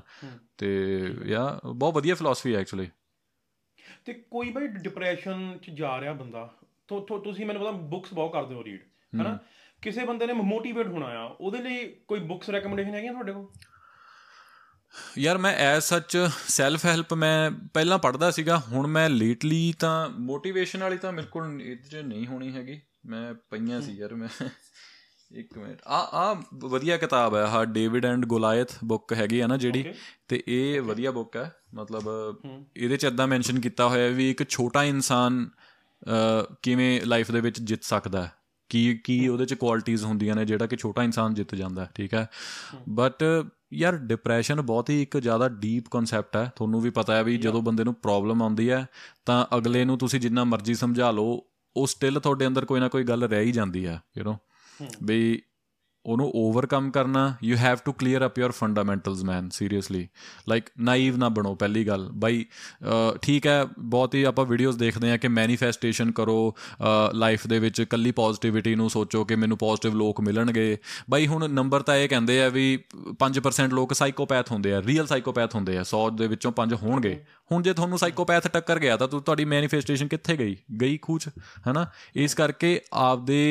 ਤੇ 0.58 0.70
ਯਾ 1.26 1.60
ਬਹੁਤ 1.66 1.94
ਵਧੀਆ 1.94 2.16
ਫਿਲਾਸਫੀ 2.16 2.56
ਹੈ 2.56 2.60
ਐਕਚੁਅਲੀ 2.60 2.88
ਤੇ 4.05 4.13
ਕੋਈ 4.13 4.51
ਬਈ 4.51 4.67
ਡਿਪਰੈਸ਼ਨ 4.67 5.59
ਚ 5.63 5.71
ਜਾ 5.71 6.01
ਰਿਹਾ 6.01 6.13
ਬੰਦਾ 6.13 6.55
ਤੋ 6.89 7.01
ਤੁਸੀਂ 7.01 7.47
ਮੈਨੂੰ 7.47 7.63
ਪਤਾ 7.63 7.71
ਬੁੱਕਸ 7.71 8.15
ਬਹੁਤ 8.15 8.33
ਕਰਦੇ 8.33 8.55
ਹੋ 8.55 8.65
ਰੀਡ 8.65 8.81
ਹੈਨਾ? 9.19 9.39
ਕਿਸੇ 9.83 10.05
ਬੰਦੇ 10.05 10.27
ਨੇ 10.27 10.33
ਮੋਟੀਵੇਟ 10.33 10.87
ਹੋਣਾ 10.87 11.07
ਆ 11.07 11.37
ਉਹਦੇ 11.41 11.59
ਲਈ 11.59 11.89
ਕੋਈ 12.09 12.21
ਬੁੱਕਸ 12.21 12.51
ਰეკਮੈਂਡੇਸ਼ਨ 12.51 12.95
ਹੈਗੀਆਂ 12.95 13.13
ਤੁਹਾਡੇ 13.13 13.33
ਕੋਲ? 13.33 13.49
ਯਾਰ 15.19 15.39
ਮੈਂ 15.39 15.55
ਐਸ 15.55 15.89
ਸੱਚ 15.89 16.29
ਸੈਲਫ 16.49 16.87
ਹੈਲਪ 16.87 17.15
ਮੈਂ 17.15 17.51
ਪਹਿਲਾਂ 17.75 17.99
ਪੜ੍ਹਦਾ 17.99 18.31
ਸੀਗਾ 18.31 18.59
ਹੁਣ 18.59 18.87
ਮੈਂ 18.87 19.11
ਲੇਟਲੀ 19.11 19.75
ਤਾਂ 19.79 20.09
ਮੋਟੀਵੇਸ਼ਨ 20.09 20.83
ਵਾਲੀ 20.83 20.99
ਤਾਂ 20.99 21.13
ਮੇਰੇ 21.13 21.27
ਕੋਲ 21.27 21.63
ਇਹਦੇ 21.63 22.03
ਨਹੀਂ 22.03 22.27
ਹੋਣੀ 22.27 22.53
ਹੈਗੀ 22.53 22.81
ਮੈਂ 23.07 23.35
ਪਈਆਂ 23.35 23.81
ਸੀ 23.81 23.93
ਯਾਰ 23.93 24.15
ਮੈਂ। 24.15 24.29
ਇੱਕ 25.33 25.57
ਮਿੰਟ। 25.59 25.81
ਆ 25.87 25.99
ਆ 26.15 26.43
ਵਧੀਆ 26.65 26.97
ਕਿਤਾਬ 26.97 27.35
ਹੈ 27.35 27.45
ਹਾਂ 27.47 27.65
ਡੇਵਿਡ 27.67 28.07
ਐਂਡ 28.07 28.25
ਗੋਲਾਇਥ 28.27 28.73
ਬੁੱਕ 28.85 29.13
ਹੈਗੀ 29.13 29.41
ਆ 29.41 29.47
ਨਾ 29.47 29.57
ਜਿਹੜੀ। 29.57 29.85
ਤੇ 30.29 30.43
ਇਹ 30.49 30.81
ਵਧੀਆ 30.81 31.11
ਬੁੱਕ 31.11 31.37
ਹੈ 31.37 31.51
ਮਤਲਬ 31.75 32.09
ਇਹਦੇ 32.77 32.97
ਚ 32.97 33.05
ਇਦਾਂ 33.05 33.27
ਮੈਂਸ਼ਨ 33.27 33.61
ਕੀਤਾ 33.61 33.89
ਹੋਇਆ 33.89 34.09
ਵੀ 34.09 34.31
ਇੱਕ 34.31 34.49
ਛੋਟਾ 34.49 34.85
ਇਨਸਾਨ 34.85 35.49
ਕਿਵੇਂ 36.63 37.01
ਲਾਈਫ 37.07 37.31
ਦੇ 37.31 37.41
ਵਿੱਚ 37.41 37.61
ਜਿੱਤ 37.61 37.85
ਸਕਦਾ 37.85 38.23
ਹੈ। 38.23 38.33
ਕੀ 38.71 38.95
ਕੀ 39.05 39.27
ਉਹਦੇ 39.29 39.47
ਚ 39.47 39.55
ਕੁਆਲਿਟੀਆਂ 39.55 40.07
ਹੁੰਦੀਆਂ 40.07 40.35
ਨੇ 40.37 40.45
ਜਿਹੜਾ 40.45 40.67
ਕਿ 40.67 40.77
ਛੋਟਾ 40.77 41.03
ਇਨਸਾਨ 41.03 41.35
ਜਿੱਤ 41.35 41.55
ਜਾਂਦਾ 41.55 41.85
ਠੀਕ 41.95 42.15
ਹੈ? 42.15 42.27
ਬਟ 42.89 43.25
ਯਾਰ 43.75 43.97
ਡਿਪਰੈਸ਼ਨ 43.97 44.61
ਬਹੁਤ 44.61 44.91
ਹੀ 44.91 45.03
ਇੱਕ 45.03 45.17
ਜ਼ਿਆਦਾ 45.17 45.49
ਡੀਪ 45.49 45.85
ਕਨਸੈਪਟ 45.91 46.37
ਹੈ। 46.37 46.51
ਤੁਹਾਨੂੰ 46.57 46.81
ਵੀ 46.81 46.91
ਪਤਾ 46.91 47.17
ਹੈ 47.17 47.25
ਵੀ 47.25 47.37
ਜਦੋਂ 47.37 47.63
ਬੰਦੇ 47.63 47.85
ਨੂੰ 47.85 47.95
ਪ੍ਰੋਬਲਮ 47.95 48.43
ਆਉਂਦੀ 48.43 48.71
ਹੈ 48.71 48.87
ਤਾਂ 49.27 49.45
ਅਗਲੇ 49.57 49.85
ਨੂੰ 49.85 49.99
ਤੁਸੀਂ 49.99 50.21
ਜਿੰਨਾ 50.21 50.45
ਮਰਜ਼ੀ 50.45 50.75
ਸਮਝਾ 50.75 51.11
ਲਓ 51.11 51.41
ਉਹ 51.77 51.87
ਸਟਿਲ 51.87 52.21
ਤੁਹਾਡੇ 52.21 52.47
ਅੰਦਰ 52.47 52.65
ਕੋਈ 52.65 52.81
ਨਾ 52.81 52.89
ਕੋਈ 52.89 53.05
ਗੱਲ 53.05 53.25
ਰਹਿ 53.25 53.45
ਹੀ 53.45 53.53
ਜਾਂਦੀ 53.53 53.87
ਹੈ 53.87 54.01
ਯੂ 54.19 54.25
نو 54.25 54.35
ਵੀ 55.03 55.43
ਉਹਨੂੰ 56.07 56.31
ਓਵਰਕਮ 56.35 56.91
ਕਰਨਾ 56.91 57.21
you 57.45 57.57
have 57.57 57.79
to 57.85 57.93
clear 57.93 58.25
up 58.27 58.39
your 58.39 58.53
fundamentals 58.53 59.23
man 59.25 59.49
seriously 59.51 60.07
like 60.49 60.69
naive 60.81 61.17
ਨਾ 61.17 61.29
ਬਣੋ, 61.29 61.55
ਪਹਿਲੀ 61.55 61.87
ਗੱਲ। 61.87 62.09
ਬਾਈ 62.13 62.45
ਠੀਕ 63.23 63.47
ਹੈ, 63.47 63.65
ਬਹੁਤ 63.79 64.15
ਹੀ 64.15 64.23
ਆਪਾਂ 64.23 64.45
ਵੀਡੀਓਜ਼ 64.47 64.79
ਦੇਖਦੇ 64.79 65.11
ਆ 65.13 65.17
ਕਿ 65.17 65.29
ਮੈਨੀਫੈਸਟੇਸ਼ਨ 65.29 66.11
ਕਰੋ 66.13 66.55
ਲਾਈਫ 67.15 67.47
ਦੇ 67.47 67.59
ਵਿੱਚ 67.59 67.83
ਕੱਲੀ 67.83 68.11
ਪੋਜ਼ਿਟਿਵਿਟੀ 68.13 68.75
ਨੂੰ 68.75 68.89
ਸੋਚੋ 68.91 69.25
ਕਿ 69.25 69.37
ਮੈਨੂੰ 69.37 69.59
ਪੋਜ਼ਿਟਿਵ 69.59 69.95
ਲੋਕ 69.95 70.21
ਮਿਲਣਗੇ। 70.21 70.77
ਬਾਈ, 71.11 71.27
ਹੁਣ 71.27 71.49
ਨੰਬਰ 71.51 71.83
ਤਾਂ 71.83 71.97
ਇਹ 71.97 72.09
ਕਹਿੰਦੇ 72.09 72.43
ਆ 72.43 72.49
ਵੀ 72.49 72.79
5% 73.19 73.75
ਲੋਕ 73.75 73.95
ਸਾਈਕੋਪੈਥ 73.95 74.51
ਹੁੰਦੇ 74.53 74.73
ਆ 74.75 74.83
ਰੀਅਲ 74.83 75.07
ਸਾਈਕੋਪੈਥ 75.07 75.55
ਹੁੰਦੇ 75.55 75.77
ਆ 75.79 75.85
100 75.85 76.17
ਦੇ 76.17 76.27
ਵਿੱਚੋਂ 76.27 76.53
5 76.57 76.75
ਹੋਣਗੇ। 76.83 77.15
ਹੁਣ 77.53 77.63
ਜੇ 77.63 77.73
ਤੁਹਾਨੂੰ 77.73 77.99
ਸਾਈਕੋਪੈਥ 77.99 78.49
ਟੱਕਰ 78.49 78.79
ਗਿਆ, 78.79 78.97
ਤਾਂ 78.97 79.09
ਤੁਹਾਡੀ 79.11 79.45
ਮੈਨੀਫੈਸਟੇਸ਼ਨ 79.45 80.09
ਕਿੱਥੇ 80.09 80.37
ਗਈ? 80.37 80.57
ਗਈ 80.81 80.99
ਖੂਚ, 81.03 81.29
ਹੈਨਾ? 81.69 81.87
ਇਸ 82.17 82.35
ਕਰਕੇ 82.35 82.81
ਆਪਦੇ 83.05 83.43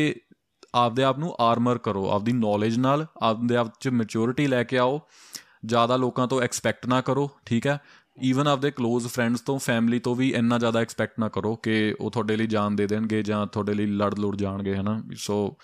ਆਪਦੇ 0.76 1.04
ਆਪ 1.04 1.20
ਨੂੰ 1.20 1.36
ਆਰਮਰ 1.40 1.78
ਕਰੋ 1.78 2.12
ਆਪਦੀ 2.12 2.32
ਨੌਲੇਜ 2.32 2.78
ਨਾਲ 2.78 3.08
ਆਪਦੇ 3.22 3.56
ਆਪ 3.56 3.74
ਚ 3.80 3.88
ਮੈਚੁਰਿਟੀ 3.88 4.48
ਲੈ 4.48 4.64
ਕੇ 4.64 4.78
ਆਓ। 4.78 5.02
ਜ਼ਿਆਦਾ 5.66 5.98
ਲੋਕਾਂ 5.98 6.28
ਤੋਂ 6.28 6.42
ਐਕਸਪੈਕਟ 6.42 6.88
ਨਾ 6.88 7.02
ਕਰੋ 7.02 7.30
ਠੀਕ 7.46 7.68
ਹੈ? 7.68 7.80
ਈਵਨ 8.24 8.48
ਆਪਦੇ 8.48 8.70
ক্লোਜ਼ 8.70 9.08
ਫਰੈਂਡਸ 9.08 9.42
ਤੋਂ 9.42 9.60
ਫੈਮਿਲੀ 9.60 10.00
ਤੋਂ 10.00 10.16
ਵੀ 10.16 10.34
ਇੰਨਾ 10.34 10.58
ਜ਼ਿਆਦਾ 10.58 10.80
ਐਕਸਪੈਕਟ 10.80 11.20
ਨਾ 11.20 11.30
ਕਰੋ 11.30 11.56
ਕਿ 11.56 11.96
ਉਹ 12.00 12.12
ਤੁਹਾਡੇ 12.12 12.36
ਲਈ 12.36 12.48
ਜਾਨ 12.48 12.76
ਦੇ 12.76 12.88
ਦੇਣਗੇ 12.88 13.24
ਜਾਂ 13.24 13.48
ਤੁਹਾਡੇ 13.48 13.74
ਲਈ 13.74 13.86
ਲੜ 13.86 14.20
ਲੜ 14.20 14.36
ਜਾਣਗੇ 14.36 14.76
ਹਨਾ? 14.76 15.04
ਸੋ 15.16 15.58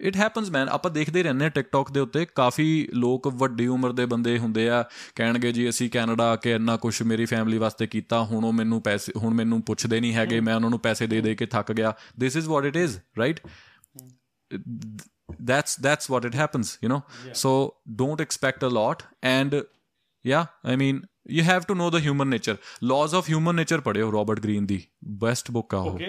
ਇਟ 0.00 0.16
ਹੈਪਨਸ 0.16 0.50
ਮੈਨ 0.50 0.68
ਆਪਾਂ 0.68 0.90
ਦੇਖਦੇ 0.90 1.22
ਰਹਿੰਦੇ 1.22 1.44
ਹਾਂ 1.44 1.50
ਟਿਕਟੌਕ 1.50 1.90
ਦੇ 1.90 2.00
ਉੱਤੇ 2.00 2.26
ਕਾਫੀ 2.34 2.88
ਲੋਕ 2.94 3.28
ਵੱਡੀ 3.28 3.66
ਉਮਰ 3.66 3.92
ਦੇ 3.92 4.06
ਬੰਦੇ 4.06 4.38
ਹੁੰਦੇ 4.38 4.70
ਆ 4.70 4.84
ਕਹਿਣਗੇ 5.14 5.52
ਜੀ 5.52 5.68
ਅਸੀਂ 5.68 5.90
ਕੈਨੇਡਾ 5.90 6.24
ਆ 6.24 6.36
ਕੇ 6.36 6.52
ਇੰਨਾ 6.52 6.76
ਕੁਝ 6.76 7.02
ਮੇਰੀ 7.02 7.24
ਫੈਮਿਲੀ 7.24 7.58
ਵਾਸਤੇ 7.58 7.86
ਕੀਤਾ 7.86 8.24
ਹੁਣ 8.24 8.44
ਉਹ 8.44 8.52
ਮੈਨੂੰ 8.52 8.82
ਪੈਸੇ 8.82 9.12
ਹੁਣ 9.16 9.34
ਮੈਨੂੰ 9.34 9.62
ਪੁੱਛਦੇ 9.62 10.00
ਨਹੀਂ 10.00 10.14
ਹੈਗੇ 10.14 10.40
ਮੈਂ 10.40 10.54
ਉਹਨਾਂ 10.54 10.70
ਨੂੰ 10.70 10.78
ਪੈਸੇ 10.78 11.06
ਦੇ 11.06 11.20
ਦੇ 11.20 11.34
ਕੇ 11.34 11.46
ਥੱਕ 11.46 11.72
ਗਿਆ। 11.72 11.94
This 12.20 12.36
is 12.36 12.48
what 12.48 12.64
it 12.64 12.76
is 12.76 12.98
right 13.18 13.40
that's 15.46 15.76
that's 15.76 16.10
what 16.10 16.24
it 16.24 16.34
happens 16.34 16.78
you 16.82 16.88
know? 16.88 17.02
Yeah. 17.26 17.32
so 17.32 17.74
don't 18.02 18.20
expect 18.20 18.62
a 18.62 18.68
lot 18.68 19.02
and 19.22 19.62
yeah 20.24 20.46
i 20.64 20.76
mean 20.76 21.02
you 21.28 21.42
have 21.42 21.66
to 21.66 21.74
know 21.74 21.90
the 21.90 22.00
human 22.00 22.30
nature. 22.30 22.58
Laws 22.82 23.12
of 23.12 23.28
human 23.34 23.56
nature 23.60 23.80
ਪੜਿਓ 23.80 24.12
Robert 24.12 24.40
Greene 24.40 24.66
ਦੀ 24.66 24.82
best 25.04 25.50
book 25.50 25.74
ਆ 25.74 25.78
ਉਹ 25.78 26.00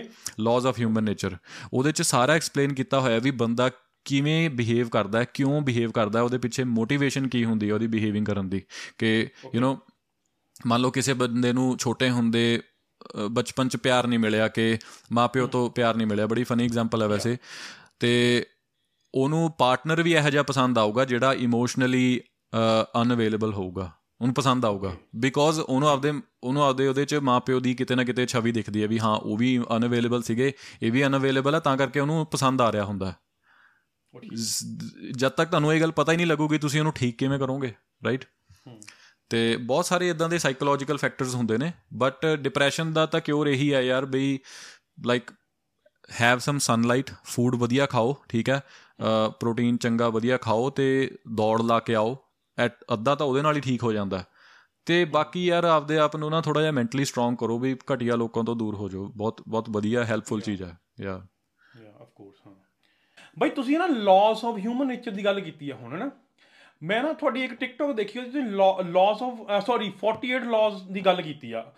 laws 0.41 0.63
of 0.63 0.81
human 0.83 1.07
nature. 1.09 1.37
ਉਹਦੇ 1.73 1.91
ਚ 1.91 2.01
ਸਾਰਾ 2.01 2.33
explain 2.33 2.73
ਕੀਤਾ 2.73 2.99
ਹੋਇਆ 2.99 3.19
ਵੀ 3.19 3.31
ਬੰਦਾ 3.31 3.69
ਕਿਵੇਂ 4.05 4.49
ਬਿਹੇਵ 4.49 4.89
ਕਰਦਾ 4.89 5.19
ਹੈ 5.19 5.23
ਕਿਉਂ 5.23 5.61
ਬਿਹੇਵ 5.61 5.91
ਕਰਦਾ 5.91 6.19
ਹੈ 6.19 6.23
ਉਹਦੇ 6.23 6.37
ਪਿੱਛੇ 6.37 6.63
ਮੋਟੀਵੇਸ਼ਨ 6.63 7.27
ਕੀ 7.27 7.45
ਹੁੰਦੀ 7.45 7.69
ਹੈ 7.69 7.73
ਉਹਦੀ 7.73 7.87
ਬਿਹੇਵਿੰਗ 7.87 8.25
ਕਰਨ 8.25 8.49
ਦੀ 8.49 8.61
ਕਿ 8.97 9.29
ਯੂ 9.55 9.61
نو 9.61 9.77
ਮੰਨ 10.67 10.81
ਲਓ 10.81 10.91
ਕਿਸੇ 10.91 11.13
ਬੰਦੇ 11.13 11.53
ਨੂੰ 11.53 11.77
ਛੋਟੇ 11.77 12.09
ਹੁੰਦੇ 12.09 12.61
ਬਚਪਨ 13.31 13.67
ਚ 13.67 13.77
ਪਿਆਰ 13.77 14.07
ਨਹੀਂ 14.07 14.19
ਮਿਲਿਆ 14.19 14.47
ਕਿ 14.47 14.77
ਮਾਪਿਓ 15.11 15.47
ਤੋਂ 15.47 15.69
ਪਿਆਰ 15.69 15.95
ਨਹੀਂ 15.95 16.07
ਮਿਲਿਆ 16.07 16.27
ਬੜੀ 16.27 16.43
ਫਨੀ 16.43 16.65
ਐਗਜ਼ਾਮਪਲ 16.65 17.01
ਹੈ 17.01 17.07
ਵੈਸੇ 17.07 17.37
ਤੇ 18.01 18.45
ਉਹਨੂੰ 19.15 19.51
ਪਾਰਟਨਰ 19.51 20.03
ਵੀ 20.03 20.13
ਇਹੋ 20.13 20.29
ਜਿਹਾ 20.29 20.43
ਪਸੰਦ 20.43 20.77
ਆਊਗਾ 20.77 21.05
ਜਿਹੜਾ 21.05 21.33
ਇਮੋਸ਼ਨਲੀ 21.33 22.21
ਅਨਅਵੇਲੇਬਲ 23.01 23.53
ਹੋਊਗਾ। 23.53 23.91
ਉਹਨੂੰ 24.21 24.33
ਪਸੰਦ 24.33 24.65
ਆਊਗਾ। 24.65 24.95
ਬਿਕੋਜ਼ 25.15 25.59
ਉਹਨੂੰ 25.59 25.89
ਆਪਦੇ 25.89 26.13
ਉਹਨੂੰ 26.43 26.63
ਆਪਦੇ 26.63 26.87
ਉਹਦੇ 26.87 27.05
ਚ 27.05 27.15
ਮਾਪਿਓ 27.15 27.59
ਦੀ 27.59 27.73
ਕਿਤੇ 27.73 27.95
ਨਾ 27.95 28.03
ਕਿਤੇ 28.03 28.25
ਛਵੀ 28.25 28.51
ਦਿਖਦੀ 28.51 28.83
ਹੈ 28.83 28.87
ਵੀ 28.87 28.99
ਹਾਂ 28.99 29.17
ਉਹ 29.17 29.37
ਵੀ 29.37 29.59
ਅਨਅਵੇਲੇਬਲ 29.77 30.21
ਸੀਗੇ 30.21 30.53
ਇਹ 30.83 30.91
ਵੀ 30.91 31.05
ਅਨਅਵੇਲੇਬਲ 31.05 31.55
ਹੈ 31.55 31.59
ਤਾਂ 31.59 31.77
ਕਰਕੇ 31.77 31.99
ਉਹਨੂੰ 31.99 32.25
ਪਸੰਦ 32.25 32.61
ਆ 32.61 32.71
ਰਿਹਾ 32.71 32.85
ਹੁੰਦਾ। 32.85 33.13
ਜਦ 35.11 35.29
ਤੱਕ 35.29 35.49
ਤੁਹਾਨੂੰ 35.49 35.73
ਇਹ 35.73 35.81
ਗੱਲ 35.81 35.91
ਪਤਾ 35.91 36.11
ਹੀ 36.11 36.17
ਨਹੀਂ 36.17 36.27
ਲੱਗੂਗੀ 36.27 36.57
ਤੁਸੀਂ 36.57 36.79
ਉਹਨੂੰ 36.79 36.93
ਠੀਕ 36.93 37.17
ਕਿਵੇਂ 37.17 37.39
ਕਰੋਗੇ 37.39 37.73
ਰਾਈਟ 38.05 38.25
ਤੇ 39.29 39.57
ਬਹੁਤ 39.57 39.85
ਸਾਰੇ 39.85 40.09
ਇਦਾਂ 40.09 40.29
ਦੇ 40.29 40.37
ਸਾਈਕੋਲੋਜੀਕਲ 40.37 40.97
ਫੈਕਟਰਸ 40.97 41.35
ਹੁੰਦੇ 41.35 41.57
ਨੇ 41.57 41.73
ਬਟ 41.93 42.25
ਡਿਪਰੈਸ਼ਨ 42.25 42.93
ਦਾ 42.93 43.05
ਤਾਂ 43.05 43.19
ਕਿਉਰ 43.19 43.47
ਇਹੀ 43.47 43.73
ਹੈ 43.73 43.81
ਯਾਰ 43.81 44.05
ਬਈ 44.05 44.39
like 45.05 45.31
have 46.11 46.39
some 46.39 46.57
sunlight 46.57 47.09
food 47.23 47.55
ਵਧੀਆ 47.55 47.85
ਖਾਓ, 47.85 48.15
ਠੀਕ 48.29 48.49
ਹੈ? 48.49 48.59
ਪ੍ਰੋਟੀਨ 49.39 49.77
ਚੰਗਾ 49.77 50.09
ਵਧੀਆ 50.09 50.37
ਖਾਓ 50.37 50.69
ਤੇ 50.69 51.17
ਦੌੜ 51.35 51.61
ਲਾ 51.61 51.79
ਕੇ 51.79 51.95
ਆਓ। 51.95 52.17
ਅੱਧਾ 52.93 53.15
ਤਾਂ 53.15 53.25
ਉਹਦੇ 53.25 53.41
ਨਾਲ 53.41 53.55
ਹੀ 53.55 53.61
ਠੀਕ 53.61 53.83
ਹੋ 53.83 53.93
ਜਾਂਦਾ। 53.93 54.23
ਤੇ 54.85 55.05
ਬਾਕੀ 55.05 55.45
ਯਾਰ 55.45 55.63
ਆਪਦੇ 55.63 55.97
ਆਪ 55.97 56.15
ਨੂੰ 56.15 56.29
ਨਾ 56.29 56.41
ਥੋੜਾ 56.41 56.61
ਜਿਹਾ 56.61 56.71
ਮੈਂਟਲੀ 56.71 57.05
ਸਟਰੋਂਗ 57.05 57.35
ਕਰੋ 57.37 57.59
ਵੀ 57.59 57.75
ਘਟੀਆ 57.93 58.15
ਲੋਕਾਂ 58.15 58.43
ਤੋਂ 58.43 58.55
ਦੂਰ 58.55 58.75
ਹੋ 58.75 58.89
ਜਾਓ। 58.89 59.07
ਬਹੁਤ 59.07 59.41
ਬਹੁਤ 59.47 59.69
ਵਧੀਆ 59.69 60.03
ਹੈਲਪਫੁਲ 60.05 60.41
ਚੀਜ਼ 60.41 60.63
ਹੈ। 60.63 60.77
ਯਾ 61.01 61.21
ਯਾ 61.81 61.91
ਆਫ 62.01 62.09
ਕੋਰਸ 62.15 62.47
ਹਾਂ। 62.47 62.53
ਬਾਈ, 63.39 63.49
ਤੁਸੀਂ 63.49 63.79
ਨਾ 63.79 63.85
ਲਾਸ 63.87 64.45
ਆਫ 64.45 64.57
ਹਿਊਮਨ 64.57 64.87
ਨੇਚਰ 64.87 65.11
ਦੀ 65.11 65.25
ਗੱਲ 65.25 65.39
ਕੀਤੀ 65.39 65.69
ਆ 65.69 65.75
ਹੁਣ 65.75 65.97
ਨਾ? 65.99 66.09
ਮੈਂ 66.83 67.03
ਨਾ 67.03 67.13
ਤੁਹਾਡੀ 67.13 67.43
ਇੱਕ 67.43 67.53
ਟਿਕਟੋਕ 67.53 67.91
ਦੇਖੀ 67.95 68.19
ਉਹ 68.19 68.25
ਤੁਸੀਂ 68.25 68.43
ਲਾਸ 68.91 69.21
ਆਫ 69.23 69.65
ਸੌਰੀ 69.65 69.91
48 69.99 70.45
ਲਾਸ 70.45 70.81
ਦੀ 70.81 71.01
ਗੱਲ 71.01 71.21
ਕੀਤੀ 71.21 71.51
ਆ। 71.51 71.71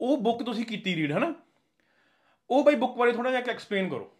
ਉਹ 0.00 0.16
ਬੁੱਕ 0.16 0.42
ਤੁਸੀਂ 0.42 0.64
ਕੀਤੀ 0.64 0.94
ਰੀਡ 0.96 1.12
ਹੈ 1.12 1.18
ਨਾ? 1.18 1.34
ਉਹ 2.50 2.64
ਬਾਈ 2.64 2.74
ਬੁੱਕ 2.74 2.96
ਬਾਰੇ 2.96 3.12
ਥੋੜਾ 3.12 3.30
ਜਿਹਾ 3.30 3.40
ਐਕਸਪਲੇਨ 3.40 3.88
ਕਰੋ। 3.88 4.10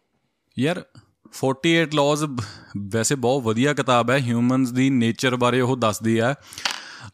ਯਾਰ 0.59 0.83
48 1.31 1.87
ਲਾਜ਼ 1.93 2.25
ਵੈਸੇ 2.77 3.15
ਬਹੁਤ 3.15 3.43
ਵਧੀਆ 3.43 3.73
ਕਿਤਾਬ 3.73 4.09
ਹੈ 4.09 4.17
ਹਿਊਮਨਸ 4.17 4.71
ਦੀ 4.71 4.89
ਨੇਚਰ 4.89 5.35
ਬਾਰੇ 5.35 5.61
ਉਹ 5.61 5.77
ਦੱਸਦੀ 5.77 6.19
ਹੈ। 6.19 6.35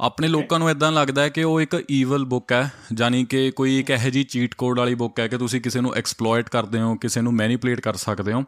ਆਪਣੇ 0.01 0.27
ਲੋਕਾਂ 0.27 0.59
ਨੂੰ 0.59 0.69
ਇਦਾਂ 0.69 0.91
ਲੱਗਦਾ 0.91 1.21
ਹੈ 1.21 1.29
ਕਿ 1.29 1.43
ਉਹ 1.43 1.61
ਇੱਕ 1.61 1.85
ਈਵਲ 1.91 2.25
ਬੁੱਕ 2.25 2.51
ਹੈ 2.51 2.71
ਜਾਨੀ 2.93 3.25
ਕਿ 3.25 3.51
ਕੋਈ 3.51 3.79
ਇੱਕ 3.79 3.89
ਇਹੋ 3.89 4.09
ਜੀ 4.09 4.23
ਚੀਟ 4.23 4.55
ਕੋਡ 4.55 4.79
ਵਾਲੀ 4.79 4.95
ਬੁੱਕ 4.95 5.19
ਹੈ 5.19 5.27
ਕਿ 5.27 5.37
ਤੁਸੀਂ 5.37 5.61
ਕਿਸੇ 5.61 5.81
ਨੂੰ 5.81 5.95
ਐਕਸਪਲੋਇਟ 5.95 6.49
ਕਰਦੇ 6.49 6.81
ਹੋ 6.81 6.95
ਕਿਸੇ 6.95 7.21
ਨੂੰ 7.21 7.33
ਮੈਨੀਪੂਲੇਟ 7.33 7.79
ਕਰ 7.79 7.93
ਸਕਦੇ 7.93 8.33
ਹੋ। 8.33 8.43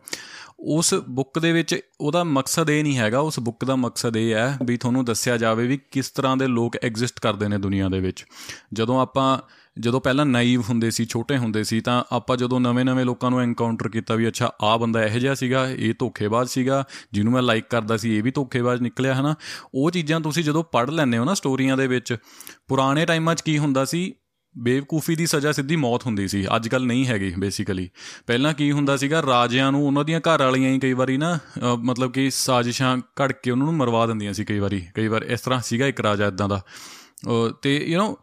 ਉਸ 0.60 0.94
ਬੁੱਕ 0.94 1.40
ਦੇ 1.40 1.52
ਵਿੱਚ 1.52 1.80
ਉਹਦਾ 2.02 2.24
ਮਕਸਦ 2.24 2.70
ਇਹ 2.70 2.84
ਨਹੀਂ 2.84 2.98
ਹੈਗਾ 2.98 3.20
ਉਸ 3.20 3.40
ਬੁੱਕ 3.40 3.66
ਦਾ 3.66 3.76
ਮਕਸਦ 3.76 4.18
ਇਹ 4.18 4.34
ਹੈ 4.34 4.58
ਵੀ 4.66 4.78
ਤੁਹਾਨੂੰ 4.78 5.06
ਦੱਸਿਆ 5.06 5.38
ਜਾਵੇ 5.38 5.68
ਵੀ 5.68 5.80
ਕਿਸ 5.92 6.10
ਤਰ੍ਹਾਂ 6.10 6.38
ਦੇ 6.38 6.48
ਲੋਕ 6.48 6.78
ਐਗਜ਼ਿਸਟ 6.84 7.20
ਕਰਦੇ 7.20 7.48
ਨੇ 7.48 7.58
ਦੁਨੀਆ 7.58 7.90
ਦੇ 7.90 8.00
ਵਿੱਚ। 8.00 8.26
ਜਦੋਂ 8.74 9.02
ਆਪਾਂ 9.02 9.38
ਜਦੋਂ 9.80 10.02
ਪਹਿਲਾਂ 10.02 10.26
ਨਾਈਵ 10.26 10.62
ਹੁੰਦੇ 10.62 10.92
ਸੀ, 10.92 11.06
ਛੋਟੇ 11.06 11.38
ਹੁੰਦੇ 11.38 11.64
ਸੀ, 11.64 11.82
ਤਾਂ 11.82 12.04
ਆਪਾਂ 12.12 12.38
ਜਦੋਂ 12.38 12.60
ਨਵੇਂ-ਨਵੇਂ 12.60 13.06
ਲੋਕਾਂ 13.06 13.30
ਨੂੰ 13.30 13.42
ਐਨਕਾਊਂਟਰ 13.42 13.90
ਕੀਤਾ 13.90 14.16
ਵੀ 14.16 14.28
ਅੱਛਾ 14.28 14.52
ਆ 14.62 14.78
ਬੰਦਾ 14.78 15.04
ਇਹੋ 15.04 15.20
ਜਿਹਾ 15.20 15.34
ਸੀਗਾ, 15.34 15.68
ਇਹ 15.70 15.94
ਧੋਖੇਬਾਜ਼ 16.00 16.50
ਸੀਗਾ, 16.50 16.84
ਜਿਹਨੂੰ 17.14 17.34
ਮੈਂ 17.34 17.42
ਲਾਈਕ 17.42 17.66
ਕਰਦਾ 17.70 17.98
ਸੀ, 17.98 18.18
ਇਹ 18.18 18.24
ਵੀ 18.24 18.32
ਧੋਖੇਬਾਜ਼ 18.32 18.82
ਨਿਕਲਿਆ, 18.82 19.14
ਹਨਾ? 19.14 19.36
ਉਹ 19.74 19.92
ਚੀਜ਼ਾਂ 19.92 20.20
ਤੁਸੀਂ 20.20 20.44
ਜਦੋਂ 20.44 20.64
ਪੜ੍ਹ 20.64 20.92
ਲੈਂਦੇ 20.92 21.18
ਹੋ 21.18 21.26
ਨਾ 21.26 21.34
ਸਟੋਰੀਆਂ 21.34 21.78
ਦੇ 21.78 21.88
ਵਿੱਚ, 21.88 22.16
ਪੁਰਾਣੇ 22.68 23.06
ਟਾਈਮਾਂ 23.06 23.36
'ਚ 23.36 23.42
ਕੀ 23.42 23.58
ਹੁੰਦਾ 23.58 23.86
ਸੀ? 23.86 24.14
ਬੇਵਕੂਫੀ 24.58 25.16
ਦੀ 25.16 25.26
ਸਜ਼ਾ 25.26 25.52
ਸਿੱਧੀ 25.52 25.76
ਮੌਤ 25.76 26.06
ਹੁੰਦੀ 26.06 26.28
ਸੀ 26.28 26.46
ਅੱਜ 26.56 26.68
ਕੱਲ 26.68 26.86
ਨਹੀਂ 26.86 27.06
ਹੈਗੀ 27.06 27.34
ਬੇਸਿਕਲੀ 27.40 27.90
ਪਹਿਲਾਂ 28.28 28.54
ਕੀ 28.54 28.72
ਹੁੰਦਾ 28.72 28.98
ਸੀਗਾ, 28.98 29.22
ਰਾਜਿਆਂ 29.22 29.72
ਨੂੰ 29.72 29.86
ਉਹਨਾਂ 29.88 30.06
ਦੀਆਂ 30.06 30.20
ਘਰ 30.20 30.42
ਵਾਲੀਆਂ 30.44 30.72
ਹੀ 30.72 30.80
ਕਈ 30.80 30.94
ਵਾਰੀ 30.94 31.18
ਨਾ 31.18 31.38
ਮਤਲਬ 31.80 32.12
ਕਿ 32.12 32.30
ਸਾਜ਼ਿਸ਼ਾਂ 32.30 32.98
ਘੜ 32.98 33.32
ਕੇ 33.32 33.52
ਉਹਨਾਂ 33.52 33.66
ਨੂੰ 33.66 33.76
ਮਰਵਾ 33.76 34.06
ਦਿੰਦੀਆਂ 34.08 34.34
ਸੀ 34.34 34.46
ਕਈ 34.46 34.60
ਵਾਰੀ, 34.60 34.82
ਕਈ 34.96 35.08
ਵਾਰ 35.08 35.22
ਇਸ 35.22 35.42
ਤਰ੍ਹਾਂ 35.42 35.62
ਸੀਗਾ 35.62 35.88
ਇੱਕ 35.88 36.02
ਰਾਜਾ 36.02 36.28
ਇਦਾਂ 36.28 36.50
ਦਾ। 36.50 36.62
ਤੇ 37.62 37.78
ਯੂ 37.88 38.00
نو 38.00 38.16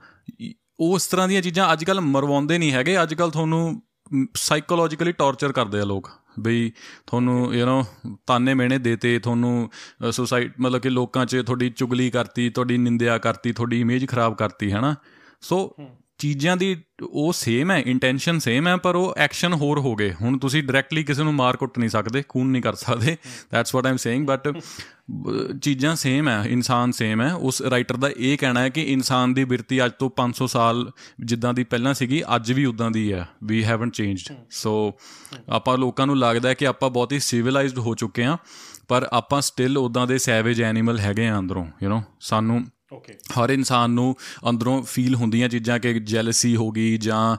ਉਸ 0.81 1.07
ਤਰ੍ਹਾਂ 1.07 1.29
ਦੀਆਂ 1.29 1.43
ਚੀਜ਼ਾਂ 1.43 1.73
ਅੱਜ 1.73 1.85
ਕੱਲ 1.85 2.01
ਮਰਵਾਉਂਦੇ 2.01 2.59
ਨਹੀਂ 2.59 2.73
ਹੈਗੇ। 2.73 3.03
ਅੱਜ 3.03 3.15
ਕੱਲ 3.15 3.31
ਤੁਹਾਨੂੰ 3.31 3.83
ਸਾਈਕੋਲੋਜੀਕਲੀ 4.37 5.13
ਟੌਰਚਰ 5.13 5.53
ਕਰਦੇ 5.53 5.81
ਆ 5.81 5.85
ਲੋਕ। 5.85 6.11
ਬਈ 6.41 6.71
ਤੁਹਾਨੂੰ 7.07 7.55
ਯੂ 7.55 7.67
نو 7.67 7.85
ਤਾਨੇ 8.27 8.55
ਮੇਣੇ 8.55 8.79
ਦੇਤੇ, 8.79 9.19
ਤੁਹਾਨੂੰ 9.19 9.71
ਸੁਸਾਈਡ 10.11 10.53
ਮਤਲਬ 10.61 10.81
ਕਿ 10.81 10.91
ਲੋਕਾਂ 10.91 11.27
'ਚ 11.27 11.43
ਤੁਹਾਡੀ 11.47 11.71
ਚੁਗਲੀ 11.71 12.11
ਕਰਤੀ, 12.11 12.49
ਤੁਹਾਡੀ 12.51 12.79
ਨਿੰਦਿਆ 12.79 13.19
ਕਰਤੀ, 13.19 13.53
ਤੁਹਾਡੀ 13.53 13.81
ਇਮੇਜ 13.81 14.07
ਖਰਾਬ 14.09 14.37
ਕਰਤੀ, 14.37 14.73
ਹੈਨਾ? 14.73 14.95
ਸੋ 15.41 15.77
ਚੀਜ਼ਾਂ 16.19 16.57
ਦੀ 16.57 16.77
ਉਹ 17.03 17.33
ਸੇਮ 17.33 17.71
ਹੈ 17.71 17.79
ਇੰਟੈਂਸ਼ਨ 17.87 18.39
ਸੇਮ 18.39 18.69
ਹੈ, 18.69 18.77
ਪਰ 18.77 18.95
ਉਹ 18.97 19.15
ਐਕਸ਼ਨ 19.17 19.53
ਹੋਰ 19.53 19.79
ਹੋ 19.79 19.95
ਗਏ। 19.95 20.13
ਹੁਣ 20.13 20.39
ਤੁਸੀਂ 20.39 20.63
ਡਾਇਰੈਕਟਲੀ 20.63 21.03
ਕਿਸੇ 21.05 21.23
ਨੂੰ 21.23 21.35
ਮਾਰ 21.35 21.57
ਕੁੱਟ 21.57 21.79
ਨਹੀਂ 21.79 21.91
ਸਕਦੇ, 21.91 22.23
ਖੂਨ 22.29 22.51
ਨਹੀਂ 22.51 22.63
ਕਰ 22.63 22.75
ਸਕਦੇ। 22.75 23.17
That's 23.53 23.75
what 23.75 23.87
I'm 23.87 23.97
saying 23.97 24.27
but 24.27 24.49
ਚੀਜ਼ਾਂ 25.63 25.95
ਸੇਮ 25.97 26.29
ਹੈ, 26.29 26.43
ਇਨਸਾਨ 26.49 26.93
ਸੇਮ 26.93 27.21
ਹੈ। 27.21 27.33
ਉਸ 27.33 27.61
ਰਾਈਟਰ 27.63 27.97
ਦਾ 27.97 28.11
ਇਹ 28.17 28.39
ਕਹਿਣਾ 28.39 28.61
ਹੈ 28.61 28.69
ਕਿ 28.69 28.83
ਇਨਸਾਨ 28.83 29.35
ਦੀ 29.35 29.45
ਬਿਰਤੀ 29.45 29.85
ਅੱਜ 29.85 29.93
ਤੋਂ 29.99 30.11
500 30.17 30.47
ਸਾਲ 30.47 30.91
ਜਿੱਦਾਂ 31.21 31.53
ਦੀ 31.55 31.65
ਪਹਿਲਾਂ 31.65 31.95
ਸੀਗੀ, 31.95 32.23
ਅੱਜ 32.37 32.53
ਵੀ 32.53 32.65
ਉਦਾਂ 32.65 32.91
ਦੀ 32.91 33.13
ਹੈ। 33.13 33.27
ਵੀ 33.45 33.65
ਹੈਵਨਟ 33.65 33.95
ਚੇਂਜਡ 33.95 34.35
ਸੋ 34.51 34.93
ਆਪਾਂ 35.49 35.77
ਲੋਕਾਂ 35.79 36.07
ਨੂੰ 36.07 36.19
ਲੱਗਦਾ 36.19 36.49
ਹੈ 36.49 36.55
ਕਿ 36.55 36.67
ਆਪਾਂ 36.67 36.91
ਬਹੁਤ 36.91 37.13
ਹੀ 37.13 37.19
ਸਿਵਲਾਈਜ਼ਡ 37.21 37.79
ਹੋ 37.79 37.95
ਚੁੱਕੇ 37.95 38.25
ਹਾਂ, 38.25 38.37
ਪਰ 38.89 39.09
ਆਪਾਂ 39.13 39.41
ਸਟਿਲ 39.41 39.79
ਉਦਾਂ 39.79 40.07
ਦੇ 40.07 40.19
ਸੈਵੇਜ 40.19 40.63
ਐਨੀਮਲ 40.63 40.99
ਹੈਗੇ 40.99 41.29
ਆ 41.29 41.39
ਅੰਦਰੋਂ 41.39 41.67
ਯੂ 41.83 41.91
نو 41.91 42.03
ਸਾਨੂੰ 42.21 42.65
ਓਕੇ 42.93 43.13
ਹਰ 43.13 43.51
ਇਨਸਾਨ 43.51 43.91
ਨੂੰ 43.91 44.15
ਅੰਦਰੋਂ 44.51 44.83
ਫੀਲ 44.83 45.15
ਹੁੰਦੀਆਂ 45.15 45.49
ਚੀਜ਼ਾਂ 45.49 45.79
ਕਿ 45.79 45.99
ਜੈਲਸੀ 46.01 46.55
ਹੋ 46.57 46.71
ਗਈ 46.71 46.97
ਜਾਂ 46.97 47.37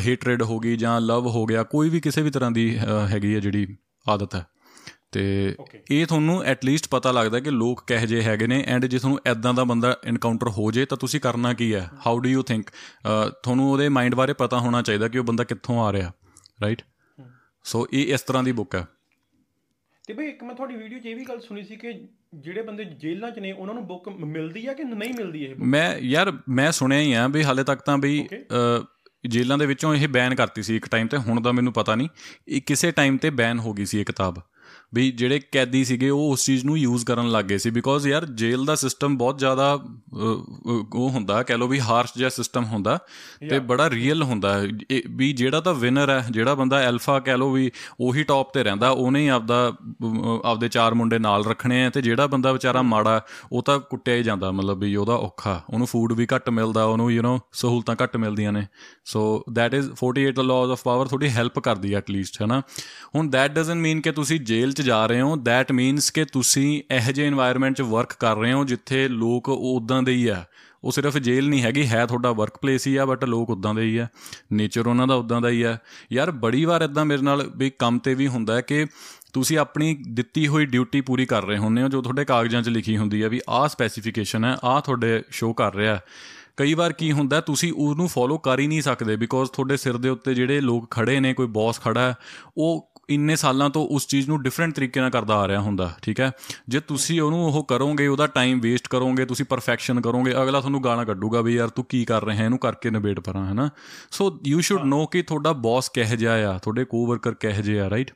ਹੇਟਰੇਡ 0.00 0.42
ਹੋ 0.42 0.58
ਗਈ 0.58 0.76
ਜਾਂ 0.76 1.00
ਲਵ 1.00 1.26
ਹੋ 1.26 1.44
ਗਿਆ 1.46 1.62
ਕੋਈ 1.62 1.90
ਵੀ 1.90 2.00
ਕਿਸੇ 2.00 2.22
ਵੀ 2.22 2.30
ਤਰ੍ਹਾਂ 2.30 2.50
ਦੀ 2.50 2.78
ਹੈਗੀ 3.08 3.34
ਹੈ 3.34 3.40
ਜਿਹੜੀ 3.40 3.76
ਆਦਤ 4.06 4.34
ਹੈ। 4.34 4.46
ਤੇ 5.12 5.22
ਇਹ 5.90 6.06
ਤੁਹਾਨੂੰ 6.06 6.42
ਐਟ 6.42 6.64
ਲੀਸਟ 6.64 6.88
ਪਤਾ 6.88 7.10
ਲੱਗਦਾ 7.12 7.40
ਕਿ 7.40 7.50
ਲੋਕ 7.50 7.82
ਕਹੇ 7.86 8.06
ਜੇ 8.06 8.22
ਹੈਗੇ 8.22 8.46
ਨੇ 8.46 8.62
ਐਂਡ 8.66 8.86
ਜੇ 8.86 8.98
ਤੁਹਾਨੂੰ 8.98 9.18
ਐਦਾਂ 9.26 9.54
ਦਾ 9.54 9.64
ਬੰਦਾ 9.64 9.96
ਐਨਕਾਊਂਟਰ 10.04 10.48
ਹੋ 10.48 10.70
ਜੇ 10.72 10.84
ਤਾਂ 10.84 10.98
ਤੁਸੀਂ 10.98 11.20
ਕਰਨਾ 11.20 11.52
ਕੀ 11.54 11.74
ਹੈ? 11.74 11.88
ਹਾਊ 12.06 12.18
ਡੂ 12.18 12.28
ਯੂ 12.28 12.42
ਥਿੰਕ 12.42 12.70
ਤੁਹਾਨੂੰ 13.42 13.70
ਉਹਦੇ 13.72 13.88
ਮਾਈਂਡ 13.88 14.14
ਬਾਰੇ 14.14 14.32
ਪਤਾ 14.32 14.58
ਹੋਣਾ 14.58 14.82
ਚਾਹੀਦਾ 14.82 15.08
ਕਿ 15.08 15.18
ਉਹ 15.18 15.24
ਬੰਦਾ 15.24 15.44
ਕਿੱਥੋਂ 15.44 15.80
ਆ 15.80 15.92
ਰਿਹਾ 15.92 16.12
ਰਾਈਟ 16.62 16.82
ਸੋ 17.64 17.86
ਇਹ 17.92 18.14
ਇਸ 18.14 18.22
ਤਰ੍ਹਾਂ 18.22 18.42
ਦੀ 18.42 18.52
ਬੁੱਕ 18.52 18.74
ਹੈ। 18.74 18.86
ਤੇ 20.06 20.14
ਬਈ 20.14 20.26
ਇੱਕ 20.26 20.42
ਮੈਂ 20.44 20.54
ਤੁਹਾਡੀ 20.54 20.74
ਵੀਡੀਓ 20.74 20.98
'ਚ 20.98 21.06
ਇਹ 21.06 21.16
ਵੀ 21.16 21.24
ਗੱਲ 21.24 21.40
ਸੁਣੀ 21.40 21.62
ਸੀ 21.64 21.76
ਕਿ 21.76 21.92
ਜਿਹੜੇ 22.34 22.62
ਬੰਦੇ 22.62 22.84
ਜੇਲ੍ਹਾਂ 22.84 23.30
'ਚ 23.30 23.38
ਨੇ 23.38 23.52
ਉਹਨਾਂ 23.52 23.74
ਨੂੰ 23.74 23.86
ਬੁੱਕ 23.86 24.08
ਮਿਲਦੀ 24.08 24.66
ਆ 24.66 24.72
ਕਿ 24.72 24.84
ਨਹੀਂ 24.84 25.14
ਮਿਲਦੀ 25.14 25.44
ਇਹ 25.44 25.54
ਮੈਂ 25.58 25.98
ਯਾਰ 25.98 26.32
ਮੈਂ 26.48 26.72
ਸੁਣਿਆ 26.72 27.00
ਹੀ 27.00 27.12
ਆ 27.12 27.28
ਵੀ 27.28 27.44
ਹਾਲੇ 27.44 27.64
ਤੱਕ 27.64 27.80
ਤਾਂ 27.80 27.98
ਬਈ 27.98 28.28
ਜੇਲ੍ਹਾਂ 29.28 29.58
ਦੇ 29.58 29.66
ਵਿੱਚੋਂ 29.66 29.94
ਇਹ 29.94 30.08
ਬੈਨ 30.08 30.34
ਕਰਤੀ 30.34 30.62
ਸੀ 30.62 30.76
ਇੱਕ 30.76 30.88
ਟਾਈਮ 30.88 31.06
ਤੇ 31.06 31.16
ਹੁਣ 31.16 31.40
ਦਾ 31.40 31.52
ਮੈਨੂੰ 31.52 31.72
ਪਤਾ 31.72 31.94
ਨਹੀਂ 31.94 32.08
ਇਹ 32.48 32.60
ਕਿਸੇ 32.66 32.90
ਟਾਈਮ 32.90 33.16
ਤੇ 33.16 33.30
ਬੈਨ 33.30 33.58
ਹੋ 33.58 33.72
ਗਈ 33.72 33.84
ਸੀ 33.84 34.00
ਇਹ 34.00 34.04
ਕਿਤਾਬ? 34.04 34.38
ਵੀ 34.94 35.10
ਜਿਹੜੇ 35.10 35.40
ਕੈਦੀ 35.52 35.84
ਸੀਗੇ 35.84 36.10
ਉਹ 36.10 36.30
ਉਸ 36.30 36.44
ਚੀਜ਼ 36.44 36.64
ਨੂੰ 36.64 36.78
ਯੂਜ਼ 36.78 37.06
ਕਰਨ 37.06 37.30
ਲੱਗ 37.30 37.44
ਗਏ 37.44 37.58
ਸੀ 37.58 37.70
ਬਿਕੋਜ਼ 37.70 38.08
ਯਾਰ 38.08 38.26
ਜੇਲ੍ਹ 38.26 38.64
ਦਾ 38.64 38.74
ਸਿਸਟਮ 38.74 39.18
ਬਹੁਤ 39.18 39.38
ਜ਼ਿਆਦਾ 39.38 39.74
ਉਹ 40.94 41.10
ਹੁੰਦਾ 41.10 41.42
ਕਹ 41.42 41.52
ਲੋ 41.52 41.68
ਵੀ 41.68 41.80
ਹਾਰਸ਼ 41.80 42.12
ਜਿਹਾ 42.16 42.28
ਸਿਸਟਮ 42.28 42.64
ਹੁੰਦਾ 42.64 42.98
ਤੇ 43.50 43.58
ਬੜਾ 43.58 43.90
ਰੀਅਲ 43.90 44.22
ਹੁੰਦਾ। 44.22 44.62
ਵੀ 45.10 45.32
ਜਿਹੜਾ 45.32 45.60
ਤਾਂ 45.60 45.74
ਵਿਨਰ 45.74 46.10
ਹੈ 46.10 46.26
ਜਿਹੜਾ 46.30 46.54
ਬੰਦਾ 46.54 46.76
ਐਲਫਾ 46.76 47.20
ਕਹ 47.20 47.30
ਲੋ 47.30 47.50
ਵੀ 47.52 47.70
ਉਹੀ 48.00 48.22
ਟੌਪ 48.22 48.54
ਤੇ 48.54 48.62
ਰਹਿੰਦਾ 48.64 48.90
ਉਹਨੇ 48.90 49.20
ਹੀ 49.20 49.28
ਆਪਦਾ 49.28 49.72
ਆਪਦੇ 50.44 50.68
ਚਾਰ 50.68 50.94
ਮੁੰਡੇ 50.94 51.18
ਨਾਲ 51.18 51.44
ਰੱਖਣੇ 51.44 51.84
ਆ 51.86 51.90
ਤੇ 51.90 52.02
ਜਿਹੜਾ 52.02 52.26
ਬੰਦਾ 52.26 52.52
ਵਿਚਾਰਾ 52.52 52.82
ਮਾੜਾ 52.82 53.24
ਉਹ 53.52 53.62
ਤਾਂ 53.62 53.78
ਕੁੱਟਿਆ 53.78 54.14
ਹੀ 54.14 54.22
ਜਾਂਦਾ 54.22 54.50
ਮਤਲਬ 54.50 54.78
ਵੀ 54.78 54.96
ਉਹਦਾ 54.96 55.14
ਔਖਾ। 55.14 55.62
ਉਹਨੂੰ 55.70 55.86
ਫੂਡ 55.86 56.12
ਵੀ 56.12 56.26
ਘੱਟ 56.34 56.50
ਮਿਲਦਾ 56.50 56.84
ਉਹਨੂੰ 56.84 57.12
ਯੂ 57.12 57.22
نو 57.22 57.40
ਸਹੂਲਤਾਂ 57.52 57.96
ਘੱਟ 58.02 58.16
ਮਿਲਦੀਆਂ 58.16 58.52
ਨੇ। 58.52 58.66
So 59.04 59.44
that 59.56 59.74
is 59.74 59.90
48 60.04 60.42
laws 60.42 60.70
of 60.72 60.82
power 60.84 61.06
ਥੋੜੀ 61.06 61.28
ਹੈਲਪ 61.28 61.58
ਕਰਦੀ 61.58 61.92
ਹੈ 61.92 61.98
ਐਟਲੀਸਟ 61.98 62.42
ਹੈਨਾ? 62.42 62.62
ਹੁਣ 63.14 63.30
ਥੈਟ 63.30 63.50
ਡਸਨਟ 63.50 63.82
ਮੀਨ 63.82 64.00
ਕਿ 64.00 64.12
ਤੁਸੀਂ 64.12 64.40
ਜੇਲ੍ਹ 64.40 64.72
'ਚ 64.72 64.81
'ਚ 64.82 64.86
ਜਾ 64.86 65.06
ਰਹੇ 65.06 65.20
ਹੋ 65.20 65.36
ਥੈਟ 65.36 65.72
ਮੀਨਸ 65.72 66.10
ਕਿ 66.10 66.24
ਤੁਸੀਂ 66.24 66.82
ਇਹ 66.90 67.12
ਜੇ 67.12 67.30
এনवायरमेंट 67.30 67.74
'ਚ 67.74 67.82
ਵਰਕ 67.82 68.12
ਕਰ 68.12 68.36
ਰਹੇ 68.36 68.52
ਹੋ 68.52 68.64
ਜਿੱਥੇ 68.64 69.08
ਲੋਕ 69.08 69.48
ਉਦਾਂ 69.48 70.02
ਦੇ 70.02 70.12
ਹੀ 70.12 70.28
ਆ। 70.28 70.44
ਉਹ 70.84 70.92
ਸਿਰਫ 70.92 71.18
ਜੇਲ੍ਹ 71.18 71.48
ਨਹੀਂ 71.48 71.62
ਹੈਗੀ, 71.62 71.86
ਹੈ 71.86 72.06
ਤੁਹਾਡਾ 72.06 72.32
ਵਰਕ 72.32 72.58
ਪਲੇਸ 72.62 72.86
ਹੀ 72.86 72.96
ਆ 72.96 73.06
ਬਟ 73.06 73.24
ਲੋਕ 73.24 73.50
ਉਦਾਂ 73.50 73.74
ਦੇ 73.74 73.82
ਹੀ 73.82 73.96
ਆ। 73.96 74.06
ਨੇਚਰ 74.52 74.86
ਉਹਨਾਂ 74.86 75.06
ਦਾ 75.06 75.14
ਉਦਾਂ 75.14 75.40
ਦਾ 75.40 75.48
ਹੀ 75.48 75.62
ਆ। 75.62 75.78
ਯਾਰ, 76.12 76.30
ਬੜੀ 76.30 76.64
ਵਾਰ 76.64 76.82
ਇਦਾਂ 76.82 77.04
ਮੇਰੇ 77.04 77.22
ਨਾਲ 77.22 77.50
ਵੀ 77.56 77.72
ਕੰਮ 77.78 77.98
ਤੇ 77.98 78.14
ਵੀ 78.14 78.26
ਹੁੰਦਾ 78.26 78.60
ਕਿ 78.60 78.86
ਤੁਸੀਂ 79.32 79.58
ਆਪਣੀ 79.58 80.04
ਦਿੱਤੀ 80.08 80.48
ਹੋਈ 80.48 80.66
ਡਿਊਟੀ 80.66 81.00
ਪੂਰੀ 81.00 81.26
ਕਰ 81.26 81.44
ਰਹੇ 81.44 81.58
ਹੁੰਦੇ 81.58 81.82
ਹੋ, 81.82 81.88
ਜੋ 81.88 82.02
ਤੁਹਾਡੇ 82.02 82.24
ਕਾਗਜ਼ਾਂ 82.24 82.62
'ਚ 82.62 82.68
ਲਿਖੀ 82.68 82.96
ਹੁੰਦੀ 82.96 83.22
ਆ 83.22 83.28
ਵੀ 83.28 83.40
ਆਹ 83.48 83.68
ਸਪੈਸੀਫਿਕੇਸ਼ਨ 83.68 84.44
ਹੈ, 84.44 84.56
ਆਹ 84.64 84.80
ਤੁਹਾਡੇ 84.80 85.22
ਸ਼ੋ 85.30 85.52
ਕਰ 85.52 85.74
ਰਿਹਾ। 85.74 86.00
ਕਈ 86.56 86.74
ਵਾਰ 86.74 86.92
ਕੀ 86.92 87.12
ਹੁੰਦਾ, 87.12 87.40
ਤੁਸੀਂ 87.40 87.72
ਉਹਨੂੰ 87.76 88.08
ਫੋਲੋ 88.08 88.38
ਕਰ 88.38 88.58
ਹੀ 88.58 88.66
ਨਹੀਂ 88.66 88.82
ਸਕਦੇ 88.82 89.16
ਬਿਕੋਜ਼ 89.16 89.50
ਤੁਹਾਡੇ 89.50 89.76
ਸਿਰ 89.76 89.96
ਦੇ 89.96 90.08
ਉੱਤੇ 90.08 90.34
ਜਿਹੜੇ 90.34 90.60
ਲੋਕ 90.60 90.90
ਖੜੇ 90.90 91.20
ਨੇ, 91.20 91.34
ਕੋਈ 91.34 91.46
ਬੌਸ 91.46 91.80
ਖੜਾ, 91.80 92.14
ਉਹ 92.56 92.91
ਇੰਨੇ 93.14 93.36
ਸਾਲਾਂ 93.36 93.70
ਤੋਂ 93.70 93.88
ਉਸ 93.88 94.06
ਚੀਜ਼ 94.06 94.28
ਨੂੰ 94.28 94.42
ਡਿਫਰੈਂਟ 94.42 94.74
ਤਰੀਕੇ 94.74 95.00
ਨਾਲ 95.00 95.10
ਕਰਦਾ 95.10 95.34
ਆ 95.34 95.48
ਰਿਹਾ 95.48 95.60
ਹੁੰਦਾ, 95.60 95.94
ਠੀਕ 96.02 96.20
ਹੈ? 96.20 96.32
ਜੇ 96.68 96.80
ਤੁਸੀਂ 96.80 97.20
ਉਹਨੂੰ 97.20 97.44
ਉਹ 97.44 97.64
ਕਰੋਗੇ, 97.64 98.06
ਉਹਦਾ 98.06 98.26
ਟਾਈਮ 98.26 98.60
ਵੇਸਟ 98.60 98.88
ਕਰੋਗੇ, 98.88 99.24
ਤੁਸੀਂ 99.24 99.46
ਪਰਫੈਕਸ਼ਨ 99.46 100.00
ਕਰੋਗੇ, 100.00 100.32
ਅਗਲਾ 100.32 100.60
ਤੁਹਾਨੂੰ 100.60 100.84
ਗਾਣਾ 100.84 101.04
ਕੱਢੂਗਾ 101.04 101.40
ਵੀ 101.40 101.54
ਯਾਰ 101.54 101.68
ਤੂੰ 101.68 101.84
ਕੀ 101.84 102.04
ਕਰ 102.04 102.24
ਰਿਹਾ, 102.24 102.44
ਇਹਨੂੰ 102.44 102.58
ਕਰਕੇ 102.58 102.90
ਨਿਬੇੜ 102.90 103.20
ਪਰਾਂ, 103.20 103.46
ਹੈਨਾ? 103.46 103.70
ਸੋ 104.10 104.40
ਯੂ 104.46 104.60
ਸ਼ੁੱਡ 104.60 104.82
ਨੋ 104.82 105.06
ਕਿ 105.06 105.22
ਤੁਹਾਡਾ 105.22 105.52
ਬੌਸ 105.52 105.88
ਕਿਹ 105.88 106.16
ਜਿਹਾ 106.16 106.54
ਆ, 106.54 106.58
ਤੁਹਾਡੇ 106.58 106.84
ਕੋਵਰਕਰ 106.84 107.34
ਕਿਹ 107.34 107.62
ਜਿਹਾ 107.62 107.90
ਰਾਈਟ 107.90 108.10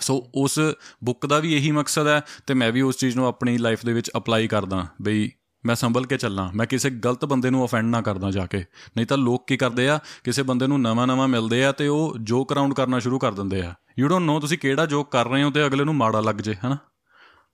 ਸੋ 0.00 0.30
ਉਸ 0.34 0.58
ਬੁੱਕ 1.04 1.26
ਦਾ 1.26 1.38
ਵੀ 1.38 1.54
ਇਹੀ 1.54 1.70
ਮਕਸਦ 1.70 2.06
ਹੈ 2.06 2.20
ਤੇ 2.46 2.54
ਮੈਂ 2.54 2.72
ਵੀ 2.72 2.80
ਉਸ 2.80 2.96
ਚੀਜ਼ 2.96 3.16
ਨੂੰ 3.16 3.26
ਆਪਣੀ 3.26 3.58
ਲਾਈਫ 3.58 3.84
ਦੇ 3.86 3.92
ਵਿੱਚ 3.92 4.10
ਅਪਲਾਈ 4.16 4.48
ਕਰਦਾ, 4.48 4.86
ਬਈ 5.02 5.30
ਮੈਂ 5.68 5.74
ਸੰਭਲ 5.74 6.06
ਕੇ 6.06 6.16
ਚੱਲਾਂ 6.16 6.50
ਮੈਂ 6.54 6.66
ਕਿਸੇ 6.66 6.90
ਗਲਤ 6.90 7.24
ਬੰਦੇ 7.24 7.50
ਨੂੰ 7.50 7.64
ਅਫੈਂਡ 7.64 7.86
ਨਾ 7.86 8.00
ਕਰਦਾ 8.00 8.30
ਜਾ 8.30 8.46
ਕੇ। 8.46 8.58
ਨਹੀਂ 8.96 9.06
ਤਾਂ 9.06 9.18
ਲੋਕ 9.18 9.46
ਕੀ 9.46 9.56
ਕਰਦੇ 9.56 9.88
ਆ 9.88 9.98
ਕਿਸੇ 10.24 10.42
ਬੰਦੇ 10.42 10.66
ਨੂੰ 10.66 10.80
ਨਵਾਂ-ਨਵਾਂ 10.82 11.28
ਮਿਲਦੇ 11.28 11.64
ਆ 11.64 11.72
ਤੇ 11.72 11.88
ਉਹ 11.88 12.16
ਜੋਕ 12.20 12.52
ਰਾਉਂਡ 12.52 12.74
ਕਰਨਾ 12.74 12.98
ਸ਼ੁਰੂ 12.98 13.18
ਕਰ 13.18 13.32
ਦਿੰਦੇ 13.32 13.62
ਆ। 13.62 13.74
ਯੂ 13.98 14.08
ਡੋਨਟ 14.08 14.26
ਨੋ 14.26 14.40
ਤੁਸੀਂ 14.40 14.58
ਕਿਹੜਾ 14.58 14.86
ਜੋਕ 14.86 15.10
ਕਰ 15.10 15.28
ਰਹੇ 15.28 15.42
ਹੋ 15.42 15.50
ਤੇ 15.50 15.66
ਅਗਲੇ 15.66 15.84
ਨੂੰ 15.84 15.94
ਮਾੜਾ 15.94 16.20
ਲੱਗ 16.20 16.34
ਜੇ 16.34 16.54
ਹਨਾ? 16.54 16.78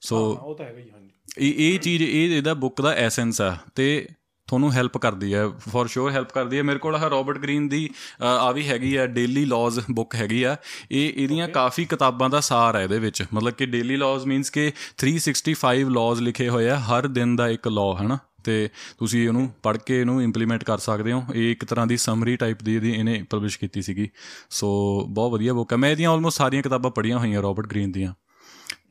ਸੋ 0.00 0.16
ਉਹ 0.42 0.54
ਤਾਂ 0.54 0.66
ਹੈਗਾ 0.66 0.78
ਹੀ 0.78 0.90
ਹਾਂਜੀ। 0.90 1.10
ਇਹ 1.38 1.74
ਇਹ 1.74 1.78
ਚੀਜ਼ 1.78 2.02
ਇਹ 2.02 2.36
ਇਹਦਾ 2.36 2.54
ਬੁੱਕ 2.54 2.82
ਦਾ 2.82 2.90
ਐਸੈਂਸ 2.90 3.40
ਆ 3.40 3.56
ਤੇ 3.74 4.08
ਤੁਹਾਨੂੰ 4.48 4.72
ਹੈਲਪ 4.72 4.96
ਕਰਦੀ 4.98 5.32
ਹੈ 5.34 5.46
ਫॉर 5.70 5.86
ਸ਼ੋਰ 5.88 6.10
ਹੈਲਪ 6.12 6.32
ਕਰਦੀ 6.32 6.56
ਹੈ। 6.58 6.62
ਮੇਰੇ 6.62 6.78
ਕੋਲ 6.78 6.96
ਆ 6.96 7.10
ਰਾਬਰਟ 7.10 7.38
ਗ੍ਰੀਨ 7.38 7.68
ਦੀ 7.68 7.88
ਆ 8.22 8.50
ਵੀ 8.52 8.66
ਹੈਗੀ 8.68 8.94
ਆ 8.96 9.06
ਡੇਲੀ 9.06 9.44
ਲਾਜ਼ 9.44 9.80
ਬੁੱਕ 9.90 10.14
ਹੈਗੀ 10.14 10.42
ਆ। 10.42 10.56
ਇਹ 10.90 11.12
ਇਹਦੀਆਂ 11.14 11.48
ਕਾਫੀ 11.48 11.84
ਕਿਤਾਬਾਂ 11.84 12.28
ਦਾ 12.30 12.40
ਸਾਰ 12.40 12.76
ਹੈ 12.76 12.82
ਇਹਦੇ 12.82 12.98
ਵਿੱਚ। 12.98 13.22
ਮਤਲਬ 13.34 13.52
ਕਿ 13.52 13.66
ਡੇਲੀ 13.66 13.96
ਲਾਜ਼ 13.96 14.26
ਮੀਨਸ 14.26 14.50
ਕਿ 14.50 14.70
365 15.04 15.90
ਲਾਜ਼ 15.92 16.22
ਲਿਖੇ 16.22 16.48
ਹੋਏ 16.48 16.68
ਆ 16.68 16.78
ਹਰ 16.80 17.06
ਦਿਨ 17.18 17.34
ਦਾ 17.36 17.48
ਇੱਕ 17.48 17.68
ਲਾਅ 17.68 18.00
ਹੈ 18.00 18.06
ਨਾ 18.08 18.18
ਤੇ 18.44 18.56
ਤੁਸੀਂ 18.98 19.26
ਇਹਨੂੰ 19.26 19.48
ਪੜ੍ਹ 19.62 19.78
ਕੇ 19.86 20.00
ਇਹਨੂੰ 20.00 20.22
ਇੰਪਲੀਮੈਂਟ 20.22 20.64
ਕਰ 20.64 20.78
ਸਕਦੇ 20.78 21.12
ਹੋ। 21.12 21.22
ਇਹ 21.34 21.50
ਇੱਕ 21.50 21.64
ਤਰ੍ਹਾਂ 21.64 21.86
ਦੀ 21.86 21.96
ਸਮਰੀ 21.96 22.36
ਟਾਈਪ 22.36 22.62
ਦੀ 22.62 22.74
ਇਹਦੀ 22.76 22.92
ਇਹਨੇ 22.92 23.22
ਪਬਲਿਸ਼ 23.30 23.58
ਕੀਤੀ 23.58 23.82
ਸੀਗੀ। 23.82 24.08
ਸੋ 24.50 24.68
ਬਹੁਤ 25.10 25.32
ਵਧੀਆ 25.32 25.52
ਬੁੱਕ 25.52 25.72
ਹੈ। 25.72 25.76
ਮੈਂ 25.76 25.90
ਇਹਦੀਆਂ 25.90 26.10
ਆਲਮੋਸਟ 26.10 26.38
ਸਾਰੀਆਂ 26.38 26.62
ਕਿਤਾਬਾਂ 26.62 26.90
ਪੜ੍ਹੀਆਂ 26.90 27.18
ਹੋਈਆਂ 27.18 27.42
ਰਾਬਰਟ 27.42 27.66
ਗ੍ਰੀਨ 27.66 27.92
ਦੀਆਂ। 27.92 28.12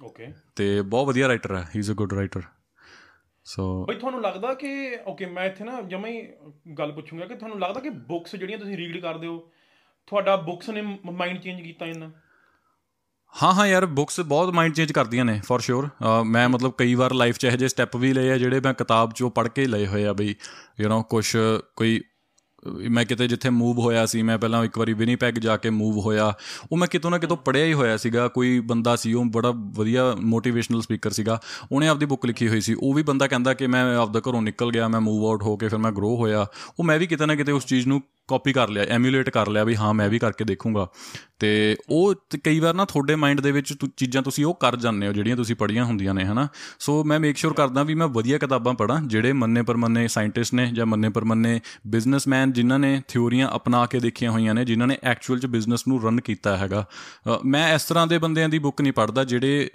ਓਕੇ 0.03 0.27
ਤੇ 0.55 0.81
ਬਹੁਤ 0.81 1.07
ਵਧੀਆ 1.07 1.27
ਰਾਈਟਰ 1.27 1.55
ਹੈ। 1.55 1.63
He 1.75 1.79
is 1.79 1.91
a 1.91 1.93
good 1.93 2.13
writer 2.13 2.41
so 3.45 3.85
ਬਈ 3.85 3.95
ਤੁਹਾਨੂੰ 3.95 4.21
ਲੱਗਦਾ 4.21 4.53
ਕਿ 4.53 4.97
ਓਕੇ 5.07 5.25
ਮੈਂ 5.25 5.45
ਇੱਥੇ 5.45 5.63
ਨਾ 5.63 5.81
ਜਮਾ 5.81 6.07
ਹੀ 6.07 6.27
ਗੱਲ 6.77 6.91
ਪੁੱਛੂੰਗਾ 6.91 7.25
ਕਿ 7.25 7.35
ਤੁਹਾਨੂੰ 7.35 7.59
ਲੱਗਦਾ 7.59 7.79
ਕਿ 7.79 7.89
ਬੁੱਕਸ 7.89 8.35
ਜਿਹੜੀਆਂ 8.35 8.59
ਤੁਸੀਂ 8.59 8.77
ਰੀਡ 8.77 8.97
ਕਰਦੇ 9.01 9.27
ਹੋ 9.27 9.49
ਤੁਹਾਡਾ 10.07 10.35
ਬੁੱਕਸ 10.35 10.69
ਨੇ 10.69 10.81
ਮਾਈਂਡ 11.05 11.41
ਚੇਂਜ 11.41 11.61
ਕੀਤਾ 11.61 11.85
ਇਹਨਾਂ 11.85 12.09
ਹਾਂ 13.33 13.53
ਹਾਂ 13.53 13.67
ਯਾਰ 13.67 13.85
ਬੁੱਕਸ 13.85 14.19
ਬਹੁਤ 14.19 14.53
ਮਾਈਂਡ 14.53 14.73
ਚੇਂਜ 14.73 14.91
ਕਰਦੀਆਂ 14.91 15.25
ਨੇ 15.25 15.39
ਫॉर 15.39 15.59
ਸ਼ੋਰ 15.59 15.89
ਮੈਂ 16.25 16.49
ਮਤਲਬ 16.49 16.71
ਕਈ 16.77 16.95
ਵਾਰ 16.95 17.13
ਲਾਈਫ 17.13 17.37
'ਚ 17.37 17.45
ਇਹੋ 17.45 17.55
ਜਿਹੇ 17.55 17.67
ਸਟੈਪ 17.67 17.95
ਵੀ 17.95 18.13
ਲਏ 18.13 18.31
ਆ 18.31 18.37
ਜਿਹੜੇ 18.37 18.59
ਮੈਂ 18.59 18.73
ਕਿਤਾਬ 18.73 19.13
'ਚੋਂ 19.13 19.29
ਪੜ੍ਹ 19.29 19.49
ਕੇ 19.49 19.65
ਲਏ 19.65 19.87
ਹੋਏ 19.87 20.05
ਆ 20.05 20.13
ਬਈ 20.13 20.35
ਯੂ 20.79 20.89
نو 20.89 21.03
ਕੁਝ 21.03 21.25
ਕੋਈ 21.75 22.01
ਮੈਂ 22.67 23.05
ਕਿਤੇ 23.05 23.27
ਜਿੱਥੇ 23.27 23.49
ਮੂਵ 23.49 23.79
ਹੋਇਆ 23.79 24.05
ਸੀ, 24.05 24.21
ਮੈਂ 24.21 24.37
ਪਹਿਲਾਂ 24.37 24.65
ਇੱਕ 24.65 24.77
ਵਾਰੀ 24.77 24.93
ਵਿਨੀਪੈਗ 24.93 25.33
ਜਾ 25.33 25.57
ਕੇ 25.57 25.69
ਮੂਵ 25.69 25.99
ਹੋਇਆ, 25.99 26.33
ਉਹ 26.71 26.77
ਮੈਂ 26.77 26.87
ਕਿਤੋਂ 26.87 27.11
ਨਾ 27.11 27.17
ਕਿਤੋਂ 27.17 27.37
ਪੜਿਆ 27.37 27.65
ਹੀ 27.65 27.73
ਹੋਇਆ 27.73 27.97
ਸੀਗਾ, 27.97 28.27
ਕੋਈ 28.27 28.59
ਬੰਦਾ 28.59 28.95
ਸੀ, 28.95 29.13
ਉਹ 29.13 29.25
ਬੜਾ 29.25 29.51
ਵਧੀਆ 29.55 30.15
ਮੋਟੀਵੇਸ਼ਨਲ 30.19 30.81
ਸਪੀਕਰ 30.81 31.11
ਸੀਗਾ, 31.11 31.41
ਉਹਨੇ 31.71 31.87
ਆਪਦੀ 31.87 32.05
ਬੁੱਕ 32.05 32.25
ਲਿਖੀ 32.25 32.47
ਹੋਈ 32.47 32.61
ਸੀ, 32.61 32.73
ਉਹ 32.73 32.93
ਵੀ 32.93 33.03
ਬੰਦਾ 33.03 33.27
ਕਹਿੰਦਾ 33.27 33.53
ਕਿ 33.53 33.67
ਮੈਂ 33.67 33.97
ਆਪਦਾ 33.97 34.19
ਘਰੋਂ 34.19 34.41
ਨਿਕਲ 34.41 34.71
ਗਿਆ, 34.71 34.87
ਮੈਂ 34.87 35.01
ਮੂਵ 35.01 35.25
ਆਊਟ 35.25 35.43
ਹੋ 35.43 35.57
ਕੇ 35.57 35.67
ਫਿਰ 35.67 35.79
ਮੈਂ 35.79 35.91
ਗਰੋ 35.91 36.15
ਹੋਇਆ, 36.15 36.47
ਉਹ 36.79 36.83
ਮੈਂ 36.83 36.99
ਵੀ 36.99 37.07
ਕਿਤੇ 37.07 37.25
ਨਾ 37.25 37.35
ਕਿਤੇ 37.35 37.51
ਉਸ 37.51 37.65
ਚੀਜ਼ 37.65 37.87
ਨੂੰ 37.87 38.01
ਕਾਪੀ 38.27 38.53
ਕਰ 38.53 38.69
ਲਿਆ 38.69 38.83
ਐਮੂਲੇਟ 38.89 39.29
ਕਰ 39.29 39.49
ਲਿਆ 39.49 39.63
ਵੀ 39.63 39.75
ਹਾਂ, 39.75 39.93
ਮੈਂ 39.93 40.09
ਵੀ 40.09 40.19
ਕਰਕੇ 40.19 40.45
ਦੇਖੂੰਗਾ। 40.45 40.87
ਤੇ 41.39 41.75
ਉਹ 41.89 42.13
ਕਈ 42.43 42.59
ਵਾਰ 42.59 42.73
ਨਾ 42.73 42.83
ਤੁਹਾਡੇ 42.85 43.15
ਮਾਈਂਡ 43.15 43.39
ਦੇ 43.41 43.51
ਵਿੱਚ 43.51 43.73
ਚੀਜ਼ਾਂ 43.97 44.21
ਤੁਸੀਂ 44.21 44.45
ਉਹ 44.45 44.53
ਕਰ 44.53 44.75
ਜਾਂਦੇ 44.75 45.07
ਹੋ, 45.07 45.13
ਜਿਹੜੀਆਂ 45.13 45.35
ਤੁਸੀਂ 45.35 45.55
ਪੜ੍ਹੀਆਂ 45.55 45.85
ਹੁੰਦੀਆਂ 45.85 46.13
ਨੇ, 46.13 46.23
ਹਨਾ? 46.25 46.47
ਸੋ 46.79 47.03
ਮੈਂ 47.03 47.19
ਮੇਕ 47.19 47.37
ਸ਼ੋਰ 47.37 47.53
ਕਰਦਾ 47.53 47.83
ਵੀ 47.83 47.93
ਮੈਂ 47.93 48.07
ਵਧੀਆ 48.07 48.37
ਕਿਤਾਬਾਂ 48.37 48.73
ਪੜਾਂ 48.73 48.99
ਜਿਹੜੇ 49.03 49.33
ਮੰਨੇ 49.33 49.61
ਪਰਮੰਨੇ 49.61 50.07
ਸਾਇੰਟਿਸਟ 50.07 50.53
ਨੇ 50.53 50.65
ਜਾਂ 50.73 50.85
ਮੰਨੇ 50.85 51.09
ਪਰਮੰਨੇ 51.09 51.59
ਬਿਜ਼ਨਸਮੈਨ 51.87 52.51
ਜਿਨ੍ਹਾਂ 52.51 52.79
ਨੇ 52.79 53.01
ਥਿਉਰੀਆਂ 53.07 53.49
ਅਪਣਾ 53.55 53.85
ਕੇ 53.85 53.99
ਦੇਖੀਆਂ 53.99 54.31
ਹੋਈਆਂ 54.31 54.53
ਨੇ, 54.53 54.65
ਜਿਨ੍ਹਾਂ 54.65 54.87
ਨੇ 54.87 54.97
ਐਕਚੁਅਲ 55.03 55.39
ਚ 55.39 55.45
ਬਿਜ਼ਨਸ 55.45 55.87
ਨੂੰ 55.87 56.01
ਰਨ 56.03 56.21
ਕੀਤਾ 56.21 56.55
ਹੈਗਾ। 56.57 56.85
ਮੈਂ 57.45 57.73
ਇਸ 57.75 57.83
ਤਰ੍ਹਾਂ 57.83 58.05
ਦੇ 58.07 58.17
ਬੰਦਿਆਂ 58.17 58.49
ਦੀ 58.49 58.59
ਬੁੱਕ 58.59 58.81
ਨਹੀਂ 58.81 58.93
ਪੜਦਾ 58.93 59.23
ਜਿਹੜੇ 59.23 59.69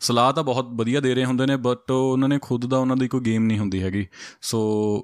ਸਲਾਹ 0.00 0.32
ਤਾਂ 0.32 0.42
ਬਹੁਤ 0.42 0.68
ਵਧੀਆ 0.72 1.00
ਦੇ 1.00 1.14
ਰਹੇ 1.14 1.24
ਹੁੰਦੇ 1.24 1.46
ਨੇ 1.46 1.56
ਬਟ 1.58 1.90
ਉਹਨਾਂ 1.90 2.28
ਨੇ 2.28 2.38
ਖੁਦ 2.42 2.66
ਦਾ 2.66 2.78
ਉਹਨਾਂ 2.78 2.96
ਦੀ 2.96 3.08
ਕੋਈ 3.08 3.20
ਗੇਮ 3.20 3.44
ਨਹੀਂ 3.44 3.58
ਹੁੰਦੀ 3.58 3.82
ਹੈਗੀ। 3.82 4.06
ਸੋ 4.42 4.60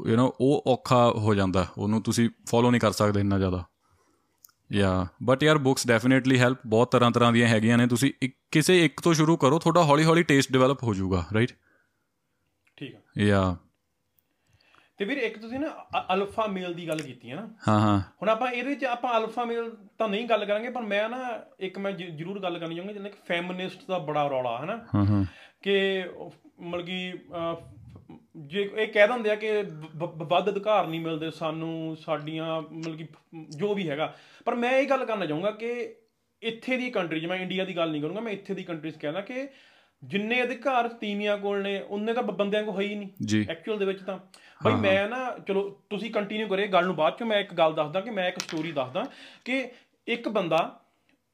ਯੂ 0.09 0.17
نو 0.17 0.31
ਉਹ 0.41 0.65
ਔਖਾ 0.67 1.05
ਹੋ 1.17 1.35
ਜਾਂਦਾ, 1.35 1.67
ਉਹਨੂੰ 1.79 2.03
ਤੁਸੀਂ 2.03 2.29
ਫੋਲੋ 2.47 2.68
ਨਹੀਂ 2.71 2.81
ਕਰ 2.81 2.93
ਸਕਦੇ 2.93 3.21
ਇੰਨਾ 3.21 3.39
ਜ਼ਿਆਦਾ। 3.39 3.65
ਯਾ 4.73 5.07
ਬਟ 5.23 5.43
ਯਾਰ 5.43 5.59
ਬੁక్స్ 5.59 5.87
ਡੈਫੀਨਿਟਲੀ 5.89 6.39
ਹੈਲਪ 6.39 6.59
ਬਹੁਤ 6.67 6.91
ਤਰ੍ਹਾਂ 6.93 7.11
ਤਰ੍ਹਾਂ 7.11 7.33
ਦੀਆਂ 7.33 7.49
ਹੈਗੀਆਂ 7.49 7.79
ਨੇ। 7.79 7.87
ਤੁਸੀਂ 7.87 8.29
ਕਿਸੇ 8.51 8.85
ਇੱਕ 8.85 9.01
ਤੋਂ 9.01 9.15
ਸ਼ੁਰੂ 9.15 9.37
ਕਰੋ 9.37 9.59
ਤੁਹਾਡਾ 9.59 9.83
ਹੌਲੀ 9.83 10.05
ਹੌਲੀ 10.05 10.23
ਟੇਸਟ 10.23 10.53
ਡਿਵੈਲਪ 10.53 10.83
ਹੋ 10.83 10.95
ਜਾਊਗਾ 10.95 11.25
ਰਾਈਟ 11.35 11.53
ਠੀਕ 12.77 12.95
ਹੈ 12.95 13.25
ਯਾ 13.25 13.57
ਤੇ 14.99 15.05
ਵੀਰ 15.05 15.19
ਇੱਕ 15.19 15.39
ਤੁਸੀਂ 15.39 15.59
ਨਾ 15.61 15.69
ਅਲਫਾ 16.15 16.47
ਮੇਲ 16.47 16.75
ਦੀ 16.75 16.89
ਗੱਲ 16.89 17.01
ਕੀਤੀ 17.03 17.31
ਹੈ 17.31 17.35
ਨਾ? 17.37 17.49
ਹਾਂ 17.69 17.81
ਹਾਂ। 17.81 18.01
ਹੁਣ 18.01 18.29
ਆਪਾਂ 18.29 18.51
ਇਹਦੇ 18.51 18.69
ਵਿੱਚ 18.69 18.85
ਆਪਾਂ 18.85 19.19
ਅਲਫਾ 19.21 19.45
ਮੇਲ 19.45 19.71
ਤਾਂ 19.99 20.09
ਨਹੀਂ 20.09 20.29
ਗੱਲ 20.29 20.45
ਕਰਾਂਗੇ 20.45 20.71
ਪਰ 20.71 20.83
ਮੈਂ 20.83 21.09
ਨਾ 21.09 21.19
ਇੱਕ 21.61 21.79
ਮੈਂ 21.79 21.93
ਜ਼ਰੂਰ 21.93 22.41
ਗੱਲ 22.41 22.59
ਕਰਨੀ 22.59 22.75
ਚਾਹੂੰਗਾ 22.75 22.93
ਜਿਵੇਂ 22.93 23.11
ਕਿ 23.11 23.19
ਫੈਮਿਨਿਸਟ 23.27 23.87
ਦਾ 23.89 23.99
ਬੜਾ 23.99 24.27
ਰੌਲਾ 24.29 24.59
ਹੈ 24.59 24.65
ਨਾ? 24.65 24.77
ਹਾਂ 24.95 25.05
ਹਾਂ। 25.05 25.25
ਕਿ 25.63 26.05
ਮਤਲਬ 26.61 26.87
ਕਿ 26.87 27.13
ਜੇ 28.39 28.71
ਇਹ 28.77 28.89
ਕਹਿ 28.89 29.09
ਦਿੰਦੇ 29.09 29.31
ਆ 29.31 29.35
ਕਿ 29.35 29.49
ਵੱਧ 30.07 30.51
ਅਧਿਕਾਰ 30.51 30.87
ਨਹੀਂ 30.87 31.01
ਮਿਲਦੇ 31.01 31.31
ਸਾਨੂੰ 31.31 31.97
ਸਾਡੀਆਂ 31.97 32.63
ਮਤਲਬ 32.63 32.97
ਕਿ 32.97 33.07
ਜੋ 33.57 33.75
ਵੀ 33.75 33.91
ਹੈਗਾ। 33.91 34.15
ਪਰ 34.45 34.55
ਮੈਂ 34.55 34.73
ਇਹ 34.73 34.89
ਗੱਲ 34.89 35.05
ਕਰਨਾ 35.05 35.27
ਚਾਹੂੰਗਾ 35.27 35.51
ਕਿ 35.51 35.97
ਇੱਥੇ 36.43 36.77
ਦੀ 36.77 36.91
ਕੰਟਰੀ 36.91 37.27
ਮੈਂ 37.27 37.37
ਇੰਡੀਆ 37.37 37.65
ਦੀ 37.65 37.77
ਗੱਲ 37.77 37.91
ਨਹੀਂ 37.91 38.03
ਕਰੂੰਗਾ 38.03 38.21
ਮੈਂ 38.21 38.33
ਇੱਥੇ 38.33 38.55
ਦੀ 38.55 38.63
ਕੰਟਰੀਜ਼ 38.65 38.99
ਕਹਿੰਦਾ 38.99 39.21
ਕਿ 39.21 39.49
ਜਿੰਨੇ 40.05 40.43
ਅਧਿਕਾਰ 40.43 40.89
ਤੀਵੀਆਂ 40.89 41.39
ਕੋਲ 41.39 41.63
ਨੇ 41.63 41.81
ਉਨੇ 41.81 42.13
ਤਾਂ 42.13 42.23
ਬੰਦਿਆਂ 42.23 42.65
ਕੋਲ 42.65 42.77
ਹੈ 42.77 42.81
ਹੀ 42.81 42.95
ਨਹੀਂ। 42.95 43.45
ਐਕਚੁਅਲ 43.51 43.79
ਦੇ 43.79 43.85
ਵਿੱਚ 43.85 44.03
ਤਾਂ। 44.03 44.19
ਬਈ 44.65 44.73
ਮੈਂ 44.73 45.09
ਨਾ 45.09 45.39
ਚਲੋ 45.49 45.71
ਤੁਸੀਂ 45.91 46.11
ਕੰਟੀਨਿਊ 46.11 46.49
ਕਰੇ 46.49 46.67
ਗੱਲ 46.67 46.87
ਨੂੰ 46.87 46.97
ਬਾਅਦ 46.97 47.19
ਚ 47.19 47.23
ਮੈਂ 47.23 47.41
ਇੱਕ 47.41 47.55
ਗੱਲ 47.55 47.75
ਦੱਸਦਾ 47.75 48.01
ਕਿ 48.01 48.11
ਮੈਂ 48.11 48.29
ਇੱਕ 48.29 48.39
ਸਟੋਰੀ 48.39 48.73
ਦੱਸਦਾ 48.73 49.05
ਕਿ 49.45 49.71
ਇੱਕ 50.09 50.29
ਬੰਦਾ 50.29 50.81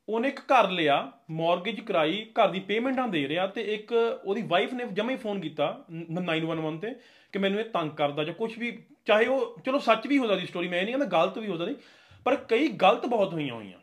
ਉਹਨੇ 0.08 0.28
ਇੱਕ 0.28 0.40
ਘਰ 0.40 0.70
ਲਿਆ 0.70 1.12
ਮਾਰਗੇਜ 1.30 1.80
ਕਰਾਈ 1.80 2.26
ਘਰ 2.40 2.48
ਦੀ 2.48 2.60
ਪੇਮੈਂਟਾਂ 2.60 3.08
ਦੇ 3.08 3.28
ਰਿਹਾ 3.28 3.46
ਤੇ 3.46 3.62
ਇੱਕ 3.62 3.92
ਉਹਦੀ 4.24 4.42
ਵਾਈਫ 4.42 4.72
ਨੇ 4.72 4.84
ਜਮੇ 4.92 5.12
ਹੀ 5.12 5.18
ਫੋਨ 5.18 5.40
ਕੀਤਾ 5.40 5.84
ਨ- 5.92 6.06
911 6.20 6.78
ਤੇ 6.80 6.94
ਕਿ 7.32 7.38
ਮੈਨੂੰ 7.38 7.60
ਇਹ 7.60 7.64
ਤੰਗ 7.64 7.90
ਕਰਦਾ 7.90 8.24
ਜਾਂ 8.24 8.34
ਕੁਝ 8.34 8.58
ਵੀ 8.58 8.82
ਚਾਹੇ 9.06 9.26
ਉਹ 9.26 9.60
ਚਲੋ 9.66 9.78
ਸੱਚ 9.78 10.06
ਵੀ 10.06 10.18
ਹੋ 10.18 10.26
ਸਕਦੀ 10.26 10.46
ਸਟੋਰੀ 10.46 10.68
ਮੈਂ 10.68 10.78
ਇਹ 10.78 10.84
ਨਹੀਂ 10.84 10.94
ਕਹਿੰਦਾ 10.94 11.18
ਗਲਤ 11.18 11.38
ਵੀ 11.38 11.48
ਹੋ 11.48 11.56
ਸਕਦੀ 11.56 11.74
ਪਰ 12.24 12.36
ਕਈ 12.36 12.68
ਗਲਤ 12.68 13.06
ਬਹੁਤ 13.06 13.32
ਹੋਈਆਂ 13.32 13.54
ਹੋਈਆਂ. 13.54 13.78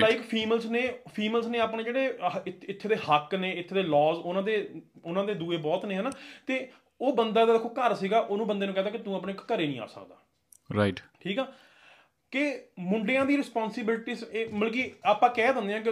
ਲਾਈਕ 0.00 0.22
ਫੀਮੇਲਸ 0.22 0.66
ਨੇ 0.66 0.98
ਫੀਮੇਲਸ 1.14 1.46
ਨੇ 1.46 1.58
ਆਪਣੇ 1.58 1.82
ਜਿਹੜੇ 1.82 2.18
ਇੱਥੇ 2.46 2.88
ਦੇ 2.88 2.96
ਹੱਕ 2.96 3.34
ਨੇ 3.34 3.50
ਇੱਥੇ 3.50 3.74
ਦੇ 3.74 3.82
ਲਾਜ਼ 3.82 4.18
ਉਹਨਾਂ 4.18 4.42
ਦੇ 4.42 4.82
ਉਹਨਾਂ 5.04 5.24
ਦੇ 5.24 5.34
ਦੂਏ 5.34 5.56
ਬਹੁਤ 5.56 5.84
ਨੇ 5.84 5.96
ਹਨਾ? 5.96 6.10
ਤੇ 6.46 6.68
ਉਹ 7.00 7.12
ਬੰਦਾ 7.12 7.44
ਦਾ 7.44 7.52
ਦੇਖੋ 7.52 7.68
ਘਰ 7.68 7.94
ਸੀਗਾ 7.94 8.20
ਉਹਨੂੰ 8.20 8.46
ਬੰਦੇ 8.46 8.66
ਨੂੰ 8.66 8.74
ਕਹਿੰਦਾ 8.74 8.90
ਕਿ 8.90 8.98
ਤੂੰ 8.98 9.14
ਆਪਣੇ 9.16 9.32
ਘਰੇ 9.32 9.66
ਨਹੀਂ 9.66 9.80
ਆ 9.80 9.86
ਸਕਦਾ। 9.86 10.16
ਰਾਈਟ 10.76 11.00
ਠੀਕ 11.20 11.38
ਆ? 11.38 11.46
ਕਿ 12.34 12.62
ਮੁੰਡਿਆਂ 12.78 13.26
ਦੀ 13.26 13.36
ਰਿਸਪੌਂਸਿਬਿਲਟੀਜ਼ 13.36 14.24
ਇਹ 14.24 14.48
ਮਤਲਬ 14.48 14.72
ਕਿ 14.72 14.92
ਆਪਾਂ 15.04 15.28
ਕਹਿ 15.30 15.52
ਦਿੰਦੇ 15.52 15.74
ਆ 15.74 15.78
ਕਿ 15.78 15.90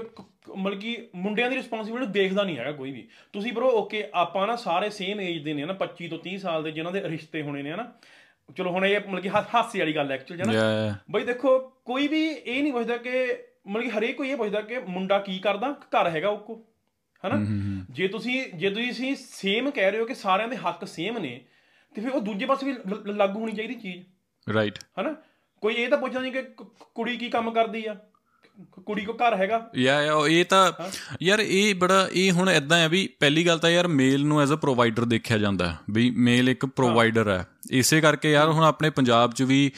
ਮਤਲਬ 0.57 0.81
ਕਿ 0.81 1.09
ਮੁੰਡਿਆਂ 1.15 1.51
ਦੀ 1.51 1.57
ਰਿਸਪੌਂਸਿਬਿਲਟੀ 1.57 2.13
ਦੇਖਦਾ 2.13 2.43
ਨਹੀਂ 2.43 2.59
ਹੈਗਾ 2.59 2.73
ਕੋਈ 2.73 2.91
ਵੀ। 2.91 3.09
ਤੁਸੀਂ 3.33 3.53
ਬਰੋ 3.53 3.71
ਓਕੇ 3.71 4.11
ਆਪਾਂ 4.15 4.47
ਨਾ 4.47 4.57
ਸਾਰੇ 4.57 4.91
ਸੇਮ 4.91 5.21
ਏਜ 5.21 5.43
ਦੇ 5.43 5.55
ਨੇ 5.55 5.65
ਨਾ 5.65 5.77
25 5.81 6.09
ਤੋਂ 6.09 6.19
30 6.29 6.37
ਸਾਲ 6.37 6.63
ਦੇ 6.63 6.71
ਜਿਨ੍ਹਾਂ 6.71 6.93
ਦੇ 6.93 7.03
ਰਿਸ਼ਤੇ 7.03 7.43
ਹੋਣੇ 7.43 7.63
ਨੇ 7.63 7.73
ਹਨਾ। 7.73 7.93
ਚਲੋ 8.57 8.71
ਹੁਣ 8.71 8.87
ਇਹ 8.87 9.01
ਮਤਲਬ 9.01 9.23
ਕਿ 9.23 9.29
ਹਾਸੇ 9.29 9.79
ਵਾਲੀ 9.79 9.93
ਗੱਲ 9.93 10.13
ਐਕਚੁਅਲ 10.13 10.41
ਹੈ 10.41 10.45
ਨਾ 10.45 10.53
ਯਾ 10.53 10.95
ਬਈ 11.11 11.25
ਦੇਖੋ 11.25 11.59
ਕੋਈ 11.85 12.09
ਵੀ 12.09 12.29
ਇਹ 12.29 12.63
ਨਹੀਂ 12.63 12.73
ਪੁੱਛਦਾ 12.73 12.97
ਕਿ 12.97 13.11
ਮਤਲਬ 13.67 13.85
ਕਿ 13.85 13.91
ਹਰੇਕ 13.91 14.17
ਕੋਈ 14.17 14.29
ਇਹ 14.31 14.37
ਪੁੱਛਦਾ 14.37 14.61
ਕਿ 14.61 14.79
ਮੁੰਡਾ 14.79 15.19
ਕੀ 15.19 15.39
ਕਰਦਾ 15.39 15.73
ਘਰ 15.73 16.11
ਹੈਗਾ 16.11 16.29
ਉਹ 16.29 16.39
ਕੋ 16.39 16.65
ਹਨਾ 17.27 17.35
ਜੇ 17.91 18.09
ਤੁਸੀਂ 18.09 18.45
ਜੇ 18.55 18.71
ਤੁਸੀਂ 18.71 19.17
ਸੇਮ 19.17 19.71
ਕਹਿ 19.71 19.91
ਰਹੇ 19.91 20.01
ਹੋ 20.01 20.05
ਕਿ 20.05 20.15
ਸਾਰਿਆਂ 20.15 20.49
ਦੇ 20.49 20.57
ਹੱਕ 20.57 20.87
ਸੇਮ 20.87 21.19
ਨੇ 21.19 21.45
ਤੇ 21.95 22.01
ਫਿਰ 22.01 22.11
ਉਹ 22.11 22.21
ਦੂਜੇ 22.21 22.47
ਪਾਸੇ 22.47 22.67
ਵੀ 22.67 22.75
ਲਾਗੂ 23.13 23.41
ਹੋਣੀ 23.41 23.53
ਚਾਹੀਦੀ 23.53 23.75
ਚੀਜ਼। 23.75 24.05
ਰਾਈਟ 24.55 24.79
ਹਨਾ। 25.01 25.15
ਕੋਈ 25.63 25.75
ਇਹ 25.75 25.89
ਤਾਂ 25.89 25.99
ਪੁੱਛਦਾ 25.99 26.21
ਨਹੀਂ 26.21 26.33
ਕਿ 26.33 26.43
ਕੁੜੀ 26.95 27.17
ਕੀ 27.17 27.29
ਕੰਮ 27.29 27.51
ਕਰਦੀ 27.51 27.87
ਆ? 27.87 27.97
ਕੁੜੀ 28.87 29.05
ਕੋ 29.05 29.13
ਘਰ 29.13 29.35
ਹੈਗਾ? 29.37 29.71
ਯਾ 29.77 30.03
ਯਾ 30.03 30.13
ਇਹ 30.29 30.45
ਤਾਂ 30.45 30.73
ਯਾਰ 31.23 31.39
ਇਹ 31.41 31.75
ਬੜਾ 31.75 32.09
ਇਹ 32.13 32.33
ਹੁਣ 32.33 32.51
ਇਦਾਂ 32.51 32.79
ਹੈ 32.79 32.89
ਵੀ 32.89 33.09
ਪਹਿਲੀ 33.21 33.47
ਗੱਲ 33.47 33.59
ਤਾਂ 33.59 33.71
ਯਾਰ 33.71 33.89
ਮੇਲ 33.89 34.25
ਨੂੰ 34.27 34.41
ਐਜ਼ 34.43 34.53
ਅ 34.53 34.57
ਪ੍ਰੋਵਾਈਡਰ 34.57 35.05
ਦੇਖਿਆ 35.05 35.39
ਜਾਂਦਾ 35.39 35.77
ਵੀ 35.91 36.11
ਮੇਲ 36.11 36.49
ਇੱਕ 36.49 36.67
ਪ੍ਰੋਵਾਈਡਰ 36.67 37.29
ਹੈ। 37.29 37.47
ਇਸੇ 37.71 38.01
ਕਰਕੇ 38.01 38.33
ਯਾਰ 38.33 38.49
ਹੁਣ 38.49 38.65
ਆਪਣੇ 38.65 38.91
ਪੰਜਾਬ 38.91 39.33
'ਚ 39.33 39.43
ਵੀ 39.43 39.71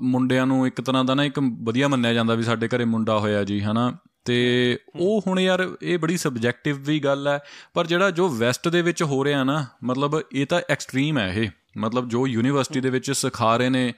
ਮੁੰਡਿਆਂ 0.00 0.46
ਨੂੰ 0.46 0.66
ਇੱਕ 0.66 0.80
ਤਰ੍ਹਾਂ 0.80 1.04
ਦਾ 1.04 1.14
ਨਾ 1.14 1.24
ਇੱਕ 1.24 1.38
ਵਧੀਆ 1.62 1.88
ਮੰਨਿਆ 1.88 2.12
ਜਾਂਦਾ 2.12 2.34
ਵੀ 2.34 2.42
ਸਾਡੇ 2.42 2.68
ਘਰੇ 2.68 2.84
ਮੁੰਡਾ 2.84 3.18
ਹੋਇਆ 3.18 3.44
ਜੀ 3.44 3.60
ਹਨਾ? 3.60 3.96
ਤੇ 4.24 4.78
ਉਹ 4.96 5.22
ਹੁਣ 5.26 5.40
ਯਾਰ 5.40 5.68
ਇਹ 5.82 5.98
ਬੜੀ 5.98 6.16
ਸਬਜੈਕਟਿਵ 6.16 6.76
ਵੀ 6.78 6.98
ਗੱਲ 7.00 7.28
ਹੈ 7.28 7.38
ਪਰ 7.74 7.86
ਜਿਹੜਾ 7.86 8.10
ਜੋ 8.10 8.28
ਵੈਸਟ 8.28 8.68
ਦੇ 8.68 8.82
ਵਿੱਚ 8.82 9.02
ਹੋ 9.02 9.24
ਰਿਹਾ 9.24 9.44
ਨਾ 9.44 9.66
ਮਤਲਬ 9.84 10.20
ਇਹ 10.32 10.46
ਤਾਂ 10.46 10.60
ਐਕਸਟ੍ਰੀਮ 10.70 11.18
ਹੈ 11.18 11.32
ਇਹ। 11.32 11.50
ਮਤਲਬ 11.78 12.08
ਜੋ 12.08 12.26
ਯੂਨੀਵਰਸਿਟੀ 12.26 12.80
ਦੇ 12.80 12.90
ਵਿੱਚ 12.90 13.12
ਸਿਖਾ 13.12 13.56
ਰਹੇ 13.56 13.68
ਨੇ 13.68 13.94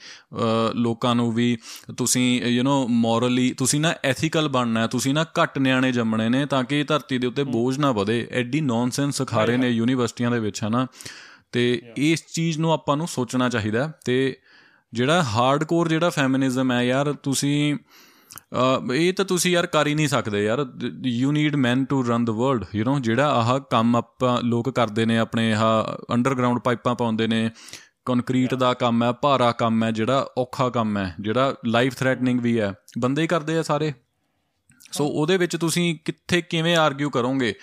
ਲੋਕਾਂ 0.75 1.15
ਨੂੰ 1.15 1.33
ਵੀ 1.33 1.59
ਤੁਸੀਂ 1.97 2.43
ਯੂ 2.43 2.63
نو 2.63 2.89
ਮੋਰਲੀ 2.89 3.53
ਤੁਸੀਂ 3.53 3.81
ਨਾ 3.81 3.95
ਐਥੀਕਲ 4.05 4.49
ਬਣਨਾ 4.49 4.81
ਹੈ 4.81 4.87
ਤੁਸੀਂ 4.87 5.15
ਨਾ 5.15 5.23
ਘੱਟ 5.23 5.59
ਨਿਆਣੇ 5.59 5.93
ਜੰਮਣੇ 5.93 6.29
ਨੇ 6.29 6.47
ਤਾਂ 6.47 6.65
ਕਿ 6.65 6.85
ਧਰਤੀ 6.85 7.19
ਦੇ 7.19 7.27
ਉੱਤੇ 7.27 7.45
ਬੋਝ 7.45 7.79
ਨਾ 7.79 7.93
ਵਧੇ। 7.93 8.29
ਐਡੀ 8.31 8.61
ਨੌਨਸੈਂਸ 8.61 9.19
ਸਿਖਾ 9.19 9.45
ਰਹੇ 9.45 9.57
ਨੇ 9.57 9.71
ਯੂਨੀਵਰਸਿਟੀਆਂ 9.71 10.31
ਦੇ 10.31 10.41
ਵਿੱਚ 10.41 10.65
ਹਨਾ? 10.65 10.87
ਤੇ 11.53 11.83
ਇਸ 11.97 12.25
ਚੀਜ਼ 12.27 12.59
ਨੂੰ 12.59 12.73
ਆਪਾਂ 12.73 12.97
ਨੂੰ 12.97 13.09
ਸੋਚਣਾ 13.09 13.49
ਚਾਹੀਦਾ 13.49 13.93
ਤੇ 14.05 14.37
ਜਿਹੜਾ 14.93 15.23
ਹਾਰਡਕੋਰ 15.23 15.89
ਜਿਹੜਾ 15.89 16.11
ਫੈਮਿਨਿਜ਼ਮ 16.11 16.73
ਹੈ 16.73 16.83
ਯਾਰ 16.85 17.13
ਤੁਸੀਂ 17.13 17.77
ਇਹ 18.95 19.13
ਤਾਂ 19.13 19.25
ਤੁਸੀਂ 19.25 19.53
ਯਾਰ 19.53 19.67
ਕਰ 19.67 19.87
ਹੀ 19.87 19.95
ਨਹੀਂ 19.95 20.09
ਸਕਦੇ 20.09 20.45
ਯਾਰ। 20.45 20.67
You 21.05 21.33
need 21.33 21.57
men 21.57 21.85
to 21.87 22.03
run 22.09 22.25
the 22.25 22.31
world 22.31 22.65
you 22.75 22.85
know 22.85 23.01
ਜਿਹੜਾ 23.01 23.31
ਆਹ 23.31 23.61
ਕੰਮ 23.61 23.97
ਆਪਾਂ 23.97 24.43
ਲੋਕ 24.43 24.71
ਕਰਦੇ 24.71 25.07
ਨੇ, 25.07 25.19
ਆਪਣੇ 25.19 25.53
ਆਹ 25.53 26.15
ਅੰਡਰਗਰਾਉਂਡ 26.15 26.59
ਪਾਈਪਾਂ 26.59 26.95
ਪਾਉਂਦੇ 26.95 27.27
ਨੇ 27.27 27.51
ਕੰਕਰੀਟ 28.05 28.55
ਦਾ 28.55 28.75
ਕੰਮ 28.75 29.03
ਹੈ, 29.03 29.13
ਭਾਰਾ 29.13 29.53
ਕੰਮ 29.53 29.85
ਹੈ, 29.85 29.91
ਜਿਹੜਾ 29.91 30.27
ਔਖਾ 30.39 30.69
ਕੰਮ 30.69 30.99
ਹੈ, 30.99 31.15
ਜਿਹੜਾ 31.21 31.55
ਲਾਈਫ 31.67 31.95
ਥ੍ਰੈਟਨਿੰਗ 31.95 32.41
ਵੀ 32.41 32.61
ਹੈ, 32.61 32.73
ਬੰਦੇ 32.99 33.23
ਹੀ 33.23 33.27
ਕਰਦੇ 33.27 33.59
ਆ 33.59 33.63
ਸਾਰੇ। 33.63 33.93
ਸੋ 34.93 35.07
ਉਹਦੇ 35.07 35.37
ਵਿੱਚ 35.37 35.57
ਤੁਸੀਂ 35.57 35.99
ਕਿੱਥੇ 36.05 36.41
ਕਿਵੇਂ 36.43 36.77
ਆਰਗੂ 36.77 37.11
ਕਰੋਗੇ? 37.11 37.55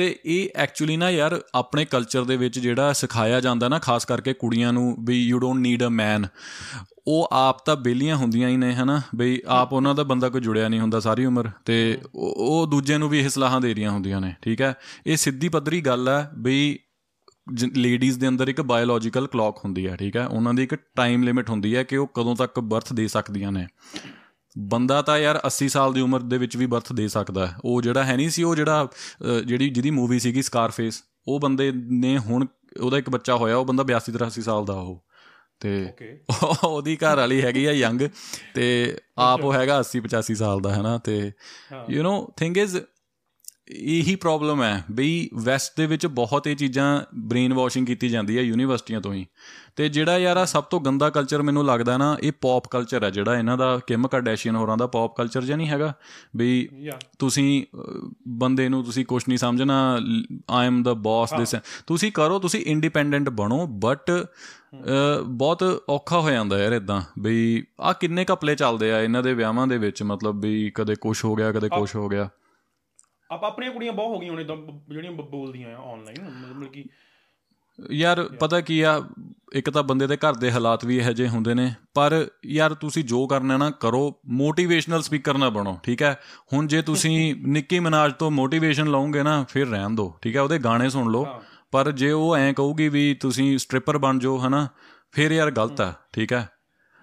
ਤੇ 0.00 0.18
ਇਹ 0.26 0.48
ਐਕਚੁਅਲੀ 0.56 0.96
ਨਾ 0.96 1.10
ਯਾਰ 1.10 1.40
ਆਪਣੇ 1.54 1.84
ਕਲਚਰ 1.84 2.24
ਦੇ 2.24 2.36
ਵਿੱਚ 2.36 2.58
ਜਿਹੜਾ 2.58 2.92
ਸਿਖਾਇਆ 2.92 3.40
ਜਾਂਦਾ 3.40 3.68
ਨਾ, 3.68 3.78
ਖਾਸ 3.78 4.04
ਕਰਕੇ 4.04 4.32
ਕੁੜੀਆਂ 4.32 4.72
ਨੂੰ 4.72 4.96
ਵੀ 5.04 5.22
you 5.24 5.38
don't 5.38 5.60
need 5.60 5.84
a 5.84 5.88
man 5.88 6.26
ਉਹ 7.06 7.28
ਆਪ 7.32 7.66
ਤਾਂ 7.66 7.76
ਬੇਲੀਆਂ 7.76 8.16
ਹੁੰਦੀਆਂ 8.16 8.48
ਹੀ 8.48 8.56
ਨੇ, 8.56 8.74
ਹਨਾ? 8.74 9.02
ਬਈ 9.14 9.40
ਆਪ 9.46 9.72
ਉਹਨਾਂ 9.72 9.94
ਦਾ 9.94 10.02
ਬੰਦਾ 10.02 10.28
ਕੋਈ 10.28 10.40
ਜੁੜਿਆ 10.40 10.68
ਨਹੀਂ 10.68 10.80
ਹੁੰਦਾ 10.80 11.00
ਸਾਰੀ 11.00 11.24
ਉਮਰ, 11.24 11.50
ਤੇ 11.64 11.98
ਉਹ 12.14 12.34
ਉਹ 12.38 12.66
ਦੂਜੇ 12.66 12.98
ਨੂੰ 12.98 13.08
ਵੀ 13.08 13.18
ਇਹ 13.18 13.28
ਸਲਾਹਾਂ 13.28 13.60
ਦੇ 13.60 13.74
ਰਹੀਆਂ 13.74 13.90
ਹੁੰਦੀਆਂ 13.90 14.20
ਨੇ, 14.20 14.34
ਠੀਕ 14.42 14.62
ਹੈ? 14.62 14.74
ਇਹ 15.06 15.16
ਸਿੱਧੀ 15.16 15.48
ਪੱਧਰੀ 15.48 15.80
ਗੱਲ 15.80 16.08
ਹੈ 16.08 16.30
ਬਈ 16.38 16.78
ਲੇਡੀਜ਼ 17.76 18.18
ਦੇ 18.18 18.28
ਅੰਦਰ 18.28 18.48
ਇੱਕ 18.48 18.60
ਬਾਇਓਲੋਜੀਕਲ 18.60 19.26
ਕਲੌਕ 19.26 19.58
ਹੁੰਦੀ 19.64 19.86
ਹੈ, 19.86 19.96
ਠੀਕ 19.96 20.16
ਹੈ? 20.16 20.26
ਉਹਨਾਂ 20.26 20.54
ਦੀ 20.54 20.62
ਇੱਕ 20.62 20.74
ਟਾਈਮ 20.74 21.22
ਲਿਮਿਟ 21.22 21.50
ਹੁੰਦੀ 21.50 21.76
ਹੈ 21.76 21.82
ਕਿ 21.82 21.96
ਉਹ 21.96 22.06
ਕਦੋਂ 22.06 22.36
ਤੱਕ 22.36 22.60
ਬਰਥ 22.60 22.92
ਦੇ 22.92 23.08
ਸਕਦੀਆਂ 23.08 23.52
ਨੇ। 23.52 23.66
ਬੰਦਾ 24.58 25.02
ਤਾਂ 25.02 25.18
ਯਾਰ 25.18 25.40
80 25.48 25.68
ਸਾਲ 25.68 25.92
ਦੀ 25.92 26.00
ਉਮਰ 26.00 26.20
ਦੇ 26.20 26.38
ਵਿੱਚ 26.38 26.56
ਵੀ 26.56 26.66
ਬਰਥ 26.66 26.92
ਦੇ 26.92 27.08
ਸਕਦਾ 27.08 27.46
ਹੈ। 27.46 27.54
ਉਹ 27.64 27.82
ਜਿਹੜਾ 27.82 28.04
ਹੈ 28.04 28.16
ਨਹੀਂ 28.16 28.30
ਸੀ 28.30 28.42
ਉਹ 28.42 28.56
ਜਿਹੜਾ 28.56 28.88
ਜਿਹੜੀ 29.46 29.70
ਜਿਹਦੀ 29.70 29.90
ਮੂਵੀ 29.90 30.18
ਸੀਗੀ 30.18 30.42
ਸਕਾਰਫੇਸ 30.42 31.02
ਉਹ 31.28 31.40
ਬੰਦੇ 31.40 31.72
ਨੇ 31.74 32.18
ਹੁਣ 32.18 32.46
ਉਹਦਾ 32.80 32.98
ਇੱਕ 32.98 33.10
ਬੱਚਾ 33.10 33.36
ਹੋਇਆ 33.36 33.56
ਉਹ 33.56 33.64
ਬੰਦਾ 33.64 33.84
82 33.84 34.12
83 34.12 34.42
ਸਾਲ 34.42 34.64
ਦਾ 34.64 34.74
ਉਹ। 34.74 35.04
ਤੇ 35.60 35.92
ਉਹਦੀ 36.64 36.96
ਘਰ 36.96 37.16
ਵਾਲੀ 37.16 37.42
ਹੈਗੀ 37.42 37.64
ਆ 37.64 37.72
ਯੰਗ 37.72 38.00
ਤੇ 38.54 38.96
ਆਪ 39.18 39.44
ਉਹ 39.44 39.54
ਹੈਗਾ 39.54 39.80
80 39.80 40.00
85 40.00 40.34
ਸਾਲ 40.34 40.60
ਦਾ 40.60 40.74
ਹੈਨਾ? 40.74 40.98
ਤੇ 40.98 41.32
ਯੂ 41.90 42.02
نو 42.02 42.32
ਥਿੰਗ 42.36 42.56
ਇਜ਼ 42.56 42.76
ਇਹੀ 43.68 44.14
ਪ੍ਰੋਬਲਮ 44.14 44.62
ਹੈ 44.62 44.84
ਬਈ 44.90 45.28
ਵੈਸਟ 45.34 45.72
ਦੇ 45.76 45.86
ਵਿੱਚ 45.86 46.06
ਬਹੁਤ 46.06 46.46
ਇਹ 46.46 46.56
ਚੀਜ਼ਾਂ 46.56 47.02
ਬ੍ਰੇਨ 47.14 47.54
ਵਾਸ਼ਿੰਗ 47.54 47.86
ਕੀਤੀ 47.86 48.08
ਜਾਂਦੀ 48.08 48.38
ਹੈ 48.38 48.42
ਯੂਨੀਵਰਸਿਟੀਆਂ 48.42 49.00
ਤੋਂ 49.00 49.14
ਹੀ। 49.14 49.26
ਤੇ 49.76 49.88
ਜਿਹੜਾ 49.88 50.18
ਯਾਰ 50.18 50.36
ਆ 50.36 50.44
ਸਭ 50.44 50.64
ਤੋਂ 50.64 50.80
ਗੰਦਾ 50.80 51.10
ਕਲਚਰ 51.10 51.42
ਮੈਨੂੰ 51.42 51.66
ਲੱਗਦਾ 51.66 51.96
ਨਾ 51.96 52.16
ਇਹ 52.22 52.32
ਪੌਪ 52.40 52.64
ਕਲਚਰ 52.70 53.04
ਹੈ 53.04 53.10
ਜਿਹੜਾ 53.10 53.38
ਇਹਨਾਂ 53.38 53.58
ਦਾ 53.58 53.80
ਕਿਮ 53.86 54.08
ਕਰਡੈਸ਼ੀਅਨ 54.08 54.56
ਹੋਰਾਂ 54.56 54.76
ਦਾ 54.76 54.86
ਪੌਪ 54.86 55.16
ਕਲਚਰ 55.16 55.42
ਜਿਹਾ 55.42 55.56
ਨਹੀਂ 55.56 55.68
ਹੈਗਾ। 55.68 55.92
ਯਾ 56.78 56.98
ਤੁਸੀਂ 57.18 57.64
ਬੰਦੇ 58.28 58.68
ਨੂੰ 58.68 58.84
ਤੁਸੀਂ 58.84 59.06
ਕੁਝ 59.06 59.24
ਨਹੀਂ 59.28 59.38
ਸਮਝਣਾ 59.38 59.98
ਆਈ 60.50 60.66
ਐਮ 60.66 60.82
ਦਾ 60.82 60.94
ਬੌਸ 60.94 61.34
ਦਿਸ 61.34 61.54
ਤੁਸੀਂ 61.86 62.12
ਕਰੋ 62.12 62.38
ਤੁਸੀਂ 62.38 62.60
ਇੰਡੀਪੈਂਡੈਂਟ 62.66 63.28
ਬਣੋ 63.28 63.66
ਬਟ 63.66 64.26
ਬਹੁਤ 65.28 65.84
ਔਖਾ 65.88 66.20
ਹੋ 66.20 66.30
ਜਾਂਦਾ 66.30 66.62
ਯਾਰ 66.62 66.72
ਇਦਾਂ 66.72 67.02
ਬਈ 67.18 67.62
ਆ 67.80 67.92
ਕਿੰਨੇ 67.92 68.24
ਕਪਲੇ 68.24 68.54
ਚੱਲਦੇ 68.54 68.92
ਆ 68.92 69.00
ਇਹਨਾਂ 69.00 69.22
ਦੇ 69.22 69.34
ਵਿਆਹਾਂ 69.34 69.66
ਦੇ 69.66 69.78
ਵਿੱਚ 69.78 70.02
ਮਤਲਬ 70.02 70.40
ਵੀ 70.40 70.70
ਕਦੇ 70.70 70.94
ਕੁਝ 70.94 71.24
ਹੋ 71.24 71.34
ਗਿਆ 71.34 71.52
ਕਦੇ 71.52 71.68
ਕੁਝ 71.68 71.96
ਹੋ 71.96 72.08
ਗਿਆ। 72.08 72.28
ਆਪ 73.30 73.44
ਆਪਣੀਆਂ 73.44 73.72
ਕੁੜੀਆਂ 73.72 73.92
ਬਹੁਤ 73.92 74.14
ਹੋ 74.14 74.18
ਗਈਆਂ 74.18 74.32
ਹੁਣ 74.32 74.40
ਇਦਾਂ 74.40 74.56
ਜਿਹੜੀਆਂ 74.88 75.12
ਬੋਲਦੀਆਂ 75.12 75.78
ਆ 75.78 75.92
ਆਨਲਾਈਨ 75.92 76.30
ਮਤਲਬ 76.30 76.68
ਕਿ 76.68 76.84
ਯਾਰ 77.90 78.22
ਪਤਾ 78.40 78.60
ਕੀ 78.60 78.80
ਆ? 78.80 79.00
ਇੱਕ 79.52 79.70
ਤਾਂ 79.70 79.82
ਬੰਦੇ 79.82 80.06
ਦੇ 80.06 80.16
ਘਰ 80.16 80.34
ਦੇ 80.34 80.50
ਹਾਲਾਤ 80.52 80.84
ਵੀ 80.84 80.96
ਇਹੋ 80.98 81.12
ਜਿਹੇ 81.12 81.28
ਹੁੰਦੇ 81.28 81.54
ਨੇ। 81.54 81.72
ਪਰ 81.94 82.26
ਯਾਰ 82.46 82.74
ਤੁਸੀਂ 82.74 83.04
ਜੋ 83.04 83.26
ਕਰਨਾ 83.26 83.56
ਨਾ 83.56 83.70
ਕਰੋ। 83.70 84.20
ਮੋਟੀਵੇਸ਼ਨਲ 84.26 85.02
ਸਪੀਕਰ 85.02 85.38
ਨਾ 85.38 85.48
ਬਣੋ 85.48 85.78
ਠੀਕ 85.82 86.02
ਹੈ? 86.02 86.20
ਹੁਣ 86.52 86.66
ਜੇ 86.66 86.82
ਤੁਸੀਂ 86.82 87.34
ਨਿੱਕੀ 87.48 87.78
ਮਨਾਜ 87.78 88.12
ਤੋਂ 88.12 88.30
ਮੋਟੀਵੇਸ਼ਨ 88.30 88.86
ਲਓਗੇ 88.86 89.22
ਨਾ 89.22 89.44
ਫਿਰ 89.48 89.66
ਰਹਿਣ 89.68 89.90
ਦਿਓ 89.90 90.14
ਠੀਕ 90.22 90.36
ਹੈ? 90.36 90.40
ਉਹਦੇ 90.40 90.58
ਗਾਣੇ 90.58 90.88
ਸੁਣ 90.90 91.10
ਲਓ। 91.12 91.26
ਪਰ 91.70 91.90
ਜੇ 91.92 92.10
ਉਹ 92.10 92.36
ਐਂ 92.36 92.52
ਕਹੂਗੀ 92.54 92.88
ਵੀ 92.88 93.14
ਤੁਸੀਂ 93.14 93.58
ਸਟ੍ਰਿਪਰ 93.58 93.98
ਬਣ 93.98 94.18
ਜਾਓ 94.18 94.38
ਹਨਾ 94.38 94.68
ਫਿਰ 95.12 95.32
ਯਾਰ 95.32 95.50
ਗਲਤ 95.50 95.80
ਆ 95.80 95.92
ਠੀਕ 96.12 96.32
ਹੈ? 96.32 96.48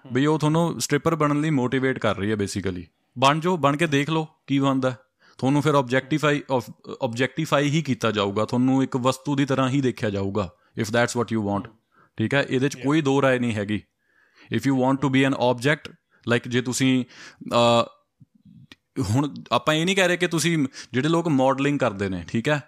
ਵੀ 0.04 0.26
ਉਹ 0.26 0.38
ਤੁਹਾਨੂੰ 0.38 0.80
ਸਟ੍ਰਿਪਰ 0.80 1.14
ਬਣਨ 1.14 1.40
ਲਈ 1.40 1.50
ਮੋਟੀਵੇਟ 1.50 1.98
ਕਰ 1.98 2.16
ਰਹੀ 2.16 2.30
ਹੈ 2.30 2.36
ਬੇਸਿਕਲੀ 2.36 2.86
ਬਣ 3.18 3.40
ਜਾਓ 3.40 3.56
ਬਣ 3.56 3.76
ਕੇ 3.76 3.86
ਦੇਖ 3.86 4.10
ਲਓ 4.10 4.26
ਕੀ 4.46 4.58
ਬਣਦਾ। 4.58 4.94
ਤੁਹਾਨੂੰ 5.38 5.62
ਫਿਰ 5.62 5.74
ਆਬਜੈਕਟੀਫਾਈ 5.74 6.42
ਆਬਜੈਕਟੀਫਾਈ 7.02 7.68
ਹੀ 7.68 7.82
ਕੀਤਾ 7.82 8.10
ਜਾਊਗਾ। 8.10 8.44
ਤੁਹਾਨੂੰ 8.44 8.82
ਇੱਕ 8.82 8.96
ਵਸਤੂ 8.96 9.36
ਦੀ 9.36 9.44
ਤਰ੍ਹਾਂ 9.44 9.68
ਹੀ 9.68 9.80
ਦੇਖਿਆ 9.80 10.10
ਜਾਊਗਾ। 10.10 10.48
If 10.78 10.90
that's 10.90 11.16
what 11.16 11.32
you 11.32 11.42
want 11.42 11.68
ਠੀਕ 12.18 12.34
ਹੈ? 12.34 12.46
ਇਹਦੇ 12.50 12.68
'ਚ 12.68 12.76
ਕੋਈ 12.76 13.00
ਦੋ 13.00 13.20
ਰਾਏ 13.22 13.38
ਨਹੀਂ 13.38 13.54
ਹੈਗੀ। 13.54 13.82
If 14.52 14.66
you 14.66 14.80
want 14.80 15.00
to 15.00 15.08
be 15.08 15.24
an 15.24 15.34
object 15.34 15.88
like 16.28 16.48
ਜੇ 16.48 16.62
ਤੁਸੀਂ 16.62 17.04
ਹੁਣ 19.10 19.34
ਆਪਾਂ 19.52 19.74
ਇਹ 19.74 19.84
ਨਹੀਂ 19.84 19.96
ਕਹਿ 19.96 20.08
ਰਹੇ 20.08 20.16
ਕਿ 20.16 20.28
ਤੁਸੀਂ 20.28 20.66
ਜਿਹੜੇ 20.92 21.08
ਲੋਕ 21.08 21.28
ਮਾਡਲਿੰਗ 21.28 21.78
ਕਰਦੇ 21.78 22.08
ਨੇ 22.08 22.24
ਠੀਕ 22.28 22.48
ਹੈ? 22.48 22.60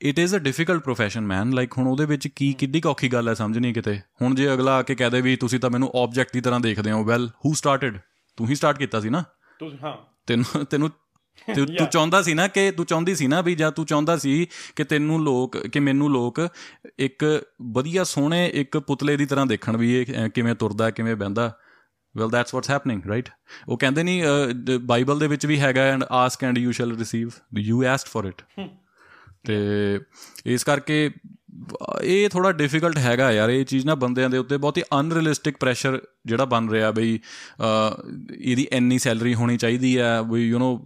It 0.00 0.18
is 0.18 0.34
a 0.36 0.38
difficult 0.38 0.88
profession 0.88 1.22
man 1.22 1.52
like 1.52 1.72
ਹੁਣ 1.78 1.86
ਉਹਦੇ 1.86 2.04
ਵਿੱਚ 2.06 2.26
ਕੀ 2.28 2.52
ਕਿੱਡੀ 2.52 2.80
ਔਖੀ 2.86 3.08
ਗੱਲ 3.08 3.28
ਹੈ 3.28 3.34
ਸਮਝਣੀ 3.34 3.72
ਕਿਤੇ। 3.72 3.98
ਹੁਣ 4.22 4.34
ਜੇ 4.34 4.52
ਅਗਲਾ 4.52 4.76
ਆ 4.76 4.82
ਕੇ 4.82 4.94
ਕਹਦੇ 4.94 5.20
ਵੀ 5.20 5.36
ਤੁਸੀਂ 5.36 5.60
ਤਾਂ 5.60 5.70
ਮੈਨੂੰ 5.70 5.90
ਆਬਜੈਕਟ 5.96 6.32
ਦੀ 6.32 6.40
ਤਰ੍ਹਾਂ 6.40 6.60
ਦੇਖਦੇ 6.60 6.90
ਹੋ। 6.90 7.04
ਵੈਲ 7.04 7.28
ਹੂ 7.44 7.54
ਸਟਾਰਟਡ 7.54 7.98
ਤੂੰ 8.38 8.48
ਹੀ 8.48 8.54
ਸਟਾਰਟ 8.54 8.78
ਕੀਤਾ 8.78 9.00
ਸੀ 9.00 9.10
ਨਾ। 9.10 9.24
ਤੁਸੀਂ 9.58 9.78
ਹਾਂ। 9.82 9.96
ਤੈਨੂੰ 10.26 10.64
ਤੈਨੂੰ 10.64 10.90
ਤੂੰ 11.54 11.66
ਤੂੰ 11.66 11.86
ਚਾਹੁੰਦਾ 11.86 12.20
ਸੀ 12.22 12.34
ਨਾ 12.34 12.46
ਕਿ 12.48 12.70
ਤੂੰ 12.70 12.86
ਚਾਹੁੰਦੀ 12.86 13.14
ਸੀ 13.14 13.26
ਨਾ 13.26 13.40
ਵੀ 13.40 13.54
ਜਾਂ 13.54 13.70
ਤੂੰ 13.72 13.84
ਚਾਹੁੰਦਾ 13.86 14.16
ਸੀ 14.16 14.46
ਕਿ 14.76 14.84
ਤੈਨੂੰ 14.84 15.22
ਲੋਕ 15.24 15.56
ਕਿ 15.66 15.80
ਮੈਨੂੰ 15.80 16.10
ਲੋਕ 16.12 16.40
ਇੱਕ 16.98 17.24
ਵਧੀਆ 17.74 18.04
ਸੋਹਣੇ 18.04 18.46
ਇੱਕ 18.54 18.78
ਪੁਤਲੇ 18.78 19.16
ਦੀ 19.16 19.26
ਤਰ੍ਹਾਂ 19.26 19.46
ਦੇਖਣ 19.46 19.76
ਵੀ 19.76 19.94
ਇਹ 19.94 20.28
ਕਿਵੇਂ 20.30 20.54
ਤੁਰਦਾ 20.54 20.90
ਕਿਵੇਂ 20.90 21.16
ਬੈੰਦਾ 21.16 21.52
well 22.14 22.30
that's 22.30 22.54
what's 22.54 22.70
happening 22.70 23.06
right 23.06 23.28
ਉਹ 23.68 23.76
ਕਹਿੰਦੇ 23.76 24.02
ਨਹੀਂ 24.02 24.78
ਬਾਈਬਲ 24.80 25.18
ਦੇ 25.18 25.26
ਵਿੱਚ 25.26 25.46
ਵੀ 25.46 25.58
ਹੈਗਾ 25.60 25.82
and 25.84 26.04
ask 26.12 26.44
and 26.44 26.58
you 26.58 26.72
shall 26.72 26.96
receive 26.98 27.30
you 27.60 27.84
asked 27.84 28.10
for 28.10 28.28
it 28.28 28.42
ਤੇ 29.46 30.00
ਇਸ 30.46 30.64
ਕਰਕੇ 30.64 31.10
ਇਹ 32.02 32.28
ਥੋੜਾ 32.28 32.50
ਡਿਫਿਕਲਟ 32.52 32.98
ਹੈਗਾ 32.98 33.30
ਯਾਰ 33.32 33.50
ਇਹ 33.50 33.64
ਚੀਜ਼ 33.64 33.86
ਨਾ 33.86 33.94
ਬੰਦਿਆਂ 33.94 34.30
ਦੇ 34.30 34.38
ਉੱਤੇ 34.38 34.56
ਬਹੁਤ 34.56 34.78
ਹੀ 34.78 34.82
ਅਨਰੀਅਲਿਸਟਿਕ 35.00 35.56
ਪ੍ਰੈਸ਼ਰ 35.56 36.00
ਜਿਹੜਾ 36.26 36.44
ਬਣ 36.44 36.68
ਰਿਹਾ 36.70 36.90
ਬਈ 36.90 37.18
ਇਹਦੀ 38.32 38.66
ਇੰਨੀ 38.72 38.98
ਸੈਲਰੀ 38.98 39.34
ਹੋਣੀ 39.34 39.56
ਚਾਹੀਦੀ 39.56 39.96
ਆ 39.96 40.20
ਬਈ 40.22 40.46
ਯੂ 40.46 40.58
نو 40.58 40.76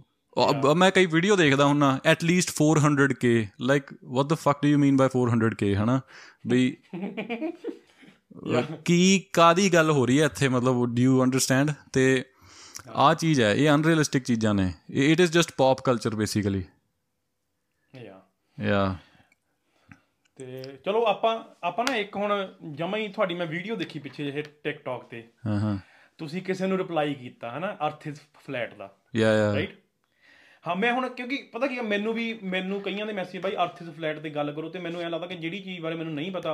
ਮੈਂ 0.75 0.89
ਕਈ 0.91 1.05
ਵੀਡੀਓ 1.05 1.35
ਦੇਖਦਾ 1.35 1.65
ਹੁੰਨਾ 1.65 1.99
at 2.05 2.23
least 2.23 2.51
400k 2.61 3.33
like 3.61 3.93
what 4.03 4.25
the 4.25 4.33
fuck 4.33 4.61
do 4.63 4.69
you 4.69 4.77
mean 4.79 4.97
by 4.97 5.09
400k 5.17 5.73
ਹਨਾ? 5.75 5.99
ਬਈ 6.47 6.75
ਕੀ 8.85 9.19
ਕਾਦੀ 9.33 9.73
ਗੱਲ 9.73 9.91
ਹੋ 9.91 10.05
ਰਹੀ 10.05 10.19
ਹੈ 10.19 10.25
ਇੱਥੇ 10.25 10.47
ਮਤਲਬ 10.49 10.85
ਡੂ 10.95 11.01
ਯੂ 11.01 11.23
ਅੰਡਰਸਟੈਂਡ 11.23 11.71
ਤੇ 11.93 12.23
ਆ 12.89 13.13
ਚੀਜ਼ 13.13 13.41
ਹੈ 13.41 13.53
ਇਹ 13.53 13.69
ਅਨਰੀਅਲਿਸਟਿਕ 13.69 14.23
ਚੀਜ਼ਾਂ 14.23 14.53
ਨੇ। 14.53 14.71
It 14.91 15.19
is 15.19 15.31
just 15.31 15.51
pop 15.57 15.81
culture 15.81 16.15
basically 16.15 16.63
ya 17.93 18.21
ya 18.57 18.95
ਤੇ 20.39 20.63
ਚਲੋ 20.85 21.03
ਆਪਾਂ 21.05 21.37
ਆਪਾਂ 21.63 21.85
ਨਾ 21.85 21.95
ਇੱਕ 21.95 22.15
ਹੁਣ 22.15 22.31
ਜਮਾ 22.75 22.97
ਹੀ 22.97 23.07
ਤੁਹਾਡੀ 23.07 23.35
ਮੈਂ 23.35 23.45
ਵੀਡੀਓ 23.47 23.75
ਦੇਖੀ 23.75 23.99
ਪਿੱਛੇ 23.99 24.23
ਜਿਹੇ 24.25 24.41
ਟਿਕਟੌਕ 24.63 25.03
ਤੇ। 25.09 25.23
ਹਾਂ 25.47 25.59
ਹਾਂ। 25.59 25.77
ਤੁਸੀਂ 26.17 26.41
ਕਿਸੇ 26.41 26.67
ਨੂੰ 26.67 26.77
ਰਿਪਲਾਈ 26.77 27.13
ਕੀਤਾ 27.13 27.57
ਹਨਾ 27.57 27.71
ਅਰਥ 27.87 28.07
ਇਜ਼ 28.07 28.19
ਫਲੈਟ 28.45 28.73
ਦਾ। 28.77 28.89
ਯਾ 29.15 29.33
ਯਾ 29.33 29.53
ਰਾਈਟ 29.53 29.77
ਹਾਂ 30.65 30.75
ਮੈਂ 30.75 30.91
ਹੁਣ 30.93 31.07
ਕਿਉਂਕਿ 31.09 31.37
ਪਤਾ 31.53 31.67
ਕੀ 31.67 31.77
ਆ, 31.77 31.81
ਮੈਨੂੰ 31.81 32.13
ਵੀ 32.13 32.33
ਮੈਨੂੰ 32.43 32.81
ਕਈਆਂ 32.81 33.05
ਦੇ 33.05 33.13
ਮੈਸੇਜ 33.13 33.41
ਬਾਈ 33.41 33.55
ਅਰਥ 33.55 33.81
ਇਜ਼ 33.81 33.89
ਫਲੈਟ 33.89 34.19
ਤੇ 34.19 34.29
ਗੱਲ 34.29 34.51
ਕਰੋ 34.51 34.69
ਤੇ 34.69 34.79
ਮੈਨੂੰ 34.79 35.01
ਐਂ 35.01 35.09
ਲੱਗਦਾ 35.09 35.27
ਕਿ 35.27 35.35
ਜਿਹੜੀ 35.35 35.59
ਚੀਜ਼ 35.59 35.81
ਬਾਰੇ 35.81 35.95
ਮੈਨੂੰ 35.95 36.13
ਨਹੀਂ 36.13 36.31
ਪਤਾ 36.31 36.53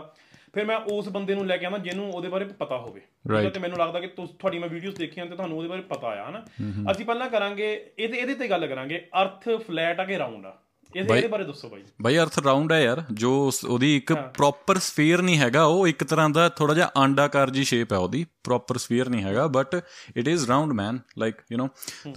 ਫਿਰ 0.54 0.66
ਮੈਂ 0.66 0.76
ਉਸ 0.92 1.10
ਬੰਦੇ 1.10 1.36
ਨੂੰ 1.36 1.46
ਲੈ 1.48 1.58
ਕੇ 1.58 1.66
ਆਉਂਦਾ 1.66 1.78
ਜਿਹਨੂੰ 1.78 2.10
ਉਹਦੇ 2.12 2.30
ਬਾਰੇ 2.30 2.46
ਪਤਾ 2.60 2.78
ਹੋਵੇ। 2.78 3.00
ਠੀਕ 3.00 3.32
ਆ, 3.32 3.36
Right. 3.36 3.54
ਤੇ 3.54 3.60
ਮੈਨੂੰ 3.60 3.78
ਲੱਗਦਾ 3.78 4.00
ਕਿ 4.00 4.08
ਤੁਸ 4.08 4.30
ਤੁਹਾਡੀ 4.30 4.60
ਮੈਂ 4.60 4.70
ਵੀਡੀਓਜ਼ 4.70 4.96
ਦੇਖੀਆਂ 4.98 5.26
ਤੇ 5.26 5.36
ਤੁਹਾਨੂੰ 5.36 5.58
ਉਹਦੇ 5.58 5.70
ਬਾਰੇ 5.70 5.82
ਪਤਾ 5.82 6.08
ਆ 6.08 6.30
ਹਨਾ? 6.30 6.44
ਅਸੀਂ 6.92 7.06
ਪਹਿਲਾਂ 7.06 7.30
ਕਰਾਂਗੇ 7.30 7.68
ਇਹਦੇ 8.00 8.18
ਇਹਦੇ 8.18 8.36
ਤੇ 8.36 8.48
ਗੱਲ 8.48 8.68
ਕਰਾਂਗੇ 8.68 9.08
ਅਰਥ 9.22 9.50
ਫਲੈਟ 9.68 10.00
ਆ 10.00 10.06
ਕਿ 10.06 10.18
ਰਾਉਂਡ 10.18 10.46
ਆ? 10.46 10.58
ਇਹਦੇ 10.96 11.28
ਬਾਰੇ 11.28 11.44
ਦੱਸੋ 11.44 11.70
ਬਾਈ। 11.70 11.84
ਬਾਈ 12.02 12.18
ਅਰਥ 12.18 12.40
ਰਾਉਂਡ 12.40 12.72
ਹੈ 12.72 12.82
ਯਾਰ 12.82 13.04
ਜੋ 13.12 13.52
ਉਹਦੀ 13.68 13.96
ਇੱਕ 13.98 14.14
ਪ੍ਰੋਪਰ 14.14 14.78
ਸਫੀਅਰ 14.78 15.22
ਨਹੀਂ 15.22 15.38
ਹੈਗਾ 15.38 15.64
ਉਹ 15.64 15.88
ਇੱਕ 15.88 16.04
ਤਰ੍ਹਾਂ 16.04 16.30
ਦਾ 16.30 16.50
ਥੋੜਾ 16.50 16.74
ਜਿਹਾ 16.74 16.92
ਆਂਡਾਕਾਰ 16.98 17.50
ਜੀ 17.50 17.64
ਸ਼ੇਪ 17.64 17.94
ਹੈ 17.94 17.98
ਉਹਦੀ 17.98 18.26
ਪ੍ਰੋਪਰ 18.44 18.78
ਸਫੀਅਰ 18.78 19.10
ਨਹੀਂ 19.10 19.24
ਹੈਗਾ 19.24 19.48
but 19.48 19.82
it 20.18 20.28
is 20.28 20.48
round 20.48 20.74
man 20.74 21.00
like 21.18 21.36
you 21.52 21.58
know 21.58 21.68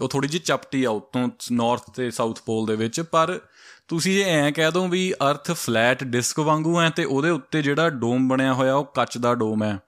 ਉਹ 0.01 0.09
ਥੋੜੀ 0.09 0.29
ਜਿਹੀ 0.29 0.43
ਚਪਟੀ 0.43 0.85
ਆ 0.85 0.91
ਉਤੋਂ 0.91 1.29
ਨਾਰਥ 1.53 1.91
ਤੇ 1.91 2.11
ਸਾਊਥ 2.11 2.41
ਪੋਲ 2.47 2.67
ਦੇ 2.67 2.77
ਵਿੱਚ 2.77 3.01
ਪਰ 3.01 3.41
ਤੁਸੀਂ 3.89 4.15
ਜੇ 4.15 4.23
ਐਂ 4.23 4.53
ਕਹਿ 4.53 4.71
ਦੋ 4.71 4.89
ਵੀ 4.89 5.13
ਅਰਥ 5.13 5.51
ਫਲੈਟ 5.53 6.05
ਡਿਸਕ 6.05 6.41
ਵਾਂਗੂ 6.41 6.81
ਹੈ 6.81 6.91
ਤੇ 6.91 7.05
ਉਹਦੇ 7.05 7.31
ਉੱਤੇ 7.31 7.63
ਜਿਹੜਾ 7.63 7.89
ਡੋਮ 7.91 8.29
ਬਣਿਆ 8.29 8.53
ਹੋਇਆ 8.53 8.75
ਉਹ 8.75 8.85
ਕੱਚ 8.85 9.19
ਦਾ 9.19 9.35
ਡੋਮ 9.35 9.63
ਹੈ 9.63 9.79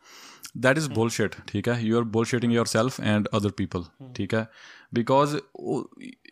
that 0.55 0.81
is 0.81 0.89
bullshit 0.89 1.37
ਠੀਕ 1.47 1.69
ਹੈ 1.69 1.81
you 1.83 2.01
are 2.01 2.07
bullshitting 2.17 2.55
yourself 2.55 2.99
and 3.13 3.29
other 3.39 3.53
people 3.61 3.85
ਠੀਕ 4.15 4.35
ਹੈ 4.35 4.47
ਬਿਕੋਜ਼ 4.95 5.37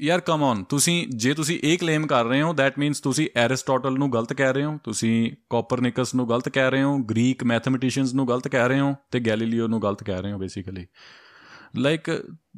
ਯਾਰ 0.02 0.20
ਕਮ 0.20 0.42
ਔਨ 0.42 0.62
ਤੁਸੀਂ 0.64 1.06
ਜੇ 1.08 1.34
ਤੁਸੀਂ 1.34 1.58
ਇਹ 1.62 1.78
ਕਲੇਮ 1.78 2.06
ਕਰ 2.06 2.24
ਰਹੇ 2.24 2.42
ਹੋ 2.42 2.50
that 2.50 2.80
means 2.82 3.00
ਤੁਸੀਂ 3.02 3.28
ਐਰਿਸਟੋਟਲ 3.36 3.98
ਨੂੰ 3.98 4.12
ਗਲਤ 4.12 4.32
ਕਹਿ 4.32 4.52
ਰਹੇ 4.52 4.64
ਹੋ 4.64 4.78
ਤੁਸੀਂ 4.84 5.30
ਕੋਪਰਨਿਕਸ 5.50 6.14
ਨੂੰ 6.14 6.28
ਗਲਤ 6.28 6.48
ਕਹਿ 6.48 6.70
ਰਹੇ 6.70 6.82
ਹੋ 6.82 6.98
ਗ੍ਰੀਕ 6.98 7.44
ਮੈਥਮੈਟੀਸ਼ੀਅਨਸ 7.44 8.14
ਨੂੰ 8.14 8.28
ਗਲਤ 8.28 8.48
ਕਹਿ 8.48 8.68
ਰਹੇ 8.68 8.80
ਹੋ 8.80 8.94
ਤੇ 9.10 9.20
ਗੈਲੀਲੀਓ 9.20 9.66
ਨੂੰ 9.66 9.82
ਗਲਤ 9.82 10.04
ਕਹਿ 10.04 10.22
ਰਹੇ 10.22 10.32
ਹੋ 10.32 10.38
ਬੇਸਿਕਲੀ 10.38 10.86
ਲਾਈਕ 11.76 12.10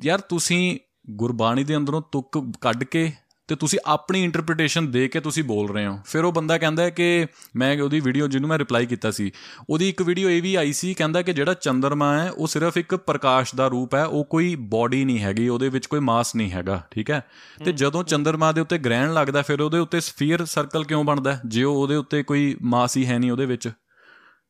ਯਾਰ 0.05 0.21
ਤੁਸੀਂ 0.21 0.79
ਗੁਰਬਾਣੀ 1.11 1.65
ਦੇ 1.65 1.77
ਅੰਦਰੋਂ 1.77 2.03
ਤੁਕ 2.13 2.39
ਕੱਢ 2.61 2.85
ਕੇ 2.85 3.13
ਤੇ 3.49 3.57
ਤੁਸੀਂ 3.57 3.79
ਆਪਣੀ 3.87 4.23
ਇੰਟਰਪ੍ਰੀਟੇਸ਼ਨ 4.25 4.91
ਦੇ 4.91 5.07
ਕੇ 5.09 5.21
ਤੁਸੀਂ 5.21 5.43
ਬੋਲ 5.45 5.69
ਰਹੇ 5.71 5.87
ਹੋ। 5.87 5.99
ਫਿਰ 6.07 6.25
ਉਹ 6.25 6.33
ਬੰਦਾ 6.33 6.57
ਕਹਿੰਦਾ 6.59 6.83
ਹੈ 6.83 6.91
ਕਿ 6.91 7.27
ਮੈਂ 7.57 7.77
ਉਹਦੀ 7.83 8.01
ਵੀਡੀਓ 8.01 8.27
ਜਿਹਨੂੰ 8.29 8.49
ਮੈਂ 8.49 8.59
ਰਿਪਲਾਈ 8.59 8.87
ਕੀਤਾ 8.87 9.11
ਸੀ 9.11 9.31
ਉਹਦੀ 9.71 9.89
ਇੱਕ 9.89 10.03
ਵੀਡੀਓ 10.03 10.31
ਇਹ 10.31 10.41
ਵੀ 10.43 10.55
ਆਈ 10.55 10.73
ਸੀ 10.73 10.93
ਕਹਿੰਦਾ 10.95 11.23
ਕਿ 11.23 11.33
ਜਿਹੜਾ 11.33 11.55
ਚੰਦਰਮਾ 11.55 12.13
ਹੈ 12.19 12.31
ਉਹ 12.31 12.47
ਸਿਰਫ 12.47 12.77
ਇੱਕ 12.77 12.95
ਪ੍ਰਕਾਸ਼ 12.97 13.55
ਦਾ 13.55 13.69
ਰੂਪ 13.69 13.95
ਹੈ 13.95 14.05
ਉਹ 14.05 14.25
ਕੋਈ 14.25 14.55
ਬਾਡੀ 14.71 15.05
ਨਹੀਂ 15.05 15.21
ਹੈਗੀ 15.21 15.49
ਉਹਦੇ 15.49 15.69
ਵਿੱਚ 15.69 15.87
ਕੋਈ 15.87 16.01
ਮਾਸ 16.01 16.35
ਨਹੀਂ 16.37 16.51
ਹੈਗਾ 16.51 16.83
ਠੀਕ 16.91 17.11
ਹੈ? 17.11 17.23
ਤੇ 17.65 17.73
ਜਦੋਂ 17.73 18.05
ਚੰਦਰਮਾ 18.05 18.53
ਦੇ 18.53 18.61
ਉੱਤੇ 18.61 18.79
ਗ੍ਰਹਿਣ 18.79 19.13
ਲੱਗਦਾ 19.15 19.43
ਫਿਰ 19.43 19.61
ਉਹਦੇ 19.61 19.79
ਉੱਤੇ 19.79 20.01
ਸਫੀਅਰ 20.01 20.45
ਸਰਕਲ 20.45 20.85
ਕਿਉਂ 20.85 21.05
ਬਣਦਾ? 21.05 21.39
ਜੇ 21.47 21.63
ਉਹ 21.65 21.77
ਉਹਦੇ 21.77 21.97
ਉੱਤੇ 21.97 22.23
ਕੋਈ 22.23 22.57
ਮਾਸ 22.63 22.97
ਹੀ 22.97 23.07
ਹੈ 23.07 23.19
ਨਹੀਂ 23.19 23.31
ਉਹਦੇ 23.31 23.47
ਵਿੱਚ। 23.47 23.71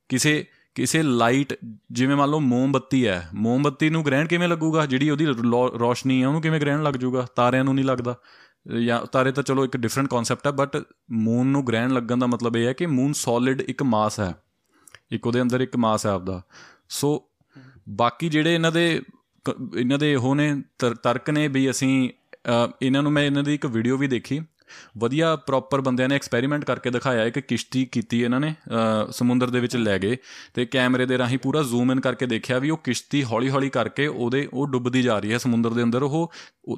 ਕਿਸੇ 0.09 0.45
ਕਿਸੇ 0.75 1.03
ਲਾਈਟ 1.03 1.53
ਜਿਵੇਂ 1.93 2.17
ਮੰਨ 2.17 2.31
ਲਓ 2.31 2.39
ਮੋਮਬੱਤੀ 2.41 3.07
ਹੈ 3.07 3.29
ਮੋਮਬੱਤੀ 3.35 3.91
ਨੂੰ 3.91 4.05
ਗ੍ਰਹਿਣ 4.07 4.27
ਕਿਵੇਂ 4.27 4.49
ਲੱਗੂਗਾ? 4.49 4.87
ਜਿਹੜੀ 4.87 5.11
ਉਹਦੀ 5.11 5.27
ਰੋਸ਼ਨੀ 5.75 6.23
ਹੈ 6.23 6.27
ਉਹਨੂੰ 6.29 6.41
ਕਿਵੇਂ 6.43 6.61
ਗ੍ਰਹਿਣ 6.61 6.83
ਲੱਗ 6.83 6.95
ਜਾਊਗਾ 6.95 7.27
ਤਾਰਿਆਂ 7.37 7.65
ਨੂੰ 7.65 7.75
ਨਹੀਂ 7.75 7.85
ਲੱਗਦਾ। 7.85 8.15
ਜਾਂ 8.85 9.07
ਤਾਰੇ 9.07 9.33
ਤਾਂ 9.33 9.43
ਚਲੋ 9.43 9.65
ਇੱਕ 9.65 9.77
ਡਿਫਰੈਂਟ 9.77 10.09
ਕਨਸੈਪਟ 10.09 10.47
ਹੈ 10.47 10.53
ਬਟ 10.53 10.85
ਮੂਨ 11.11 11.47
ਨੂੰ 11.47 11.67
ਗ੍ਰਹਿਣ 11.67 11.91
ਲੱਗਣ 11.91 12.17
ਦਾ 12.17 12.27
ਮਤਲਬ 12.27 12.57
ਇਹ 12.57 12.67
ਹੈ 12.67 12.73
ਕਿ 12.73 12.87
ਮੂਨ 12.87 13.13
ਸੋਲਿਡ 13.13 13.61
ਇੱਕ 13.61 13.83
ਮਾਸ 13.83 14.21
ਹੈ। 14.21 14.35
ਇੱਕ 15.11 15.27
ਉਹਦੇ 15.27 15.43
ਅੰਦਰ 15.43 15.61
ਇੱਕ 15.61 15.77
ਮਾਸ 15.77 16.07
ਹੈ 16.07 16.11
ਆਪਦਾ। 16.11 16.43
ਸੋ 16.89 17.29
ਬਾਕੀ 17.89 18.29
ਜਿਹੜੇ 18.29 18.55
ਇਹਨਾਂ 18.55 18.73
ਦੇ 18.73 19.03
ਕ- 19.45 19.77
ਇਹਨਾਂ 19.77 19.99
ਦੇ 19.99 20.15
ਉਹ 20.15 20.37
ਨੇ 20.37 20.63
ਤਰ- 20.79 20.97
ਤਰਕ 21.03 21.31
ਨੇ 21.31 21.49
ਵੀ 21.49 21.71
ਅਸੀਂ 21.71 22.11
ਅ, 22.33 22.71
ਇਹਨਾਂ 22.83 23.03
ਨੂੰ 23.03 23.13
ਮੈਂ 23.13 23.23
ਇਹਨਾਂ 23.23 23.43
ਦੀ 23.43 23.55
ਇੱਕ 23.55 23.67
ਵੀਡੀਓ 23.67 23.97
ਵੀ 23.97 24.07
ਦੇਖੀ। 24.07 24.41
ਵਧੀਆ 24.99 25.37
ਪ੍ਰੋਪਰ 25.37 25.81
ਬੰਦਿਆਂ 25.81 26.09
ਨੇ 26.09 26.15
ਐਕਸਪੈਰੀਮੈਂਟ 26.15 26.65
ਕਰਕੇ 26.65 26.91
ਦਿਖਾਇਆ 26.91 27.25
ਇੱਕ 27.25 27.39
ਕਿਸ਼ਤੀ 27.39 27.85
ਕੀਤੀ 27.87 28.23
ਇਹਨਾਂ 28.25 28.41
ਨੇ 28.41 28.55
ਸਮੁੰਦਰ 29.11 29.51
ਦੇ 29.51 29.61
ਵਿੱਚ 29.61 29.77
ਲੈ 29.77 29.99
ਗਏ 29.99 30.17
ਤੇ 30.55 30.67
ਕੈਮਰੇ 30.67 31.07
ਦੇ 31.07 31.19
ਰਾਹੀਂ 31.19 31.39
ਪੂਰਾ 31.39 31.63
ਜ਼ੂਮ 31.63 31.93
ਇਨ 31.93 32.01
ਕਰਕੇ 32.01 32.27
ਦੇਖਿਆ 32.27 32.59
ਵੀ 32.59 32.71
ਉਹ 32.71 32.79
ਕਿਸ਼ਤੀ 32.85 33.25
ਹੌਲੀ-ਹੌਲੀ 33.25 33.71
ਕਰਕੇ 33.71 34.07
ਉਹਦੇ 34.07 34.49
ਉਹ 34.53 34.67
ਡੁੱਬਦੀ 34.69 35.03
ਜਾ 35.03 35.19
ਰਹੀ 35.19 35.33
ਹੈ 35.33 35.39
ਸਮੁੰਦਰ 35.39 35.71
ਦੇ 35.71 35.83
ਅੰਦਰ 35.83 36.03
ਉਹ 36.03 36.33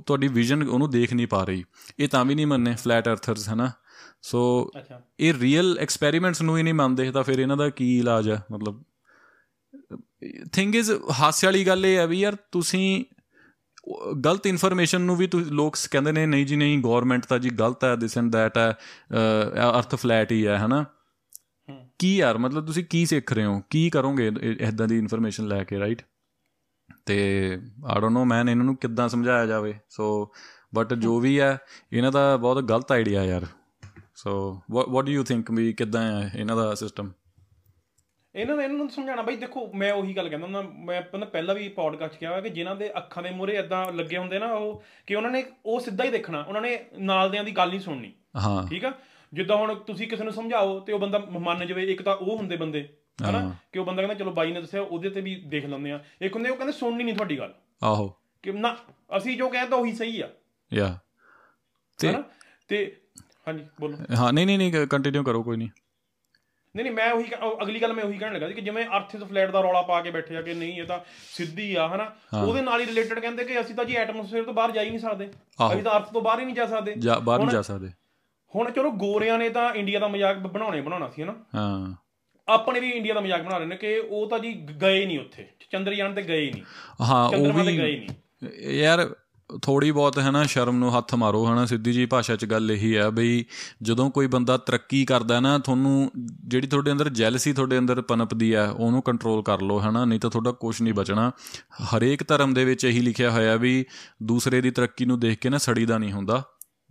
ਤੁਹਾਡੀ 0.07 0.29
ਵਿਜ਼ਨ 0.29 0.63
ਉਹਨੂੰ 0.63 0.91
ਦੇਖ 0.91 1.13
ਨਹੀਂ 1.13 1.27
ਪਾ 1.27 1.45
ਰਹੀ। 1.45 1.65
ਇਹ 1.99 2.09
ਤਾਂ 2.09 2.25
ਵੀ 2.25 2.35
ਨਹੀਂ 2.35 2.47
ਮੰਨੇ 2.47 2.75
ਫਲੈਟ 2.75 3.09
ਅਰਥਰਸ 3.09 3.49
ਹਨਾ? 3.49 3.71
ਸੋ 4.23 4.71
ਇਹ 5.21 5.35
ਰੀਅਲ 5.41 5.79
ਐਕਸਪੈਰੀਮੈਂਟਸ 5.81 6.43
ਨੂੰ 6.43 6.57
ਹੀ 6.59 6.63
ਨਹੀਂ 6.63 6.75
ਮੰਨਦੇ 6.75 7.11
ਤਾਂ 7.13 7.23
ਫਿਰ 7.23 7.39
ਇਹਨਾਂ 7.39 7.57
ਦਾ 7.57 7.69
ਕੀ 7.71 7.99
ਇਲਾਜ 7.99 8.31
ਹੈ? 8.31 8.43
ਮਤਲਬ 8.53 8.83
ਥਿੰਗ 10.53 10.75
ਇਜ਼ 10.75 10.93
ਹਾਸੇ 11.21 11.47
ਵਾਲੀ 11.47 11.65
ਗੱਲ 11.67 11.87
ਇਹ 11.87 11.97
ਹੈ 11.97 12.07
ਵੀ 12.07 12.21
ਯਾਰ 12.21 12.37
ਤੁਸੀਂ 12.53 13.05
ਗਲਤ 14.25 14.47
ਇਨਫੋਰਮੇਸ਼ਨ 14.47 15.01
ਨੂੰ 15.01 15.17
ਵੀ 15.17 15.27
ਤੁਸੀਂ 15.27 15.53
ਲੋਕ 15.53 15.77
ਕਹਿੰਦੇ 15.91 16.13
ਨੇ 16.13 16.27
ਨਹੀਂ 16.27 16.47
ਜੀ 16.47 16.57
ਨਹੀਂ 16.57 16.79
ਗਵਰਨਮੈਂਟ 16.79 17.27
ਤਾਂ 17.27 17.39
ਜੀ 17.39 17.51
ਗਲਤ 17.51 17.85
ਹੈ 17.85 17.95
ਦਿਸ 17.97 18.19
ਐਂਡ 18.19 18.31
ਦੈਟ 18.33 18.59
ਹੈ 18.59 18.75
ਅਰਥ 19.79 19.95
ਫਲੈਟ 19.95 20.33
ਹੀ 20.33 20.47
ਹੈ 20.47 20.59
ਹਨਾ? 20.59 20.85
ਕੀ 21.99 22.17
ਯਾਰ 22.17 22.39
ਮਤਲਬ 22.39 22.67
ਤੁਸੀਂ 22.67 22.85
ਕੀ 22.85 23.05
ਸਿੱਖ 23.07 23.33
ਰਹੇ 23.33 23.45
ਹੋ? 23.45 23.61
ਕੀ 23.71 23.89
ਕਰੋਗੇ 23.91 24.31
ਇਦਾਂ 24.61 24.89
ਦੀ 24.89 24.99
ਇਨਫੋਰਮੇਸ਼ਨ 24.99 25.47
ਲੈ 25.49 25.65
ਕੇ 25.65 25.79
ਰਾਈਟ 25.79 26.03
ਤੇ 27.07 27.17
ਆਈ 27.87 28.01
ਡੋਨਟ 28.01 28.13
ਨੋ 28.13 28.25
ਮੈਨ 28.25 28.49
ਇਹਨਾਂ 28.49 28.65
ਨੂੰ 28.65 28.77
ਕਿੱਦਾਂ 28.77 29.09
ਸਮਝਾਇਆ 29.09 29.47
ਜਾਵੇ? 29.47 29.75
ਸੋ 29.89 30.33
ਬਟ 30.75 30.95
ਜੋ 30.95 31.19
ਵੀ 31.21 31.39
ਹੈ 31.41 31.59
ਇਹਨਾਂ 31.93 32.13
ਦਾ 32.13 32.37
ਬਹੁਤ 32.37 32.65
ਗਲਤ 32.65 32.93
ਆਈਡੀਆ 32.93 33.25
ਯਾਰ। 33.25 33.47
So 34.15 34.61
what 34.71 35.05
do 35.05 35.13
you 35.13 35.25
think 35.25 35.51
ਵੀ 35.51 35.73
ਕਿੱਦਾਂ 35.73 36.03
ਹੈ 36.03 36.31
ਇਹਨਾਂ 36.37 36.57
ਦਾ 36.57 36.75
ਸਿਸਟਮ 36.75 37.11
ਇਹਨਾਂ 38.37 38.57
ਨੇ 38.57 38.65
ਇਹਨਾਂ 38.65 38.77
ਨੂੰ 38.77 38.91
ਸਮਝਾਉਣਾ 38.91 39.23
ਬਈ 39.23 39.37
ਦੇਖੋ 39.37 39.73
ਮੈਂ 39.75 39.93
ਉਹੀ 39.93 40.17
ਗੱਲ 40.17 40.29
ਕਹਿੰਦਾ 40.29 40.45
ਹੁੰਦਾ 40.45 40.63
ਮੈਂ 40.63 41.03
ਪਹਿਲਾਂ 41.03 41.27
ਪਹਿਲਾਂ 41.27 41.55
ਵੀ 41.55 41.69
ਪੌਡਕਾਸਟ 41.69 42.15
ਕਿਹਾ 42.15 42.41
ਕਿ 42.41 42.49
ਜਿਨ੍ਹਾਂ 42.51 42.77
ਦੇ 42.77 42.99
ਅੱਖਾਂ 42.99 43.23
ਦੇ 43.23 43.31
ਮੂਹਰੇ 43.31 43.53
ਇਦਾਂ 43.53 43.93
ਲੱਗੇ 43.93 44.17
ਹੁੰਦੇ 44.17 44.39
ਨਾ 44.39 44.53
ਉਹ 44.53 44.83
ਕਿ 45.07 45.15
ਉਹਨਾਂ 45.15 45.31
ਨੇ 45.31 45.45
ਉਹ 45.67 45.81
ਸਿੱਧਾ 45.81 46.05
ਹੀ 46.05 46.11
ਦੇਖਣਾ 46.11 46.43
ਉਹਨਾਂ 46.43 46.63
ਨੇ 46.63 46.85
ਨਾਲ 46.99 47.31
ਦਿਆਂ 47.31 47.45
ਦੀ 47.45 47.53
ਗੱਲ 47.53 47.69
ਨਹੀਂ 47.69 47.81
ਸੁਣਨੀ। 47.81 48.13
ਹਾਂ। 48.37 48.67
ਠੀਕ 48.67 48.85
ਆ? 48.85 48.93
ਜਿੱਦਾਂ 49.35 49.57
ਹੁਣ 49.57 49.75
ਤੁਸੀਂ 49.75 50.09
ਕਿਸੇ 50.09 50.25
ਨੂੰ 50.25 50.33
ਸਮਝਾਓ 50.33 50.81
ਤੇ 50.81 50.93
ਉਹ 50.93 50.99
ਬੰਦਾ 50.99 51.19
ਮੰਨ 51.19 51.67
ਜਾਵੇ 51.67 51.93
ਇੱਕ 51.93 52.03
ਤਾਂ 52.03 52.17
ਉਹ 52.17 52.37
ਹੁੰਦੇ 52.37 52.57
ਬੰਦੇ 52.57 52.89
ਹਨਾ? 53.29 53.55
ਕਿ 53.73 53.79
ਉਹ 53.79 53.85
ਬੰਦਾ 53.85 54.03
ਕਹਿੰਦਾ 54.03 54.15
ਚਲੋ 54.15 54.31
ਬਾਈ 54.31 54.53
ਨੇ 54.53 54.61
ਦੱਸਿਆ 54.61 54.83
ਉਹਦੇ 54.83 55.11
ਤੇ 55.11 55.21
ਵੀ 55.21 55.35
ਦੇਖ 55.35 55.67
ਲੈਂਦੇ 55.67 55.93
ਆ। 55.93 56.05
ਇੱਕ 56.23 56.35
ਹੁੰਦੇ 56.35 56.51
ਉਹ 56.51 56.57
ਕਹਿੰਦੇ 56.57 56.73
ਸੁਣਨੀ 56.73 57.05
ਨਹੀਂ 57.05 57.15
ਤੁਹਾਡੀ 57.15 57.39
ਗੱਲ। 57.39 57.55
ਆਹੋ। 57.85 58.15
ਕਿ 58.43 58.53
ਨਾ 58.53 58.77
ਅਸੀਂ 59.17 59.37
ਜੋ 59.37 59.49
ਕਹਿੰਦਾ 59.49 59.77
ਉਹੀ 59.77 59.93
ਸਹੀ 59.93 60.21
ਆ। 60.21 60.29
ਯਾ। 60.73 60.99
ਤੇ 61.99 62.15
ਤੇ 62.69 62.97
ਹਾਂਜੀ 63.49 63.67
ਬੋਲੋ। 63.81 63.99
ਹਾਂ 64.17 64.33
ਨਹੀਂ 64.33 64.47
ਨਹੀਂ 64.47 64.59
ਨਹੀਂ 64.59 64.73
ਕੰਟੀਨਿਊ 64.87 65.23
ਕਰੋ 65.23 65.43
ਕੋਈ 65.43 65.57
ਨਹੀਂ। 65.57 65.69
ਨਹੀਂ 66.77 66.85
ਨਹੀਂ 66.85 66.95
ਮੈਂ 66.95 67.13
ਉਹੀ 67.13 67.25
ਅਗਲੀ 67.63 67.83
ਗੱਲ 67.83 67.93
ਮੈਂ 67.93 68.05
ਉਹੀ 68.05 68.19
ਕਹਿਣ 68.19 68.35
ਲੱਗਾ 68.35 68.49
ਸੀ 68.49 68.55
ਕਿ 68.55 68.61
ਜਿਵੇਂ 68.61 68.87
ਅਰਥ 68.87 69.15
ਇਜ਼ 69.15 69.25
ਫਲੈਟ 69.25 69.51
ਦਾ 69.51 69.61
ਰੌਲਾ 69.61 69.83
ਪਾ 69.83 70.01
ਕੇ 70.01 70.11
ਬੈਠੇ 70.11 70.37
ਆ 70.37 70.43
ਕਿ 70.43 70.55
ਨਹੀਂ 70.55 70.81
ਇਹ 70.81 70.85
ਤਾਂ 70.85 70.99
ਸਿੱਧੀ 71.33 71.75
ਆ 71.75 71.89
ਹਨਾ? 71.89 72.13
ਉਹਦੇ 72.43 72.61
ਨਾਲ 72.61 72.81
ਹੀ 72.81 72.87
ਰਿਲੇਟਡ 72.87 73.19
ਕਹਿੰਦੇ 73.19 73.45
ਕਿ 73.45 73.61
ਅਸੀਂ 73.61 73.75
ਤਾਂ 73.75 73.85
ਜੀ 73.85 73.95
ਐਟਮੋਸਫੇਅਰ 73.95 74.45
ਤੋਂ 74.45 74.55
ਬਾਹਰ 74.55 74.71
ਜਾ 74.71 74.83
ਹੀ 74.83 74.89
ਨਹੀਂ 74.89 74.99
ਸਕਦੇ। 74.99 75.27
ਅਸੀਂ 75.73 75.83
ਤਾਂ 75.83 75.97
ਅਰਥ 75.97 76.13
ਤੋਂ 76.13 76.23
ਬਾਹਰ 76.23 76.41
ਹੀ 76.41 76.45
ਨਹੀਂ 76.45 76.55
ਜਾ 76.55 76.67
ਸਕਦੇ। 76.67 76.95
ਬਾਹਰ 77.23 77.39
ਨਹੀਂ 77.41 77.49
ਜਾ 77.49 77.63
ਸਕਦੇ। 77.63 77.89
ਹੁਣ 78.55 78.71
ਚਲੋ 78.71 78.91
ਗੋਰਿਆਂ 78.91 79.39
ਨੇ 79.39 79.49
ਤਾਂ 79.51 79.75
ਇੰਡੀਆ 79.75 79.99
ਦਾ 79.99 80.09
ਮਜ਼ਾਕ 80.09 80.37
ਬਣਾਉਣੇ 80.37 80.81
ਬਣਾਉਣਾ 80.81 81.09
ਸੀ 81.09 81.23
ਹਨਾ? 81.23 81.35
ਹਾਂ। 81.55 81.95
ਆਪਣੇ 82.49 82.81
ਵੀ 82.81 82.91
ਇੰਡੀਆ 82.91 83.15
ਦਾ 83.15 83.21
ਮਜ਼ਾਕ 83.21 83.43
ਬਣਾ 83.43 83.59
ਰਹੇ 83.59 83.67
ਨੇ 83.67 83.77
ਕਿ 83.77 83.99
ਉਹ 83.99 84.31
ਤਾਂ 84.31 84.39
ਜੀ 84.39 84.53
ਗਏ 84.83 85.07
ਨਹੀਂ 85.07 85.19
ਉੱਥੇ। 85.19 85.47
ਚੰਦਰਯਾਨ 85.71 86.15
ਤੇ 86.15 86.23
ਗਏ 86.23 86.51
ਨਹੀਂ। 86.53 86.63
ਹਾਂ 87.01 87.29
ਉਹ 87.29 87.53
ਵੀ 87.53 88.07
ਯਾਰ 88.79 89.17
ਥੋੜੀ 89.63 89.91
ਬਹੁਤ, 89.91 90.19
ਹੈ 90.19 90.31
ਨਾ, 90.31 90.43
ਸ਼ਰਮ 90.45 90.79
ਨੂੰ 90.79 90.99
ਹੱਥ 90.99 91.15
ਮਾਰੋ 91.15 91.45
ਹਨਾ 91.47 91.67
ਸਿੱਧੀ 91.67 91.93
ਜੀ 91.93 92.07
ਭਾਸ਼ਾ 92.07 92.37
'ਚ 92.37 92.45
ਗੱਲ 92.45 92.71
ਇਹੀ 92.71 92.97
ਹੈ 92.97 93.11
ਬਈ 93.11 93.45
ਜਦੋਂ 93.83 94.11
ਕੋਈ 94.11 94.27
ਬੰਦਾ 94.27 94.57
ਤਰੱਕੀ 94.57 95.05
ਕਰਦਾ 95.05 95.41
ਨਾ, 95.41 95.59
ਤੁਹਾਨੂੰ 95.59 96.11
ਜਿਹੜੀ 96.49 96.67
ਤੁਹਾਡੇ 96.67 96.93
ਅੰਦਰ 96.93 97.09
ਜੈਲਸੀ 97.09 97.53
ਤੁਹਾਡੇ 97.53 97.79
ਅੰਦਰ 97.79 98.01
ਪਨਪਦੀ 98.01 98.55
ਹੈ, 98.55 98.69
ਉਹਨੂੰ 98.69 99.03
ਕੰਟਰੋਲ 99.03 99.43
ਕਰ 99.43 99.61
ਲਓ 99.61 99.81
ਹਨਾ 99.81 100.05
ਨਹੀਂ 100.05 100.21
ਤਾਂ 100.21 100.31
ਤੁਹਾਡਾ 100.31 100.53
ਕੁਝ 100.53 100.83
ਨਹੀਂ 100.83 100.95
ਬਚਣਾ। 100.95 101.31
ਹਰੇਕ 101.97 102.29
ਧਰਮ 102.29 102.55
ਦੇ 102.55 102.65
ਵਿੱਚ 102.65 102.85
ਇਹੀ 102.85 103.01
ਲਿਖਿਆ 103.01 103.31
ਹੋਇਆ 103.31 103.57
ਵੀ 103.57 103.85
ਦੂਸਰੇ 104.23 104.61
ਦੀ 104.61 104.71
ਤਰੱਕੀ 104.71 105.05
ਨੂੰ 105.05 105.21
ਦੇਖ 105.21 105.39
ਕੇ 105.39 105.49
ਨਾ 105.49 105.59
ਸੜੀਦਾ 105.59 105.99
ਨਹੀਂ 105.99 106.13
ਹੁੰਦਾ। 106.13 106.43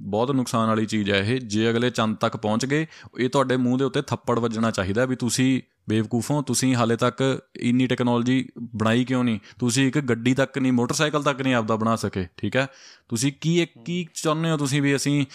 ਬਹੁਤ 0.02 0.32
ਨੁਕਸਾਨ 0.32 0.68
ਵਾਲੀ 0.68 0.86
ਚੀਜ਼ 0.86 1.12
ਹੈ 1.12 1.18
ਇਹ। 1.18 1.40
ਜੇ 1.40 1.70
ਅਗਲੇ 1.70 1.90
ਚੰਦ 1.90 2.18
ਤੱਕ 2.18 2.38
ਪਹੁੰਚ 2.38 2.66
ਗਏ, 2.66 2.88
ਇਹ 3.20 3.30
ਤੁਹਾਡੇ 3.30 3.58
ਮੂੰਹ 3.58 3.78
ਦੇ 3.78 3.86
ਉੱਤੇ 3.86 4.02
ਥੱਪੜ 4.02 4.40
ਵੱਜਣਾ 4.40 4.72
ਚਾਹੀਦਾ 4.72 5.06
ਵੀ 5.06 5.16
ਤੁਸੀਂ 5.16 5.62
ਬੇਵਕੂਫੋ 5.88 6.42
ਤੁਸੀਂ 6.42 6.74
ਹਾਲੇ 6.76 6.96
ਤੱਕ 6.96 7.22
ਇੰਨੀ 7.60 7.88
ਟੈਕਨੋਲੋਜੀ 7.88 8.48
ਬਣਾਈ 8.76 9.04
ਕਿਉਂ 9.06 9.24
ਨਹੀਂ? 9.24 9.40
ਤੁਸੀਂ 9.60 9.88
ਇੱਕ 9.88 10.00
ਗੱਡੀ 10.02 10.34
ਤੱਕ 10.34 10.58
ਨਹੀਂ, 10.58 10.74
ਮੋਟਰਸਾਈਕਲ 10.74 11.24
ਤੱਕ 11.24 11.42
ਨਹੀਂ 11.42 11.56
ਆਪਦਾ 11.56 11.76
ਬਣਾ 11.76 11.96
ਸਕੇ, 11.96 12.26
ਠੀਕ 12.38 12.56
ਹੈ? 12.56 12.68
ਤੁਸੀਂ 13.10 13.32
ਕੀ 13.42 13.60
ਇੱਕ 13.62 13.74
ਕੀ 13.86 14.06
ਚਾਹੁੰਦੇ 14.14 14.52
ਹੋ 14.52 14.58
ਤੁਸੀਂ 14.58 14.82
ਵੀ 14.82 14.96
ਅਸੀਂ 14.96 15.26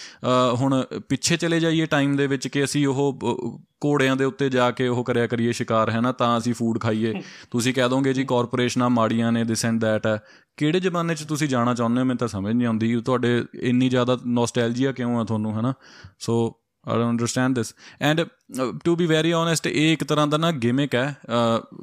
ਹੁਣ 0.61 0.82
ਪਿੱਛੇ 1.09 1.36
ਚਲੇ 1.36 1.61
ਜਾਈਏ 1.61 1.86
ਟਾਈਮ 1.86 2.16
ਦੇ 2.16 2.26
ਵਿੱਚ 2.26 2.48
ਕਿ 2.48 2.64
ਅਸੀਂ 2.64 2.86
ਉਹ 2.86 3.61
ਘੋੜਿਆਂ 3.84 4.16
ਦੇ 4.16 4.24
ਉੱਤੇ 4.24 4.48
ਜਾ 4.51 4.70
ਕੇ 4.70 4.86
ਉਹ 4.88 5.03
ਕਰਿਆ 5.05 5.26
ਕਰੀਏ 5.26 5.53
ਸ਼ਿਕਾਰ, 5.53 5.90
ਹੈ 5.90 6.01
ਨਾ? 6.01 6.12
ਤਾਂ 6.12 6.36
ਅਸੀਂ 6.38 6.55
ਫੂਡ 6.55 6.78
ਖਾਈਏ। 6.80 7.12
ਤੁਸੀਂ 7.51 7.74
ਕਹਿ 7.74 7.88
ਦੋਗੇ 7.88 8.12
ਜੀ 8.12 8.24
ਕਾਰਪੋਰੇਸ਼ਨਾਂ 8.24 8.90
ਮਾੜੀਆਂ 8.90 9.32
ਨੇ 9.32 9.44
ਦਿਸ 9.44 9.64
ਐਂਡ 9.66 9.80
ਦੈਟ 9.80 10.07
ਹੈ 10.07 10.18
ਕਿਹੜੇ 10.57 10.80
ਜ਼ਮਾਨੇ 10.80 11.14
'ਚ 11.14 11.24
ਤੁਸੀਂ 11.24 11.48
ਜਾਣਾ 11.48 11.74
ਚਾਹੁੰਦੇ 11.74 12.01
ਹੋ? 12.01 12.05
ਮੈਨੂੰ 12.05 12.18
ਤਾਂ 12.18 12.28
ਸਮਝ 12.28 12.53
ਨਹੀਂ 12.55 12.66
ਆਉਂਦੀ। 12.66 12.94
ਤੁਹਾਡੇ 13.01 13.44
ਇੰਨੀ 13.61 13.88
ਜ਼ਿਆਦਾ 13.88 14.18
ਨੋਸਟੈਲਜੀਆ 14.26 14.92
ਕਿਉਂ 14.92 15.18
ਆ 15.20 15.24
ਤੁਹਾਨੂੰ, 15.24 15.57
ਹੈ 15.57 15.62
ਨਾ? 15.62 15.72
So 16.18 16.57
I 16.86 16.96
don't 16.96 17.10
understand 17.10 17.56
this 17.56 17.74
and 18.00 18.20
to 18.84 18.94
be 18.96 19.06
very 19.06 19.32
honest 19.32 19.66
ਇਹ 19.66 19.92
ਇੱਕ 19.92 20.04
ਤਰ੍ਹਾਂ 20.04 20.26
ਦਾ 20.26 20.36
ਨਾ 20.36 20.50
ਗਿਮਿਕ 20.52 20.94
ਹੈ 20.94 21.14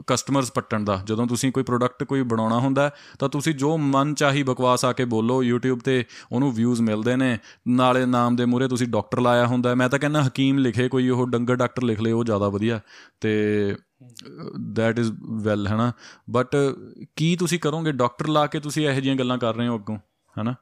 ਕਸਟਮਰਸ 0.08 0.52
ਪੱਟਣ 0.52 0.84
ਦਾ। 0.84 1.02
ਜਦੋਂ 1.06 1.28
ਤੁਸੀਂ 1.28 1.52
ਕੋਈ 1.52 1.64
ਪ੍ਰੋਡਕਟ 1.64 2.04
ਕੋਈ 2.04 2.22
ਬਣਾਉਣਾ 2.24 2.60
ਹੁੰਦਾ 2.60 2.90
ਤਾਂ 3.20 3.30
ਤੁਸੀਂ 3.30 3.54
ਜੋ 3.56 3.78
ਮਨ 3.78 4.14
ਚਾਹੀ 4.14 4.44
ਬਕਵਾਸ 4.44 4.86
ਆ 4.86 4.94
ਕੇ 4.94 5.06
ਬੋਲੋ, 5.06 5.42
YouTube 5.44 5.82
ਤੇ 5.86 6.04
ਉਹਨੂੰ 6.32 6.52
ਵਿਊਜ਼ 6.54 6.82
ਮਿਲਦੇ 6.82 7.16
ਨੇ, 7.16 7.38
ਨਾਲੇ 7.68 8.06
ਨਾਮ 8.06 8.36
ਦੇ 8.36 8.46
ਮੂਰੇ 8.46 8.68
ਤੁਸੀਂ 8.68 8.88
ਡਾਕਟਰ 8.88 9.22
ਲਾਇਆ 9.22 9.46
ਹੁੰਦਾ 9.48 9.76
ਮੈਂ 9.76 9.90
ਤਾਂ 9.90 10.00
ਕਹਿੰਦਾ 10.00 10.28
ਹਕੀਮ 10.28 10.58
ਲਿਖੇ 10.58 10.88
ਕੋਈ, 10.90 11.10
ਉਹ 11.10 11.28
ਡੰਗਰ 11.28 11.56
ਡਾਕਟਰ 11.56 11.84
ਲਿਖ 11.84 12.02
ਲੇ, 12.02 12.12
ਉਹ 12.12 12.24
ਜ਼ਿਆਦਾ 12.24 12.50
ਵਧੀਆ। 12.50 12.80
ਤੇ 13.22 13.76
ਦੈਟ 14.74 15.00
ਇਜ਼ 15.00 15.12
ਵੈਲ 15.44 15.68
ਹੈਨਾ? 15.68 15.92
ਬਟ 16.30 16.56
ਕੀ 17.16 17.36
ਤੁਸੀਂ 17.36 17.60
ਕਰੋਗੇ? 17.60 17.92
ਡਾਕਟਰ 17.92 18.28
ਲਾ 18.28 18.46
ਕੇ 18.48 18.60
ਤੁਸੀਂ 18.60 18.88
ਇਹੋ 18.88 19.00
ਜਿਹੀਆਂ 19.00 19.16
ਗੱਲਾਂ 19.16 19.38
ਕਰ 19.38 19.56
ਰਹੇ 19.56 19.68
ਹੋ 19.68 19.78
ਅੱਗੋਂ, 19.78 19.98
ਹੈਨਾ? 20.36 20.56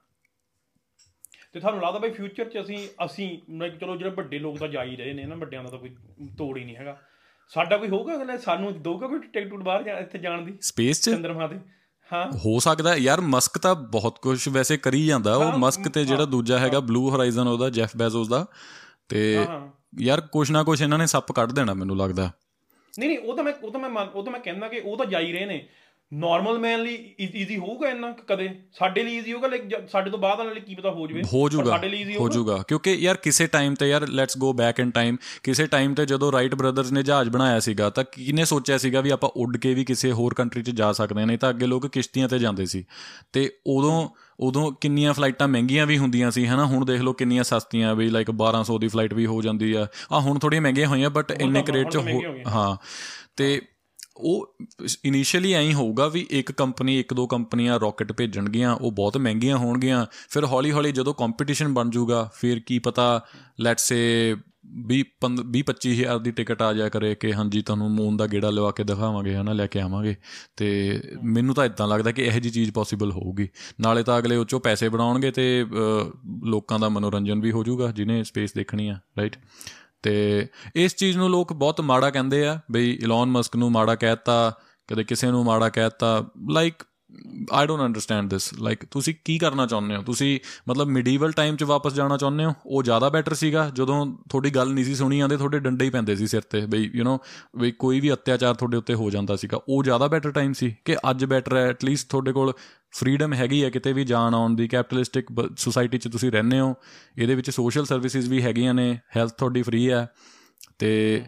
ਤੇ 1.55 1.59
ਤੁਹਾਨੂੰ 1.59 1.81
ਲੱਗਦਾ 1.81 1.99
ਬਈ 1.99 2.09
ਫਿਊਚਰ 2.11 2.49
'ਚ 2.49 2.59
ਅਸੀਂ 2.61 2.77
ਅਸੀਂ 3.05 3.27
ਚਲੋ 3.79 3.95
ਜਿਹੜੇ 3.95 4.09
ਵੱਡੇ 4.11 4.39
ਲੋਕ 4.39 4.57
ਤਾਂ 4.57 4.67
ਜਾ 4.67 4.83
ਹੀ 4.83 4.95
ਰਹੇ 4.95 5.13
ਨੇ 5.13 5.25
ਨਾ 5.25 5.35
ਵੱਡਿਆਂ 5.35 5.63
ਦਾ 5.63 5.69
ਤਾਂ 5.69 5.79
ਕੋਈ 5.79 5.89
ਤੋੜ 6.37 6.57
ਹੀ 6.57 6.63
ਨਹੀਂ 6.63 6.75
ਹੈਗਾ। 6.75 6.97
ਸਾਡਾ 7.51 7.77
ਕੋਈ 7.77 7.89
ਹੋਊਗਾ 7.89 8.15
ਅਗਲੇ? 8.15 8.37
ਸਾਨੂੰ 8.37 8.81
ਦੋਗਾ 8.81 9.07
ਕੋਈ 9.07 9.19
ਟਿਕਟ 9.19 9.49
ਟੂਟ 9.49 9.63
ਬਾਹਰ 9.63 9.87
ਇੱਥੇ 9.87 10.17
ਜਾਣ 10.17 10.41
ਦੀ? 10.41 10.53
ਸਪੇਸ 10.61 11.01
'ਚ? 11.01 11.09
ਚੰਦਰਮਾ 11.09 11.47
ਤੇ 11.47 11.55
ਹਾਂ। 12.13 12.25
ਹੋ 12.37 12.59
ਸਕਦਾ 12.59 12.95
ਯਾਰ 12.95 13.21
ਮਸਕ 13.21 13.57
ਤਾਂ 13.57 13.75
ਬਹੁਤ 13.75 14.19
ਕੁਝ 14.19 14.49
ਵੈਸੇ 14.49 14.77
ਕਰੀ 14.77 15.05
ਜਾਂਦਾ। 15.05 15.35
ਉਹ 15.35 15.57
ਮਸਕ 15.59 15.87
ਤੇ 15.87 16.05
ਜਿਹੜਾ 16.05 16.25
ਦੂਜਾ 16.25 16.59
ਹੈਗਾ 16.59 16.79
ਬਲੂ 16.79 17.09
ਹੋਰਾਈਜ਼ਨ 17.09 17.47
ਉਹਦਾ 17.47 17.69
ਜੈਫ 17.69 17.97
ਬੈਜ਼ੋਸ 17.97 18.27
ਦਾ। 18.27 18.45
ਤੇ 19.09 19.45
ਯਾਰ 19.99 20.21
ਕੁਛ 20.21 20.51
ਨਾ 20.51 20.63
ਕੁਛ 20.63 20.81
ਇਹਨਾਂ 20.81 20.97
ਨੇ 20.97 21.05
ਸੱਪ 21.05 21.31
ਕੱਢ 21.31 21.51
ਦੇਣਾ 21.51 21.73
ਮੈਨੂੰ 21.73 21.97
ਲੱਗਦਾ। 21.97 22.31
ਨਹੀਂ 22.93 23.09
ਨਹੀਂ 23.09 23.19
ਉਹ 23.19 23.35
ਤਾਂ 23.35 23.43
ਮੈਂ 23.43 23.53
ਉਹ 23.63 23.71
ਤਾਂ 23.71 23.79
ਮੈਂ 23.79 24.05
ਉਹ 24.05 24.23
ਤਾਂ 24.23 24.31
ਮੈਂ 24.31 24.39
ਕਹਿੰਦਾ 24.39 24.67
ਕਿ 24.67 24.79
ਉਹ 24.79 24.97
ਤਾਂ 24.97 25.05
ਜਾ 25.05 25.19
ਹੀ 25.19 25.33
ਰਹੇ 25.33 25.45
ਨੇ। 25.45 25.67
ਨਾਰਮਲ 26.13 26.59
ਮੈਨ 26.59 26.81
ਲਈ 26.81 27.15
ਈਜ਼ੀ 27.21 27.57
ਹੋਊਗਾ 27.57 27.89
ਇੰਨਾ 27.89 28.11
ਕਦੇ? 28.27 28.49
ਸਾਡੇ 28.73 29.03
ਲਈ 29.03 29.17
ਈਜ਼ੀ 29.17 29.33
ਹੋਊਗਾ 29.33 29.47
ਲਾਈਕ 29.47 29.89
ਸਾਡੇ 29.91 30.09
ਤੋਂ 30.09 30.19
ਬਾਅਦ 30.19 30.37
ਵਾਲੇ 30.37 30.53
ਲਈ 30.53 30.61
ਕੀ 30.61 30.75
ਪਤਾ 30.75 30.91
ਹੋ 30.91 31.07
ਜਵੇ। 31.07 31.23
ਹੋ 31.23 31.49
ਜਾਊਗਾ 31.49 31.69
ਸਾਡੇ 31.69 31.89
ਲਈ 31.89 32.01
ਈਜ਼ੀ 32.01 32.15
ਹੋ 32.15 32.29
ਜਾਊਗਾ 32.29 32.63
ਕਿਉਂਕਿ 32.67 32.93
ਯਾਰ 32.93 33.17
ਕਿਸੇ 33.17 33.47
ਟਾਈਮ 33.47 33.75
ਤੇ 33.75 33.89
ਯਾਰ 33.89 34.07
let's 34.07 34.37
go 34.37 34.53
back 34.53 34.79
in 34.79 34.91
time 34.91 35.17
ਕਿਸੇ 35.43 35.67
ਟਾਈਮ 35.67 35.93
ਤੇ 35.93 36.05
ਜਦੋਂ 36.05 36.31
ਰਾਈਟ 36.31 36.55
ਬ੍ਰਦਰਸ 36.55 36.91
ਨੇ 36.91 37.03
ਜਹਾਜ਼ 37.03 37.29
ਬਣਾਇਆ 37.29 37.59
ਸੀਗਾ 37.59 37.89
ਤਾਂ 37.89 38.03
ਕਿਹਨੇ 38.11 38.45
ਸੋਚਿਆ 38.45 38.77
ਸੀਗਾ 38.77 39.01
ਵੀ 39.01 39.09
ਆਪਾਂ 39.09 39.29
ਉੱਡ 39.35 39.57
ਕੇ 39.57 39.73
ਵੀ 39.73 39.85
ਕਿਸੇ 39.85 40.11
ਹੋਰ 40.11 40.33
ਕੰਟਰੀ 40.33 40.63
'ਚ 40.63 40.69
ਜਾ 40.69 40.91
ਸਕਦੇ 40.93 41.19
ਹਾਂ 41.19 41.27
ਨਹੀਂ 41.27 41.37
ਤਾਂ 41.37 41.49
ਅੱਗੇ 41.49 41.65
ਲੋਕ 41.65 41.87
ਕਿਸ਼ਤੀਆਂ 41.87 42.27
ਤੇ 42.27 42.39
ਜਾਂਦੇ 42.39 42.65
ਸੀ। 42.65 42.85
ਤੇ 43.33 43.51
ਉਦੋਂ 43.67 44.09
ਉਦੋਂ 44.39 44.71
ਕਿੰਨੀਆਂ 44.71 45.13
ਫਲਾਈਟਾਂ 45.13 45.47
ਮਹਿੰਗੀਆਂ 45.47 45.85
ਵੀ 45.85 45.97
ਹੁੰਦੀਆਂ 45.97 46.31
ਸੀ 46.31 46.47
ਹਨਾ? 46.47 46.65
ਹੁਣ 46.65 46.85
ਦੇਖ 46.85 47.01
ਲਓ 47.01 47.13
ਕਿੰਨੀਆਂ 47.13 47.43
ਸਸਤੀਆਂ 47.43 47.95
ਵੀ 47.95 48.09
ਲਾਈਕ 48.09 48.31
1200 48.31 48.77
ਦੀ 48.77 48.87
ਫਲਾਈਟ 48.87 49.13
ਵੀ 49.13 49.25
ਹੋ 49.25 49.41
ਜਾਂਦੀ 49.41 49.73
ਆ। 49.73 49.87
ਆ 50.13 50.19
ਹੁਣ 50.19 50.39
ਥੋੜੀਆਂ 50.39 50.61
ਮਹਿੰਗੀਆਂ 50.61 50.87
ਹੋਈਆਂ 50.87 51.09
ਬਟ 51.09 51.31
ਇੰਨੇ 51.31 51.63
ਕ੍ਰੇਟ 51.63 51.89
'ਚ 51.89 51.97
ਹਾਂ। 52.47 52.77
ਤੇ 53.35 53.61
ਉਹ 54.17 54.55
ਇਨੀਸ਼ੀਅਲੀ 55.05 55.53
ਐਂ 55.53 55.73
ਹੋਊਗਾ 55.73 56.07
ਵੀ 56.07 56.27
ਇੱਕ 56.29 56.51
ਕੰਪਨੀ, 56.51 56.99
ਇੱਕ 56.99 57.13
ਦੋ 57.13 57.27
ਕੰਪਨੀਆਂ 57.27 57.79
ਰਾਕਟ 57.79 58.11
ਭੇਜਣਗੀਆਂ, 58.11 58.75
ਉਹ 58.75 58.91
ਬਹੁਤ 58.91 59.17
ਮਹਿੰਗੀਆਂ 59.17 59.57
ਹੋਣਗੀਆਂ। 59.57 60.05
ਫਿਰ 60.29 60.45
ਹੌਲੀ 60.45 60.71
ਹੌਲੀ 60.71 60.91
ਜਦੋਂ 60.91 61.13
ਕੰਪੀਟੀਸ਼ਨ 61.13 61.73
ਬਣ 61.73 61.89
ਜਾਊਗਾ, 61.89 62.29
ਫਿਰ 62.33 62.59
ਕੀ 62.59 62.79
ਪਤਾ 62.79 63.25
ਲੈਟਸ 63.59 63.87
ਸੇ 63.87 64.35
20 64.87 65.03
20 65.45 65.63
25000 65.63 66.19
ਦੀ 66.19 66.31
ਟਿਕਟ 66.31 66.61
ਆ 66.61 66.73
ਜਾ 66.73 66.89
ਕਰੇ 66.89 67.15
ਕਿ 67.15 67.33
ਹਾਂਜੀ 67.33 67.61
ਤੁਹਾਨੂੰ 67.61 67.91
ਮੂਨ 67.91 68.17
ਦਾ 68.17 68.27
ਗੇੜਾ 68.27 68.49
ਲਵਾ 68.49 68.71
ਕੇ 68.71 68.83
ਦਿਖਾਵਾਂਗੇ, 68.83 69.35
ਹਨਾ, 69.35 69.53
ਲੈ 69.53 69.67
ਕੇ 69.67 69.79
ਆਵਾਂਗੇ। 69.79 70.15
ਤੇ 70.57 70.99
ਮੈਨੂੰ 71.23 71.55
ਤਾਂ 71.55 71.65
ਇਦਾਂ 71.65 71.87
ਲੱਗਦਾ 71.87 72.11
ਕਿ 72.11 72.21
ਇਹੋ 72.21 72.39
ਜੀ 72.39 72.49
ਚੀਜ਼ 72.49 72.71
ਪੋਸੀਬਲ 72.71 73.11
ਹੋਊਗੀ। 73.11 73.49
ਨਾਲੇ 73.81 74.03
ਤਾਂ 74.03 74.19
ਅਗਲੇ 74.19 74.35
ਉੱਚੋਂ 74.35 74.59
ਪੈਸੇ 74.59 74.89
ਬਣਾਉਣਗੇ 74.89 75.31
ਤੇ 75.31 75.65
ਲੋਕਾਂ 76.43 76.79
ਦਾ 76.79 76.89
ਮਨੋਰੰਜਨ 76.89 77.41
ਵੀ 77.41 77.51
ਹੋ 77.51 77.63
ਜਾਊਗਾ, 77.63 77.91
ਜਿਨੇ 77.91 78.23
ਸਪੇਸ 78.23 78.53
ਦੇਖਣੀ 78.53 78.87
ਆ 78.87 78.99
ਰਾਈਟ 79.17 79.35
ਤੇ 80.05 80.47
ਇਸ 80.75 80.95
ਚੀਜ਼ 80.95 81.17
ਨੂੰ 81.17 81.29
ਲੋਕ 81.29 81.53
ਬਹੁਤ 81.53 81.81
ਮਾੜਾ 81.81 82.09
ਕਹਿੰਦੇ 82.09 82.47
ਆ, 82.47 82.59
ਬਈ 82.71 82.91
ਇਲਨ 82.91 83.25
ਮਸਕ 83.25 83.55
ਨੂੰ 83.55 83.71
ਮਾੜਾ 83.71 83.95
ਕਹਿਤਾ, 83.95 84.53
ਕਦੇ 84.87 85.03
ਕਿਸੇ 85.03 85.31
ਨੂੰ 85.31 85.45
ਮਾੜਾ 85.45 85.69
ਕਹਿਤਾ 85.69 86.25
like 86.51 86.73
I 87.53 87.67
don't 87.67 87.83
understand 87.83 88.31
this 88.31 88.53
like 88.53 88.85
ਤੁਸੀਂ 88.91 89.13
ਕੀ 89.25 89.37
ਕਰਨਾ 89.37 89.65
ਚਾਹੁੰਦੇ 89.65 89.95
ਹੋ? 89.95 90.03
ਤੁਸੀਂ 90.03 90.39
ਮਤਲਬ 90.69 90.87
ਮਿਡੀਵਲ 90.87 91.31
ਟਾਈਮ 91.31 91.55
'ਚ 91.55 91.63
ਵਾਪਸ 91.63 91.93
ਜਾਣਾ 91.93 92.17
ਚਾਹੁੰਦੇ 92.17 92.45
ਹੋ? 92.45 92.53
ਉਹ 92.65 92.83
ਜ਼ਿਆਦਾ 92.83 93.09
ਬੈਟਰ 93.09 93.33
ਸੀਗਾ, 93.33 93.71
ਜਦੋਂ 93.73 94.05
ਤੁਹਾਡੀ 94.29 94.49
ਗੱਲ 94.49 94.73
ਨਹੀਂ 94.73 94.85
ਸੀ 94.85 94.95
ਸੁਣੀ 94.95 95.17
ਜਾਂਦੇ 95.17 95.37
ਤੁਹਾਡੇ 95.37 95.59
ਡੰਡੇ 95.59 95.85
ਹੀ 95.85 95.89
ਪੈਂਦੇ 95.89 96.15
ਸੀ 96.15 96.27
ਸਿਰ 96.27 96.41
ਤੇ, 96.41 96.65
ਬਈ 96.65 96.91
ਯੂ 96.93 97.03
نو 97.03 97.17
ਬਈ 97.59 97.71
ਕੋਈ 97.71 97.99
ਵੀ 97.99 98.13
ਅਤਿਆਚਾਰ 98.13 98.53
ਤੁਹਾਡੇ 98.53 98.77
ਉੱਤੇ 98.77 98.93
ਹੋ 98.93 99.09
ਜਾਂਦਾ 99.09 99.35
ਸੀਗਾ, 99.35 99.59
ਉਹ 99.69 99.83
ਜ਼ਿਆਦਾ 99.83 100.07
ਬੈਟਰ 100.07 100.31
ਟਾਈਮ 100.31 100.53
ਸੀ 100.53 100.75
ਕਿ 100.85 100.97
ਅੱਜ 101.09 101.25
ਬੈਟਰ 101.25 101.57
ਹੈ 101.57 101.69
ਐਟਲੀਸਟ 101.69 102.09
ਤੁਹਾਡੇ 102.09 102.31
ਕੋਲ 102.31 102.53
ਫਰੀडम 102.95 103.33
ਹੈਗੀ 103.33 103.63
ਹੈ 103.63 103.69
ਕਿਤੇ 103.69 103.93
ਵੀ 103.93 104.03
ਜਾਣ 104.03 104.33
ਆਉਣ 104.33 104.55
ਦੀ 104.55 104.67
ਕੈਪੀਟਲਿਸਟਿਕ 104.67 105.27
ਸੁਸਾਇਟੀ 105.57 105.97
'ਚ 105.97 106.07
ਤੁਸੀਂ 106.07 106.31
ਰਹਿੰਦੇ 106.31 106.59
ਹੋ, 106.59 106.73
ਇਹਦੇ 107.17 107.35
ਵਿੱਚ 107.35 107.49
ਸੋਸ਼ਲ 107.49 107.85
ਸਰਵਿਸਿਜ਼ 107.85 108.29
ਵੀ 108.29 108.41
ਹੈਗੀਆਂ 108.41 108.73
ਨੇ 108.73 108.87
ਹੈਲਥ 109.17 109.33
ਤੁਹਾਡੀ 109.33 109.61
ਫ੍ਰੀ 109.61 109.89
ਹੈ, 109.91 110.07
ਤੇ 110.79 111.23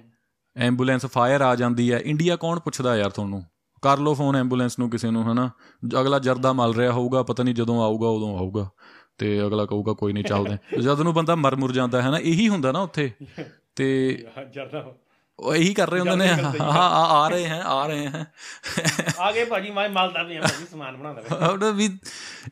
ਐਂਬੂਲੈਂਸ 0.55 1.05
ਫਾਇਰ 1.05 1.41
ਆ 1.41 1.55
ਜਾਂਦੀ 1.55 1.91
ਹੈ। 1.93 1.99
ਇੰਡੀਆ 2.05 2.35
ਕੌਣ 2.35 2.59
ਪੁੱਛਦਾ 2.59 2.95
ਯਾਰ 2.97 3.09
ਤੁਹਾਨੂੰ? 3.09 3.43
ਕਰ 3.83 3.97
ਲੋ 3.97 4.13
ਫੋਨ 4.13 4.35
ਐਂਬੂਲੈਂਸ 4.35 4.79
ਨੂੰ 4.79 4.89
ਕਿਸੇ 4.89 5.11
ਨੂੰ, 5.11 5.23
ਹਨਾ? 5.31 5.49
ਅਗਲਾ 6.01 6.19
ਜਰਦਾ 6.19 6.53
ਮਲ 6.53 6.73
ਰਿਹਾ 6.73 6.91
ਹੋਊਗਾ, 6.91 7.23
ਪਤਾ 7.23 7.43
ਨਹੀਂ 7.43 7.55
ਜਦੋਂ 7.55 7.81
ਆਊਗਾ, 7.83 8.07
ਉਦੋਂ 8.07 8.37
ਆਊਗਾ, 8.37 8.69
ਤੇ 9.17 9.39
ਅਗਲਾ 9.41 9.65
ਕਹੂਗਾ 9.65 9.93
ਕੋਈ 9.93 10.13
ਨਹੀਂ 10.13 10.23
ਚੱਲਦੇ। 10.23 10.81
ਜਦ 10.81 11.01
ਨੂੰ 11.01 11.13
ਬੰਦਾ 11.13 11.35
ਮਰ 11.35 11.55
ਮੁਰ 11.55 11.71
ਜਾਂਦਾ 11.71 12.01
ਹੈ 12.01 12.11
ਨਾ, 12.11 12.17
ਇਹੀ 12.17 12.47
ਹੁੰਦਾ 12.49 12.71
ਨਾ 12.71 12.79
ਉੱਥੇ। 12.79 13.11
ਤੇ 13.75 13.87
ਜਰਦਾ 14.53 14.81
ਉਹ 15.39 15.55
ਇਹੀ 15.55 15.73
ਕਰ 15.73 15.89
ਰਹੇ 15.89 15.99
ਹੁੰਦੇ 15.99 16.15
ਨੇ। 16.15 16.27
ਹਾਂ 16.61 16.71
ਆ 16.71 17.03
ਆ 17.15 17.27
ਰਹੇ 17.29 17.47
ਹਨ 17.49 17.61
ਆ 17.61 17.85
ਰਹੇ 17.87 18.07
ਹਨ 18.07 18.25
ਆ 19.19 19.31
ਗਏ 19.31 19.43
ਭਾਜੀ 19.45 19.71
ਮੈਂ 19.71 19.89
ਮਾਲਦਾ 19.89 20.23
ਵੀ 20.23 20.39
ਭਾਜੀ 20.39 20.65
ਸਮਾਨ 20.71 20.97
ਬਣਾਉਂਦਾ 20.97 21.47
ਉਹਦਾ 21.47 21.71
ਵੀ 21.71 21.89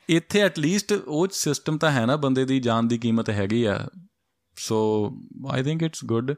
ਇੱਥੇ 0.09 0.41
ਐਟ 0.41 0.59
ਲੀਸਟ 0.59 0.93
ਉਹ 0.93 1.27
ਸਿਸਟਮ 1.33 1.77
ਤਾਂ 1.77 1.91
ਹੈ 1.91 2.05
ਨਾ 2.05 2.15
ਬੰਦੇ 2.15 2.45
ਦੀ 2.45 2.59
ਜਾਨ 2.59 2.87
ਦੀ 2.87 2.97
ਕੀਮਤ 2.97 3.29
ਹੈਗੀ 3.29 3.63
ਆ। 3.65 3.79
So 4.57 4.77
I 5.51 5.63
think 5.63 5.81
it's 5.83 6.03
good 6.05 6.31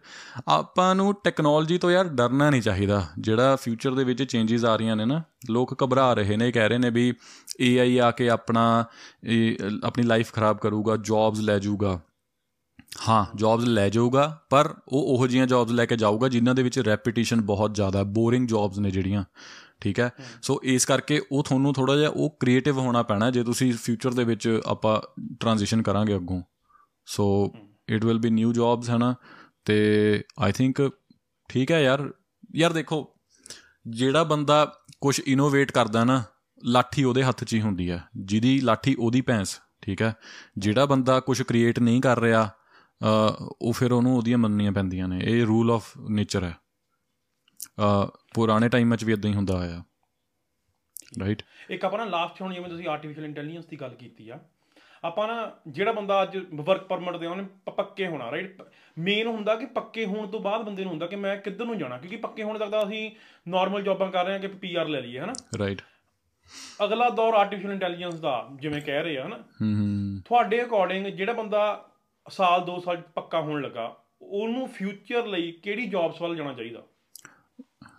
ਆਪਾਂ 0.48 0.94
ਨੂੰ 0.96 1.14
ਟੈਕਨੋਲੋਜੀ 1.24 1.78
ਤੋਂ 1.78 1.92
ਯਾਰ 1.92 2.08
ਡਰਨਾ 2.08 2.50
ਨਹੀਂ 2.50 2.62
ਚਾਹੀਦਾ। 2.62 3.02
ਜਿਹੜਾ 3.20 3.56
ਫਿਊਚਰ 3.56 3.94
ਦੇ 3.96 4.04
ਵਿੱਚ 4.04 4.24
ਚੇਂਜਸ 4.24 4.66
ਆ 4.66 4.76
ਰਹੀਆਂ 4.76 4.96
ਨੇ 4.96 5.06
ਨਾ 5.06 5.22
ਲੋਕ 5.50 5.76
ਘਬਰਾ 5.84 6.14
ਰਹੇ 6.14 6.38
ਨੇ 6.38 6.52
ਕਹਿ 6.52 6.70
ਰਹੇ 6.70 6.78
ਨੇ 6.78 6.90
ਵੀ 6.90 7.14
ਏਆਈ 7.62 7.98
ਆ 7.98 8.10
ਕੇ 8.12 8.30
ਆਪਣਾ 8.30 8.64
ਆਪਣੀ 9.84 10.04
ਲਾਈਫ 10.04 10.34
ਖਰਾਬ 10.34 10.58
ਕਰੂਗਾ 10.58 10.98
ਜੌਬਸ 10.98 11.40
ਲੈ 11.40 11.60
ਜਾਊਗਾ 11.60 12.00
ਹਾਂ 12.92 13.26
ਜੌਬਸ 13.36 13.64
ਲੈ 13.64 13.88
ਜਾਊਗਾ, 13.90 14.26
ਪਰ 14.50 14.74
ਉਹ 14.88 15.14
ਉਹੋ 15.14 15.28
ਜੀਆਂ 15.28 15.48
ਜੌਬਸ 15.48 15.72
ਲੈ 15.72 15.86
ਕੇ 15.86 15.96
ਜਾਊਗਾ 15.98 16.28
ਜਿਨ੍ਹਾਂ 16.28 16.56
ਦੇ 16.56 16.64
ਵਿੱਚ 16.64 16.80
ਰੈਪੀਟੀਸ਼ਨ 16.80 17.42
ਬਹੁਤ 17.42 17.76
ਜ਼ਿਆਦਾ 17.76 18.04
ਬੋਰਿੰਗ 18.04 18.48
ਜੌਬਸ 18.48 18.78
ਨੇ 18.78 18.92
ਜਿਹੜੀਆਂ, 18.92 19.24
ਠੀਕ 19.82 20.00
ਹੈ? 20.00 20.10
ਸੋ 20.42 20.60
ਇਸ 20.64 20.86
ਕਰਕੇ 20.86 21.22
ਉਹ 21.32 21.44
ਤੁਹਾਨੂੰ 21.44 21.74
ਥੋੜਾ 21.74 21.96
ਜਿਹਾ 21.96 22.10
ਉਹ 22.10 22.38
ਕ੍ਰੀਏਟਿਵ 22.40 22.80
ਹੋਣਾ 22.80 23.04
ਪੈਣਾ 23.04 23.30
ਜੇ 23.32 23.44
ਤੁਸੀਂ 23.44 23.74
ਫਿਊਚਰ 23.74 24.14
ਦੇ 24.14 24.24
ਵਿੱਚ 24.24 24.62
ਆਪਾਂ 24.66 25.00
ਟ੍ਰਾਂਜੀਸ਼ਨ 25.40 25.82
ਕਰਾਂਗੇ 25.82 26.16
ਅੱਗੋਂ। 26.16 26.42
So 27.08 27.54
it 27.90 28.06
will 28.06 28.20
be 28.20 28.30
new 28.30 28.54
jobs 28.54 28.90
ਹਨਾ? 28.90 29.14
ਤੇ 29.66 30.24
ਆਈ 30.40 30.52
ਥਿੰਕ 30.52 30.90
ਠੀਕ 31.50 31.72
ਹੈ 31.72 31.82
ਯਾਰ। 31.82 32.10
ਯਾਰ 32.56 32.74
ਦੇਖੋ, 32.74 33.06
ਜਿਹੜਾ 33.88 34.24
ਬੰਦਾ 34.24 34.66
ਕੁਝ 35.02 35.20
ਇਨੋਵੇਟ 35.20 35.72
ਕਰਦਾ 35.72 36.04
ਨਾ, 36.04 36.24
ਲਾਠੀ 36.64 37.04
ਉਹਦੇ 37.04 37.24
ਹੱਥ 37.24 37.44
'ਚ 37.44 37.54
ਹੀ 37.54 37.62
ਹੁੰਦੀ 37.62 37.90
ਹੈ। 37.92 38.04
ਜਿਹਦੀ 38.18 38.60
ਲਾਠੀ 38.62 38.96
ਉਹਦੀ 39.00 39.22
ਭੈਂਸ, 39.22 39.60
ਠੀਕ 39.82 40.02
ਹੈ? 40.02 40.14
ਜਿਹੜਾ 40.58 40.86
ਬੰਦਾ 40.86 41.20
ਕੁਝ 41.20 41.42
ਕ੍ਰੀਏਟ 41.42 41.80
ਨਹੀਂ 41.80 42.02
ਕਰ 42.02 42.20
ਰਿਹਾ 42.20 42.50
ਉਹ 43.62 43.74
ਫਿਰ 43.74 43.92
ਉਹਨੂੰ 43.92 44.18
ਉਹਦੀਆਂ 44.18 44.38
ਮੰਨਣੀਆਂ 44.38 44.72
ਪੈਂਦੀਆਂ 44.72 45.08
ਨੇ। 45.08 45.20
ਇਹ 45.24 45.46
ਰੂਲ 45.46 45.72
ਆਫ 45.72 45.98
ਨੇਚਰ 46.10 46.44
ਹੈ। 46.44 46.56
ਪੁਰਾਣੇ 48.34 48.70
ਟਾਈਮ 48.70 48.92
ਵਿੱਚ 48.92 49.04
ਵੀ 49.04 49.14
ਇਦਾਂ 49.14 49.30
ਹੀ 49.30 49.36
ਹੁੰਦਾ 49.36 49.58
ਆਇਆ। 49.58 49.84
ਰਾਈਟ 51.20 51.44
ਇੱਕ 51.70 51.86
ਆਪਣਾ 51.86 52.06
ਲਾਸਟ 52.06 52.42
ਹੁਣ 52.42 52.54
ਜਿਵੇਂ 52.54 52.70
ਤੁਸੀਂ 52.70 52.88
ਆਰਟੀਫੀਸ਼ੀਅਲ 52.88 53.26
ਇੰਟੈਲੀਜੈਂਸ 53.26 53.66
ਦੀ 53.66 53.82
ਗੱਲ 53.82 53.90
ਕੀਤੀ 53.90 54.30
ਆ 54.30 54.40
ਆਪਾਂ 55.04 55.28
ਨਾ 55.28 55.52
ਜਿਹੜਾ 55.68 55.92
ਬੰਦਾ 55.92 56.24
ਅੱਜ 56.24 56.38
ਵਰਕ 56.56 56.84
ਪਰਮਿਟ 56.84 57.16
ਦੇ 57.16 57.28
ਉਹਨੇ 57.28 57.72
ਪੱਕੇ 57.72 58.08
ਹੋਣਾ 58.08 58.32
ਰਾਈਟ 58.32 58.62
ਮੇਨ 58.98 59.28
ਹੁੰਦਾ 59.28 59.56
ਕਿ 59.56 59.66
ਪੱਕੇ 59.66 60.06
ਹੋਣ 60.06 60.28
ਤੋਂ 60.28 60.40
ਬਾਅਦ 60.40 60.62
ਬੰਦੇ 60.62 60.84
ਨੂੰ 60.84 60.90
ਹੁੰਦਾ 60.92 61.08
ਕਿ 61.08 61.16
ਮੈਂ 61.16 61.38
ਕਿੱਧਰ 61.38 61.66
ਨੂੰ 61.66 61.78
ਜਾਣਾ 61.78 61.98
ਕਿਉਂਕਿ 61.98 62.18
ਪੱਕੇ 62.18 62.44
ਹੋਣ 62.44 62.58
ਤੱਕ 62.58 62.72
ਤਾਂ 62.72 62.84
ਅਸੀਂ 62.84 63.12
ਨਾਰਮਲ 63.48 63.84
ਜੌਬਾਂ 63.84 64.12
ਕਰ 64.12 64.26
ਰਹੇ 64.26 64.34
ਹਾਂ 64.34 64.40
ਕਿ 64.40 64.48
ਪੀਆਰ 64.48 64.88
ਲੈ 64.88 65.02
ਲਈਏ 65.02 65.20
ਹਨਾ? 65.20 65.34
ਰਾਈਟ 65.58 65.82
ਅਗਲਾ 66.84 67.10
ਦੌਰ 67.10 67.34
ਆਰਟੀਫੀਸ਼ੀਅਲ 67.34 67.74
ਇੰਟੈਲੀਜੈਂਸ 67.74 68.14
ਦਾ 68.14 68.50
ਜਿਵੇਂ 68.56 68.82
ਕਹਿ 68.82 69.04
ਰਹੇ 69.04 69.18
ਆ 69.18 69.26
ਹਨਾ? 69.26 69.38
ਹੂੰ 69.38 70.22
ਤੁਹਾਡੇ 70.26 70.64
ਅਕੋਰਡਿੰਗ 70.64 71.08
ਜਿਹੜਾ 71.08 71.34
ਬੰਦਾ 71.34 71.87
ਸਾਲ 72.32 72.66
2 72.66 72.80
ਸਾਲ 72.82 73.02
ਪੱਕਾ 73.16 73.42
ਹੋਣ 73.42 73.62
ਲੱਗਾ, 73.62 73.96
ਉਹਨੂੰ 74.22 74.68
ਫਿਊਚਰ 74.70 75.26
ਲਈ 75.28 75.52
ਕਿਹੜੀ 75.64 75.86
ਜੌਬਸ 75.88 76.22
ਵੱਲ 76.22 76.36
ਜਾਣਾ 76.36 76.54
ਚਾਹੀਦਾ? 76.54 76.84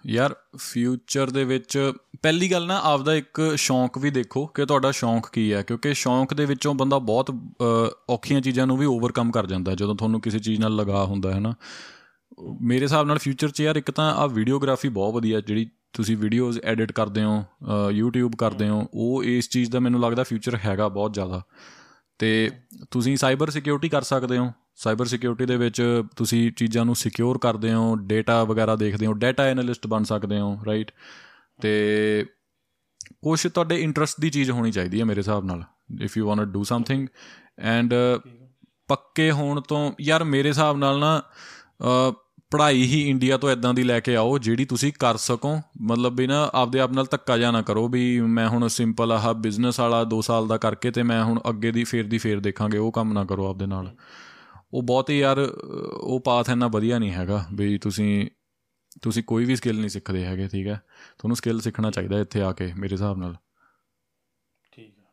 ਯਾਰ 0.07 0.35
ਫਿਊਚਰ 0.59 1.31
ਦੇ 1.31 1.45
ਵਿੱਚ 1.45 1.93
ਪਹਿਲੀ 2.23 2.51
ਗੱਲ 2.51 2.67
ਨਾ 2.67 2.81
ਆਪਦਾ 2.85 3.15
ਇੱਕ 3.15 3.41
ਸ਼ੌਂਕ 3.59 3.99
ਵੀ 3.99 4.11
ਦੇਖੋ 4.11 4.45
ਕਿ 4.47 4.65
ਤੁਹਾਡਾ 4.67 4.91
ਸ਼ੌਂਕ 4.93 5.27
ਕੀ 5.33 5.53
ਹੈ, 5.53 5.63
ਕਿਉਂਕਿ 5.63 5.95
ਸ਼ੌਂਕ 5.95 6.35
ਦੇ 6.35 6.45
ਵਿੱਚੋਂ 6.47 6.75
ਬੰਦਾ 6.75 6.99
ਬਹੁਤ 7.01 7.31
ਔਖੀਆਂ 8.11 8.41
ਚੀਜ਼ਾਂ 8.41 8.67
ਨੂੰ 8.67 8.77
ਵੀ 8.79 8.87
ਓਵਰਕਮ 8.87 9.31
ਕਰ 9.31 9.47
ਜਾਂਦਾ 9.47 9.75
ਜਦੋਂ 9.75 9.95
ਤੁਹਾਨੂੰ 9.95 10.21
ਕਿਸੇ 10.21 10.39
ਚੀਜ਼ 10.39 10.61
ਨਾਲ 10.61 10.77
ਲਗਾ 10.77 11.05
ਹੁੰਦਾ 11.05 11.33
ਹੈ 11.35 11.41
ਨਾ। 11.41 11.55
ਮੇਰੇ 12.63 12.83
ਹਿਸਾਬ 12.83 13.07
ਨਾਲ 13.07 13.19
ਫਿਊਚਰ 13.19 13.51
'ਚ 13.51 13.61
ਯਾਰ 13.61 13.77
ਇੱਕ 13.77 13.91
ਤਾਂ 13.91 14.13
ਆ 14.15 14.27
ਵੀਡੀਓਗ੍ਰਾਫੀ 14.29 14.89
ਬਹੁਤ 14.91 15.15
ਵਧੀਆ 15.15 15.41
ਜਿਹੜੀ 15.41 15.69
ਤੁਸੀਂ 15.95 16.17
ਵੀਡੀਓਜ਼ 16.17 16.59
ਐਡਿਟ 16.65 16.93
ਕਰਦੇ 16.93 17.23
ਹੋ 17.25 17.43
YouTube 17.93 18.37
ਕਰਦੇ 18.39 18.69
ਹੋ, 18.69 18.85
ਉਹ 18.95 19.25
ਇਸ 19.25 19.49
ਚੀਜ਼ 19.51 19.71
ਦਾ 19.71 19.79
ਮੈਨੂੰ 19.81 20.01
ਲੱਗਦਾ 20.01 20.23
ਫਿਊਚਰ 20.23 20.57
ਹੈਗਾ 20.65 20.89
ਬਹੁਤ 20.91 21.15
ਜ਼ਿਆਦਾ। 21.15 21.43
ਤੇ 22.19 22.51
ਤੁਸੀਂ 22.91 23.17
ਸਾਈਬਰ 23.17 23.51
ਸਿਕਿਉਰਿਟੀ 23.51 23.89
ਕਰ 23.89 24.03
ਸਕਦੇ 24.03 24.39
ਹੋ। 24.39 24.53
ਸਾਈਬਰ 24.75 25.07
ਸਿਕਿਉਰਿਟੀ 25.07 25.47
ਦੇ 25.47 25.57
ਵਿੱਚ 25.57 26.03
ਤੁਸੀਂ 26.17 26.53
ਚੀਜ਼ਾਂ 26.53 26.85
ਨੂੰ 26.85 26.95
ਸਿਕਿਉਰ 26.95 27.39
ਕਰਦੇ 27.39 27.75
ਹੋ 27.75 27.97
ਡਾਟਾ 27.97 28.45
ਵਗੈਰਾ 28.45 28.77
ਦੇਖਦੇ 28.77 29.07
ਹੋ 29.07 29.13
ਡਾਟਾ 29.13 29.43
ਐਨਾਲਿਸਟ 29.43 29.87
ਬਣ 29.87 30.03
ਸਕਦੇ 30.03 30.41
ਹੋ 30.41 30.59
ਰਾਈਟ 30.67 30.93
ਤੇ 31.63 32.27
ਕੁਝ 33.23 33.47
ਤੁਹਾਡੇ 33.47 33.83
ਇੰਟਰਸਟ 33.83 34.21
ਦੀ 34.21 34.31
ਚੀਜ਼ 34.31 34.51
ਹੋਣੀ 34.51 34.73
ਚਾਹੀਦੀ 34.73 35.01
ਹੈ 35.01 35.05
ਮੇਰੇ 35.05 35.19
ਹਿਸਾਬ 35.19 35.45
ਨਾਲ 35.45 35.65
if 36.01 36.17
you 36.17 36.27
want 36.27 36.39
to 36.39 36.45
do 36.45 36.65
something 36.65 37.09
and 37.59 37.95
ਪੱਕੇ 38.89 39.31
ਹੋਣ 39.31 39.61
ਤੋਂ 39.61 39.93
ਯਾਰ 40.01 40.25
ਮੇਰੇ 40.25 40.49
ਹਿਸਾਬ 40.49 40.77
ਨਾਲ 40.77 41.01
ਨਾ 41.01 41.23
ਪੜ੍ਹਾਈ 42.53 42.83
ਹੀ 42.83 43.01
ਇੰਡੀਆ 43.11 43.37
ਤੋਂ 43.37 43.51
ਇਦਾਂ 43.51 43.75
ਦੀ 43.75 43.83
ਲੈ 43.83 44.01
ਕੇ 44.01 44.17
ਆਓ 44.17 44.39
ਜਿਹੜੀ 44.39 44.65
ਤੁਸੀਂ 44.65 44.93
ਕਰ 44.99 45.17
ਸਕੋ। 45.17 45.61
ਮਤਲਬ 45.81 46.17
ਵੀ 46.17 46.27
ਨਾ 46.27 46.51
ਆਪਦੇ 46.55 46.81
ਆਪ 46.81 46.93
ਨਾਲ 46.93 47.07
ਧੱਕਾ 47.11 47.39
ਜਾ 47.39 47.51
ਨਾ 47.51 47.63
ਕਰੋ 47.63 47.89
ਵੀ 47.89 48.21
ਮੈਂ 48.21 48.49
ਹੁਣ 48.49 48.69
ਸਿੰਪਲ 48.69 49.13
ਆਹ 49.13 49.35
ਬਿਜ਼ਨਸ 49.35 49.81
ਵਾਲਾ 49.81 50.05
2 50.05 50.21
ਸਾਲ 50.23 50.49
ਦਾ 50.49 50.57
ਕਰਕੇ 50.57 50.91
ਤੇ 50.91 51.03
ਮੈਂ 51.03 51.25
ਹੁਣ 51.25 51.41
ਅੱਗੇ 51.49 51.73
ਦੀ 51.73 51.85
ਫੇਰ 51.85 52.05
ਦੀ 52.05 52.19
ਫੇਰ 52.19 52.41
ਦੇਖਾਂਗੇ, 52.41 52.79
ਉਹ 52.79 52.93
ਕੰਮ 52.93 53.13
ਨਾ 53.13 53.25
ਕਰੋ 53.25 53.47
ਆਪਦੇ 53.47 53.67
ਨਾਲ। 53.67 53.97
ਉਹ 54.75 54.83
ਬਹੁਤ 54.83 55.11
ਹੀ 55.11 55.19
ਯਾਰ, 55.19 55.39
ਉਹ 56.01 56.21
ਪਾਥ 56.21 56.51
ਇੰਨਾ 56.51 56.67
ਵਧੀਆ 56.67 56.99
ਨਹੀਂ 56.99 57.13
ਹੈਗਾ 57.13 57.45
ਵੀ 57.55 57.79
ਤੁਸੀਂ 57.79 58.27
ਤੁਸੀਂ 59.03 59.23
ਕੋਈ 59.23 59.45
ਵੀ 59.45 59.57
ਸਕਿੱਲ 59.57 59.77
ਨਹੀਂ 59.77 59.89
ਸਿੱਖਦੇ 59.89 60.25
ਹੈਗੇ, 60.25 60.49
ਠੀਕ 60.49 60.67
ਹੈ? 60.67 60.81
ਤੁਹਾਨੂੰ 61.19 61.37
ਸਕਿੱਲ 61.37 61.61
ਸਿੱਖਣਾ 61.61 61.91
ਚਾਹੀਦਾ 61.91 62.21
ਇੱਥੇ 62.21 62.43
ਆ 62.43 62.53
ਕੇ 62.53 62.73
ਮੇਰੇ 62.77 62.95
ਹਿਸਾਬ 62.95 63.19
ਨਾਲ। 63.19 63.33
ਠੀਕ 63.33 63.37
ਹੈ 63.37 63.48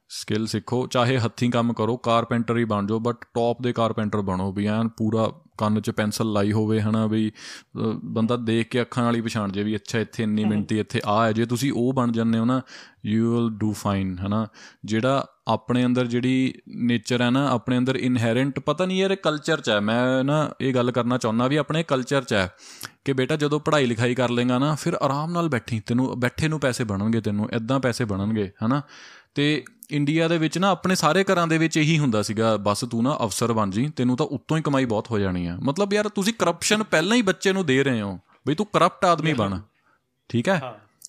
ਸਕਿੱਲ 0.09 0.45
ਸਿੱਖੋ 0.47 0.87
ਚਾਹੇ 0.87 1.17
ਹੱਥੀਂ 1.17 1.51
ਕੰਮ 1.51 1.73
ਕਰੋ 1.73 1.97
ਕਾਰਪੈਂਟਰ 1.97 2.57
ਹੀ 2.57 2.63
ਬਣ 2.63 2.87
ਜਾਓ 2.87 2.99
ਬਟ 2.99 3.15
ਟੌਪ 3.33 3.61
ਦੇ 3.61 3.73
ਕਾਰਪੈਂਟਰ 3.73 4.21
ਬਣੋ 4.21 4.51
ਵੀ 4.51 4.65
ਐਨ 4.67 4.87
ਪੂਰਾ 4.87 5.31
ਕੰਨ 5.57 5.81
'ਚ 5.81 5.91
ਪੈਨਸਲ 5.91 6.31
ਲਾਈ 6.33 6.51
ਹੋਵੇ 6.51 6.81
ਹਨਾ 6.81 7.07
ਵੀ 7.07 7.31
ਬੰਦਾ 8.03 8.35
ਦੇਖ 8.35 8.67
ਕੇ 8.67 8.81
ਅੱਖਾਂ 8.81 9.03
ਨਾਲ 9.03 9.15
ਹੀ 9.15 9.21
ਪਛਾਣ 9.21 9.51
ਜੇ 9.51 9.63
ਵੀ 9.63 9.75
ਅੱਛਾ 9.75 9.99
ਇੱਥੇ 9.99 10.23
ਇੰਨੀ 10.23 10.45
ਮਿੰਟੀ 10.45 10.79
ਇੱਥੇ 10.79 11.01
ਆ 11.05 11.25
ਹੈ 11.25 11.31
ਜੇ 11.31 11.45
ਤੁਸੀਂ 11.45 11.73
ਉਹ 11.73 11.93
ਬਣ 11.93 12.11
ਜਾਂਦੇ 12.11 12.39
ਹੋ 12.39 12.45
ਨਾ 12.45 12.61
ਯੂ 13.05 13.35
ਵਿਲ 13.35 13.49
ਡੂ 13.49 13.73
ਫਾਈਨ 13.73 14.17
ਹਨਾ। 14.19 14.47
ਜਿਹੜਾ 14.85 15.25
ਆਪਣੇ 15.47 15.85
ਅੰਦਰ 15.85 16.05
ਜਿਹੜੀ 16.07 16.53
ਨੇਚਰ 16.67 17.21
ਹੈ 17.21 17.29
ਨਾ 17.29 17.49
ਆਪਣੇ 17.49 17.77
ਅੰਦਰ 17.77 17.95
ਇਨਹੈਰੈਂਟ 17.95 18.59
ਪਤਾ 18.59 18.85
ਨਹੀਂ 18.85 19.01
ਯਾਰ 19.01 19.15
ਕਲਚਰ 19.15 19.61
'ਚ 19.61 19.69
ਹੈ 19.69 19.79
ਮੈਂ 19.79 20.23
ਨਾ 20.23 20.51
ਇਹ 20.61 20.73
ਗੱਲ 20.73 20.91
ਕਰਨਾ 20.91 21.17
ਚਾਹੁੰਦਾ 21.17 21.47
ਵੀ 21.47 21.55
ਆਪਣੇ 21.55 21.83
ਕਲਚਰ 21.83 22.23
'ਚ 22.23 22.33
ਹੈ 22.33 22.55
ਕਿ 23.05 23.13
ਬੇਟਾ 23.13 23.35
ਜਦੋਂ 23.35 23.59
ਪੜ੍ਹਾਈ 23.59 23.85
ਲਿਖਾਈ 23.85 24.15
ਕਰ 24.15 24.29
ਲੇਗਾ 24.29 24.59
ਨਾ 24.59 24.75
ਫਿਰ 24.75 24.93
ਆਰਾਮ 24.93 25.31
ਨਾਲ 25.31 25.49
ਬੈਠੀ 25.49 25.79
ਤੈਨੂੰ 25.79 26.19
ਬੈਠੇ 26.19 26.47
ਨੂੰ 26.47 26.59
ਪੈਸੇ 26.59 26.83
ਬਣਨਗੇ 26.83 27.21
ਤੈਨੂੰ 27.21 27.49
ਐਦਾਂ 27.51 27.79
ਪੈਸੇ 27.79 28.05
ਬਣਨਗੇ 28.05 28.51
ਹਨਾ। 28.65 28.81
ਤੇ 29.35 29.63
ਇੰਡੀਆ 29.91 30.27
ਦੇ 30.27 30.37
ਵਿੱਚ 30.37 30.57
ਨਾ 30.57 30.69
ਆਪਣੇ 30.69 30.95
ਸਾਰੇ 30.95 31.23
ਘਰਾਂ 31.23 31.47
ਦੇ 31.47 31.57
ਵਿੱਚ 31.57 31.77
ਇਹੀ 31.77 31.97
ਹੁੰਦਾ 31.99 32.21
ਸੀਗਾ 32.21 32.57
ਬਸ 32.57 32.81
ਤੂੰ 32.91 33.03
ਨਾ 33.03 33.17
ਅਫਸਰ 33.25 33.53
ਬਣ 33.53 33.69
ਜੀ 33.69 33.89
ਤੈਨੂੰ 33.89 34.17
ਤਾਂ 34.17 34.25
ਉੱਤੋਂ 34.25 34.57
ਹੀ 34.57 34.61
ਕਮਾਈ 34.61 34.85
ਬਹੁਤ 34.85 35.11
ਹੋ 35.11 35.19
ਜਾਣੀ 35.19 35.45
ਆ। 35.45 35.57
ਮਤਲਬ 35.63 35.93
ਯਾਰ 35.93 36.09
ਤੁਸੀਂ 36.09 36.33
ਕਰਪਸ਼ਨ 36.33 36.83
ਪਹਿਲਾਂ 36.83 37.17
ਹੀ 37.17 37.21
ਬੱਚੇ 37.21 37.53
ਨੂੰ 37.53 37.65
ਦੇ 37.65 37.83
ਰਹੇ 37.83 38.01
ਹੋ 38.01 38.19
ਬਈ 38.47 38.55
ਤੂੰ 38.55 38.65
ਕਰਪਟ 38.65 39.05
ਆਦਮੀ 39.05 39.33
ਬਣ। 39.33 39.59
ਠੀਕ 40.29 40.49
ਹੈ? 40.49 40.61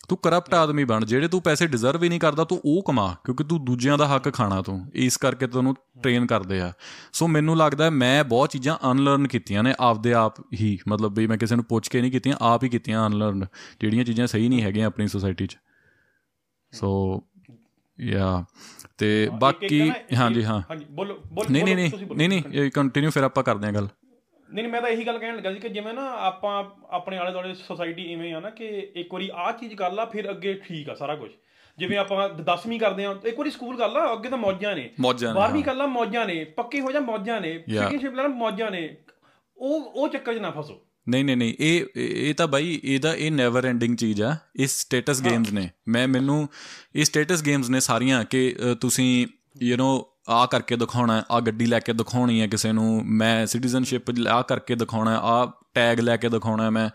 ਤੂੰ 0.09 0.19
ਕਰਪਟ 0.19 0.55
ਆਦਮੀ 0.55 0.85
ਬਣ 0.85 1.05
ਜਿਹੜੇ 1.05 1.29
ਤੂੰ 1.29 1.41
ਪੈਸੇ 1.43 1.67
ਡਿਜ਼ਰਵ 1.67 2.03
ਹੀ 2.03 2.09
ਨਹੀਂ 2.09 2.21
ਕਰਦਾ 2.21 2.45
ਤੂੰ 2.45 2.61
ਉਹ 2.65 2.83
ਕਮਾ 2.83 3.17
ਕਿਉਂਕਿ 3.25 3.45
ਤੂੰ 3.45 3.65
ਦੂਜਿਆਂ 3.65 3.99
ਦਾ 3.99 4.07
ਹੱਕ 4.07 4.33
ਖਾਣਾ 4.35 4.63
ਤੂੰ। 4.63 4.91
ਇਸ 4.95 5.17
ਕਰਕੇ 5.17 5.47
ਤੈਨੂੰ 5.47 5.75
ਟ੍ਰੇਨ 6.03 6.27
ਕਰਦੇ 6.27 6.61
ਆ। 6.61 6.73
ਸੋ 7.13 7.29
ਮੈਨੂੰ 7.29 7.57
ਲੱਗਦਾ 7.57 7.91
ਮੈਂ 7.91 8.25
ਬਹੁਤ 8.25 8.51
ਚੀਜ਼ਾਂ 8.51 8.77
ਅਨਲਰਨ 8.93 9.29
ਕੀਤੀਆਂ 9.29 9.63
ਨੇ 9.63 9.75
ਆਪਦੇ 9.81 10.15
ਆਪ 10.15 10.41
ਹੀ। 10.55 10.79
ਮਤਲਬ 10.89 11.19
ਵੀ 11.19 11.27
ਮੈਂ 11.27 11.39
ਕਿਸੇ 11.39 11.57
ਨੂੰ 11.57 11.65
ਪੁੱਛ 11.65 11.89
ਕੇ 11.89 12.01
ਨਹੀਂ 12.01 12.13
ਕੀਤੀਆਂ 12.13 12.37
ਆਪ 12.41 12.65
ਹੀ 12.65 12.69
ਕੀਤੀਆਂ 12.69 13.07
ਅਨਲਰਨ 13.07 13.47
ਜਿਹੜੀਆਂ 13.81 14.05
ਚੀਜ਼ਾਂ 14.05 14.27
ਸਹੀ 14.27 14.49
ਨਹੀਂ 14.49 14.63
ਹੈਗੀਆਂ 14.63 14.87
ਆਪਣੀ 14.87 15.09
ਸੋਸਾਇਟੀ 15.09 15.47
'ਚ। 15.47 15.57
ਸੋ 16.73 17.23
ਯਾ 17.99 18.45
ਤੇ 18.99 19.29
ਬਾਕੀ 19.33 19.91
ਹਾਂਜੀ 20.17 20.45
ਹਾਂ। 20.45 20.61
ਹਾਂਜੀ 20.71 20.85
ਬੋਲੋ 20.91 21.15
ਬੋਲੋ 21.33 21.49
ਨਹੀਂ 21.51 21.65
ਨਹੀਂ 21.65 21.77
ਨਹੀਂ 22.17 22.29
ਨਹੀਂ 22.29 22.43
ਇਹ 22.55 22.71
ਕੰਟੀਨਿਊ 22.71 23.11
ਫਿਰ 23.11 23.23
ਆਪਾਂ 23.23 23.43
ਕਰਦੇ 23.45 23.67
ਹਾਂ 23.67 23.73
ਗੱਲ। 23.73 23.89
ਨਹੀਂ 24.49 24.63
ਨਹੀਂ 24.63 24.73
ਮੈਂ 24.73 24.81
ਤਾਂ 24.83 24.89
ਇਹੀ 24.91 25.07
ਗੱਲ 25.07 25.19
ਕਹਿਣ 25.19 25.37
ਲੱਗਾ 25.37 25.53
ਸੀ 25.53 25.59
ਕਿ 25.59 25.69
ਜਿਵੇਂ 25.69 25.95
ਨਾ 25.95 26.03
ਆਪਾਂ 26.19 26.65
ਆਪਣੇ 26.91 27.19
ਆਲੇ 27.19 27.33
ਦੁਆਲੇ 27.33 27.55
ਸੋਸਾਇਟੀ 27.55 28.03
ਇਵੇਂ 28.03 28.35
ਆ 28.35 28.41
ਨਾ 28.41 28.51
ਕਿ 28.51 28.67
ਇੱਕ 28.97 29.13
ਵਾਰੀ 29.13 29.31
ਆਹ 29.35 29.53
ਚੀਜ਼ 29.53 29.75
ਕਰ 29.75 29.93
ਲਾ 29.93 30.05
ਫਿਰ 30.05 30.31
ਅੱਗੇ 30.31 30.55
ਠੀਕ 30.55 30.89
ਆ 30.91 30.95
ਸਾਰਾ 30.95 31.15
ਕੁਝ 31.17 31.31
ਜਿਵੇਂ 31.79 31.99
ਆਪਾਂ 31.99 32.29
10ਵੀਂ 32.29 32.81
ਕਰਦੇ 32.81 33.05
ਆ 33.05 33.15
ਇੱਕ 33.25 33.39
ਵਾਰੀ 33.39 33.51
ਸਕੂਲ 33.51 33.77
ਕਰ 33.77 33.89
ਲਾ 33.89 34.13
ਅੱਗੇ 34.13 34.29
ਤਾਂ 34.29 34.39
ਮੌਜਾਂ 34.39 34.77
ਨੇ। 34.77 34.91
ਮੌਜਾਂ 35.01 35.35
ਨੇ 35.35 35.41
12ਵੀਂ 35.41 35.63
ਕਰ 35.65 35.75
ਲਾ 35.75 35.87
ਮੌਜਾਂ 35.87 36.27
ਨੇ। 36.27 36.45
ਪੱਕੇ 36.45 36.81
ਹੋ 36.81 36.93
ਜਾ 36.93 37.01
ਮੌਜਾਂ 37.01 37.41
ਨੇ। 37.41 37.59
ਸਿਟੀਜ਼ਨਸ਼ਿਪ 37.59 38.15
ਲੈਣਾ 38.15 38.29
ਮੌਜਾਂ 38.29 38.71
ਨੇ। 38.71 38.97
ਉਹ 39.59 39.81
ਉਹ 39.81 40.09
ਚੱਕਰ 40.09 40.35
'ਚ 40.35 40.39
ਨਾ 40.39 40.51
ਫਸੋ। 40.51 40.86
ਨਹੀਂ 41.09 41.25
ਨਹੀਂ 41.25 41.37
ਨਹੀਂ 41.37 41.55
ਇਹ 41.61 41.85
ਇਹ 41.97 42.35
ਤਾਂ 42.35 42.47
ਬਾਈ 42.47 42.81
ਇਹਦਾ 42.85 43.15
ਇਹ 43.15 43.33
ਨੈਵਰ 43.33 43.67
ਐਂਡਿੰਗ 43.67 43.97
ਚੀਜ਼ 43.97 44.23
ਆ। 44.23 44.37
ਇਹ 44.61 44.67
ਸਟੇਟਸ 44.67 45.23
ਗੇਮਸ 45.23 45.53
ਨੇ। 45.53 45.71
ਮੈਂ 45.89 46.09
ਮੈਨੂੰ 46.09 46.49
ਇਹ 46.97 47.05
ਸਟੇਟਸ 47.05 47.43
ਗੇਮਸ 47.43 47.71
ਨੇ 47.71 47.81
ਸਾਰੀਆਂ 47.81 48.25
ਕਿ 48.25 48.57
ਤੁਸੀਂ 48.81 49.27
ਯੂ 49.63 49.77
نو 49.77 50.05
ਆ 50.29 50.47
ਕਰਕੇ 50.47 50.77
ਦਿਖਾਉਣਾ 50.77 51.25
ਆ 51.31 51.41
ਗੱਡੀ 51.41 51.67
ਲੈ 51.67 51.79
ਕੇ 51.79 51.93
ਦਿਖਾਉਣੀ 51.93 52.41
ਹੈ 52.41 52.47
ਕਿਸੇ 52.47 52.73
ਨੂੰ 52.73 53.03
ਮੈਂ 53.07 53.47
ਸਿਟੀਜ਼ਨਸ਼ਿਪ 53.47 54.03
ਆ 54.29 54.43
ਕਰਕੇ 54.43 54.75
ਦਿਖਾਉਣਾ 54.75 55.17
ਆ 55.17 55.53
ਟੈਗ 55.75 56.01
ਲੈ 56.01 56.17
ਕੇ 56.17 56.29
ਦਿਖਾਉਣਾ 56.29 56.71
ਮੈਂ। 56.71 56.91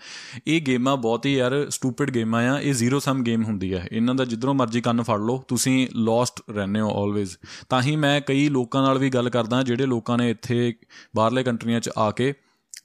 ਇਹ 0.48 0.62
ਗੇਮਾਂ 0.62 0.98
ਬਹੁਤ 0.98 1.26
ਹੀ 1.26 1.36
ਯਾਰ 1.36 1.70
ਸਟੂਪਿਡ 1.70 2.12
ਗੇਮਾਂ 2.12 2.50
ਆ। 2.50 2.60
ਇਹ 2.60 2.74
ਜ਼ੀਰੋ 2.74 3.00
ਸਮ 3.00 3.24
ਗੇਮ 3.24 3.44
ਹੁੰਦੀ 3.44 3.74
ਹੈ 3.74 3.88
ਇਹਨਾਂ 3.92 4.16
ਦਾ 4.16 4.26
ਜਿੱਧਰੋਂ 4.26 4.54
ਮਰਜ਼ੀ 4.54 4.82
ਕੰਨ 4.82 5.02
ਫੜ 5.02 5.20
ਲਓ 5.20 5.44
ਤੁਸੀਂ 5.48 5.88
ਲੌਸਟ 5.96 6.42
ਰਹਿੰਦੇ 6.50 6.80
ਹੋ 6.80 7.04
ਆਲਵੇਜ਼ 7.04 7.38
ਤਾਂ 7.70 7.82
ਹੀ 7.82 7.96
ਮੈਂ 7.96 8.22
ਕਈ 8.22 8.50
ਲੋਕਾਂ 8.50 8.84
ਨਾਲ 8.84 8.98
ਵੀ 8.98 9.10
ਗੱਲ 9.10 9.30
ਕਰਦਾ 9.30 9.64
ਜਿਹੜੇ 9.64 9.86
ਲੋਕਾਂ 9.86 10.18
ਨੇ 10.18 10.30
ਇੱਥੇ 10.30 10.74
ਬਾਹਰਲੇ 11.16 11.44
ਕੰਟਰੀਆਂ 11.44 11.80
'ਚ 11.80 11.90
ਆ 11.98 12.12
ਕੇ 12.12 12.34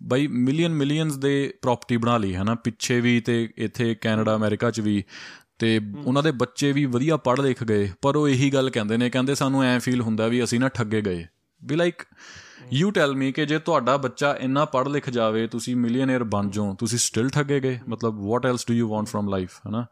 ਬਈ 0.03 0.26
ਮਿਲੀਅਨ 0.26 0.72
ਮਿਲੀਅਨਸ 0.72 1.16
ਦੇ 1.16 1.55
ਪ੍ਰਾਪਰਟੀ 1.62 1.97
ਬਣਾ 1.97 2.18
ਲਈ 2.18 2.34
ਹੈ 2.34 2.44
ਨਾ 2.44 2.55
ਪਿੱਛੇ 2.55 3.01
ਵੀ 3.01 3.20
ਤੇ 3.20 3.49
ਇੱਥੇ 3.57 3.94
ਕੈਨੇਡਾ 3.94 4.36
ਅਮਰੀਕਾ 4.36 4.70
'ਚ 4.70 4.80
ਵੀ 4.80 5.05
ਤੇ 5.59 5.80
ਉਹਨਾਂ 6.07 6.22
ਦੇ 6.22 6.30
ਬੱਚੇ 6.30 6.72
ਵੀ 6.72 6.84
ਵਧੀਆ 6.84 7.16
ਪੜ੍ਹ 7.16 7.42
ਲਿਖ 7.42 7.64
ਗਏ 7.64 7.90
ਪਰ 8.03 8.16
ਉਹ 8.16 8.28
ਇਹੀ 8.28 8.51
ਗੱਲ 8.55 8.70
ਕਹਿੰਦੇ 8.70 8.97
ਨੇ 8.97 9.11
ਕਹਿੰਦੇ 9.11 9.34
ਸਾਨੂੰ 9.34 9.62
ਐ 9.62 9.78
ਫੀਲ 9.78 10.01
ਹੁੰਦਾ 10.01 10.26
ਵੀ 10.26 10.44
ਅਸੀਂ 10.44 10.61
ਨਾ 10.61 10.68
ਠੱਗੇ 10.68 11.01
ਗਏ। 11.01 11.26
ਵੀ 11.64 11.76
ਲਾਈਕ 11.76 12.03
ਯੂ 12.72 12.90
ਟੈਲ 12.90 13.14
ਮੀ 13.16 13.32
ਕਿ 13.32 13.47
ਜੇ 13.47 13.59
ਤੁਹਾਡਾ 13.59 13.97
ਬੱਚਾ 13.97 14.36
ਇੰਨਾ 14.40 14.64
ਪੜ੍ਹ 14.64 14.88
ਲਿਖ 14.88 15.11
ਜਾਵੇ 15.11 15.47
ਤੁਸੀਂ 15.47 15.76
ਮਿਲੀਅਨਰ 15.76 16.24
ਬਣ 16.24 16.51
ਜਾਓ 16.51 16.74
ਤੁਸੀਂ 16.74 16.99
ਸਟਿਲ 16.99 17.28
ਠੱਗੇ 17.28 17.61
ਗਏ 17.61 17.78
ਮਤਲਬ 17.88 18.26
what 18.26 18.47
else 18.47 18.66
do 18.68 18.74
you 18.74 18.88
want 18.88 19.07
from 19.07 19.28
life 19.28 19.51
ਹਨਾ? 19.68 19.86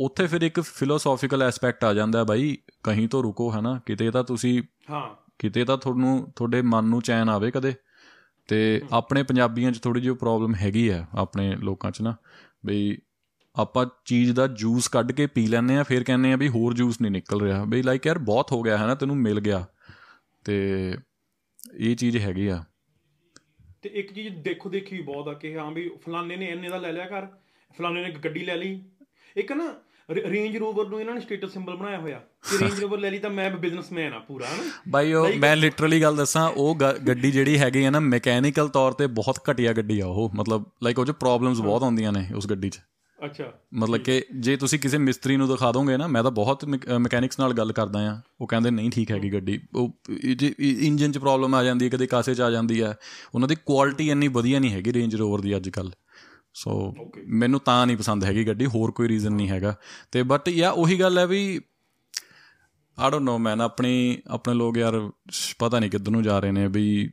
ਉੱਥੇ 0.00 0.26
ਫਿਰ 0.26 0.42
ਇੱਕ 0.42 0.60
ਫਿਲੋਸੋਫੀਕਲ 0.60 1.42
ਐਸਪੈਕਟ 1.42 1.84
ਆ 1.84 1.94
ਜਾਂਦਾ 1.94 2.24
ਬਾਈ 2.24 2.58
ਕਹੀਂ 2.82 3.08
ਤੋਂ 3.08 3.22
ਰੁਕੋ 3.22 3.50
ਹਨਾ? 3.50 3.80
ਕਿਤੇ 3.86 4.10
ਤਾਂ 4.10 4.24
ਤੁਸੀਂ 4.24 4.62
ਹਾਂ। 4.90 5.22
ਕਿਤੇ 5.38 5.64
ਤਾਂ 5.64 5.76
ਤੁਹਾਨੂੰ 5.76 6.32
ਤੁਹਾਡੇ 6.36 6.62
ਮਨ 6.62 6.84
ਨੂੰ 6.84 7.02
ਚੈਨ 7.02 7.28
ਆਵੇ 7.28 7.50
ਕਦੇ। 7.50 7.74
ਤੇ 8.52 8.82
ਆਪਣੇ 8.92 9.22
ਪੰਜਾਬੀਆਂ 9.22 9.72
'ਚ 9.72 9.80
ਥੋੜੀ 9.80 10.00
ਜਿਹੀ 10.00 10.14
ਪ੍ਰੋਬਲਮ 10.14 10.54
ਹੈਗੀ 10.54 10.88
ਆ 10.88 11.06
ਆਪਣੇ 11.14 11.56
ਲੋਕਾਂ 11.56 11.90
'ਚ 11.90 12.02
ਨਾ 12.02 12.16
ਬਈ 12.66 12.98
ਆਪਾਂ 13.56 13.86
ਚੀਜ਼ 14.04 14.32
ਦਾ 14.32 14.46
ਜੂਸ 14.46 14.88
ਕੱਢ 14.88 15.12
ਕੇ 15.12 15.26
ਪੀ 15.26 15.46
ਲੈਂਦੇ 15.46 15.76
ਆ 15.76 15.82
ਫਿਰ 15.82 16.04
ਕਹਿੰਦੇ 16.04 16.32
ਆ 16.32 16.36
ਵੀ 16.36 16.48
ਹੋਰ 16.48 16.74
ਜੂਸ 16.74 17.00
ਨਹੀਂ 17.00 17.12
ਨਿਕਲ 17.12 17.40
ਰਿਹਾ। 17.40 17.64
ਬਈ 17.64 17.82
ਲਾਈਕ 17.82 18.06
ਯਾਰ 18.06 18.18
ਬਹੁਤ 18.18 18.52
ਹੋ 18.52 18.62
ਗਿਆ 18.62 18.78
ਹੈ 18.78 18.86
ਨਾ 18.86 18.94
ਤੈਨੂੰ 18.94 19.16
ਮਿਲ 19.16 19.40
ਗਿਆ। 19.40 19.66
ਤੇ 20.44 20.94
ਇਹ 21.76 21.96
ਚੀਜ਼ 21.96 22.16
ਹੈਗੀ 22.16 22.46
ਆ। 22.46 22.64
ਤੇ 23.82 23.90
ਇੱਕ 23.94 24.12
ਚੀਜ਼ 24.12 24.28
ਦੇਖੋ 24.28 24.70
ਦੇਖੀ 24.70 24.96
ਵੀ 24.96 25.02
ਬਹੁਤ 25.02 25.28
ਆ 25.28 25.32
ਕਿ 25.32 25.58
ਹਾਂ 25.58 25.70
ਵੀ 25.70 25.88
ਫਲਾਣੇ 25.88 26.36
ਨੇ 26.36 26.46
ਇੰਨੇ 26.46 26.68
ਦਾ 26.68 26.76
ਲੈ 26.76 26.92
ਲਿਆ 26.92 27.06
ਕਰ 27.06 27.26
ਫਲਾਣੇ 27.78 28.02
ਨੇ 28.02 28.10
ਗੱਡੀ 28.10 28.40
ਲੈ 28.40 28.56
ਲਈ। 28.56 28.82
ਇੱਕ 29.36 29.52
ਨਾ 29.52 29.74
ਰੇਂਜ 30.14 30.56
ਰੋਵਰ 30.56 30.88
ਨੂੰ 30.88 31.00
ਇਹਨਾਂ 31.00 31.14
ਨੇ 31.14 31.20
ਸਟੇਟਸ 31.20 31.52
ਸਿੰਬਲ 31.52 31.76
ਬਣਾਇਆ 31.76 31.98
ਹੋਇਆ। 31.98 32.20
ਕਿ 32.50 32.58
ਰੇਂਜ 32.58 32.80
ਰੋਵਰ 32.80 32.98
ਲੈ 32.98 33.10
ਲਈ 33.10 33.18
ਤਾਂ 33.18 33.30
ਮੈਂ 33.30 33.50
ਬਿਜ਼ਨਸਮੈਨ 33.50 34.12
ਆ 34.12 34.18
ਪੂਰਾ 34.18 34.46
ਹਨਾ? 34.46 34.62
ਬਾਈ 34.88 35.12
ਉਹ 35.12 35.28
ਮੈਂ 35.38 35.56
ਲਿਟਰਲੀ 35.56 36.02
ਗੱਲ 36.02 36.16
ਦੱਸਾਂ 36.16 36.48
ਉਹ 36.50 36.74
ਗੱਡੀ 37.08 37.30
ਜਿਹੜੀ 37.30 37.58
ਹੈਗੀ 37.58 37.84
ਹੈ 37.84 37.90
ਨਾ 37.90 38.00
ਮੈਕੈਨੀਕਲ 38.00 38.68
ਤੌਰ 38.68 38.92
ਤੇ 38.92 39.06
ਬਹੁਤ 39.06 39.40
ਘਟੀਆ 39.50 39.72
ਗੱਡੀ 39.72 40.00
ਆ 40.00 40.06
ਉਹ। 40.06 40.30
ਮਤਲਬ 40.34 40.64
ਲਾਈਕ 40.82 40.98
ਉਹ 40.98 41.06
ਚ 41.06 41.10
ਪ੍ਰੋਬਲਮਸ 41.10 41.60
ਬਹੁਤ 41.60 41.82
ਆਉਂਦੀਆਂ 41.82 42.12
ਨੇ 42.12 42.26
ਉਸ 42.36 42.46
ਗੱਡੀ 42.46 42.70
'ਚ। 42.70 42.80
ਅੱਛਾ। 43.24 43.44
ਮਤਲਬ 43.74 43.96
ਕਿ 43.96 44.22
ਜੇ 44.36 44.56
ਤੁਸੀਂ 44.56 44.78
ਕਿਸੇ 44.78 44.98
ਮਿਸਤਰੀ 44.98 45.36
ਨੂੰ 45.36 45.48
ਦਿਖਾ 45.48 45.72
ਦੋਗੇ 45.72 45.96
ਨਾ 45.96 46.06
ਮੈਂ 46.06 46.22
ਤਾਂ 46.22 46.30
ਬਹੁਤ 46.30 46.64
ਮਕੈਨਿਕਸ 46.98 47.38
ਨਾਲ 47.40 47.52
ਗੱਲ 47.52 47.72
ਕਰਦਾ 47.72 47.98
ਆ। 48.10 48.20
ਉਹ 48.40 48.46
ਕਹਿੰਦੇ 48.46 48.70
ਨਹੀਂ 48.70 48.90
ਠੀਕ 48.90 49.10
ਹੈਗੀ 49.10 49.32
ਗੱਡੀ। 49.32 49.60
ਉਹ 49.74 49.92
ਜੇ 50.36 50.54
ਇੰਜਨ 50.58 51.12
'ਚ 51.12 51.18
ਪ੍ਰੋਬਲਮ 51.18 51.54
ਆ 51.54 51.64
ਜਾਂਦੀ 51.64 51.84
ਹੈ 51.84 51.90
ਕਦੇ 51.90 52.06
ਕਾਸੇ 52.06 52.34
'ਚ 52.34 52.40
ਆ 52.40 52.50
ਜਾਂਦੀ 52.50 52.82
ਹੈ। 52.82 52.96
ਉਹਨਾਂ 53.34 53.48
ਦੀ 53.48 53.56
ਕੁਆਲਿਟੀ 53.66 54.10
ਇੰਨੀ 54.10 54.28
ਵਧੀਆ 54.28 54.58
ਨਹੀਂ 54.58 54.70
ਹੈਗੀ 54.70 54.92
ਰੇਂਜ 54.92 55.16
ਰੋਵਰ 55.16 55.40
ਦੀ 55.40 55.56
ਅੱਜ 55.56 55.68
ਕੱਲ 55.68 55.90
ਸੋ 56.54 56.94
ਮੈਨੂੰ 57.26 57.60
ਤਾਂ 57.60 57.86
ਨਹੀਂ 57.86 57.96
ਪਸੰਦ 57.96 58.24
ਹੈਗੀ 58.24 58.46
ਗੱਡੀ 58.46 58.66
ਹੋਰ 58.66 58.90
ਕੋਈ 58.90 59.08
ਰੀਜ਼ਨ 59.08 59.32
ਨਹੀਂ 59.32 59.48
ਹੈਗਾ। 59.48 59.74
ਤੇ 60.12 60.22
ਬਟ 60.22 60.48
ਯਾ 60.48 60.70
ਉਹੀ 60.70 61.00
ਗੱਲ 61.00 61.18
ਹੈ 61.18 61.26
ਵੀ 61.26 61.60
ਆਈ 62.98 63.10
ਡੋਨਟ 63.10 63.22
ਨੋ 63.22 63.38
ਮੈਨ 63.38 63.60
ਆਪਣੀ 63.60 64.18
ਆਪਣੇ 64.28 64.54
ਲੋਕ 64.54 64.76
ਯਾਰ 64.76 65.10
ਪਤਾ 65.58 65.78
ਨਹੀਂ 65.78 65.90
ਕਿੱਧਰ 65.90 66.10
ਨੂੰ 66.10 66.22
ਜਾ 66.22 66.38
ਰਹੇ 66.38 66.52
ਨੇ 66.52 66.68
ਵੀ 66.68 67.10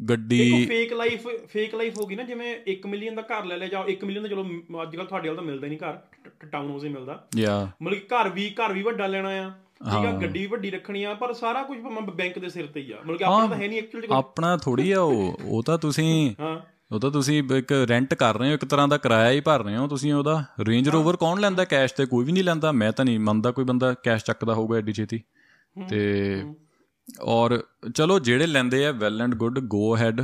ਗੱਡੀ 0.00 0.66
ਫੇਕ 0.66 0.92
ਲਾਈਫ 0.92 1.28
ਫੇਕ 1.48 1.74
ਲਾਈਫ 1.74 1.98
ਹੋ 1.98 2.06
ਗਈ 2.06 2.16
ਨਾ 2.16 2.22
ਜਿਵੇਂ 2.22 2.56
1 2.70 2.88
ਮਿਲੀਅਨ 2.88 3.14
ਦਾ 3.14 3.22
ਘਰ 3.22 3.44
ਲੈ 3.44 3.56
ਲੈ 3.56 3.66
ਜਾਓ 3.66 3.84
1 3.88 4.04
ਮਿਲੀਅਨ 4.04 4.22
ਦਾ 4.22 4.28
ਚਲੋ 4.28 4.82
ਅੱਜ 4.82 4.96
ਕੱਲ 4.96 5.06
ਤੁਹਾਡੇ 5.06 5.28
ਵੱਲ 5.28 5.36
ਤਾਂ 5.36 5.44
ਮਿਲਦਾ 5.44 5.66
ਨਹੀਂ 5.66 5.78
ਘਰ 5.78 5.98
ਟਾਊਨ 6.52 6.70
ਹਾਊਸ 6.70 6.84
ਹੀ 6.84 6.88
ਮਿਲਦਾ। 6.88 7.28
ਯਾ। 7.36 7.70
ਮਤਲਬ 7.82 7.98
ਘਰ 7.98 8.28
ਵੀ 8.28 8.50
ਘਰ 8.50 8.72
ਵੀ 8.72 8.82
ਵੱਡਾ 8.82 9.06
ਲੈਣਾ 9.06 9.28
ਆ 9.28 9.50
ਠੀਕ 9.84 10.06
ਆ 10.06 10.12
ਗੱਡੀ 10.12 10.38
ਵੀ 10.38 10.46
ਵੱਡੀ 10.46 10.70
ਰੱਖਣੀ 10.70 11.04
ਆ 11.04 11.14
ਪਰ 11.14 11.32
ਸਾਰਾ 11.32 11.62
ਕੁਝ 11.62 11.78
ਬੈਂਕ 12.14 12.38
ਦੇ 12.38 12.48
ਸਿਰ 12.48 12.66
ਤੇ 12.66 12.80
ਹੀ 12.80 12.92
ਆ। 12.92 12.96
ਮਤਲਬ 13.04 13.16
ਕਿ 13.16 13.24
ਆਪਣਾ 13.24 13.46
ਤਾਂ 13.46 13.56
ਹੈ 13.56 13.68
ਨਹੀਂ 13.68 13.78
ਐਕਚੁਅਲੀ 13.78 14.08
ਆਪਣਾ 14.10 14.56
ਥੋੜੀ 14.56 14.90
ਆ 14.92 15.00
ਉਹ 15.00 15.40
ਉਹ 15.44 15.62
ਤਾਂ 15.62 15.78
ਤੁਸੀਂ 15.78 16.34
ਹਾਂ। 16.40 16.79
ਉਹ 16.90 17.00
ਤਾਂ 17.00 17.10
ਤੁਸੀਂ 17.10 17.42
ਇੱਕ 17.56 17.72
ਰੈਂਟ 17.88 18.14
ਕਰ 18.14 18.38
ਰਹੇ 18.38 18.48
ਹੋ 18.48 18.54
ਇੱਕ 18.54 18.64
ਤਰ੍ਹਾਂ 18.64 18.86
ਦਾ 18.88 18.96
ਕਿਰਾਇਆ 18.98 19.30
ਹੀ 19.30 19.40
ਭਰ 19.40 19.62
ਰਹੇ 19.64 19.76
ਹੋ 19.76 19.86
ਤੁਸੀਂ 19.88 20.12
ਉਹਦਾ 20.12 20.42
ਰੇਂਜ 20.60 20.88
ਰੋਵਰ 20.88 21.16
ਕੌਣ 21.16 21.40
ਲੈਂਦਾ 21.40 21.64
ਕੈਸ਼ 21.64 21.94
ਤੇ? 21.94 22.06
ਕੋਈ 22.06 22.24
ਵੀ 22.24 22.32
ਨਹੀਂ 22.32 22.44
ਲੈਂਦਾ। 22.44 22.72
ਮੈਂ 22.72 22.90
ਤਾਂ 22.92 23.04
ਨਹੀਂ 23.04 23.18
ਮੰਨਦਾ 23.20 23.50
ਕੋਈ 23.50 23.64
ਬੰਦਾ 23.64 23.92
ਕੈਸ਼ 24.04 24.24
ਚੱਕਦਾ 24.24 24.54
ਹੋਊਗਾ 24.54 24.76
ਐਡੀ 24.76 24.92
ਛੇਤੀ। 24.92 25.20
ਤੇ 25.88 26.44
ਔਰ 27.20 27.62
ਚਲੋ 27.94 28.18
ਜਿਹੜੇ 28.18 28.46
ਲੈਂਦੇ 28.46 28.84
ਆ 28.86 28.90
well 28.92 29.22
and 29.22 29.34
good 29.34 29.58
go 29.58 29.94
ahead 29.96 30.20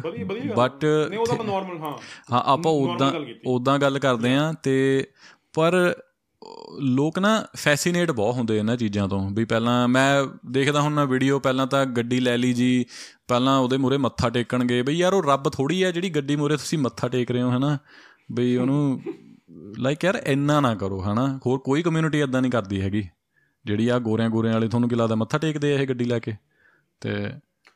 but 0.57 0.85
ਨਹੀਂ 0.85 1.19
ਉਹਦਾ 1.19 1.43
ਨਾਰਮਲ 1.45 1.79
ਹਾਂ। 1.79 1.93
ਹਾਂ 2.33 2.43
ਆਪਾਂ 2.53 2.73
ਉਦਾਂ 2.73 3.13
ਉਦਾਂ 3.47 3.79
ਗੱਲ 3.79 3.99
ਕਰਦੇ 3.99 4.35
ਆ 4.37 4.53
ਤੇ 4.63 5.07
ਪਰ 5.55 5.75
ਲੋਕ 6.81 7.19
ਨਾ 7.19 7.31
ਫੈਸੀਨੇਟ 7.57 8.11
ਬਹੁਤ 8.11 8.35
ਹੁੰਦੇ 8.35 8.57
ਇਹਨਾਂ 8.59 8.77
ਚੀਜ਼ਾਂ 8.77 9.09
ਤੋਂ। 9.09 9.29
ਵੀ 9.31 9.45
ਪਹਿਲਾਂ 9.45 9.87
ਮੈਂ 9.89 10.27
ਦੇਖਦਾ 10.51 10.81
ਹੁਣ 10.81 10.93
ਨਾ 10.93 11.05
ਵੀਡੀਓ 11.05 11.39
ਪਹਿਲਾਂ 11.39 11.67
ਤਾਂ 11.67 11.85
ਗੱਡੀ 11.87 12.21
ਲੈ 12.21 12.37
ਲਈ 12.39 12.53
ਜੀ 12.53 12.85
ਪਹਿਲਾਂ 13.29 13.59
ਉਹਦੇ 13.59 13.77
ਮੂਰੇ 13.77 13.97
ਮੱਥਾ 13.97 14.29
ਟੇਕਣਗੇ 14.31 14.83
ਬਈ 14.83 14.97
ਯਾਰ 14.97 15.15
ਉਹ 15.15 15.23
ਰੱਬ 15.23 15.49
ਥੋੜੀ 15.49 15.83
ਆ 15.83 15.91
ਜਿਹੜੀ 15.91 16.11
ਗੱਡੀ 16.11 16.37
ਮੂਰੇ 16.37 16.57
ਤੁਸੀਂ 16.57 16.79
ਮੱਥਾ 16.79 17.09
ਟੇਕ 17.09 17.31
ਰਹੇ 17.31 17.43
ਹੋ 17.43 17.51
ਹਨਾ? 17.51 17.77
ਬਈ 18.33 18.57
ਉਹਨੂੰ 18.57 19.01
ਲਾਈਕ 19.79 20.05
ਯਾਰ 20.05 20.21
ਇੰਨਾ 20.27 20.61
ਨਾ 20.61 20.75
ਕਰੋ 20.75 21.01
ਹਨਾ? 21.03 21.27
ਹੋਰ 21.47 21.59
ਕੋਈ 21.59 21.83
ਕਮਿਊਨਿਟੀ 21.83 22.21
ਇਦਾਂ 22.21 22.41
ਨਹੀਂ 22.43 22.53
ਕਰਦੀ 22.53 22.81
ਹੈਗੀ 22.81 23.03
ਜਿਹੜੀ 23.65 23.89
ਆ 23.89 23.99
ਗੋਰਿਆਂ 23.99 24.29
ਗੋਰਿਆਂ 24.31 24.53
ਵਾਲੇ 24.55 24.69
ਤੁਹਾਨੂੰ 24.69 24.89
ਕੀ 24.89 24.97
ਲੱਗਦਾ 24.97 25.15
ਮੱਥਾ 25.15 25.39
ਟੇਕਦੇ 25.39 25.75
ਆ 25.75 25.79
ਇਹ 25.81 25.87
ਗੱਡੀ 25.87 26.05
ਲੈ 26.05 26.19
ਕੇ? 26.19 26.35
ਤੇ 27.03 27.15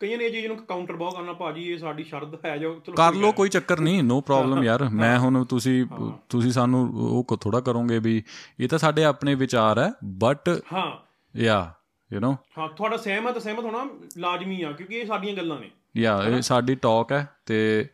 ਕਈਆਂ 0.01 0.19
ਨੇ 0.19 0.25
ਇਹ 0.25 0.31
ਚੀਜ਼ 0.31 0.47
ਨੂੰ 0.47 0.57
ਕਾਊਂਟਰ 0.59 0.97
ਬਹੁਤ 0.97 1.15
ਕਰਨਾ 1.15 1.33
ਭਾਜੀ 1.33 1.63
ਇਹ 1.63 1.79
ਸਾਡੀ 1.79 2.05
ਸ਼ਰਤ 2.05 2.45
ਹੈ 2.45 2.57
ਜੋ 2.57 2.73
ਚਲੋ 2.87 2.95
ਕਰ 2.95 3.11
ਠੀਕ 3.13 3.21
ਲੋ 3.21 3.27
ਹੈ। 3.27 3.33
ਕੋਈ 3.33 3.49
ਚੱਕਰ 3.49 3.81
ਨਹੀਂ 3.81 4.03
ਨੋ 4.03 4.21
ਪ੍ਰੋਬਲਮ 4.21 4.63
ਯਾਰ। 4.65 4.89
ਮੈਂ 4.91 5.19
ਹੁਣ 5.19 5.45
ਤੁਸੀਂ 5.45 5.85
ਤੁਸੀਂ 6.29 6.53
ਸਾਨੂੰ 6.53 6.81
ਉਹ 7.11 7.37
ਥੋੜਾ 7.37 7.61
ਕਰੋਗੇ 7.61 7.99
ਵੀ 7.99 8.23
ਇਹ 8.61 8.69
ਤਾਂ 8.69 8.79
ਸਾਡੇ 8.79 9.05
ਆਪਣੇ 9.05 9.35
ਵਿਚਾਰ 9.35 9.79
ਹੈ 9.79 9.91
ਬਟ 10.19 10.49
ਹਾਂ। 10.73 10.91
ਯਾ 11.35 11.61
ਯੂ 12.14 12.20
نو 12.20 12.36
ਹਾਂ 12.58 12.68
ਤੁਹਾਡਾ 12.70 12.98
ਸਹਿਮਤ 12.98 13.38
ਸਹਿਮਤ 13.38 13.66
ਹੋਣਾ 13.66 13.88
ਲਾਜ਼ਮੀ 14.18 14.62
ਆ 14.62 14.72
ਕਿਉਂਕਿ 14.72 14.96
ਇਹ 14.96 15.06
ਸਾਡੀਆਂ 15.06 15.36
ਗੱਲਾਂ 15.36 15.60
ਨੇ 15.60 15.70
ਯਾ 15.98 16.22
ਇਹ 16.24 16.42
ਸਾਡੀ 16.42 16.76
ਟਾਕ 16.76 17.12
ਹੈ 17.12 17.28
ਤੇ 17.46 17.88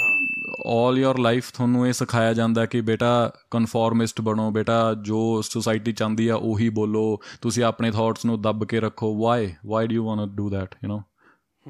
ਹਾਂ 0.00 0.90
올 0.90 0.98
ਯੋਰ 0.98 1.18
ਲਾਈਫ 1.18 1.50
ਤੁਹਾਨੂੰ 1.52 1.86
ਇਹ 1.88 1.92
ਸਿਖਾਇਆ 1.92 2.32
ਜਾਂਦਾ 2.32 2.66
ਕਿ 2.66 2.80
ਬੇਟਾ 2.80 3.30
ਕਨਫਾਰਮਿਸਟ 3.50 4.20
ਬਣੋ 4.20 4.50
ਬੇਟਾ 4.50 4.94
ਜੋ 4.94 5.42
ਸੋਸਾਇਟੀ 5.42 5.92
ਚਾਹੁੰਦੀ 5.92 6.28
ਆ 6.28 6.36
ਉਹੀ 6.36 6.68
ਬੋਲੋ 6.68 7.20
ਤੁਸੀਂ 7.42 7.64
ਆਪਣੇ 7.64 7.90
ਥਾਟਸ 7.90 8.24
ਨੂੰ 8.24 8.40
ਦੱਬ 8.42 8.64
ਕੇ 8.64 8.80
ਰੱਖੋ 8.80 9.14
why 9.16 9.52
why 9.66 9.86
do 9.86 9.94
you 9.94 10.04
want 10.04 10.20
to 10.20 10.34
do 10.36 10.50
that 10.50 10.74
you 10.84 10.90
know 10.90 11.00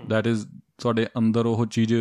that 0.09 0.27
is 0.27 0.47
ਤੁਹਾਡੇ 0.81 1.07
ਅੰਦਰ 1.19 1.47
ਉਹ 1.47 1.67
ਚੀਜ਼ 1.67 1.95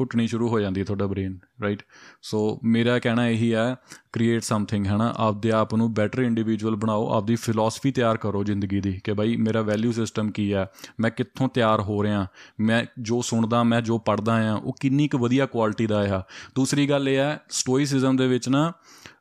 ਕੁੱਟਣੀ 0.00 0.26
ਸ਼ੁਰੂ 0.26 0.48
ਹੋ 0.48 0.60
ਜਾਂਦੀ 0.60 0.80
ਹੈ 0.80 0.84
ਤੁਹਾਡਾ 0.84 1.06
ਬ੍ਰੇਨ 1.06 1.38
ਰਾਈਟ 1.62 1.82
ਸੋ 2.22 2.60
ਮੇਰਾ 2.64 2.98
ਕਹਿਣਾ 2.98 3.26
ਇਹੀ 3.28 3.52
ਹੈ 3.54 3.76
ਕ੍ਰੀਏਟ 4.12 4.42
ਸਮਥਿੰਗ 4.42 4.86
ਹੈ 4.86 4.96
ਨਾ? 4.96 5.12
ਆਪਦੇ 5.16 5.50
ਆਪ 5.52 5.74
ਨੂੰ 5.74 5.92
ਬੈਟਰ 5.94 6.22
ਇੰਡੀਵਿਜੂਅਲ 6.22 6.76
ਬਣਾਓ, 6.76 7.08
ਆਪਦੀ 7.08 7.34
ਫਿਲਾਸਫੀ 7.34 7.92
ਤਿਆਰ 7.92 8.16
ਕਰੋ 8.16 8.44
ਜ਼ਿੰਦਗੀ 8.44 8.80
ਦੀ 8.80 8.92
ਕਿ 9.04 9.12
ਭਾਈ 9.12 9.36
ਮੇਰਾ 9.36 9.62
ਵੈਲਿਊ 9.62 9.92
ਸਿਸਟਮ 9.92 10.30
ਕੀ 10.30 10.52
ਹੈ, 10.52 10.66
ਮੈਂ 11.00 11.10
ਕਿੱਥੋਂ 11.10 11.48
ਤਿਆਰ 11.48 11.80
ਹੋ 11.80 12.02
ਰਿਹਾ, 12.02 12.26
ਮੈਂ 12.60 12.84
ਜੋ 12.98 13.20
ਸੁਣਦਾ, 13.22 13.62
ਮੈਂ 13.62 13.80
ਜੋ 13.80 13.98
ਪੜਦਾ 13.98 14.34
ਆ, 14.50 14.54
ਉਹ 14.54 14.76
ਕਿੰਨੀ 14.80 15.08
ਕੁ 15.08 15.18
ਵਧੀਆ 15.18 15.46
ਕੁਆਲਿਟੀ 15.46 15.86
ਦਾ 15.86 16.00
ਆ। 16.16 16.22
ਦੂਸਰੀ 16.54 16.88
ਗੱਲ 16.88 17.08
ਇਹ 17.08 17.16
ਹੈ 17.16 17.40
ਸਟੋਈਸਿਜ਼ਮ 17.50 18.16
ਦੇ 18.16 18.28
ਵਿੱਚ 18.28 18.48
ਨਾ 18.48 18.72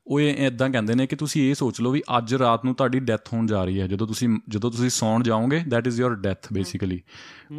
ਉਹ 0.08 0.20
ਇਦਾਂ 0.22 0.70
ਕਹਿੰਦੇ 0.70 0.96
ਨੇ 0.96 1.08
ਕਿ 1.08 1.16
ਤੁਸੀਂ 1.16 1.50
ਇਹ 1.50 1.56
ਸੋਚ 1.56 1.82
ਲਓ 1.82 1.92
ਵੀ 1.92 2.02
ਅੱਜ 2.18 2.36
ਰਾਤ 2.36 2.66
ਨੂੰ 2.66 2.76
ਤੁਹਾਡੀ 2.76 3.00
ਡੈਥ 3.00 3.34
ਹੋਣ 3.34 3.46
ਜਾ 3.46 3.64
ਰਹੀ 3.66 3.80
ਹੈ। 3.82 3.88
ਜਦੋਂ 3.88 4.08
ਤੁਸੀਂ 4.08 4.30
ਜਦੋਂ 4.50 4.72
ਤੁਸੀਂ 4.72 4.90
ਸੌਣ 4.90 5.24
ਜਾਓਗੇ 5.24 5.60
that 5.72 5.88
is 5.88 6.02
your 6.02 6.16
death 6.16 6.48
basically 6.54 7.02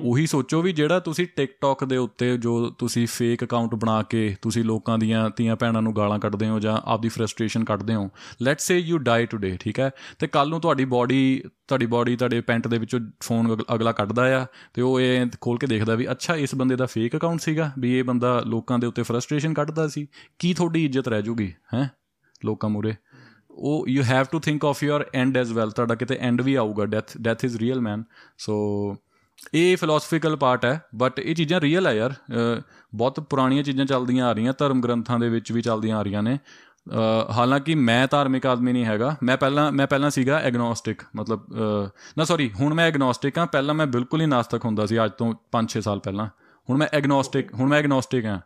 ਉਹੀ 0.02 0.26
ਸੋਚੋ 0.26 0.62
ਵੀ 0.62 0.72
ਜਿਹੜਾ 0.72 0.98
ਤੁਸੀਂ 1.00 1.26
ਟਿਕਟੌਕ 1.36 1.84
ਦੇ 1.84 1.96
ਉੱਤੇ 1.96 2.36
ਜੋ 2.36 2.70
ਤੁਸੀਂ 2.70 3.06
ਫੇਕ 3.06 3.44
ਅਕਾਊਂਟ 3.44 3.74
ਬਣਾ 3.74 4.02
ਕੇ 4.02 4.36
ਤੁਸੀਂ 4.42 4.64
ਲੋਕਾਂ 4.64 4.98
ਦੀਆਂ 4.98 5.30
ਧੀਆਂ 5.36 5.56
ਭੈਣਾਂ 5.56 5.82
ਨੂੰ 5.82 5.96
ਗਾਲਾਂ 5.96 6.18
ਕੱਢਦੇ 6.18 6.48
ਹੋ 6.48 6.58
ਜਾਂ 6.60 6.78
ਆਪਦੀ 6.84 7.08
ਫਰਸਟ੍ਰੇਸ਼ਨ 7.08 7.64
ਕੱਢਦੇ 7.64 7.94
ਹੋ 7.94 8.08
let's 8.42 8.66
say 8.66 8.78
you 8.78 8.98
die 8.98 9.26
today 9.26 9.56
ਠੀਕ 9.60 9.80
ਹੈ? 9.80 9.90
ਤੇ 10.18 10.26
ਕੱਲ 10.26 10.48
ਨੂੰ 10.48 10.60
ਤੁਹਾਡੀ 10.60 10.84
ਬਾਡੀ 10.84 11.42
ਤੁਹਾਡੀ 11.68 11.86
ਬਾਡੀ 11.86 12.16
ਤੁਹਾਡੇ 12.16 12.40
ਪੈਂਟ 12.40 12.68
ਦੇ 12.68 12.78
ਵਿੱਚੋਂ 12.78 13.00
ਫੋਨ 13.22 13.56
ਅਗਲਾ 13.74 13.92
ਕੱਢਦਾ 13.92 14.42
ਆ 14.42 14.46
ਤੇ 14.74 14.82
ਉਹ 14.82 15.00
ਇਹ 15.00 15.26
ਖੋਲ 15.40 15.58
ਕੇ 15.58 15.66
ਦੇਖਦਾ 15.66 15.94
ਵੀ 15.94 16.10
ਅੱਛਾ 16.10 16.36
ਇਸ 16.36 16.54
ਬੰਦੇ 16.54 16.76
ਦਾ 16.76 16.86
ਫੇਕ 16.86 17.16
ਅਕਾਊਂਟ 17.16 17.40
ਸੀਗਾ 17.40 17.72
ਵੀ 17.78 17.98
ਇਹ 17.98 18.04
ਬੰਦਾ 18.04 18.42
ਲੋਕਾਂ 18.46 18.78
ਦੇ 18.78 18.86
ਉੱਤੇ 18.86 19.02
ਫਰਸਟ੍ਰੇਸ਼ਨ 19.02 19.54
ਕੱਢਦਾ 19.54 19.88
ਸੀ। 19.88 20.06
ਕੀ 20.38 20.54
ਤੁਹਾਡੀ 20.54 20.84
ਇੱਜ਼ਤ 20.84 21.08
ਰਹਿ 21.08 21.22
ਜੂਗੀ 21.22 21.52
ਹੈ? 21.74 21.90
ਲੋਕਾਂ 22.44 22.70
ਮੂਰੇ 22.70 22.94
ਉਹ 23.50 23.88
you 23.88 24.02
have 24.02 24.26
to 24.32 24.40
think 24.40 24.64
of 24.64 24.82
your 24.82 25.06
end 25.14 25.38
as 25.38 25.50
well 25.50 25.70
ਤੁਹਾਡਾ 25.70 25.94
ਕਿਤੇ 25.94 26.16
ਐਂਡ 26.20 26.42
ਵੀ 26.42 26.54
ਆਊਗਾ। 26.54 26.86
Death 26.86 27.18
death 27.20 27.44
is 27.44 27.56
real 27.56 27.80
man 27.80 28.04
so 28.38 28.96
ਇਹ 29.54 29.76
ਫਿਲਾਸਫੀਕਲ 29.76 30.36
ਪਾਰਟ 30.36 30.64
ਹੈ। 30.64 30.82
ਬਟ 30.94 31.20
ਇਹ 31.20 31.34
ਚੀਜ਼ਾਂ 31.34 31.60
ਰੀਅਲ 31.60 31.86
ਹੈ 31.86 31.92
ਯਾਰ। 31.92 32.10
ਅਹ, 32.10 32.62
ਬਹੁਤ 32.94 33.20
ਪੁਰਾਣੀਆਂ 33.20 33.62
ਚੀਜ਼ਾਂ 33.62 33.86
ਚੱਲਦੀਆਂ 33.86 34.26
ਆ 34.26 34.32
ਰਹੀਆਂ। 34.32 34.52
ਧਰਮ 34.58 34.80
ਗ੍ਰੰਥਾਂ 34.80 35.18
ਦੇ 35.18 35.28
ਵਿੱਚ 35.28 35.52
ਵੀ 35.52 35.62
ਚੱਲਦੀਆਂ 35.62 35.98
ਆ 35.98 36.02
ਰਹੀਆਂ 36.02 36.22
ਨੇ। 36.22 36.38
ਅਹ, 36.90 37.32
ਹਾਲਾਂਕਿ 37.32 37.74
ਮੈਂ 37.74 38.08
ਧਾਰਮਿਕ 38.10 38.46
ਆਦਮੀ 38.46 38.72
ਨਹੀਂ 38.72 38.84
ਹੈਗਾ। 38.84 39.16
ਮੈਂ 39.22 39.36
ਪਹਿਲਾਂ 39.36 39.72
ਮੈਂ 39.72 39.86
ਪਹਿਲਾਂ 39.86 40.10
ਸੀਗਾ 40.10 40.38
ਐਗਨੋਸਟਿਕ 40.38 41.02
ਮਤਲਬ, 41.16 41.40
ਅਹ, 41.50 41.88
ਨਾ 42.18 42.24
ਸੌਰੀ 42.24 42.50
ਹੁਣ 42.60 42.74
ਮੈਂ 42.74 42.86
ਐਗਨੋਸਟਿਕ 42.86 43.38
ਹਾਂ। 43.38 43.46
ਪਹਿਲਾਂ 43.46 43.74
ਮੈਂ 43.74 43.86
ਬਿਲਕੁਲ 43.86 44.20
ਹੀ 44.20 44.26
ਨਾਸਤਕ 44.26 44.64
ਹੁੰਦਾ 44.64 44.86
ਸੀ। 44.86 45.04
ਅੱਜ 45.04 45.12
ਤੋਂ 45.18 45.34
5-6 45.52 45.80
ਸਾਲ 45.80 45.98
ਪਹਿਲਾਂ। 45.98 46.26
ਹੁਣ 46.70 46.78
ਮੈਂ 46.78 46.88
ਐਗਨੋਸਟਿਕ 46.92 47.54
ਹੁਣ 47.54 47.68
ਮੈਂ 47.68 47.78
ਐਗਨੋਸਟਿਕ 47.78 48.24
ਹਾਂ। 48.24 48.40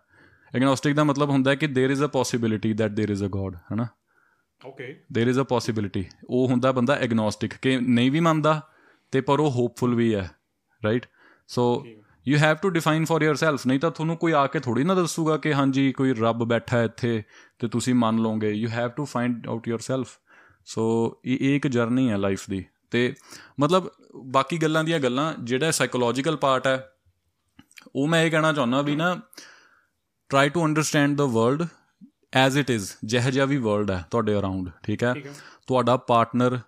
ਐਗਨੋਸਟਿਕ 0.54 0.94
ਦਾ 0.94 1.04
ਮਤਲਬ 1.04 1.30
ਹੁੰਦਾ 1.30 1.50
ਹੈ 1.50 1.56
ਕਿ 1.56 1.66
there 1.66 1.98
is 1.98 2.04
a 2.04 2.08
possibility 2.08 2.74
that 2.74 2.90
there 2.90 3.18
is 3.18 3.24
a 3.24 3.28
god 3.28 3.56
ਹੈਨਾ? 3.56 3.86
Okay 4.66 5.04
there 5.18 5.34
is 5.34 5.40
a 5.40 5.44
possibility 5.44 6.04
ਉਹ 6.30 6.48
ਹੁੰਦਾ 6.48 6.72
ਬੰਦਾ 6.72 6.94
ਐਗਨੋਸਟਿਕ 6.94 7.54
ਕਿ 7.54 7.78
ਨਹੀਂ 7.80 8.10
ਵੀ 8.10 8.20
ਮੰਨਦਾ 8.20 8.70
ਤੇ 9.10 9.20
ਪਰ 9.20 9.40
ਉਹ 9.40 9.50
ਹੋਪਫੁਲ 9.50 9.94
ਵੀ 9.94 10.14
ਹੈ 10.14 10.30
right 10.84 11.06
so 11.48 11.86
you 12.28 12.38
have 12.38 12.56
to 12.56 12.68
define 12.68 13.04
for 13.04 13.22
yourself 13.22 13.66
ਨਹੀਂ 13.66 13.80
ਤਾਂ 13.80 13.90
ਤੁਹਾਨੂੰ 13.90 14.16
ਕੋਈ 14.16 14.32
ਆ 14.32 14.46
ਕੇ 14.46 14.60
ਥੋੜੀ 14.60 14.84
ਨਾ 14.84 14.94
ਦੱਸੂਗਾ 14.94 15.36
ਕਿ 15.36 15.54
ਹਾਂਜੀ 15.54 15.92
ਕੋਈ 15.92 16.14
ਰੱਬ 16.14 16.44
ਬੈਠਾ 16.44 16.78
ਹੈ 16.78 16.84
ਇੱਥੇ 16.84 17.22
ਤੇ 17.58 17.68
ਤੁਸੀਂ 17.68 17.94
ਮੰਨ 17.94 18.18
ਲਓਗੇ। 18.18 18.50
You 18.50 18.68
have 18.68 18.88
to 18.88 19.04
find 19.04 19.48
out 19.48 19.68
yourself 19.68 20.18
so 20.66 21.16
ਇਹ 21.24 21.56
ਇੱਕ 21.56 21.66
ਜਰਨੀ 21.66 22.10
ਹੈ 22.10 22.16
ਲਾਈਫ 22.16 22.50
ਦੀ। 22.50 22.64
ਤੇ 22.90 23.14
ਮਤਲਬ 23.60 23.90
ਬਾਕੀ 24.24 24.58
ਗੱਲਾਂ 24.58 24.84
ਦੀਆਂ 24.84 25.00
ਗੱਲਾਂ 25.00 25.34
ਜਿਹੜਾ 25.44 25.70
ਸਾਈਕੋਲੋਜੀਕਲ 25.70 26.36
ਪਾਰਟ 26.36 26.66
ਹੈ 26.66 26.90
ਉਹ 27.96 28.08
ਮੈਂ 28.08 28.22
ਇਹ 28.22 28.30
ਕਹਿਣਾ 28.30 28.52
ਚਾਹੁੰਦਾ 28.52 28.82
ਵੀ 28.82 28.96
ਨਾ 28.96 29.20
try 30.34 30.48
to 30.48 30.64
understand 30.64 31.16
the 31.16 31.20
world 31.20 31.66
as 32.34 32.58
it 32.58 32.70
is 32.70 32.90
ਜਿਹੋ 33.04 33.30
ਜਿਹਾ 33.30 33.44
ਵੀ 33.44 33.56
ਵਰਲਡ 33.56 33.90
ਹੈ 33.90 34.04
ਤੁਹਾਡੇ 34.10 34.38
ਅਰਾਊਂਡ 34.38 34.70
ਠੀਕ 34.82 35.04
ਹੈ? 35.04 35.14
ਤੁਹਾਡਾ 35.66 35.96
ਪਾਰਟਨਰ 35.96 36.58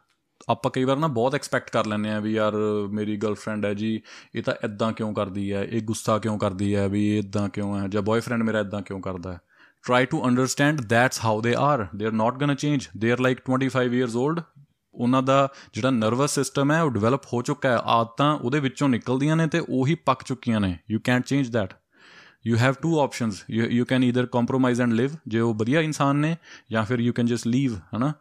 ਆਪਾਂ 0.49 0.71
ਕਈ 0.71 0.85
ਵਾਰ 0.85 0.97
ਨਾ 0.97 1.07
ਬਹੁਤ 1.07 1.35
ਐਕਸਪੈਕਟ 1.35 1.71
ਕਰ 1.71 1.87
ਲੈਂਦੇ 1.87 2.11
ਆ 2.11 2.21
ਵੀ 2.21 2.33
ਯਾਰ 2.33 2.53
ਮੇਰੀ 2.91 3.17
ਗਰਲਫ੍ਰੈਂਡ 3.17 3.67
ਹੈ 3.67 3.75
ਜੀ 3.75 4.01
ਇਹ 4.35 4.43
ਤਾਂ 4.43 4.55
ਇਦਾਂ 4.65 4.93
ਕਿਉਂ 4.93 5.15
ਕਰਦੀ 5.15 5.53
ਹੈ? 5.53 5.65
ਇਹ 5.65 5.83
ਗੁੱਸਾ 5.83 6.19
ਕਿਉਂ 6.19 6.39
ਕਰਦੀ 6.39 6.75
ਹੈ 6.75 6.89
ਵੀ 6.89 7.09
ਇਹ 7.09 7.19
ਇਦਾਂ 7.19 7.49
ਕਿਉਂ 7.49 7.81
ਹੈ? 7.81 7.89
ਜਾਂ 7.89 8.03
ਬॉयਫ੍ਰੈਂਡ 8.03 8.43
ਮੇਰਾ 8.43 8.61
ਇਦਾਂ 8.61 8.83
ਕਿਉਂ 8.83 9.01
ਕਰਦਾ 9.01 9.33
ਹੈ? 9.33 9.39
Try 9.87 10.07
to 10.07 10.25
understand 10.27 10.81
that's 10.81 11.21
how 11.25 11.41
they 11.41 11.55
are 11.59 11.87
they 11.97 12.07
are 12.07 12.13
not 12.13 12.35
gonna 12.35 12.55
change 12.55 12.89
they 12.97 13.13
are 13.13 13.21
like 13.21 13.39
25 13.51 13.95
years 13.95 14.17
old 14.17 14.41
ਉਹਨਾਂ 14.95 15.23
ਦਾ 15.23 15.49
ਜਿਹੜਾ 15.73 15.91
ਨਰਵਸ 15.91 16.35
ਸਿਸਟਮ 16.35 16.73
ਹੈ 16.73 16.83
ਉਹ 16.83 16.91
ਡਿਵੈਲਪ 16.91 17.25
ਹੋ 17.25 17.43
ਚੁੱਕਾ 17.43 17.69
ਹੈ। 17.69 17.77
ਆਦਤਾਂ 17.77 18.39
ਉਹਦੇ 18.39 18.61
ਵਿੱਚੋਂ 18.61 18.89
ਨਿਕਲਦੀਆਂ 18.89 19.37
ਨੇ 19.37 19.47
ਤੇ 19.47 19.63
ਉਹੀ 19.69 19.95
ਪੱਕ 19.95 20.23
ਚੁੱਕੀਆਂ 20.23 20.61
ਨੇ। 20.61 20.79
You 20.91 21.01
can't 21.05 21.25
change 21.25 21.51
that 21.51 21.75
you 22.47 22.57
have 22.57 22.75
two 22.83 23.01
options 23.01 23.45
you 23.51 23.85
can 23.85 24.05
either 24.05 24.27
compromise 24.27 24.83
and 24.83 24.93
live 24.93 25.11
ਜੇ 25.29 25.41
ਉਹ 25.41 25.55
ਵਧੀਆ 25.55 25.81
ਇਨਸਾਨ 25.81 26.17
ਨੇ 26.17 26.37
ਜਾਂ 26.71 26.85
ਫਿਰ 26.85 26.99
ਯੂ 26.99 27.13
ਕੈਨ 27.13 27.27
ਜਸਟ 27.27 27.47
ਲੀਵ 27.47 27.77
ਹਨਾ 27.97 28.13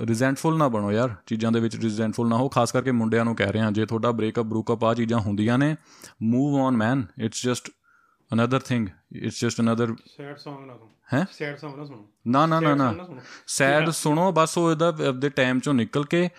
ਰਿਜ਼ੈਂਟਫੁਲ 0.00 0.58
ਨਾ 0.58 0.68
ਬਣੋ 0.68 0.92
ਯਾਰ 0.92 1.14
ਚੀਜ਼ਾਂ 1.26 1.52
ਦੇ 1.52 1.60
ਵਿੱਚ 1.60 1.76
ਰਿਜ਼ੈਂਟਫੁਲ 1.76 2.28
ਨਾ 2.28 2.36
ਹੋ 2.36 2.48
ਖਾਸ 2.48 2.72
ਕਰਕੇ 2.72 2.90
ਮੁੰਡਿਆਂ 2.90 3.24
ਨੂੰ 3.24 3.36
ਕਹਿ 3.36 3.52
ਰਿਹਾ 3.52 3.70
ਜੇ 3.70 3.86
ਤੁਹਾਡਾ 3.86 4.10
ਬ੍ਰੇਕਅਪ 4.10 4.44
ਬਰੂਕਅਪ 4.44 4.84
ਆ 4.84 4.94
ਚੀਜ਼ਾਂ 4.94 5.18
ਹੁੰਦੀਆਂ 5.18 5.58
ਨੇ 5.58 5.76
move 6.22 6.60
on 6.60 6.76
man 6.76 7.06
it's 7.20 7.44
just 7.44 7.70
another 8.32 8.60
thing 8.60 8.88
it's 9.12 9.40
just 9.40 9.60
another 9.60 9.94
sad 10.16 10.36
Song 10.48 10.66
ਨਾ 10.66 10.76
ਸੁਣੋ 10.76 10.90
ਹੈਂ? 11.14 11.26
ਸੈਡ 11.32 11.58
Song 11.64 11.76
ਨਾ 11.76 11.84
ਸੁਣੋ 11.84 12.08
ਨਾ 12.26 12.46
ਨਾ 12.46 12.60
ਨਾ 12.60 12.70
Sad 12.70 12.76
ਨਾ। 12.76 13.20
ਸੈਡ 13.46 13.90
ਸੁਣੋ 13.90 14.32
ਬਸ 14.32 14.58
ਉਹ 14.58 14.70
ਇਹਦਾ 14.70 14.88
ਆਪਦੇ 14.88 15.28
ਟਾਈਮ 15.28 15.58
ਚੋਂ 15.58 15.74
ਨਿਕਲ 15.74 16.04
ਕੇ 16.04 16.30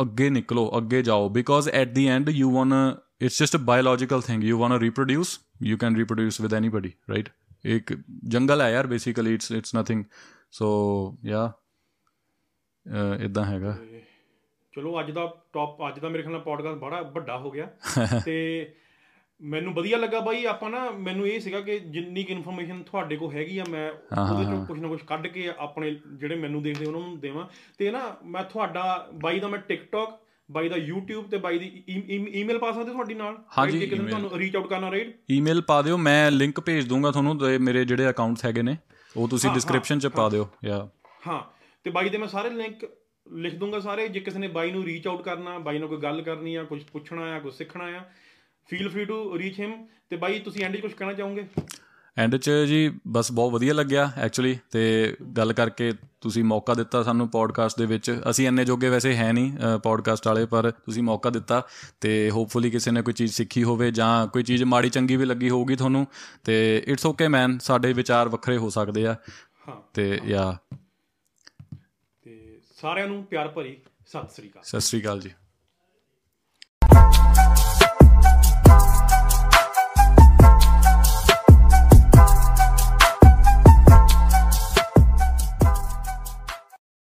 ਅੱਗੇ 0.00 0.30
ਨਿਕਲੋ 0.30 0.72
ਅੱਗੇ 0.76 1.02
ਜਾਓ 1.02 1.28
because 1.28 1.68
at 1.68 1.88
the 1.88 2.06
end 2.06 2.28
you 2.28 2.50
want 2.50 2.98
it's 3.20 3.38
just 3.42 3.56
a 3.56 3.58
biological 3.58 4.20
thing 4.20 4.44
you 4.44 4.58
want 4.58 4.80
reproduce 4.80 5.40
you 5.62 5.78
can 5.78 5.96
reproduce 5.96 6.40
with 6.40 6.54
anybody 6.54 6.92
right 7.10 7.28
ਇੱਕ 7.64 7.94
ਜੰਗਲ 8.24 8.60
ਹੈ 8.60 8.70
ਯਾਰ 8.70 8.86
basically 8.86 9.34
it's 9.34 9.52
it's 9.52 9.74
nothing 9.74 10.04
so 10.52 10.68
ya 11.24 11.52
ਇਦਾਂ 13.20 13.44
ਹੈਗਾ 13.44 13.76
ਚਲੋ 14.72 15.00
ਅੱਜ 15.00 15.10
ਦਾ 15.10 15.42
ਟੌਪ 15.52 15.88
ਅੱਜ 15.88 16.00
ਦਾ 16.00 16.08
ਮੇਰੇ 16.08 16.22
ਖਿਆਲ 16.22 16.32
ਨਾਲ 16.32 16.42
ਪੋਡਕਾਸਟ 16.42 16.78
ਬੜਾ 16.78 17.00
ਵੱਡਾ 17.02 17.38
ਹੋ 17.38 17.50
ਗਿਆ 17.50 17.68
ਤੇ 18.24 18.74
ਮੈਨੂੰ 19.40 19.74
ਵਧੀਆ 19.74 19.96
ਲੱਗਾ 19.96 20.20
ਬਾਈ 20.20 20.44
ਆਪਾਂ 20.44 20.70
ਨਾ 20.70 20.90
ਮੈਨੂੰ 20.90 21.28
ਇਹ 21.28 21.40
ਸੀਗਾ 21.40 21.60
ਕਿ 21.60 21.78
ਜਿੰਨੀ 21.78 22.24
ਕਿ 22.24 22.32
ਇਨਫੋਰਮੇਸ਼ਨ 22.32 22.82
ਤੁਹਾਡੇ 22.82 23.16
ਕੋਲ 23.16 23.32
ਹੈਗੀ 23.32 23.58
ਆ 23.58 23.64
ਮੈਂ 23.70 23.90
ਉਹਦੇ 24.30 24.44
ਚੋਂ 24.44 24.66
ਕੁਝ 24.66 24.80
ਨਾ 24.80 24.88
ਕੁਝ 24.88 25.02
ਕੱਢ 25.02 25.26
ਕੇ 25.26 25.52
ਆਪਣੇ 25.58 25.96
ਜਿਹੜੇ 26.12 26.36
ਮੈਨੂੰ 26.36 26.62
ਦੇਖਦੇ 26.62 26.86
ਉਹਨਾਂ 26.86 27.00
ਨੂੰ 27.00 27.20
ਦੇਵਾਂ 27.20 27.46
ਤੇ 27.78 27.90
ਨਾ 27.90 28.16
ਮੈਂ 28.24 28.44
ਤੁਹਾਡਾ 28.44 29.10
ਬਾਈ 29.14 29.40
ਦਾ 29.40 29.48
ਮੈਂ 29.48 29.58
ਟਿਕਟੌਕ 29.58 30.25
ਬਾਈ 30.48 30.68
ਦਾ 30.68 30.76
YouTube 30.78 31.28
ਤੇ 31.30 31.38
ਬਾਈ 31.38 31.58
ਦੀ 31.58 31.66
ਈਮੇਲ 32.32 32.58
ਪਾ 32.58 32.70
ਸਕਦੇ 32.72 32.90
ਤੁਹਾਡੀ 32.92 33.14
ਨਾਲ? 33.14 33.36
ਹਾਂਜੀ, 33.58 33.78
ਕਿਸੇ 33.78 33.90
ਨੇ 33.92 34.02
email। 34.02 34.08
ਤੁਹਾਨੂੰ 34.10 34.38
ਰੀਚ 34.38 34.56
ਆਊਟ 34.56 34.68
ਕਰਨਾ 34.68 34.90
ਰਾਈਟ 34.90 35.16
ਈਮੇਲ 35.30 35.60
ਪਾ 35.62 35.80
ਦਿਓ 35.82 35.96
ਮੈਂ 35.98 36.30
ਲਿੰਕ 36.30 36.60
ਭੇਜ 36.60 36.86
ਦੂੰਗਾ 36.88 37.10
ਤੁਹਾਨੂੰ 37.10 37.38
ਤੇ 37.38 37.56
ਮੇਰੇ 37.60 37.84
ਜਿਹੜੇ 37.84 38.08
ਅਕਾਊਂਟਸ 38.10 38.44
ਹੈਗੇ 38.44 38.62
ਨੇ 38.62 38.76
ਉਹ 39.16 39.28
ਤੁਸੀਂ 39.28 39.50
ਡਿਸਕ੍ਰਿਪਸ਼ਨ 39.50 39.98
ਚ 39.98 40.06
ਪਾ 40.06 40.28
ਦਿਓ 40.28 40.48
ਯਾ 40.64 40.86
ਹਾਂ 41.26 41.40
ਤੇ 41.84 41.90
ਬਾਈ 41.90 42.08
ਦੇ 42.08 42.18
ਮੈਂ 42.18 42.28
ਸਾਰੇ 42.28 42.50
ਲਿੰਕ 42.50 42.84
ਲਿਖ 43.26 43.54
ਦੂੰਗਾ 43.54 43.80
ਸਾਰੇ 43.80 44.06
ਜੇ 44.08 44.20
ਕਿਸੇ 44.20 44.38
ਨੇ 44.38 44.48
ਬਾਈ 44.48 44.70
ਨੂੰ 44.70 44.84
ਰੀਚ 44.84 45.06
ਆਊਟ 45.08 45.22
ਕਰਨਾ 45.22 45.58
ਬਾਈ 45.58 45.78
ਨਾਲ 45.78 45.88
ਕੋਈ 45.88 45.98
ਗੱਲ 45.98 46.22
ਕਰਨੀ 46.22 46.54
ਆ 46.54 46.62
ਕੁਝ 46.64 46.82
ਪੁੱਛਣਾ 46.92 47.22
ਆ 47.34 47.38
ਕੁਝ 47.38 47.52
ਸਿੱਖਣਾ 47.54 47.84
ਆ 47.96 48.02
feel 48.68 48.88
free 48.88 49.04
to 49.04 49.38
reach 49.38 49.58
him 49.60 49.72
ਤੇ 50.10 50.16
ਬਾਈ 50.16 50.38
ਤੁਸੀਂ 50.38 50.64
ਐਂਡ 50.64 50.76
'ਚ 50.76 50.80
ਕੁਝ 50.80 50.92
ਕਹਿਣਾ 50.92 51.12
ਚਾਹੋਗੇ? 51.12 51.44
ਐਂਡ 52.18 52.36
'ਚ 52.36 52.50
ਜੀ 52.50 52.98
ਬਸ 53.08 53.32
ਬਹੁਤ 53.32 53.52
ਵਧੀਆ 53.52 53.74
ਲੱਗਿਆ 53.74 54.12
ਐਕਚੁਅਲੀ 54.16 54.58
ਤੇ 54.70 55.16
ਗੱਲ 55.36 55.52
ਕਰਕੇ 55.52 55.92
ਤੁਸੀਂ 56.20 56.44
ਮੌਕਾ 56.44 56.74
ਦਿੱਤਾ 56.74 57.02
ਸਾਨੂੰ 57.02 57.28
ਪੋਡਕਾਸਟ 57.28 57.78
ਦੇ 57.78 57.86
ਵਿੱਚ। 57.86 58.20
ਅਸੀਂ 58.30 58.46
ਇੰਨੇ 58.46 58.64
ਜੋਗੇ 58.64 58.88
ਵੈਸੇ 58.88 59.14
ਹੈ 59.14 59.32
ਨਹੀਂ 59.32 59.52
ਪੋਡਕਾਸਟ 59.82 60.26
ਵਾਲੇ 60.26 60.46
ਪਰ 60.46 60.70
ਤੁਸੀਂ 60.70 61.02
ਮੌਕਾ 61.02 61.30
ਦਿੱਤਾ 61.30 61.62
ਤੇ 62.00 62.30
ਹੋਪਫੁਲੀ 62.30 62.70
ਕਿਸੇ 62.70 62.90
ਨੇ 62.90 63.02
ਕੋਈ 63.02 63.14
ਚੀਜ਼ 63.14 63.32
ਸਿੱਖੀ 63.32 63.64
ਹੋਵੇ 63.64 63.90
ਜਾਂ 63.90 64.26
ਕੋਈ 64.26 64.42
ਚੀਜ਼ 64.42 64.64
ਮਾੜੀ 64.64 64.90
ਚੰਗੀ 64.90 65.16
ਵੀ 65.16 65.24
ਲੱਗੀ 65.24 65.50
ਹੋਊਗੀ 65.50 65.76
ਤੁਹਾਨੂੰ 65.76 66.06
ਤੇ 66.44 66.84
ਇਟਸ 66.88 67.06
ਓਕੇ 67.06 67.28
ਮੈਨ 67.28 67.58
ਸਾਡੇ 67.58 67.92
ਵਿਚਾਰ 67.92 68.28
ਵੱਖਰੇ 68.28 68.56
ਹੋ 68.56 68.70
ਸਕਦੇ 68.70 69.06
ਆ। 69.06 69.16
ਤੇ 69.94 70.20
ਯਾ। 70.24 70.56
ਤੇ 72.22 72.60
ਸਾਰਿਆਂ 72.80 73.06
ਨੂੰ 73.06 73.24
ਪਿਆਰ 73.24 73.48
ਭਰੀ 73.48 73.76
ਸਤਿ 74.06 74.34
ਸ੍ਰੀ 74.34 74.48
ਅਕਾਲ। 74.48 74.62
ਸਤਿ 74.62 74.80
ਸ੍ਰੀ 74.80 75.00
ਅਕਾਲ 75.00 75.20
ਜੀ। 75.20 75.30